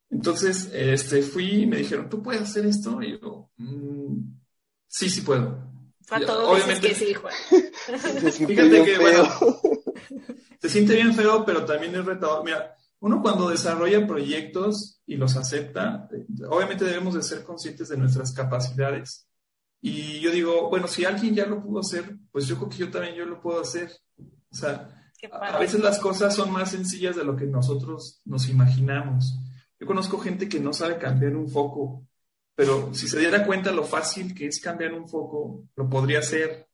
Entonces, 0.10 0.72
este, 0.74 1.22
fui 1.22 1.64
y 1.64 1.68
me 1.68 1.78
dijeron, 1.78 2.10
¿tú 2.10 2.22
puedes 2.24 2.42
hacer 2.42 2.66
esto? 2.66 3.02
Y 3.02 3.20
yo, 3.20 3.52
mm, 3.58 4.18
sí, 4.88 5.10
sí 5.10 5.22
puedo. 5.22 5.69
A 6.12 6.20
todos 6.20 6.50
Obviamente, 6.50 6.90
que 6.90 6.96
sí, 6.96 7.14
Juan. 7.14 7.34
Fíjate 8.48 8.84
que, 8.84 8.98
bueno, 8.98 9.30
se 10.62 10.70
siente 10.70 10.96
bien 10.96 11.14
feo, 11.14 11.46
pero 11.46 11.66
también 11.66 11.96
es 11.96 12.06
retador. 12.06 12.44
Mira, 12.44 12.76
uno 13.00 13.22
cuando 13.22 13.50
desarrolla 13.50 14.08
proyectos 14.08 15.02
y 15.06 15.16
los 15.16 15.36
acepta, 15.36 16.10
obviamente 16.50 16.86
debemos 16.86 17.14
de 17.14 17.24
ser 17.24 17.44
conscientes 17.44 17.90
de 17.90 17.98
nuestras 17.98 18.34
capacidades. 18.34 19.28
Y 19.82 20.20
yo 20.20 20.32
digo, 20.32 20.70
bueno, 20.70 20.88
si 20.88 21.06
alguien 21.06 21.34
ya 21.34 21.46
lo 21.46 21.62
pudo 21.62 21.80
hacer, 21.80 22.18
pues 22.32 22.48
yo 22.48 22.58
creo 22.58 22.70
que 22.70 22.78
yo 22.78 22.92
también 22.92 23.16
yo 23.16 23.26
lo 23.26 23.42
puedo 23.42 23.62
hacer. 23.62 23.92
O 24.52 24.56
sea, 24.56 24.90
a 25.32 25.60
veces 25.60 25.80
las 25.80 26.00
cosas 26.00 26.36
son 26.36 26.52
más 26.52 26.72
sencillas 26.72 27.16
de 27.16 27.24
lo 27.24 27.36
que 27.36 27.46
nosotros 27.46 28.22
nos 28.26 28.50
imaginamos. 28.50 29.40
Yo 29.80 29.88
conozco 29.88 30.18
gente 30.20 30.50
que 30.50 30.60
no 30.60 30.74
sabe 30.74 30.98
cambiar 30.98 31.38
un 31.38 31.50
foco 31.50 32.09
pero 32.60 32.94
si 32.94 33.08
se 33.08 33.18
diera 33.18 33.46
cuenta 33.46 33.72
lo 33.72 33.86
fácil 33.86 34.36
que 34.36 34.46
es 34.48 34.60
cambiar 34.60 34.94
un 34.94 35.08
foco, 35.08 35.70
lo 35.78 35.90
podría 35.90 36.20
hacer. 36.20 36.68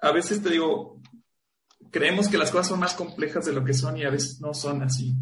A 0.00 0.12
veces 0.12 0.40
te 0.40 0.48
digo, 0.48 1.02
creemos 1.90 2.28
que 2.28 2.38
las 2.38 2.52
cosas 2.52 2.68
son 2.68 2.78
más 2.78 2.94
complejas 2.94 3.44
de 3.44 3.52
lo 3.52 3.64
que 3.64 3.74
son 3.74 3.96
y 3.96 4.04
a 4.04 4.10
veces 4.10 4.40
no 4.40 4.54
son 4.54 4.84
así. 4.84 5.12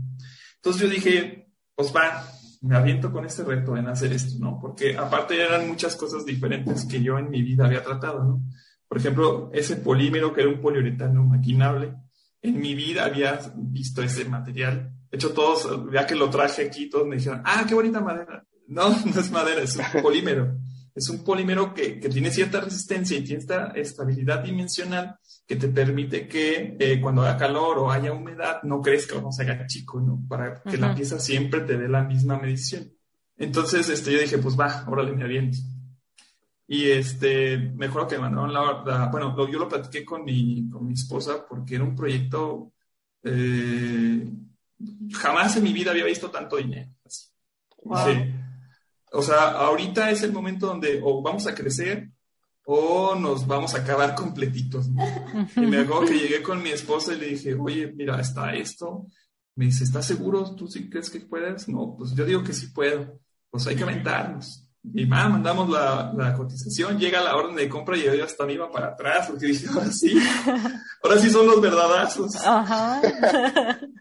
Entonces 0.57 0.83
yo 0.83 0.89
dije, 0.91 1.49
pues 1.75 1.97
va, 1.97 2.29
me 2.61 2.77
aviento 2.77 3.11
con 3.11 3.25
este 3.25 3.43
reto 3.43 3.75
en 3.75 3.89
hacer 3.89 4.13
esto, 4.13 4.39
¿no? 4.39 4.59
Porque 4.61 4.99
aparte 4.99 5.43
eran 5.43 5.67
muchas 5.67 5.97
cosas 5.97 6.27
diferentes 6.27 6.85
que 6.85 7.03
yo 7.03 7.17
en 7.17 7.31
mi 7.31 7.41
vida 7.41 7.65
había 7.65 7.83
tratado, 7.83 8.23
¿no? 8.23 8.43
Por 8.87 8.99
ejemplo, 8.99 9.51
ese 9.55 9.77
polímero 9.77 10.35
que 10.35 10.43
era 10.43 10.51
un 10.51 10.61
poliuretano 10.61 11.25
maquinable, 11.25 11.95
en 12.43 12.61
mi 12.61 12.75
vida 12.75 13.07
había 13.07 13.41
visto 13.57 14.03
ese 14.03 14.27
material. 14.27 14.93
De 15.11 15.17
hecho, 15.17 15.33
todos, 15.33 15.91
ya 15.91 16.07
que 16.07 16.17
lo 16.17 16.29
traje 16.29 16.67
aquí, 16.67 16.91
todos 16.91 17.07
me 17.07 17.17
dijeron, 17.17 17.41
ah, 17.47 17.65
qué 17.67 17.75
bonita 17.75 18.03
madera. 18.03 18.45
No, 18.73 18.89
no 19.15 19.21
es 19.21 19.31
madera, 19.31 19.63
es 19.63 19.77
un 19.77 20.03
polímero. 20.03 20.59
Es 20.95 21.09
un 21.09 21.25
polímero 21.25 21.73
que, 21.73 21.93
tiene 21.93 22.31
cierta 22.31 22.61
resistencia 22.61 23.17
y 23.17 23.25
tiene 23.25 23.41
esta 23.41 23.69
estabilidad 23.69 24.43
dimensional 24.43 25.17
que 25.47 25.57
te 25.57 25.69
permite 25.69 26.29
que 26.29 26.77
eh, 26.79 27.01
cuando 27.01 27.23
haya 27.23 27.39
calor 27.39 27.79
o 27.79 27.91
haya 27.91 28.13
humedad 28.13 28.63
no 28.63 28.83
crezca 28.83 29.17
o 29.17 29.23
no 29.23 29.33
se 29.33 29.43
haga 29.43 29.67
chico, 29.67 30.01
¿no? 30.01 30.23
Para 30.29 30.63
que 30.63 30.77
la 30.77 30.95
pieza 30.95 31.19
siempre 31.19 31.61
te 31.61 31.79
dé 31.79 31.89
la 31.89 32.03
misma 32.03 32.39
medición. 32.39 32.93
Entonces, 33.39 33.89
este, 33.89 34.13
yo 34.13 34.21
dije, 34.21 34.39
pues 34.39 34.59
va, 34.59 34.85
órale, 34.87 35.13
me 35.13 35.25
aviento. 35.25 35.59
Y 36.69 36.91
este, 36.91 37.57
me 37.57 37.87
acuerdo 37.87 38.09
que 38.09 38.17
me 38.17 38.29
mandaron 38.29 38.53
la, 38.53 39.09
bueno, 39.11 39.35
yo 39.51 39.59
lo 39.59 39.69
platiqué 39.69 40.05
con 40.05 40.25
mi, 40.25 40.69
con 40.69 40.87
mi 40.87 40.93
esposa 40.93 41.47
porque 41.49 41.77
era 41.77 41.85
un 41.85 41.97
proyecto, 41.97 42.73
eh, 43.23 44.31
jamás 45.13 45.57
en 45.57 45.63
mi 45.63 45.73
vida 45.73 45.91
había 45.91 46.05
visto 46.05 46.31
tanto 46.31 46.57
dinero. 46.57 46.91
Sí. 47.09 48.42
O 49.13 49.23
sea, 49.23 49.51
ahorita 49.51 50.11
es 50.11 50.23
el 50.23 50.33
momento 50.33 50.67
donde 50.67 51.01
o 51.03 51.23
vamos 51.23 51.47
a 51.47 51.55
crecer 51.55 52.11
o 52.65 53.15
nos 53.15 53.47
vamos 53.47 53.75
a 53.75 53.79
acabar 53.79 54.15
completitos. 54.17 54.89
Y 55.57 55.61
me 55.61 55.81
acuerdo 55.81 56.07
que 56.07 56.19
llegué 56.19 56.43
con 56.43 56.63
mi 56.63 56.71
esposa 56.71 57.13
y 57.15 57.19
le 57.19 57.27
dije, 57.27 57.55
oye, 57.55 57.93
mira, 57.93 58.21
está 58.21 58.55
esto. 58.55 59.07
Me 59.55 59.67
dice, 59.67 59.85
¿estás 59.85 60.07
seguro? 60.07 60.55
¿Tú 60.55 60.67
sí 60.67 60.89
crees 60.89 61.11
que 61.11 61.21
puedes? 61.21 61.69
No, 61.69 61.95
pues 61.97 62.15
yo 62.15 62.25
digo 62.25 62.43
que 62.43 62.55
sí 62.55 62.69
puedo. 62.69 63.21
Pues 63.51 63.67
hay 63.67 63.77
que 63.77 63.83
aventarnos. 63.83 64.67
Y 64.95 65.07
más, 65.07 65.31
mandamos 65.31 65.71
la, 65.71 66.13
la, 66.17 66.35
cotización, 66.35 66.99
llega 66.99 67.23
la 67.23 67.37
orden 67.37 67.55
de 67.55 67.69
compra 67.69 67.97
y 67.97 68.03
yo 68.03 68.25
hasta 68.25 68.45
me 68.45 68.55
iba 68.55 68.69
para 68.69 68.89
atrás 68.89 69.29
porque 69.29 69.47
dije, 69.47 69.69
ahora 69.69 69.93
sí, 69.93 70.13
ahora 71.05 71.21
sí 71.21 71.31
son 71.31 71.47
los 71.47 71.61
verdadazos. 71.61 72.35
Ajá. 72.45 73.01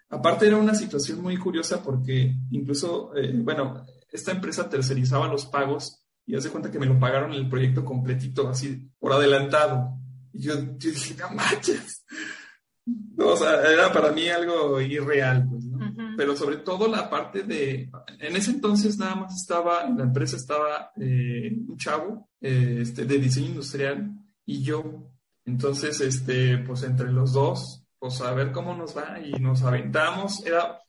Aparte 0.10 0.48
era 0.48 0.58
una 0.58 0.74
situación 0.74 1.22
muy 1.22 1.38
curiosa 1.38 1.84
porque 1.84 2.34
incluso, 2.50 3.16
eh, 3.16 3.32
bueno, 3.36 3.86
esta 4.12 4.32
empresa 4.32 4.70
tercerizaba 4.70 5.28
los 5.28 5.46
pagos 5.46 6.06
y 6.26 6.36
hace 6.36 6.50
cuenta 6.50 6.70
que 6.70 6.80
me 6.80 6.86
lo 6.86 7.00
pagaron 7.00 7.34
el 7.34 7.50
proyecto 7.50 7.84
completito, 7.84 8.48
así, 8.48 8.90
por 9.00 9.14
adelantado. 9.14 9.98
Y 10.34 10.44
yo, 10.44 10.56
dije, 10.56 11.16
no 11.20 11.30
manches. 11.32 12.06
o 13.18 13.36
sea, 13.36 13.62
era 13.72 13.92
para 13.92 14.12
mí 14.12 14.30
algo 14.30 14.80
irreal, 14.82 15.48
pues, 15.50 15.66
¿no? 15.66 15.80
Pero 16.18 16.36
sobre 16.36 16.58
todo 16.58 16.88
la 16.88 17.10
parte 17.10 17.44
de, 17.44 17.90
en 18.20 18.36
ese 18.36 18.52
entonces 18.52 18.98
nada 18.98 19.16
más 19.16 19.36
estaba, 19.36 19.90
la 19.90 20.04
empresa 20.04 20.36
estaba 20.36 20.92
eh, 21.00 21.52
un 21.68 21.78
chavo 21.78 22.30
eh, 22.40 22.80
este, 22.82 23.06
de 23.06 23.18
diseño 23.18 23.48
industrial 23.48 24.12
y 24.46 24.62
yo. 24.62 25.10
Entonces, 25.46 26.00
este, 26.02 26.60
pues 26.60 26.84
entre 26.84 27.12
los 27.12 27.34
dos, 27.34 27.84
pues 27.98 28.22
a 28.22 28.34
ver 28.34 28.52
cómo 28.52 28.76
nos 28.76 28.96
va 28.96 29.20
y 29.20 29.32
nos 29.34 29.64
aventamos. 29.64 30.46
Era, 30.46 30.80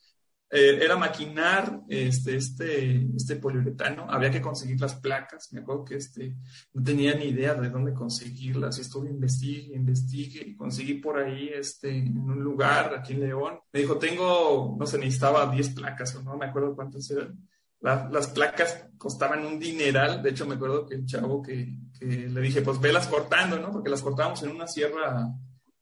eh, 0.54 0.84
era 0.84 0.98
maquinar 0.98 1.80
este, 1.88 2.36
este, 2.36 3.06
este 3.16 3.36
poliuretano, 3.36 4.04
había 4.10 4.30
que 4.30 4.42
conseguir 4.42 4.78
las 4.78 4.96
placas, 4.96 5.50
me 5.54 5.60
acuerdo 5.60 5.86
que 5.86 5.96
este, 5.96 6.36
no 6.74 6.82
tenía 6.82 7.14
ni 7.14 7.28
idea 7.28 7.54
de 7.54 7.70
dónde 7.70 7.94
conseguirlas, 7.94 8.78
estuve 8.78 9.08
investigue, 9.08 9.74
investigue 9.74 10.44
y 10.46 10.54
conseguí 10.54 10.94
por 11.00 11.18
ahí 11.18 11.48
este, 11.48 11.96
en 11.96 12.18
un 12.18 12.44
lugar 12.44 12.94
aquí 12.94 13.14
en 13.14 13.20
León. 13.20 13.60
Me 13.72 13.80
dijo, 13.80 13.96
tengo, 13.96 14.76
no 14.78 14.86
sé, 14.86 14.98
necesitaba 14.98 15.50
10 15.50 15.70
placas 15.70 16.14
o 16.16 16.22
no 16.22 16.36
me 16.36 16.44
acuerdo 16.44 16.76
cuántas 16.76 17.10
eran. 17.10 17.48
las 17.80 18.26
placas 18.28 18.88
costaban 18.98 19.46
un 19.46 19.58
dineral, 19.58 20.22
de 20.22 20.30
hecho 20.30 20.44
me 20.44 20.56
acuerdo 20.56 20.84
que 20.84 20.96
el 20.96 21.06
chavo 21.06 21.40
que 21.40 21.78
le 22.02 22.40
dije, 22.42 22.60
pues 22.60 22.78
velas 22.78 23.06
cortando, 23.06 23.58
¿no? 23.58 23.72
Porque 23.72 23.88
las 23.88 24.02
cortábamos 24.02 24.42
en 24.42 24.50
una 24.50 24.66
sierra 24.66 25.32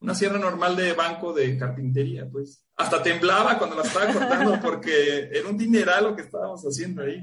una 0.01 0.15
sierra 0.15 0.39
normal 0.39 0.77
de 0.77 0.93
banco 0.95 1.33
de 1.33 1.57
carpintería, 1.59 2.29
pues. 2.31 2.65
Hasta 2.77 3.03
temblaba 3.03 3.59
cuando 3.59 3.77
la 3.77 3.83
estaba 3.83 4.13
cortando 4.13 4.59
porque 4.63 5.29
era 5.33 5.49
un 5.49 5.59
dineral 5.59 6.05
lo 6.05 6.17
que 6.17 6.23
estábamos 6.23 6.63
haciendo 6.63 7.03
ahí. 7.03 7.23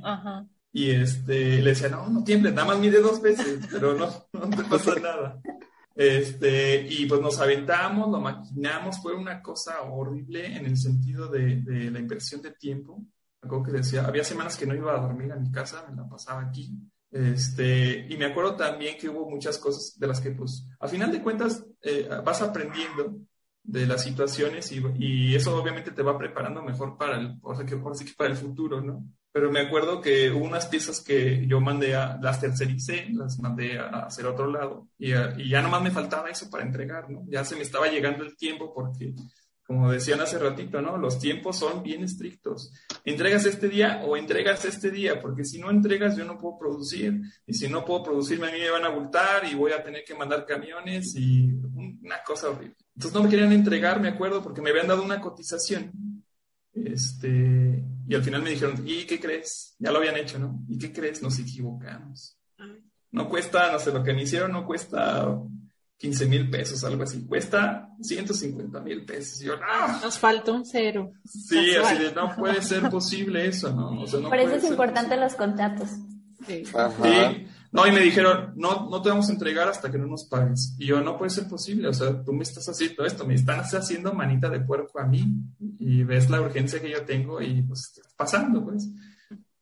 Y 0.71 0.91
este, 0.91 1.61
le 1.61 1.71
decía, 1.71 1.89
no, 1.89 2.07
no 2.07 2.23
tiembles, 2.23 2.53
nada 2.53 2.67
más 2.67 2.79
mide 2.79 3.01
dos 3.01 3.21
veces, 3.21 3.67
pero 3.71 3.95
no, 3.95 4.07
no 4.33 4.49
te 4.49 4.63
pasa 4.63 4.93
nada. 5.01 5.41
Este, 5.95 6.85
y 6.87 7.07
pues 7.07 7.19
nos 7.19 7.39
aventamos, 7.39 8.11
lo 8.11 8.19
maquinamos, 8.19 9.01
fue 9.01 9.15
una 9.15 9.41
cosa 9.41 9.81
horrible 9.81 10.55
en 10.55 10.67
el 10.67 10.77
sentido 10.77 11.27
de, 11.27 11.61
de 11.61 11.89
la 11.89 11.99
inversión 11.99 12.43
de 12.43 12.51
tiempo. 12.51 13.03
Algo 13.41 13.63
que 13.63 13.71
decía, 13.71 14.05
había 14.05 14.23
semanas 14.23 14.55
que 14.55 14.67
no 14.67 14.75
iba 14.75 14.93
a 14.95 15.01
dormir 15.01 15.31
a 15.31 15.37
mi 15.37 15.51
casa, 15.51 15.83
me 15.89 15.95
la 15.95 16.07
pasaba 16.07 16.41
aquí. 16.41 16.71
Este, 17.11 18.05
y 18.09 18.17
me 18.17 18.25
acuerdo 18.25 18.55
también 18.55 18.97
que 18.97 19.09
hubo 19.09 19.29
muchas 19.29 19.57
cosas 19.57 19.97
de 19.97 20.07
las 20.07 20.19
que, 20.19 20.31
pues, 20.31 20.67
a 20.79 20.87
final 20.87 21.11
de 21.11 21.21
cuentas, 21.21 21.65
eh, 21.81 22.07
vas 22.23 22.41
aprendiendo 22.41 23.17
de 23.63 23.85
las 23.85 24.03
situaciones 24.03 24.71
y, 24.71 24.81
y, 24.97 25.35
eso 25.35 25.55
obviamente 25.57 25.91
te 25.91 26.01
va 26.01 26.17
preparando 26.17 26.61
mejor 26.61 26.97
para 26.97 27.17
el, 27.17 27.37
o 27.41 27.53
sea, 27.53 27.65
que, 27.65 27.75
que 27.75 28.13
para 28.17 28.29
el 28.29 28.37
futuro, 28.37 28.81
¿no? 28.81 29.05
Pero 29.31 29.51
me 29.51 29.59
acuerdo 29.59 30.01
que 30.01 30.31
hubo 30.31 30.45
unas 30.45 30.67
piezas 30.67 31.01
que 31.01 31.45
yo 31.47 31.59
mandé 31.59 31.95
a, 31.95 32.17
las 32.21 32.39
tercericé, 32.39 33.07
las 33.11 33.39
mandé 33.39 33.77
a, 33.77 34.05
hacer 34.05 34.25
otro 34.25 34.49
lado 34.49 34.87
y, 34.97 35.13
y 35.13 35.49
ya 35.49 35.61
nomás 35.61 35.81
me 35.81 35.91
faltaba 35.91 36.29
eso 36.29 36.49
para 36.49 36.63
entregar, 36.63 37.09
¿no? 37.09 37.23
Ya 37.27 37.43
se 37.43 37.55
me 37.55 37.61
estaba 37.61 37.87
llegando 37.87 38.23
el 38.23 38.37
tiempo 38.37 38.73
porque 38.73 39.13
como 39.67 39.91
decían 39.91 40.21
hace 40.21 40.39
ratito, 40.39 40.81
¿no? 40.81 40.97
Los 40.97 41.19
tiempos 41.19 41.57
son 41.57 41.83
bien 41.83 42.01
estrictos. 42.01 42.71
Entregas 43.03 43.45
este 43.45 43.67
día 43.67 44.01
o 44.05 44.15
entregas 44.15 44.63
este 44.63 44.89
día, 44.89 45.19
porque 45.19 45.43
si 45.43 45.59
no 45.59 45.69
entregas 45.69 46.15
yo 46.15 46.23
no 46.23 46.37
puedo 46.37 46.57
producir. 46.57 47.21
Y 47.45 47.53
si 47.53 47.67
no 47.67 47.83
puedo 47.83 48.01
producir, 48.01 48.41
a 48.41 48.49
mí 48.49 48.59
me 48.59 48.69
van 48.69 48.85
a 48.85 48.89
multar 48.91 49.43
y 49.43 49.55
voy 49.55 49.73
a 49.73 49.83
tener 49.83 50.05
que 50.05 50.15
mandar 50.15 50.45
camiones 50.45 51.13
y 51.17 51.51
una 52.01 52.23
cosa 52.25 52.49
horrible. 52.49 52.77
Entonces 52.95 53.13
no 53.13 53.23
me 53.23 53.29
querían 53.29 53.51
entregar, 53.51 53.99
me 53.99 54.07
acuerdo, 54.07 54.41
porque 54.41 54.61
me 54.61 54.69
habían 54.69 54.87
dado 54.87 55.03
una 55.03 55.19
cotización. 55.19 55.91
Este, 56.73 57.83
y 58.07 58.15
al 58.15 58.23
final 58.23 58.43
me 58.43 58.51
dijeron, 58.51 58.81
¿y 58.85 59.05
qué 59.05 59.19
crees? 59.19 59.75
Ya 59.79 59.91
lo 59.91 59.97
habían 59.97 60.15
hecho, 60.15 60.39
¿no? 60.39 60.63
¿Y 60.69 60.77
qué 60.77 60.93
crees? 60.93 61.21
Nos 61.21 61.39
equivocamos. 61.39 62.37
No 63.11 63.27
cuesta, 63.27 63.69
no 63.71 63.79
sé, 63.79 63.91
lo 63.91 64.01
que 64.01 64.13
me 64.13 64.23
hicieron 64.23 64.53
no 64.53 64.65
cuesta 64.65 65.37
15 65.97 66.25
mil 66.27 66.49
pesos, 66.49 66.83
algo 66.83 67.03
así. 67.03 67.25
Cuesta 67.25 67.89
150 68.01 68.79
mil 68.81 69.05
pesos. 69.05 69.39
yo, 69.39 69.55
no. 69.57 70.01
Nos 70.01 70.17
falta 70.17 70.51
un 70.51 70.65
cero. 70.65 71.11
Sí, 71.25 71.75
así 71.75 72.03
de, 72.03 72.11
no 72.13 72.35
puede 72.35 72.61
ser 72.61 72.89
posible 72.91 73.47
eso, 73.47 73.73
¿no? 73.73 74.05
Por 74.05 74.39
eso 74.39 74.55
es 74.55 74.63
importante 74.63 75.17
los 75.17 75.35
contratos. 75.35 75.89
Sí. 76.45 76.63
sí. 76.65 77.47
No, 77.71 77.85
y 77.85 77.91
me 77.91 77.99
dijeron, 77.99 78.53
no, 78.55 78.89
no 78.89 79.01
te 79.01 79.09
vamos 79.09 79.29
a 79.29 79.33
entregar 79.33 79.67
hasta 79.67 79.91
que 79.91 79.97
no 79.97 80.07
nos 80.07 80.25
pagues. 80.25 80.75
Y 80.79 80.87
yo, 80.87 81.01
no 81.01 81.17
puede 81.17 81.31
ser 81.31 81.47
posible, 81.47 81.89
o 81.89 81.93
sea, 81.93 82.23
tú 82.23 82.31
me 82.31 82.43
estás 82.43 82.67
haciendo 82.69 83.05
esto, 83.05 83.25
me 83.25 83.35
estás 83.35 83.73
haciendo 83.73 84.13
manita 84.13 84.49
de 84.49 84.61
puerco 84.61 84.99
a 84.99 85.05
mí 85.05 85.25
y 85.79 86.03
ves 86.03 86.29
la 86.29 86.41
urgencia 86.41 86.79
que 86.79 86.91
yo 86.91 87.03
tengo 87.03 87.41
y 87.41 87.61
pues 87.63 88.01
pasando, 88.15 88.63
pues. 88.63 88.87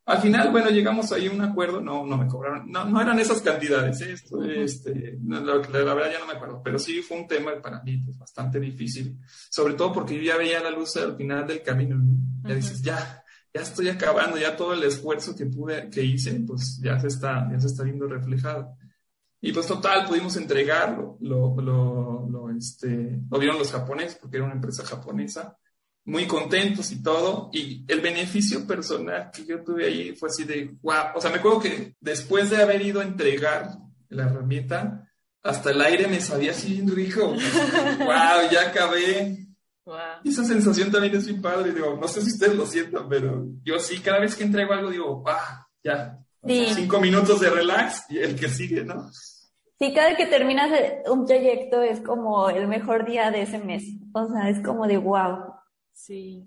Al 0.08 0.22
final, 0.22 0.52
bueno, 0.52 0.70
llegamos 0.70 1.12
ahí 1.12 1.26
a 1.26 1.32
un 1.32 1.42
acuerdo, 1.42 1.82
no, 1.82 2.06
no 2.06 2.16
me 2.16 2.28
cobraron, 2.28 2.72
no, 2.72 2.86
no 2.86 3.02
eran 3.02 3.18
esas 3.18 3.42
cantidades, 3.42 4.02
¿eh? 4.02 4.14
Esto, 4.14 4.44
este, 4.44 5.18
la, 5.28 5.42
verdad 5.42 6.12
ya 6.12 6.20
no 6.20 6.28
me 6.28 6.34
acuerdo, 6.34 6.62
pero 6.64 6.78
sí 6.78 7.02
fue 7.02 7.18
un 7.18 7.28
tema 7.28 7.60
para 7.60 7.82
mí 7.82 7.98
pues, 7.98 8.16
bastante 8.20 8.60
difícil, 8.60 9.18
sobre 9.50 9.74
todo 9.74 9.92
porque 9.92 10.16
yo 10.16 10.22
ya 10.22 10.38
veía 10.38 10.62
la 10.62 10.70
luz 10.70 10.96
al 10.98 11.16
final 11.16 11.48
del 11.48 11.64
camino, 11.64 11.98
¿no? 11.98 12.48
Ya 12.48 12.54
dices, 12.54 12.84
ya, 12.84 13.24
ya 13.52 13.62
estoy 13.62 13.90
acabando, 13.90 14.38
ya 14.38 14.56
todo 14.56 14.74
el 14.74 14.84
esfuerzo 14.84 15.36
que 15.36 15.48
pude, 15.48 15.90
que 15.90 16.04
hice, 16.04 16.40
pues 16.46 16.80
ya 16.84 17.00
se 17.00 17.08
está, 17.08 17.50
ya 17.52 17.60
se 17.60 17.68
está 17.68 17.84
viendo 17.84 18.08
reflejado. 18.08 18.78
Y 19.42 19.54
pues 19.54 19.66
total, 19.66 20.06
pudimos 20.08 20.38
entregarlo, 20.38 21.18
lo, 21.22 21.60
lo, 21.60 22.28
lo, 22.30 22.50
este, 22.52 23.22
lo 23.28 23.40
vieron 23.40 23.58
los 23.58 23.72
japoneses, 23.72 24.20
porque 24.22 24.38
era 24.38 24.46
una 24.46 24.56
empresa 24.56 24.86
japonesa, 24.86 25.58
muy 26.06 26.28
contentos 26.28 26.92
y 26.92 27.02
todo. 27.02 27.50
Y 27.52 27.84
el 27.88 28.02
beneficio 28.02 28.66
personal 28.66 29.32
que 29.34 29.46
yo 29.46 29.64
tuve 29.64 29.86
ahí 29.86 30.16
fue 30.16 30.30
así 30.30 30.44
de, 30.44 30.76
wow. 30.82 31.16
O 31.16 31.22
sea, 31.22 31.32
me 31.32 31.38
acuerdo 31.38 31.60
que 31.60 31.96
después 32.00 32.50
de 32.50 32.62
haber 32.62 32.82
ido 32.82 33.02
a 33.02 33.04
entregar 33.04 33.72
la 34.10 34.24
herramienta, 34.26 35.12
hasta 35.44 35.72
el 35.72 35.82
aire 35.82 36.08
me 36.08 36.22
sabía 36.22 36.52
así 36.52 36.82
rico. 36.82 37.28
wow, 37.28 38.50
ya 38.52 38.70
acabé. 38.70 39.46
Y 40.24 40.30
esa 40.30 40.44
sensación 40.44 40.92
también 40.92 41.16
es 41.16 41.30
muy 41.30 41.40
padre. 41.40 41.72
Digo, 41.72 41.98
no 42.00 42.08
sé 42.08 42.22
si 42.22 42.32
ustedes 42.32 42.56
lo 42.56 42.66
sientan, 42.66 43.08
pero 43.10 43.46
yo 43.64 43.80
sí, 43.80 44.00
cada 44.00 44.20
vez 44.20 44.36
que 44.36 44.44
entrego 44.44 44.74
algo 44.74 44.90
digo, 44.90 45.22
wow, 45.22 45.36
ya. 45.84 46.20
Cinco 46.48 47.00
minutos 47.00 47.40
de 47.40 47.50
relax 47.50 48.06
y 48.10 48.20
el 48.20 48.40
que 48.40 48.50
sigue, 48.50 48.84
¿no? 48.84 49.10
Sí, 49.80 49.94
cada 49.94 50.16
que 50.16 50.28
terminas 50.28 50.70
un 51.08 51.26
proyecto 51.26 51.82
es 51.82 52.00
como 52.02 52.50
el 52.50 52.68
mejor 52.68 53.06
día 53.06 53.32
de 53.32 53.42
ese 53.42 53.58
mes. 53.60 53.84
O 54.14 54.28
sea, 54.28 54.50
es 54.50 54.64
como 54.64 54.88
de 54.88 54.98
wow. 54.98 55.56
Sí, 55.96 56.44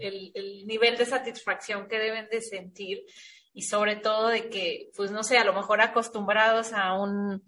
el, 0.00 0.32
el, 0.34 0.66
nivel 0.66 0.96
de 0.96 1.04
satisfacción 1.04 1.86
que 1.88 1.98
deben 1.98 2.26
de 2.30 2.40
sentir 2.40 3.04
y 3.52 3.62
sobre 3.62 3.96
todo 3.96 4.28
de 4.28 4.48
que, 4.48 4.88
pues 4.96 5.10
no 5.10 5.22
sé, 5.22 5.36
a 5.36 5.44
lo 5.44 5.52
mejor 5.52 5.82
acostumbrados 5.82 6.72
a 6.72 6.94
un, 6.94 7.44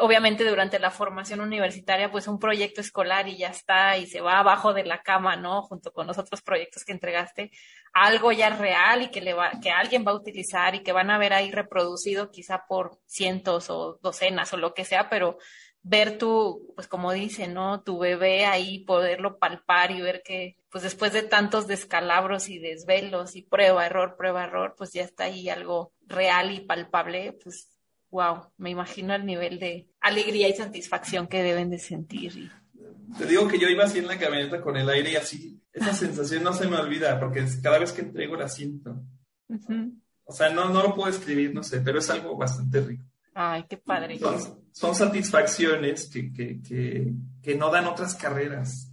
obviamente 0.00 0.48
durante 0.48 0.78
la 0.78 0.90
formación 0.90 1.40
universitaria, 1.40 2.10
pues 2.10 2.26
un 2.26 2.38
proyecto 2.38 2.80
escolar 2.80 3.28
y 3.28 3.36
ya 3.36 3.48
está 3.48 3.98
y 3.98 4.06
se 4.06 4.22
va 4.22 4.38
abajo 4.38 4.72
de 4.72 4.84
la 4.84 5.02
cama, 5.02 5.36
¿no? 5.36 5.62
Junto 5.62 5.92
con 5.92 6.06
los 6.06 6.16
otros 6.16 6.40
proyectos 6.40 6.84
que 6.84 6.92
entregaste, 6.92 7.50
algo 7.92 8.32
ya 8.32 8.48
real 8.48 9.02
y 9.02 9.10
que, 9.10 9.20
le 9.20 9.34
va, 9.34 9.52
que 9.60 9.70
alguien 9.70 10.06
va 10.06 10.12
a 10.12 10.16
utilizar 10.16 10.74
y 10.74 10.82
que 10.82 10.92
van 10.92 11.10
a 11.10 11.18
ver 11.18 11.34
ahí 11.34 11.50
reproducido 11.50 12.30
quizá 12.30 12.64
por 12.66 12.98
cientos 13.06 13.68
o 13.68 13.98
docenas 14.00 14.52
o 14.54 14.56
lo 14.56 14.72
que 14.72 14.86
sea, 14.86 15.10
pero 15.10 15.36
ver 15.82 16.18
tu, 16.18 16.72
pues 16.74 16.86
como 16.86 17.12
dice, 17.12 17.48
¿no? 17.48 17.82
Tu 17.82 17.98
bebé 17.98 18.44
ahí, 18.44 18.84
poderlo 18.84 19.38
palpar 19.38 19.90
y 19.90 20.00
ver 20.00 20.22
que, 20.24 20.56
pues 20.70 20.84
después 20.84 21.12
de 21.12 21.22
tantos 21.22 21.66
descalabros 21.66 22.48
y 22.48 22.58
desvelos 22.58 23.36
y 23.36 23.42
prueba, 23.42 23.86
error, 23.86 24.16
prueba, 24.16 24.44
error, 24.44 24.74
pues 24.76 24.92
ya 24.92 25.02
está 25.02 25.24
ahí 25.24 25.48
algo 25.48 25.92
real 26.06 26.52
y 26.52 26.60
palpable, 26.60 27.36
pues 27.42 27.68
wow, 28.10 28.52
me 28.58 28.70
imagino 28.70 29.14
el 29.14 29.26
nivel 29.26 29.58
de 29.58 29.88
alegría 30.00 30.48
y 30.48 30.54
satisfacción 30.54 31.26
que 31.26 31.42
deben 31.42 31.70
de 31.70 31.78
sentir. 31.78 32.52
Te 33.18 33.26
digo 33.26 33.48
que 33.48 33.58
yo 33.58 33.68
iba 33.68 33.84
así 33.84 33.98
en 33.98 34.06
la 34.06 34.18
camioneta 34.18 34.60
con 34.60 34.76
el 34.76 34.88
aire 34.88 35.12
y 35.12 35.16
así, 35.16 35.60
esa 35.72 35.94
sensación 35.94 36.42
no 36.42 36.52
se 36.52 36.68
me 36.68 36.76
olvida, 36.76 37.18
porque 37.18 37.44
cada 37.62 37.78
vez 37.78 37.92
que 37.92 38.02
entrego 38.02 38.36
la 38.36 38.48
siento. 38.48 39.02
O 40.24 40.32
sea, 40.32 40.50
no, 40.50 40.68
no 40.68 40.82
lo 40.82 40.94
puedo 40.94 41.10
escribir, 41.10 41.54
no 41.54 41.62
sé, 41.62 41.80
pero 41.80 41.98
es 41.98 42.08
algo 42.10 42.36
bastante 42.36 42.80
rico. 42.80 43.04
Ay, 43.34 43.64
qué 43.68 43.76
padre. 43.76 44.18
Son, 44.72 44.94
satisfacciones 44.94 46.08
que, 46.08 46.32
que, 46.32 46.60
que, 46.62 47.12
que, 47.42 47.54
no 47.54 47.70
dan 47.70 47.86
otras 47.86 48.14
carreras. 48.14 48.92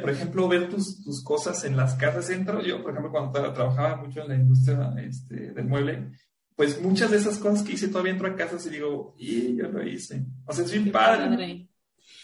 Por 0.00 0.10
ejemplo, 0.10 0.48
ver 0.48 0.68
tus, 0.68 1.02
tus 1.02 1.22
cosas 1.22 1.64
en 1.64 1.76
las 1.76 1.94
casas 1.94 2.28
dentro. 2.28 2.62
Yo, 2.62 2.82
por 2.82 2.92
ejemplo, 2.92 3.10
cuando 3.10 3.52
trabajaba 3.52 3.96
mucho 3.96 4.22
en 4.22 4.28
la 4.28 4.34
industria 4.36 4.94
este, 5.02 5.52
del 5.52 5.66
mueble, 5.66 6.10
pues 6.54 6.80
muchas 6.80 7.10
de 7.10 7.18
esas 7.18 7.38
cosas 7.38 7.62
que 7.62 7.74
hice 7.74 7.88
todavía 7.88 8.12
entro 8.12 8.28
a 8.28 8.34
casas 8.34 8.66
y 8.66 8.70
digo, 8.70 9.14
y 9.18 9.56
yo 9.56 9.68
lo 9.68 9.86
hice. 9.86 10.24
O 10.46 10.52
sea, 10.52 10.64
es 10.64 10.72
bien 10.72 10.90
padre. 10.90 11.68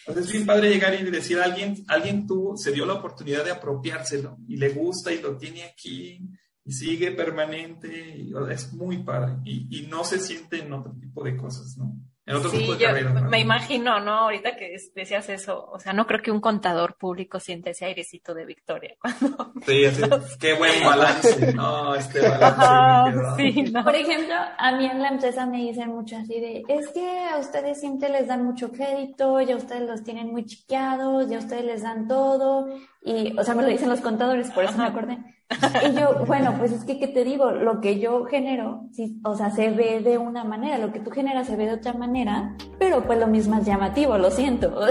O 0.06 0.12
sea, 0.12 0.20
es 0.20 0.32
bien 0.32 0.44
padre 0.44 0.70
llegar 0.70 0.94
y 0.94 1.04
decir, 1.10 1.38
alguien, 1.38 1.84
alguien 1.88 2.26
tuvo, 2.26 2.56
se 2.56 2.72
dio 2.72 2.84
la 2.84 2.94
oportunidad 2.94 3.44
de 3.44 3.52
apropiárselo 3.52 4.38
y 4.46 4.56
le 4.56 4.70
gusta 4.70 5.12
y 5.12 5.20
lo 5.20 5.36
tiene 5.36 5.64
aquí 5.64 6.20
y 6.64 6.72
sigue 6.72 7.10
permanente, 7.12 8.16
y, 8.16 8.32
es 8.50 8.72
muy 8.72 8.98
padre 8.98 9.34
y, 9.44 9.68
y, 9.78 9.86
no 9.86 10.04
se 10.04 10.18
siente 10.18 10.60
en 10.60 10.72
otro 10.72 10.92
tipo 10.92 11.22
de 11.22 11.36
cosas, 11.36 11.76
¿no? 11.76 11.94
En 12.26 12.36
otro 12.36 12.50
tipo 12.50 12.74
de 12.74 12.78
yo 12.78 12.88
Me 13.28 13.40
imagino, 13.40 14.00
¿no? 14.00 14.12
Ahorita 14.12 14.56
que 14.56 14.74
decías 14.94 15.28
eso, 15.28 15.68
o 15.70 15.78
sea, 15.78 15.92
no 15.92 16.06
creo 16.06 16.22
que 16.22 16.30
un 16.30 16.40
contador 16.40 16.96
público 16.96 17.38
siente 17.38 17.70
ese 17.70 17.84
airecito 17.84 18.32
de 18.32 18.46
victoria 18.46 18.94
cuando... 19.00 19.52
Sí, 19.66 19.84
así, 19.84 20.02
qué 20.40 20.54
buen 20.54 20.82
balance, 20.82 21.52
no, 21.52 21.94
este 21.94 22.26
balance. 22.26 23.20
sí, 23.36 23.70
Por 23.70 23.94
ejemplo, 23.94 24.34
a 24.56 24.72
mí 24.72 24.86
en 24.86 25.02
la 25.02 25.08
empresa 25.08 25.44
me 25.44 25.58
dicen 25.58 25.90
mucho 25.90 26.16
así 26.16 26.40
de, 26.40 26.62
es 26.66 26.88
que 26.88 27.28
a 27.30 27.36
ustedes 27.38 27.78
siempre 27.78 28.08
les 28.08 28.26
dan 28.26 28.42
mucho 28.42 28.72
crédito, 28.72 29.42
ya 29.42 29.56
ustedes 29.56 29.82
los 29.82 30.02
tienen 30.02 30.32
muy 30.32 30.46
chiqueados, 30.46 31.28
ya 31.28 31.38
ustedes 31.38 31.66
les 31.66 31.82
dan 31.82 32.08
todo, 32.08 32.74
y, 33.02 33.38
o 33.38 33.44
sea, 33.44 33.54
me 33.54 33.64
lo 33.64 33.68
dicen 33.68 33.90
los 33.90 34.00
contadores, 34.00 34.50
por 34.50 34.64
eso 34.64 34.78
me 34.78 34.86
acordé. 34.86 35.18
Y 35.50 35.92
yo, 35.98 36.24
bueno, 36.26 36.54
pues 36.58 36.72
es 36.72 36.84
que, 36.84 36.98
¿qué 36.98 37.06
te 37.06 37.22
digo? 37.24 37.50
Lo 37.50 37.80
que 37.80 38.00
yo 38.00 38.24
genero, 38.24 38.88
o 39.24 39.36
sea, 39.36 39.50
se 39.50 39.70
ve 39.70 40.00
de 40.00 40.18
una 40.18 40.44
manera, 40.44 40.78
lo 40.78 40.92
que 40.92 41.00
tú 41.00 41.10
generas 41.10 41.46
se 41.46 41.56
ve 41.56 41.66
de 41.66 41.74
otra 41.74 41.92
manera, 41.92 42.56
pero 42.78 43.04
pues 43.04 43.18
lo 43.18 43.26
mismo 43.26 43.56
es 43.56 43.66
llamativo, 43.66 44.16
lo 44.18 44.30
siento. 44.30 44.74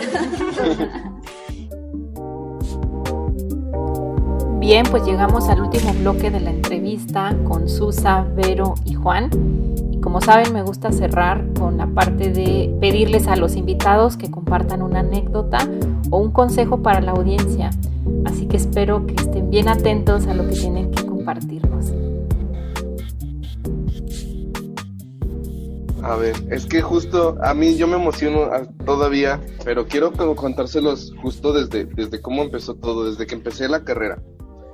Bien, 4.60 4.86
pues 4.90 5.04
llegamos 5.04 5.50
al 5.50 5.62
último 5.62 5.92
bloque 5.94 6.32
de 6.32 6.40
la 6.40 6.52
entrevista 6.52 7.36
con 7.44 7.68
Susa, 7.68 8.26
Vero 8.34 8.76
y 8.86 8.94
Juan. 8.94 9.30
Como 10.04 10.20
saben, 10.20 10.52
me 10.52 10.62
gusta 10.64 10.92
cerrar 10.92 11.46
con 11.58 11.78
la 11.78 11.88
parte 11.88 12.30
de 12.30 12.76
pedirles 12.82 13.28
a 13.28 13.38
los 13.38 13.56
invitados 13.56 14.18
que 14.18 14.30
compartan 14.30 14.82
una 14.82 15.00
anécdota 15.00 15.60
o 16.10 16.18
un 16.18 16.32
consejo 16.32 16.84
para 16.84 17.00
la 17.00 17.14
audiencia. 17.14 17.70
Así 18.26 18.46
que 18.48 18.58
espero 18.58 19.08
que 19.08 19.16
estén 19.16 19.50
bien 19.50 19.70
atentos 19.70 20.28
a 20.28 20.34
lo 20.34 20.46
que 20.46 20.56
tienen 20.56 20.92
que 20.92 21.06
compartirnos. 21.06 21.94
A 26.02 26.18
ver, 26.18 26.36
es 26.52 26.66
que 26.66 26.82
justo 26.82 27.38
a 27.42 27.54
mí 27.54 27.78
yo 27.78 27.88
me 27.88 27.96
emociono 27.96 28.50
todavía, 28.86 29.40
pero 29.64 29.88
quiero 29.88 30.12
contárselos 30.12 31.14
justo 31.22 31.54
desde, 31.54 31.86
desde 31.86 32.22
cómo 32.22 32.44
empezó 32.44 32.76
todo, 32.76 33.10
desde 33.10 33.26
que 33.26 33.36
empecé 33.36 33.70
la 33.70 33.86
carrera. 33.86 34.22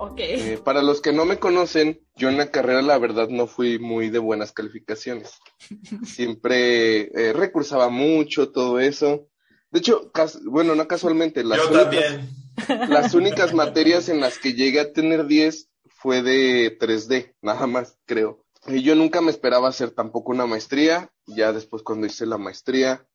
Okay. 0.02 0.54
Eh, 0.54 0.58
para 0.58 0.82
los 0.82 1.02
que 1.02 1.12
no 1.12 1.26
me 1.26 1.40
conocen, 1.40 2.00
yo 2.16 2.30
en 2.30 2.38
la 2.38 2.52
carrera 2.52 2.82
la 2.82 2.98
verdad 2.98 3.28
no 3.28 3.48
fui 3.48 3.80
muy 3.80 4.10
de 4.10 4.20
buenas 4.20 4.54
calificaciones. 4.54 5.32
Siempre 6.06 7.12
eh, 7.14 7.34
recursaba 7.34 7.90
mucho, 7.90 8.52
todo 8.52 8.80
eso. 8.80 9.28
De 9.72 9.80
hecho, 9.80 10.12
bueno, 10.46 10.74
no 10.74 10.88
casualmente, 10.88 11.44
las 11.44 11.60
yo 11.60 11.70
también 11.70 12.30
las 12.90 13.14
únicas 13.14 13.54
materias 13.54 14.10
en 14.10 14.20
las 14.20 14.38
que 14.38 14.54
llegué 14.54 14.80
a 14.80 14.94
tener 14.94 15.28
10 15.28 15.70
fue 15.88 16.22
de 16.22 16.78
3D, 16.80 17.36
nada 17.42 17.68
más, 17.68 17.98
creo. 18.06 18.46
Y 18.68 18.82
yo 18.82 18.96
nunca 18.96 19.22
me 19.22 19.32
esperaba 19.32 19.70
hacer 19.70 19.92
tampoco 19.92 20.32
una 20.32 20.46
maestría. 20.46 21.12
Ya 21.26 21.54
después 21.54 21.84
cuando 21.84 22.08
hice 22.08 22.26
la 22.26 22.38
maestría, 22.38 23.06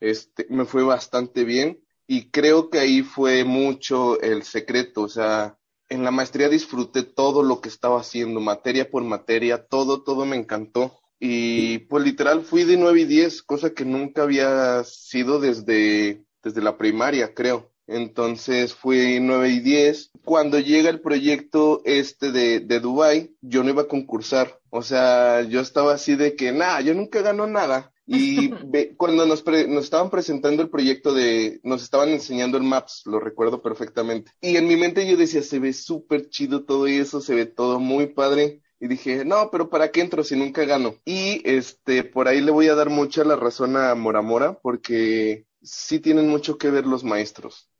este, 0.00 0.46
me 0.50 0.64
fue 0.64 0.82
bastante 0.82 1.44
bien. 1.44 1.82
Y 2.06 2.30
creo 2.30 2.70
que 2.70 2.78
ahí 2.78 3.02
fue 3.02 3.44
mucho 3.44 4.20
el 4.20 4.42
secreto. 4.42 5.02
O 5.02 5.08
sea, 5.08 5.58
en 5.90 6.04
la 6.04 6.10
maestría 6.12 6.48
disfruté 6.48 7.02
todo 7.02 7.42
lo 7.42 7.60
que 7.60 7.68
estaba 7.68 8.00
haciendo, 8.00 8.40
materia 8.40 8.90
por 8.90 9.02
materia, 9.02 9.66
todo, 9.66 10.02
todo 10.02 10.24
me 10.24 10.36
encantó. 10.36 11.00
Y 11.18 11.78
pues 11.80 12.04
literal 12.04 12.42
fui 12.42 12.64
de 12.64 12.78
9 12.78 13.00
y 13.00 13.04
10, 13.04 13.42
cosa 13.42 13.74
que 13.74 13.84
nunca 13.84 14.22
había 14.22 14.82
sido 14.84 15.40
desde, 15.40 16.24
desde 16.42 16.62
la 16.62 16.78
primaria, 16.78 17.34
creo. 17.34 17.72
Entonces 17.86 18.72
fui 18.72 19.18
9 19.20 19.50
y 19.50 19.60
10. 19.60 20.12
Cuando 20.24 20.60
llega 20.60 20.88
el 20.88 21.00
proyecto 21.00 21.82
este 21.84 22.30
de, 22.30 22.60
de 22.60 22.78
Dubai, 22.80 23.36
yo 23.40 23.64
no 23.64 23.70
iba 23.70 23.82
a 23.82 23.88
concursar. 23.88 24.60
O 24.70 24.82
sea, 24.82 25.42
yo 25.42 25.60
estaba 25.60 25.92
así 25.92 26.14
de 26.14 26.36
que, 26.36 26.52
nada, 26.52 26.80
yo 26.80 26.94
nunca 26.94 27.20
gano 27.20 27.48
nada. 27.48 27.92
Y 28.12 28.50
cuando 28.96 29.24
nos, 29.24 29.44
nos 29.46 29.84
estaban 29.84 30.10
presentando 30.10 30.62
el 30.62 30.68
proyecto 30.68 31.14
de, 31.14 31.60
nos 31.62 31.84
estaban 31.84 32.08
enseñando 32.08 32.58
el 32.58 32.64
Maps, 32.64 33.02
lo 33.06 33.20
recuerdo 33.20 33.62
perfectamente. 33.62 34.32
Y 34.40 34.56
en 34.56 34.66
mi 34.66 34.76
mente 34.76 35.08
yo 35.08 35.16
decía, 35.16 35.42
se 35.42 35.60
ve 35.60 35.72
súper 35.72 36.28
chido 36.28 36.64
todo 36.64 36.88
eso, 36.88 37.20
se 37.20 37.36
ve 37.36 37.46
todo 37.46 37.78
muy 37.78 38.06
padre. 38.06 38.62
Y 38.80 38.88
dije, 38.88 39.24
no, 39.24 39.50
pero 39.52 39.70
¿para 39.70 39.92
qué 39.92 40.00
entro 40.00 40.24
si 40.24 40.34
nunca 40.34 40.64
gano? 40.64 40.96
Y 41.04 41.42
este, 41.48 42.02
por 42.02 42.26
ahí 42.26 42.40
le 42.40 42.50
voy 42.50 42.66
a 42.66 42.74
dar 42.74 42.90
mucha 42.90 43.22
la 43.22 43.36
razón 43.36 43.76
a 43.76 43.94
Mora 43.94 44.22
Mora, 44.22 44.58
porque 44.60 45.46
sí 45.62 46.00
tienen 46.00 46.28
mucho 46.28 46.58
que 46.58 46.70
ver 46.70 46.86
los 46.86 47.04
maestros. 47.04 47.70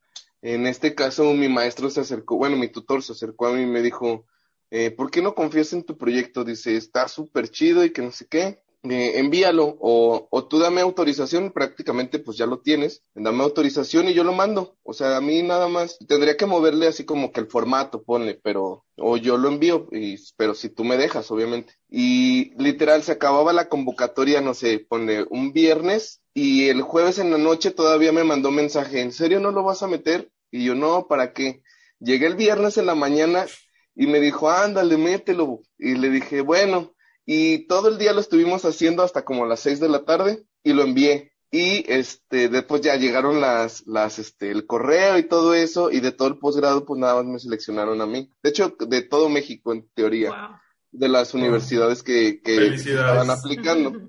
En 0.42 0.66
este 0.66 0.94
caso, 0.94 1.32
mi 1.34 1.48
maestro 1.48 1.90
se 1.90 2.00
acercó, 2.00 2.36
bueno, 2.36 2.56
mi 2.56 2.68
tutor 2.68 3.02
se 3.02 3.12
acercó 3.12 3.48
a 3.48 3.52
mí 3.52 3.62
y 3.62 3.66
me 3.66 3.82
dijo, 3.82 4.26
eh, 4.70 4.92
¿por 4.92 5.10
qué 5.10 5.22
no 5.22 5.34
confías 5.34 5.72
en 5.72 5.82
tu 5.82 5.96
proyecto? 5.98 6.44
Dice, 6.44 6.76
está 6.76 7.08
súper 7.08 7.48
chido 7.48 7.84
y 7.84 7.92
que 7.92 8.02
no 8.02 8.12
sé 8.12 8.26
qué. 8.26 8.62
Eh, 8.82 9.18
envíalo 9.18 9.76
o, 9.78 10.26
o, 10.30 10.48
tú 10.48 10.58
dame 10.58 10.80
autorización, 10.80 11.52
prácticamente 11.52 12.18
pues 12.18 12.38
ya 12.38 12.46
lo 12.46 12.60
tienes, 12.60 13.02
dame 13.14 13.42
autorización 13.42 14.08
y 14.08 14.14
yo 14.14 14.24
lo 14.24 14.32
mando. 14.32 14.78
O 14.82 14.94
sea, 14.94 15.18
a 15.18 15.20
mí 15.20 15.42
nada 15.42 15.68
más 15.68 15.98
tendría 16.08 16.36
que 16.38 16.46
moverle 16.46 16.86
así 16.86 17.04
como 17.04 17.30
que 17.30 17.40
el 17.40 17.46
formato, 17.48 18.02
ponle, 18.02 18.40
pero 18.42 18.86
o 18.96 19.16
yo 19.18 19.36
lo 19.36 19.48
envío, 19.48 19.86
y, 19.92 20.16
pero 20.36 20.54
si 20.54 20.70
tú 20.70 20.84
me 20.84 20.96
dejas, 20.96 21.30
obviamente. 21.30 21.74
Y 21.90 22.54
literal 22.62 23.02
se 23.02 23.12
acababa 23.12 23.52
la 23.52 23.68
convocatoria, 23.68 24.40
no 24.40 24.54
sé, 24.54 24.78
ponle 24.88 25.26
un 25.28 25.52
viernes 25.52 26.22
y 26.32 26.68
el 26.68 26.80
jueves 26.80 27.18
en 27.18 27.30
la 27.30 27.38
noche 27.38 27.72
todavía 27.72 28.12
me 28.12 28.24
mandó 28.24 28.50
mensaje, 28.50 29.00
¿en 29.02 29.12
serio 29.12 29.40
no 29.40 29.50
lo 29.50 29.62
vas 29.62 29.82
a 29.82 29.88
meter? 29.88 30.30
Y 30.50 30.64
yo, 30.64 30.74
no, 30.74 31.06
¿para 31.06 31.32
qué? 31.34 31.62
Llegué 31.98 32.26
el 32.26 32.34
viernes 32.34 32.78
en 32.78 32.86
la 32.86 32.94
mañana 32.94 33.46
y 33.94 34.06
me 34.06 34.20
dijo, 34.20 34.50
ándale, 34.50 34.96
mételo. 34.96 35.60
Y 35.78 35.94
le 35.96 36.08
dije, 36.10 36.40
bueno, 36.40 36.94
y 37.26 37.66
todo 37.66 37.88
el 37.88 37.98
día 37.98 38.12
lo 38.12 38.20
estuvimos 38.20 38.64
haciendo 38.64 39.02
hasta 39.02 39.24
como 39.24 39.46
las 39.46 39.60
seis 39.60 39.80
de 39.80 39.88
la 39.88 40.04
tarde 40.04 40.44
y 40.62 40.72
lo 40.72 40.82
envié. 40.82 41.32
Y 41.52 41.84
este, 41.90 42.48
después 42.48 42.80
ya 42.80 42.94
llegaron 42.94 43.40
las, 43.40 43.84
las, 43.86 44.20
este, 44.20 44.52
el 44.52 44.66
correo 44.66 45.18
y 45.18 45.24
todo 45.24 45.54
eso, 45.54 45.90
y 45.90 45.98
de 45.98 46.12
todo 46.12 46.28
el 46.28 46.38
posgrado, 46.38 46.84
pues 46.84 47.00
nada 47.00 47.16
más 47.16 47.24
me 47.24 47.38
seleccionaron 47.40 48.00
a 48.00 48.06
mí. 48.06 48.30
De 48.42 48.50
hecho, 48.50 48.76
de 48.78 49.03
todo 49.03 49.28
México, 49.28 49.72
en 49.72 49.88
teoría, 49.95 50.61
de 50.92 51.08
las 51.08 51.34
universidades 51.34 52.04
que, 52.04 52.40
que 52.40 52.74
estaban 52.74 53.30
aplicando. 53.30 54.00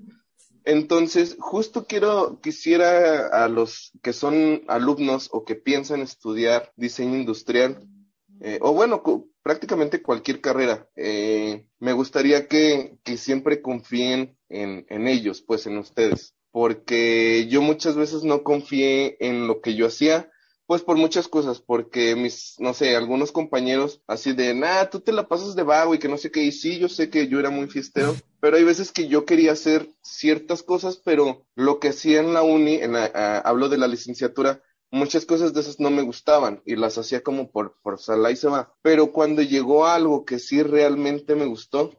Entonces, 0.64 1.36
justo 1.40 1.86
quiero, 1.86 2.40
quisiera 2.40 3.26
a 3.26 3.48
los 3.48 3.90
que 4.02 4.12
son 4.12 4.62
alumnos 4.68 5.28
o 5.32 5.44
que 5.44 5.56
piensan 5.56 6.00
estudiar 6.00 6.72
diseño 6.76 7.16
industrial, 7.16 7.84
eh, 8.40 8.58
o 8.60 8.72
bueno, 8.72 9.02
prácticamente 9.42 10.02
cualquier 10.02 10.40
carrera, 10.40 10.88
eh, 10.96 11.66
me 11.78 11.92
gustaría 11.92 12.48
que, 12.48 12.98
siempre 13.16 13.62
confíen 13.62 14.36
en, 14.48 15.06
ellos, 15.08 15.42
pues 15.42 15.66
en 15.66 15.78
ustedes, 15.78 16.34
porque 16.50 17.46
yo 17.48 17.62
muchas 17.62 17.96
veces 17.96 18.24
no 18.24 18.42
confié 18.42 19.16
en 19.20 19.46
lo 19.46 19.60
que 19.60 19.74
yo 19.74 19.86
hacía 19.86 20.28
pues 20.64 20.82
por 20.82 20.96
muchas 20.96 21.28
cosas, 21.28 21.60
porque 21.60 22.16
mis, 22.16 22.54
no 22.58 22.72
sé, 22.72 22.96
algunos 22.96 23.30
compañeros 23.30 24.00
así 24.06 24.32
de, 24.32 24.54
nah, 24.54 24.86
tú 24.86 25.00
te 25.00 25.12
la 25.12 25.28
pasas 25.28 25.54
de 25.54 25.64
vago 25.64 25.94
y 25.94 25.98
que 25.98 26.08
no 26.08 26.16
sé 26.16 26.30
qué, 26.30 26.44
y 26.44 26.52
sí, 26.52 26.78
yo 26.78 26.88
sé 26.88 27.10
que 27.10 27.28
yo 27.28 27.38
era 27.38 27.50
muy 27.50 27.66
fiestero, 27.66 28.16
pero 28.40 28.56
hay 28.56 28.64
veces 28.64 28.90
que 28.90 29.06
yo 29.06 29.26
quería 29.26 29.52
hacer 29.52 29.90
ciertas 30.00 30.62
cosas, 30.62 30.96
pero 31.04 31.44
lo 31.56 31.78
que 31.78 31.88
hacía 31.88 32.20
en 32.20 32.32
la 32.32 32.42
uni, 32.42 32.76
en 32.76 32.92
la, 32.92 33.04
hablo 33.44 33.68
de 33.68 33.76
la 33.76 33.86
licenciatura, 33.86 34.62
muchas 34.92 35.26
cosas 35.26 35.52
de 35.52 35.60
esas 35.60 35.80
no 35.80 35.90
me 35.90 36.02
gustaban 36.02 36.62
y 36.64 36.76
las 36.76 36.96
hacía 36.98 37.22
como 37.24 37.50
por, 37.50 37.74
sala 37.98 38.30
y 38.30 38.36
se 38.36 38.46
va. 38.46 38.72
Pero 38.82 39.10
cuando 39.10 39.42
llegó 39.42 39.86
algo 39.86 40.24
que 40.24 40.38
sí 40.38 40.62
realmente 40.62 41.34
me 41.34 41.46
gustó, 41.46 41.90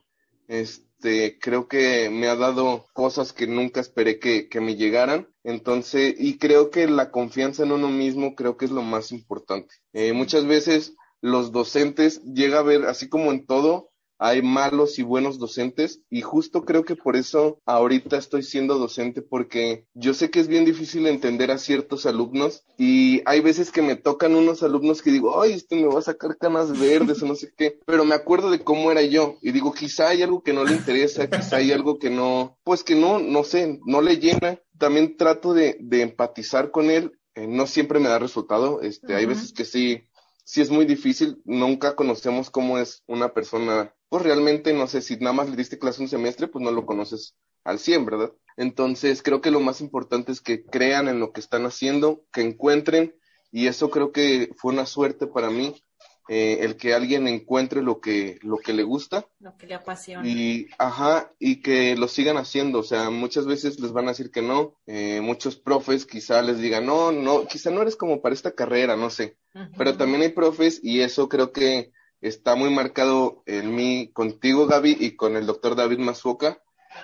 este, 0.48 0.94
este, 1.04 1.38
creo 1.38 1.68
que 1.68 2.10
me 2.10 2.28
ha 2.28 2.36
dado 2.38 2.86
cosas 2.94 3.34
que 3.34 3.46
nunca 3.46 3.82
esperé 3.82 4.20
que, 4.20 4.48
que, 4.48 4.62
me 4.62 4.78
llegaran. 4.78 5.28
Entonces, 5.44 6.16
y 6.18 6.38
creo 6.38 6.70
que 6.70 6.88
la 6.88 7.12
confianza 7.12 7.64
en 7.64 7.74
uno 7.74 7.90
mismo 7.90 8.36
creo 8.36 8.56
que 8.56 8.64
es 8.64 8.72
lo 8.72 8.84
más 8.84 9.12
importante. 9.12 9.76
Eh, 9.92 10.14
muchas 10.14 10.46
veces 10.46 10.96
los 11.20 11.52
docentes 11.52 12.24
llega 12.24 12.60
a 12.60 12.64
ver, 12.64 12.86
así 12.86 13.10
como 13.10 13.32
en 13.32 13.46
todo, 13.46 13.90
hay 14.24 14.42
malos 14.42 15.00
y 15.00 15.04
buenos 15.04 15.38
docentes 15.38 16.00
y 16.10 16.22
justo 16.22 16.64
creo 16.64 16.86
que 16.86 16.96
por 16.96 17.18
eso 17.18 17.60
ahorita 17.66 18.18
estoy 18.18 18.42
siendo 18.42 18.78
docente 18.78 19.22
porque 19.22 19.86
yo 19.94 20.14
sé 20.14 20.32
que 20.32 20.40
es 20.40 20.48
bien 20.48 20.64
difícil 20.64 21.08
entender 21.08 21.52
a 21.52 21.58
ciertos 21.58 22.06
alumnos 22.06 22.64
y 22.78 23.22
hay 23.26 23.42
veces 23.42 23.70
que 23.70 23.82
me 23.82 23.98
tocan 23.98 24.36
unos 24.36 24.64
alumnos 24.64 25.02
que 25.02 25.12
digo, 25.12 25.42
ay, 25.42 25.52
este 25.52 25.76
me 25.76 25.88
va 25.88 26.00
a 26.00 26.04
sacar 26.04 26.38
canas 26.38 26.80
verdes 26.80 27.22
o 27.22 27.26
no 27.26 27.36
sé 27.36 27.52
qué, 27.58 27.80
pero 27.86 28.06
me 28.06 28.16
acuerdo 28.16 28.50
de 28.50 28.64
cómo 28.64 28.92
era 28.92 29.02
yo 29.02 29.38
y 29.42 29.52
digo, 29.52 29.74
quizá 29.74 30.08
hay 30.08 30.24
algo 30.24 30.42
que 30.42 30.54
no 30.54 30.64
le 30.64 30.72
interesa, 30.72 31.30
quizá 31.30 31.58
hay 31.58 31.74
algo 31.74 32.00
que 32.00 32.10
no, 32.10 32.58
pues 32.64 32.86
que 32.86 32.96
no, 32.96 33.20
no 33.20 33.44
sé, 33.44 33.80
no 33.86 34.02
le 34.02 34.18
llena. 34.20 34.60
También 34.78 35.18
trato 35.18 35.54
de, 35.54 35.78
de 35.80 36.02
empatizar 36.02 36.72
con 36.72 36.90
él, 36.90 37.12
eh, 37.36 37.48
no 37.48 37.68
siempre 37.68 38.00
me 38.00 38.10
da 38.10 38.20
resultado, 38.20 38.82
este, 38.82 39.16
hay 39.16 39.26
veces 39.26 39.54
que 39.54 39.66
sí, 39.66 40.04
sí 40.44 40.62
es 40.62 40.70
muy 40.70 40.86
difícil, 40.86 41.42
nunca 41.46 41.96
conocemos 41.96 42.50
cómo 42.50 42.78
es 42.78 43.04
una 43.08 43.34
persona 43.34 43.94
pues 44.14 44.26
realmente 44.26 44.74
no 44.74 44.86
sé 44.86 45.02
si 45.02 45.18
nada 45.18 45.34
más 45.34 45.50
le 45.50 45.56
diste 45.56 45.80
clase 45.80 46.00
un 46.00 46.08
semestre, 46.08 46.48
pues 46.48 46.64
no 46.64 46.70
lo 46.70 46.86
conoces 46.86 47.36
al 47.64 47.80
100, 47.80 48.06
¿verdad? 48.06 48.32
Entonces 48.58 49.24
creo 49.24 49.42
que 49.42 49.50
lo 49.50 49.60
más 49.60 49.82
importante 49.82 50.32
es 50.32 50.40
que 50.40 50.64
crean 50.64 51.08
en 51.08 51.20
lo 51.20 51.34
que 51.34 51.40
están 51.40 51.66
haciendo, 51.66 52.24
que 52.32 52.42
encuentren, 52.42 53.16
y 53.52 53.66
eso 53.66 53.90
creo 53.90 54.12
que 54.12 54.52
fue 54.56 54.72
una 54.72 54.86
suerte 54.86 55.26
para 55.26 55.50
mí, 55.50 55.84
eh, 56.30 56.60
el 56.62 56.78
que 56.78 56.94
alguien 56.94 57.28
encuentre 57.28 57.82
lo 57.82 58.00
que, 58.00 58.40
lo 58.42 58.58
que 58.58 58.74
le 58.74 58.84
gusta. 58.84 59.28
Lo 59.40 59.58
que 59.58 59.68
le 59.68 59.76
apasiona. 59.76 60.28
Y, 60.28 60.68
ajá, 60.78 61.32
y 61.40 61.62
que 61.62 61.96
lo 61.96 62.08
sigan 62.08 62.38
haciendo. 62.38 62.80
O 62.80 62.84
sea, 62.84 63.10
muchas 63.10 63.46
veces 63.46 63.80
les 63.80 63.92
van 63.92 64.06
a 64.06 64.12
decir 64.12 64.32
que 64.32 64.42
no. 64.42 64.76
Eh, 64.88 65.20
muchos 65.22 65.58
profes 65.58 66.06
quizá 66.06 66.42
les 66.42 66.60
digan, 66.60 66.86
no, 66.86 67.12
no, 67.12 67.46
quizá 67.48 67.72
no 67.72 67.82
eres 67.82 67.96
como 67.96 68.22
para 68.22 68.36
esta 68.36 68.52
carrera, 68.52 68.96
no 68.96 69.10
sé. 69.10 69.38
Pero 69.78 69.98
también 69.98 70.22
hay 70.24 70.30
profes 70.30 70.80
y 70.82 71.02
eso 71.02 71.30
creo 71.30 71.52
que 71.52 71.92
está 72.22 72.56
muy 72.56 72.72
marcado 72.72 73.44
en 73.46 73.76
mí 73.76 74.10
contigo, 74.14 74.66
Gaby, 74.66 74.98
y 75.00 75.16
con 75.16 75.36
el 75.36 75.46
doctor 75.46 75.76
David 75.76 76.00
Mazuoka, 76.00 76.64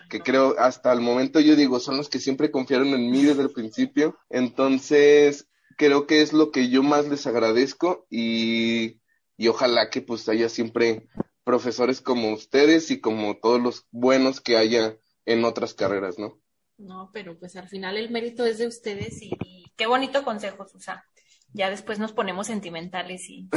que 0.10 0.22
creo 0.22 0.56
hasta 0.58 0.92
el 0.94 1.02
momento 1.02 1.40
yo 1.40 1.56
digo, 1.56 1.80
son 1.80 1.98
los 1.98 2.10
que 2.10 2.20
siempre 2.20 2.52
confiaron 2.52 2.88
en 2.88 3.12
mí 3.12 3.24
desde 3.24 3.44
el 3.44 3.52
principio. 3.52 4.18
Entonces, 4.30 5.48
creo 5.78 6.08
que 6.08 6.22
es 6.22 6.34
lo 6.34 6.52
que 6.52 6.70
yo 6.70 6.84
más 6.84 7.08
les 7.08 7.28
agradezco 7.28 8.06
y, 8.10 8.99
y 9.40 9.48
ojalá 9.48 9.90
que 9.90 10.02
pues 10.02 10.28
haya 10.28 10.50
siempre 10.50 11.08
profesores 11.46 12.02
como 12.02 12.34
ustedes 12.34 12.92
y 12.92 13.00
como 13.00 13.38
todos 13.38 13.62
los 13.62 13.88
buenos 13.90 14.42
que 14.42 14.58
haya 14.58 14.98
en 15.26 15.46
otras 15.46 15.74
carreras, 15.74 16.20
¿no? 16.20 16.40
No, 16.78 17.10
pero 17.14 17.40
pues 17.40 17.56
al 17.56 17.70
final 17.70 17.96
el 17.96 18.12
mérito 18.12 18.46
es 18.46 18.58
de 18.58 18.68
ustedes 18.68 19.22
y, 19.22 19.32
y 19.46 19.72
qué 19.78 19.88
bonito 19.88 20.24
consejo, 20.26 20.68
Susana 20.68 21.06
ya 21.54 21.70
después 21.70 22.00
nos 22.00 22.14
ponemos 22.14 22.48
sentimentales 22.48 23.28
y 23.30 23.50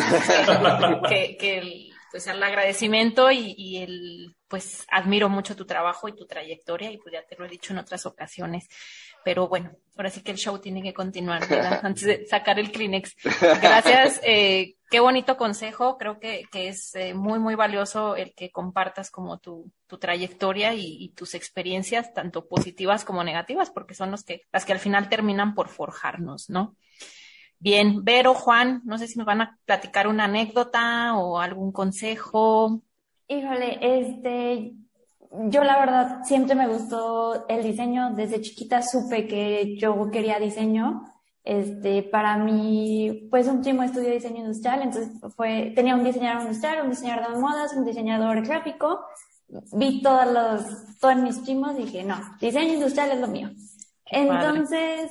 que, 1.08 1.36
que 1.36 1.58
el, 1.58 1.90
pues 2.10 2.26
el 2.26 2.42
agradecimiento 2.42 3.30
y, 3.30 3.54
y, 3.56 3.82
el 3.82 4.34
pues 4.48 4.86
admiro 4.90 5.28
mucho 5.28 5.56
tu 5.56 5.66
trabajo 5.66 6.08
y 6.08 6.16
tu 6.16 6.26
trayectoria 6.26 6.90
y 6.90 6.98
pues 6.98 7.12
ya 7.12 7.22
te 7.22 7.36
lo 7.36 7.44
he 7.44 7.48
dicho 7.48 7.72
en 7.72 7.78
otras 7.78 8.06
ocasiones 8.06 8.68
pero 9.24 9.48
bueno 9.48 9.72
ahora 9.96 10.10
sí 10.10 10.22
que 10.22 10.32
el 10.32 10.38
show 10.38 10.58
tiene 10.58 10.82
que 10.82 10.94
continuar 10.94 11.46
¿verdad? 11.48 11.80
antes 11.84 12.04
de 12.04 12.26
sacar 12.26 12.58
el 12.58 12.72
Kleenex 12.72 13.14
gracias 13.40 14.20
eh, 14.24 14.76
qué 14.92 15.00
bonito 15.00 15.38
consejo 15.38 15.96
creo 15.96 16.20
que, 16.20 16.44
que 16.52 16.68
es 16.68 16.94
eh, 16.94 17.14
muy 17.14 17.38
muy 17.38 17.54
valioso 17.54 18.14
el 18.14 18.34
que 18.34 18.52
compartas 18.52 19.10
como 19.10 19.38
tu, 19.38 19.72
tu 19.86 19.96
trayectoria 19.96 20.74
y, 20.74 20.98
y, 21.00 21.08
tus 21.14 21.34
experiencias 21.34 22.12
tanto 22.12 22.46
positivas 22.46 23.04
como 23.04 23.24
negativas 23.24 23.70
porque 23.70 23.94
son 23.94 24.10
los 24.10 24.22
que 24.22 24.42
las 24.52 24.66
que 24.66 24.74
al 24.74 24.78
final 24.78 25.08
terminan 25.08 25.54
por 25.54 25.68
forjarnos 25.68 26.50
no 26.50 26.76
Bien, 27.64 28.04
Vero, 28.04 28.34
Juan, 28.34 28.82
no 28.84 28.98
sé 28.98 29.06
si 29.06 29.16
nos 29.16 29.24
van 29.24 29.40
a 29.40 29.56
platicar 29.64 30.08
una 30.08 30.24
anécdota 30.24 31.16
o 31.16 31.38
algún 31.38 31.70
consejo. 31.70 32.82
Híjole, 33.28 33.78
este, 33.80 34.74
yo 35.30 35.62
la 35.62 35.78
verdad 35.78 36.24
siempre 36.24 36.56
me 36.56 36.66
gustó 36.66 37.46
el 37.46 37.62
diseño. 37.62 38.14
Desde 38.16 38.40
chiquita 38.40 38.82
supe 38.82 39.28
que 39.28 39.76
yo 39.78 40.10
quería 40.10 40.40
diseño. 40.40 41.04
Este, 41.44 42.04
para 42.04 42.36
mí, 42.36 43.28
pues 43.30 43.48
un 43.48 43.62
primo 43.62 43.82
estudió 43.82 44.10
diseño 44.10 44.38
industrial, 44.38 44.82
entonces 44.82 45.10
fue, 45.36 45.72
tenía 45.74 45.96
un 45.96 46.04
diseñador 46.04 46.42
industrial, 46.42 46.84
un 46.84 46.90
diseñador 46.90 47.32
de 47.32 47.40
modas, 47.40 47.74
un 47.74 47.84
diseñador 47.84 48.46
gráfico. 48.46 49.00
Vi 49.72 50.02
todos 50.02 50.26
los, 50.32 50.98
todos 51.00 51.16
mis 51.16 51.38
primos 51.40 51.72
y 51.78 51.82
dije, 51.82 52.04
no, 52.04 52.16
diseño 52.40 52.74
industrial 52.74 53.10
es 53.12 53.20
lo 53.20 53.28
mío. 53.28 53.50
Entonces, 54.06 55.10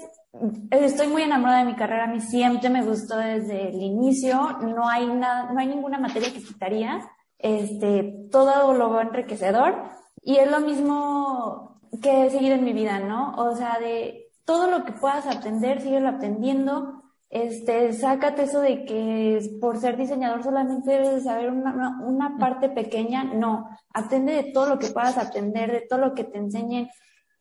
Estoy 0.69 1.07
muy 1.07 1.23
enamorada 1.23 1.59
de 1.59 1.65
mi 1.65 1.75
carrera, 1.75 2.05
a 2.05 2.07
mí 2.07 2.21
siempre 2.21 2.69
me 2.69 2.83
gustó 2.83 3.17
desde 3.17 3.67
el 3.67 3.81
inicio, 3.81 4.59
no 4.61 4.87
hay 4.87 5.05
nada, 5.07 5.51
no 5.51 5.59
hay 5.59 5.67
ninguna 5.67 5.99
materia 5.99 6.31
que 6.31 6.41
quitaría, 6.41 7.01
este, 7.37 8.27
todo 8.31 8.73
lo 8.73 8.89
veo 8.91 9.01
enriquecedor 9.01 9.75
y 10.21 10.37
es 10.37 10.49
lo 10.49 10.61
mismo 10.61 11.81
que 12.01 12.25
he 12.25 12.29
seguido 12.29 12.55
en 12.55 12.63
mi 12.63 12.71
vida, 12.71 12.99
¿no? 12.99 13.35
O 13.35 13.55
sea, 13.57 13.77
de 13.79 14.30
todo 14.45 14.69
lo 14.69 14.83
que 14.83 14.91
puedas 14.93 15.25
aprender, 15.27 15.81
síguelo 15.81 16.09
aprendiendo, 16.09 17.03
este, 17.29 17.93
sácate 17.93 18.43
eso 18.43 18.59
de 18.59 18.83
que 18.83 19.57
por 19.61 19.77
ser 19.77 19.95
diseñador 19.95 20.43
solamente 20.43 20.91
debes 20.91 21.23
saber 21.23 21.49
una, 21.49 21.73
una, 21.73 21.99
una 22.05 22.37
parte 22.37 22.69
pequeña, 22.69 23.23
no, 23.23 23.69
aprende 23.93 24.33
de 24.33 24.51
todo 24.51 24.67
lo 24.67 24.79
que 24.79 24.87
puedas 24.87 25.17
aprender, 25.17 25.71
de 25.71 25.85
todo 25.89 25.99
lo 25.99 26.13
que 26.13 26.25
te 26.25 26.37
enseñen, 26.37 26.89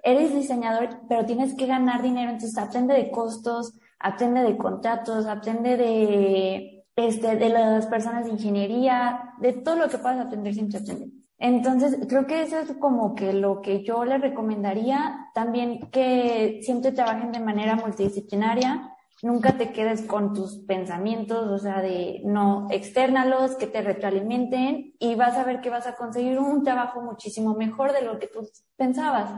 eres 0.03 0.35
diseñador, 0.35 1.01
pero 1.09 1.27
tienes 1.27 1.55
que 1.55 1.67
ganar 1.67 2.03
dinero, 2.03 2.31
entonces 2.31 2.57
aprende 2.57 2.95
de 2.95 3.11
costos, 3.11 3.75
aprende 3.99 4.43
de 4.43 4.57
contratos, 4.57 5.27
aprende 5.27 5.77
de, 5.77 6.85
este, 6.97 7.37
de 7.37 7.49
las 7.49 7.87
personas 7.87 8.27
de 8.27 8.33
ingeniería, 8.33 9.35
de 9.41 9.55
todo 9.55 9.77
lo 9.77 9.89
que 9.89 9.99
puedas 9.99 10.25
aprender 10.25 10.55
siempre 10.55 10.79
aprende. 10.79 11.20
Entonces, 11.43 11.99
creo 12.07 12.27
que 12.27 12.43
eso 12.43 12.59
es 12.59 12.73
como 12.75 13.15
que 13.15 13.33
lo 13.33 13.63
que 13.63 13.83
yo 13.83 14.05
le 14.05 14.19
recomendaría, 14.19 15.31
también 15.35 15.91
que 15.91 16.61
siempre 16.63 16.93
trabajen 16.93 17.33
de 17.33 17.41
manera 17.41 17.77
multidisciplinaria, 17.77 18.95
nunca 19.23 19.53
te 19.53 19.73
quedes 19.73 20.03
con 20.03 20.35
tus 20.35 20.59
pensamientos, 20.67 21.49
o 21.49 21.59
sea, 21.59 21.81
de 21.81 22.21
no 22.27 22.69
externalos, 22.71 23.57
que 23.57 23.67
te 23.67 23.81
retroalimenten 23.81 24.95
y 24.99 25.15
vas 25.15 25.39
a 25.39 25.45
ver 25.45 25.63
que 25.63 25.71
vas 25.71 25.87
a 25.87 25.97
conseguir 25.97 26.39
un 26.39 26.63
trabajo 26.63 27.01
muchísimo 27.01 27.55
mejor 27.55 27.95
de 27.95 28.03
lo 28.03 28.19
que 28.19 28.27
tú 28.27 28.47
pensabas. 28.77 29.33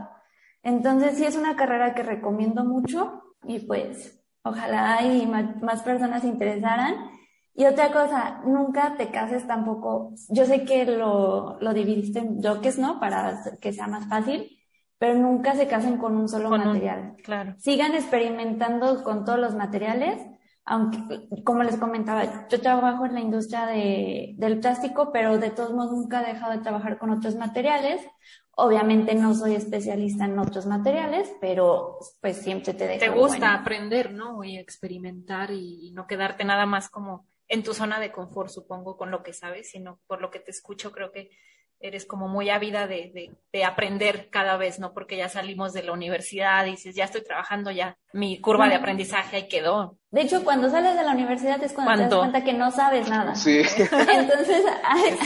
Entonces 0.61 1.17
sí 1.17 1.23
es 1.23 1.37
una 1.37 1.55
carrera 1.55 1.95
que 1.95 2.03
recomiendo 2.03 2.65
mucho 2.65 3.35
y 3.45 3.59
pues 3.59 4.21
ojalá 4.43 5.01
y 5.03 5.25
más 5.25 5.81
personas 5.83 6.23
se 6.23 6.27
interesaran. 6.27 7.12
Y 7.55 7.65
otra 7.65 7.91
cosa, 7.91 8.41
nunca 8.45 8.95
te 8.97 9.11
cases 9.11 9.45
tampoco. 9.45 10.13
Yo 10.29 10.45
sé 10.45 10.65
que 10.65 10.85
lo, 10.85 11.57
lo 11.59 11.73
dividiste 11.73 12.19
en 12.19 12.39
bloques, 12.39 12.79
¿no? 12.79 12.99
Para 12.99 13.41
que 13.61 13.73
sea 13.73 13.87
más 13.87 14.07
fácil, 14.07 14.57
pero 14.97 15.15
nunca 15.15 15.53
se 15.55 15.67
casen 15.67 15.97
con 15.97 16.17
un 16.17 16.27
solo 16.27 16.49
con 16.49 16.65
material. 16.65 17.11
Un, 17.11 17.15
claro. 17.23 17.55
Sigan 17.59 17.93
experimentando 17.93 19.03
con 19.03 19.23
todos 19.23 19.39
los 19.39 19.55
materiales, 19.55 20.19
aunque, 20.65 21.27
como 21.43 21.61
les 21.61 21.77
comentaba, 21.77 22.47
yo 22.47 22.61
trabajo 22.61 23.05
en 23.05 23.13
la 23.13 23.19
industria 23.19 23.67
de, 23.67 24.33
del 24.37 24.59
plástico, 24.59 25.11
pero 25.11 25.37
de 25.37 25.51
todos 25.51 25.73
modos 25.73 25.91
nunca 25.91 26.23
he 26.23 26.33
dejado 26.33 26.53
de 26.53 26.63
trabajar 26.63 26.97
con 26.97 27.11
otros 27.11 27.35
materiales 27.35 28.01
Obviamente 28.55 29.15
no 29.15 29.33
soy 29.33 29.55
especialista 29.55 30.25
en 30.25 30.37
otros 30.37 30.67
materiales, 30.67 31.31
pero 31.41 31.97
pues 32.21 32.37
siempre 32.37 32.75
te 32.75 32.87
dejo. 32.87 32.99
Te 32.99 33.09
gusta 33.09 33.37
bueno. 33.39 33.59
aprender, 33.59 34.13
¿no? 34.13 34.43
Y 34.43 34.57
experimentar 34.57 35.49
y, 35.49 35.87
y, 35.87 35.91
no 35.91 36.05
quedarte 36.05 36.43
nada 36.43 36.67
más 36.67 36.87
como 36.87 37.25
en 37.53 37.63
tu 37.63 37.73
zona 37.75 37.99
de 37.99 38.11
confort, 38.11 38.49
supongo, 38.49 38.97
con 38.97 39.11
lo 39.11 39.21
que 39.21 39.31
sabes, 39.31 39.69
sino 39.69 39.99
por 40.07 40.21
lo 40.21 40.31
que 40.31 40.39
te 40.39 40.49
escucho, 40.49 40.91
creo 40.91 41.11
que 41.11 41.29
eres 41.79 42.05
como 42.05 42.27
muy 42.27 42.49
ávida 42.49 42.87
de, 42.87 43.11
de, 43.13 43.31
de 43.51 43.65
aprender 43.65 44.29
cada 44.31 44.57
vez, 44.57 44.79
¿no? 44.79 44.93
Porque 44.93 45.17
ya 45.17 45.29
salimos 45.29 45.73
de 45.73 45.83
la 45.83 45.91
universidad 45.91 46.65
y 46.65 46.71
dices, 46.71 46.95
ya 46.95 47.03
estoy 47.03 47.23
trabajando, 47.23 47.69
ya 47.71 47.97
mi 48.13 48.39
curva 48.39 48.69
de 48.69 48.75
aprendizaje 48.75 49.35
ahí 49.35 49.47
quedó. 49.47 49.97
De 50.09 50.21
hecho, 50.21 50.43
cuando 50.43 50.69
sales 50.69 50.95
de 50.95 51.03
la 51.03 51.11
universidad 51.11 51.61
es 51.61 51.73
cuando 51.73 51.91
¿Cuánto? 51.91 52.09
te 52.09 52.15
das 52.15 52.31
cuenta 52.31 52.43
que 52.43 52.57
no 52.57 52.71
sabes 52.71 53.09
nada. 53.09 53.35
Sí. 53.35 53.61
Entonces, 53.77 54.63
ahí, 54.83 55.17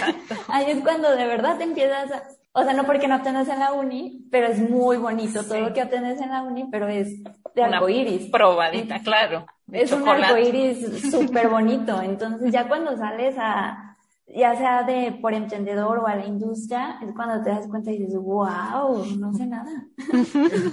ahí 0.50 0.72
es 0.72 0.84
cuando 0.84 1.16
de 1.16 1.28
verdad 1.28 1.58
te 1.58 1.64
empiezas 1.64 2.12
a 2.12 2.24
o 2.60 2.64
sea, 2.64 2.74
no 2.74 2.86
porque 2.88 3.08
no 3.08 3.14
aprendas 3.14 3.48
en 3.50 3.60
la 3.60 3.72
uni, 3.72 4.26
pero 4.32 4.48
es 4.48 4.58
muy 4.58 4.98
bonito 4.98 5.44
sí. 5.44 5.48
todo 5.48 5.60
lo 5.60 5.74
que 5.74 5.82
aprendes 5.82 6.20
en 6.20 6.30
la 6.30 6.42
uni, 6.42 6.66
pero 6.72 6.88
es 6.88 7.22
de 7.54 7.64
arcoíris. 7.64 8.32
Probadita, 8.32 9.00
claro. 9.04 9.46
Es 9.72 9.92
chocolate. 9.92 10.18
un 10.18 10.26
arcoíris 10.26 11.12
súper 11.12 11.50
bonito. 11.50 12.02
Entonces, 12.02 12.52
ya 12.52 12.68
cuando 12.68 12.98
sales 12.98 13.36
a, 13.38 13.96
ya 14.26 14.56
sea 14.56 14.82
de 14.82 15.12
por 15.22 15.36
emprendedor 15.36 16.00
o 16.00 16.08
a 16.08 16.16
la 16.16 16.26
industria, 16.26 16.98
es 17.04 17.14
cuando 17.14 17.44
te 17.44 17.52
das 17.52 17.68
cuenta 17.68 17.92
y 17.92 18.00
dices, 18.00 18.18
wow, 18.18 19.06
no 19.20 19.36
sé 19.36 19.46
nada. 19.46 19.86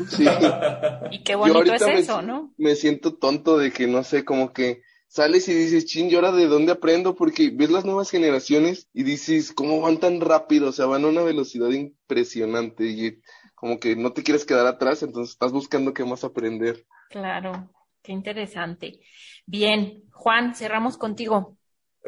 Sí. 0.08 0.26
y 1.10 1.22
qué 1.22 1.34
bonito 1.34 1.74
es 1.74 1.82
eso, 1.82 2.22
me, 2.22 2.28
¿no? 2.28 2.54
Me 2.56 2.76
siento 2.76 3.12
tonto 3.12 3.58
de 3.58 3.70
que, 3.70 3.86
no 3.86 4.04
sé, 4.04 4.24
como 4.24 4.54
que 4.54 4.80
sales 5.14 5.48
y 5.48 5.54
dices, 5.54 5.86
ching, 5.86 6.10
¿y 6.10 6.16
ahora 6.16 6.32
de 6.32 6.48
dónde 6.48 6.72
aprendo? 6.72 7.14
Porque 7.14 7.52
ves 7.54 7.70
las 7.70 7.84
nuevas 7.84 8.10
generaciones 8.10 8.88
y 8.92 9.04
dices, 9.04 9.52
¿cómo 9.52 9.80
van 9.80 10.00
tan 10.00 10.20
rápido? 10.20 10.70
O 10.70 10.72
sea, 10.72 10.86
van 10.86 11.04
a 11.04 11.08
una 11.08 11.22
velocidad 11.22 11.70
impresionante 11.70 12.84
y 12.84 13.20
como 13.54 13.78
que 13.78 13.94
no 13.94 14.12
te 14.12 14.24
quieres 14.24 14.44
quedar 14.44 14.66
atrás, 14.66 15.04
entonces 15.04 15.34
estás 15.34 15.52
buscando 15.52 15.94
qué 15.94 16.04
más 16.04 16.24
aprender. 16.24 16.84
Claro, 17.10 17.70
qué 18.02 18.10
interesante. 18.10 18.98
Bien, 19.46 20.02
Juan, 20.10 20.56
cerramos 20.56 20.98
contigo. 20.98 21.58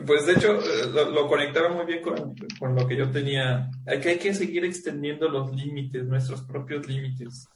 Pues 0.05 0.27
de 0.27 0.33
hecho, 0.33 0.59
eh, 0.59 0.91
lo, 0.93 1.29
conectaba 1.29 1.69
muy 1.69 1.87
bien 1.87 2.03
con, 2.03 2.35
con, 2.59 2.75
lo 2.75 2.89
que 2.89 2.97
yo 2.97 3.09
tenía. 3.13 3.71
Hay 3.87 4.01
que, 4.01 4.09
hay 4.09 4.19
que 4.19 4.35
seguir 4.35 4.65
extendiendo 4.65 5.29
los 5.29 5.55
límites, 5.55 6.05
nuestros 6.05 6.43
propios 6.43 6.89
límites. 6.89 7.47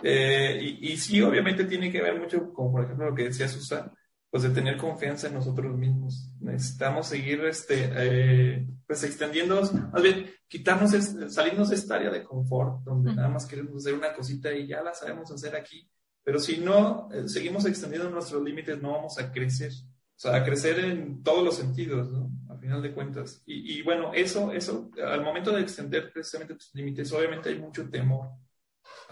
Eh, 0.00 0.60
y, 0.62 0.92
y, 0.92 0.96
sí, 0.96 1.20
obviamente 1.20 1.64
tiene 1.64 1.90
que 1.90 2.00
ver 2.00 2.20
mucho 2.20 2.52
con, 2.52 2.70
por 2.70 2.84
ejemplo, 2.84 3.10
lo 3.10 3.16
que 3.16 3.24
decía 3.24 3.48
Susan, 3.48 3.90
pues 4.32 4.44
de 4.44 4.48
tener 4.48 4.78
confianza 4.78 5.26
en 5.26 5.34
nosotros 5.34 5.76
mismos. 5.76 6.32
Necesitamos 6.40 7.06
seguir, 7.06 7.44
este, 7.44 7.90
eh, 7.94 8.66
pues 8.86 9.04
extendiendo, 9.04 9.60
más 9.92 10.02
bien, 10.02 10.30
quitarnos, 10.48 10.92
salirnos 11.28 11.68
de 11.68 11.74
esta 11.76 11.96
área 11.96 12.10
de 12.10 12.24
confort, 12.24 12.82
donde 12.82 13.14
nada 13.14 13.28
más 13.28 13.44
queremos 13.44 13.76
hacer 13.76 13.92
una 13.92 14.14
cosita 14.14 14.50
y 14.54 14.66
ya 14.66 14.82
la 14.82 14.94
sabemos 14.94 15.30
hacer 15.30 15.54
aquí. 15.54 15.86
Pero 16.24 16.38
si 16.38 16.56
no, 16.56 17.10
seguimos 17.26 17.66
extendiendo 17.66 18.08
nuestros 18.08 18.42
límites, 18.42 18.80
no 18.80 18.92
vamos 18.92 19.18
a 19.18 19.30
crecer. 19.30 19.70
O 19.70 20.20
sea, 20.22 20.42
crecer 20.42 20.78
en 20.78 21.22
todos 21.22 21.44
los 21.44 21.56
sentidos, 21.56 22.10
¿no? 22.10 22.30
A 22.48 22.56
final 22.56 22.80
de 22.80 22.94
cuentas. 22.94 23.42
Y, 23.44 23.80
y, 23.80 23.82
bueno, 23.82 24.14
eso, 24.14 24.50
eso, 24.50 24.90
al 25.06 25.22
momento 25.22 25.52
de 25.52 25.60
extender 25.60 26.10
precisamente 26.10 26.54
tus 26.54 26.74
límites, 26.74 27.12
obviamente 27.12 27.50
hay 27.50 27.58
mucho 27.58 27.90
temor 27.90 28.30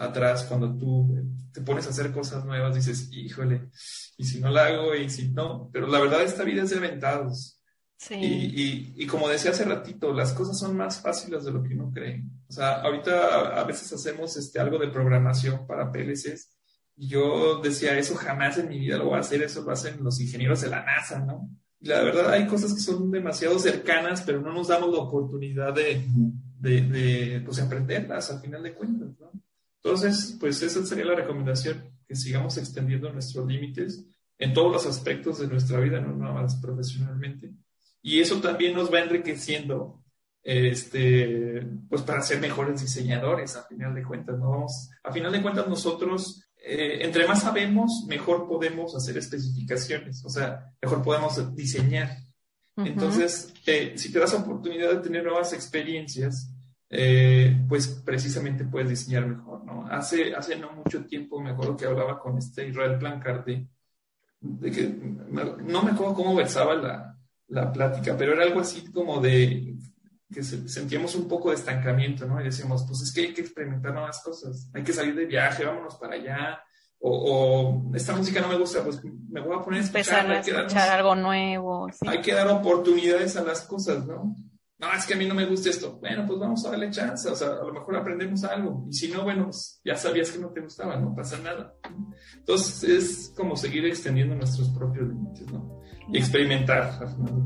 atrás 0.03 0.45
cuando 0.45 0.77
tú 0.77 1.15
te 1.51 1.61
pones 1.61 1.85
a 1.87 1.89
hacer 1.89 2.11
cosas 2.11 2.45
nuevas, 2.45 2.75
dices, 2.75 3.09
híjole, 3.11 3.69
y 4.17 4.25
si 4.25 4.39
no 4.39 4.49
la 4.49 4.65
hago, 4.65 4.95
y 4.95 5.09
si 5.09 5.31
no, 5.31 5.69
pero 5.71 5.87
la 5.87 5.99
verdad 5.99 6.23
esta 6.23 6.43
vida 6.43 6.63
es 6.63 6.69
de 6.69 6.77
aventados. 6.77 7.59
Sí. 7.97 8.15
Y, 8.15 8.61
y, 8.61 8.93
y, 9.03 9.07
como 9.07 9.29
decía 9.29 9.51
hace 9.51 9.63
ratito, 9.63 10.11
las 10.11 10.33
cosas 10.33 10.57
son 10.57 10.75
más 10.75 11.01
fáciles 11.01 11.43
de 11.43 11.51
lo 11.51 11.61
que 11.61 11.75
uno 11.75 11.91
cree. 11.93 12.23
O 12.49 12.51
sea, 12.51 12.81
ahorita 12.81 13.59
a 13.59 13.63
veces 13.63 13.93
hacemos 13.93 14.35
este, 14.37 14.59
algo 14.59 14.79
de 14.79 14.87
programación 14.87 15.67
para 15.67 15.91
PLCs 15.91 16.49
yo 17.07 17.59
decía, 17.61 17.97
eso 17.97 18.15
jamás 18.15 18.57
en 18.57 18.69
mi 18.69 18.79
vida 18.79 18.97
lo 18.97 19.05
voy 19.05 19.15
a 19.15 19.21
hacer, 19.21 19.41
eso 19.41 19.63
lo 19.63 19.71
hacen 19.71 20.03
los 20.03 20.19
ingenieros 20.19 20.61
de 20.61 20.69
la 20.69 20.83
NASA, 20.83 21.19
¿no? 21.19 21.49
Y 21.79 21.87
la 21.87 22.01
verdad 22.03 22.31
hay 22.31 22.45
cosas 22.45 22.73
que 22.73 22.79
son 22.79 23.09
demasiado 23.09 23.57
cercanas, 23.57 24.21
pero 24.21 24.39
no 24.39 24.53
nos 24.53 24.67
damos 24.67 24.91
la 24.93 24.99
oportunidad 24.99 25.73
de, 25.73 26.05
de, 26.59 26.81
de 26.81 27.41
pues, 27.41 27.59
aprenderlas 27.59 28.29
al 28.29 28.39
final 28.39 28.61
de 28.61 28.73
cuentas, 28.75 29.09
¿no? 29.19 29.31
Entonces, 29.83 30.37
pues 30.39 30.61
esa 30.61 30.85
sería 30.85 31.05
la 31.05 31.15
recomendación, 31.15 31.89
que 32.07 32.15
sigamos 32.15 32.57
extendiendo 32.57 33.11
nuestros 33.11 33.47
límites 33.47 34.05
en 34.37 34.53
todos 34.53 34.71
los 34.71 34.85
aspectos 34.85 35.39
de 35.39 35.47
nuestra 35.47 35.79
vida, 35.79 35.99
no 35.99 36.15
nada 36.15 36.33
más 36.33 36.55
profesionalmente. 36.55 37.51
Y 38.01 38.19
eso 38.19 38.41
también 38.41 38.73
nos 38.73 38.91
va 38.91 39.01
enriqueciendo, 39.01 40.03
este, 40.43 41.65
pues 41.89 42.01
para 42.01 42.21
ser 42.21 42.39
mejores 42.39 42.81
diseñadores, 42.81 43.55
a 43.55 43.63
final 43.63 43.93
de 43.95 44.03
cuentas, 44.03 44.37
¿no? 44.39 44.49
Vamos, 44.49 44.89
a 45.03 45.11
final 45.11 45.31
de 45.31 45.41
cuentas 45.41 45.67
nosotros 45.67 46.43
eh, 46.63 47.03
entre 47.03 47.27
más 47.27 47.41
sabemos, 47.41 48.05
mejor 48.07 48.47
podemos 48.47 48.95
hacer 48.95 49.17
especificaciones, 49.17 50.23
o 50.23 50.29
sea, 50.29 50.71
mejor 50.79 51.01
podemos 51.01 51.55
diseñar. 51.55 52.17
Entonces, 52.77 53.53
eh, 53.65 53.93
si 53.95 54.11
te 54.11 54.19
das 54.19 54.33
oportunidad 54.33 54.91
de 54.91 55.01
tener 55.01 55.23
nuevas 55.23 55.53
experiencias, 55.53 56.51
eh, 56.89 57.65
pues 57.67 57.87
precisamente 57.87 58.63
puedes 58.63 58.89
diseñar 58.89 59.25
mejor. 59.25 59.60
Hace, 59.91 60.33
hace 60.33 60.55
no 60.57 60.71
mucho 60.71 61.05
tiempo 61.05 61.41
me 61.41 61.51
acuerdo 61.51 61.75
que 61.75 61.85
hablaba 61.85 62.17
con 62.17 62.37
este 62.37 62.67
Israel 62.67 62.97
Plancarte, 62.97 63.67
de 64.39 64.71
que 64.71 64.87
no 64.87 65.83
me 65.83 65.91
acuerdo 65.91 66.13
cómo 66.13 66.33
versaba 66.33 66.75
la, 66.75 67.17
la 67.49 67.71
plática, 67.71 68.15
pero 68.17 68.33
era 68.33 68.43
algo 68.43 68.61
así 68.61 68.89
como 68.91 69.19
de 69.19 69.75
que 70.33 70.43
sentíamos 70.43 71.13
un 71.15 71.27
poco 71.27 71.49
de 71.49 71.55
estancamiento, 71.55 72.25
¿no? 72.25 72.39
Y 72.39 72.45
decíamos, 72.45 72.85
pues 72.87 73.01
es 73.01 73.13
que 73.13 73.21
hay 73.21 73.33
que 73.33 73.41
experimentar 73.41 73.93
nuevas 73.93 74.21
cosas, 74.23 74.69
hay 74.73 74.83
que 74.83 74.93
salir 74.93 75.13
de 75.13 75.25
viaje, 75.25 75.65
vámonos 75.65 75.95
para 75.95 76.15
allá, 76.15 76.63
o, 76.99 77.91
esta 77.93 78.15
música 78.15 78.39
no 78.39 78.47
me 78.47 78.57
gusta, 78.57 78.83
pues 78.83 79.03
me 79.03 79.41
voy 79.41 79.57
a 79.57 79.61
poner 79.61 79.81
a 79.81 79.83
escuchar, 79.83 80.31
a 80.31 80.39
escuchar 80.39 80.89
algo 80.89 81.15
nuevo. 81.15 81.87
Hay 82.07 82.21
que 82.21 82.33
dar 82.33 82.47
oportunidades 82.47 83.35
a 83.35 83.43
las 83.43 83.61
cosas, 83.63 84.05
¿no? 84.05 84.35
No, 84.81 84.91
es 84.97 85.05
que 85.05 85.13
a 85.13 85.17
mí 85.17 85.27
no 85.27 85.35
me 85.35 85.45
gusta 85.45 85.69
esto. 85.69 85.99
Bueno, 85.99 86.25
pues 86.25 86.39
vamos 86.39 86.65
a 86.65 86.71
darle 86.71 86.89
chance, 86.89 87.29
o 87.29 87.35
sea, 87.35 87.49
a 87.49 87.63
lo 87.63 87.71
mejor 87.71 87.95
aprendemos 87.97 88.43
algo. 88.43 88.83
Y 88.89 88.93
si 88.93 89.09
no, 89.09 89.23
bueno, 89.23 89.43
pues 89.45 89.79
ya 89.85 89.95
sabías 89.95 90.31
que 90.31 90.39
no 90.39 90.49
te 90.49 90.61
gustaba, 90.61 90.95
no 90.95 91.13
pasa 91.13 91.37
nada. 91.37 91.75
Entonces 92.35 92.83
es 92.83 93.33
como 93.37 93.55
seguir 93.55 93.85
extendiendo 93.85 94.33
nuestros 94.33 94.69
propios 94.69 95.07
límites, 95.07 95.51
¿no? 95.51 95.81
Y 96.11 96.17
experimentar, 96.17 96.97
al 96.99 97.09
final 97.09 97.43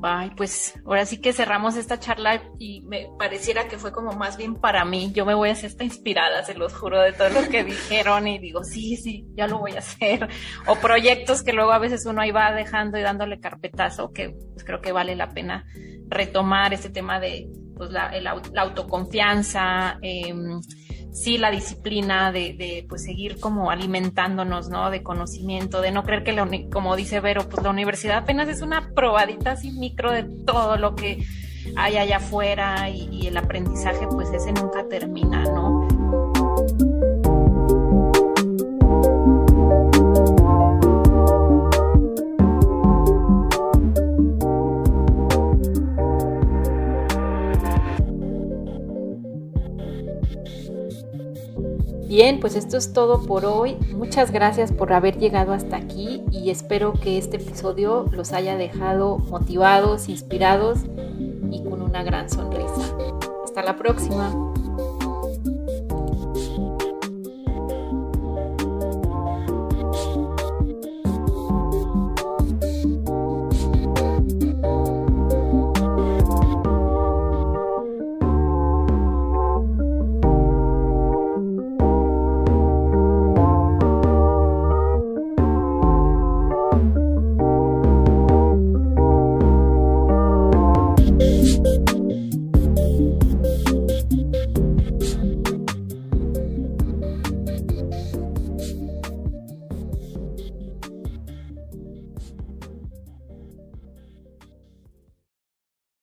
Bye, 0.00 0.30
pues 0.36 0.78
ahora 0.86 1.04
sí 1.04 1.20
que 1.20 1.32
cerramos 1.32 1.76
esta 1.76 1.98
charla 1.98 2.40
y 2.58 2.82
me 2.82 3.08
pareciera 3.18 3.66
que 3.66 3.78
fue 3.78 3.90
como 3.90 4.12
más 4.12 4.36
bien 4.36 4.54
para 4.54 4.84
mí. 4.84 5.10
Yo 5.12 5.26
me 5.26 5.34
voy 5.34 5.48
a 5.48 5.52
hacer 5.52 5.70
esta 5.70 5.82
inspirada, 5.82 6.44
se 6.44 6.54
los 6.54 6.72
juro, 6.72 7.00
de 7.00 7.12
todo 7.12 7.30
lo 7.30 7.48
que 7.48 7.64
dijeron 7.64 8.28
y 8.28 8.38
digo, 8.38 8.62
sí, 8.62 8.96
sí, 8.96 9.26
ya 9.34 9.48
lo 9.48 9.58
voy 9.58 9.72
a 9.72 9.78
hacer. 9.78 10.28
O 10.66 10.76
proyectos 10.76 11.42
que 11.42 11.52
luego 11.52 11.72
a 11.72 11.80
veces 11.80 12.06
uno 12.06 12.20
ahí 12.20 12.30
va 12.30 12.52
dejando 12.52 12.96
y 12.96 13.02
dándole 13.02 13.40
carpetazo, 13.40 14.12
que 14.12 14.30
pues, 14.30 14.64
creo 14.64 14.80
que 14.80 14.92
vale 14.92 15.16
la 15.16 15.30
pena 15.30 15.66
retomar 16.06 16.72
este 16.72 16.90
tema 16.90 17.18
de 17.18 17.48
pues, 17.76 17.90
la, 17.90 18.40
autoconfianza. 18.56 19.98
Eh, 20.00 20.32
sí 21.22 21.38
la 21.38 21.50
disciplina 21.50 22.32
de, 22.32 22.54
de, 22.54 22.86
pues 22.88 23.04
seguir 23.04 23.38
como 23.40 23.70
alimentándonos, 23.70 24.68
¿no? 24.68 24.90
De 24.90 25.02
conocimiento, 25.02 25.80
de 25.80 25.90
no 25.90 26.04
creer 26.04 26.24
que, 26.24 26.68
como 26.70 26.96
dice 26.96 27.20
Vero, 27.20 27.48
pues 27.48 27.62
la 27.62 27.70
universidad 27.70 28.18
apenas 28.18 28.48
es 28.48 28.62
una 28.62 28.90
probadita 28.94 29.52
así 29.52 29.70
micro 29.72 30.12
de 30.12 30.22
todo 30.22 30.76
lo 30.76 30.94
que 30.94 31.24
hay 31.76 31.96
allá 31.96 32.18
afuera 32.18 32.88
y, 32.88 33.08
y 33.10 33.26
el 33.26 33.36
aprendizaje 33.36 34.06
pues 34.06 34.30
ese 34.32 34.52
nunca 34.52 34.86
termina, 34.88 35.42
¿no? 35.44 35.86
Bien, 52.08 52.40
pues 52.40 52.56
esto 52.56 52.78
es 52.78 52.94
todo 52.94 53.20
por 53.26 53.44
hoy. 53.44 53.76
Muchas 53.94 54.32
gracias 54.32 54.72
por 54.72 54.94
haber 54.94 55.18
llegado 55.18 55.52
hasta 55.52 55.76
aquí 55.76 56.24
y 56.32 56.48
espero 56.48 56.94
que 56.94 57.18
este 57.18 57.36
episodio 57.36 58.06
los 58.12 58.32
haya 58.32 58.56
dejado 58.56 59.18
motivados, 59.18 60.08
inspirados 60.08 60.78
y 61.50 61.62
con 61.64 61.82
una 61.82 62.02
gran 62.02 62.30
sonrisa. 62.30 62.96
Hasta 63.44 63.62
la 63.62 63.76
próxima. 63.76 64.54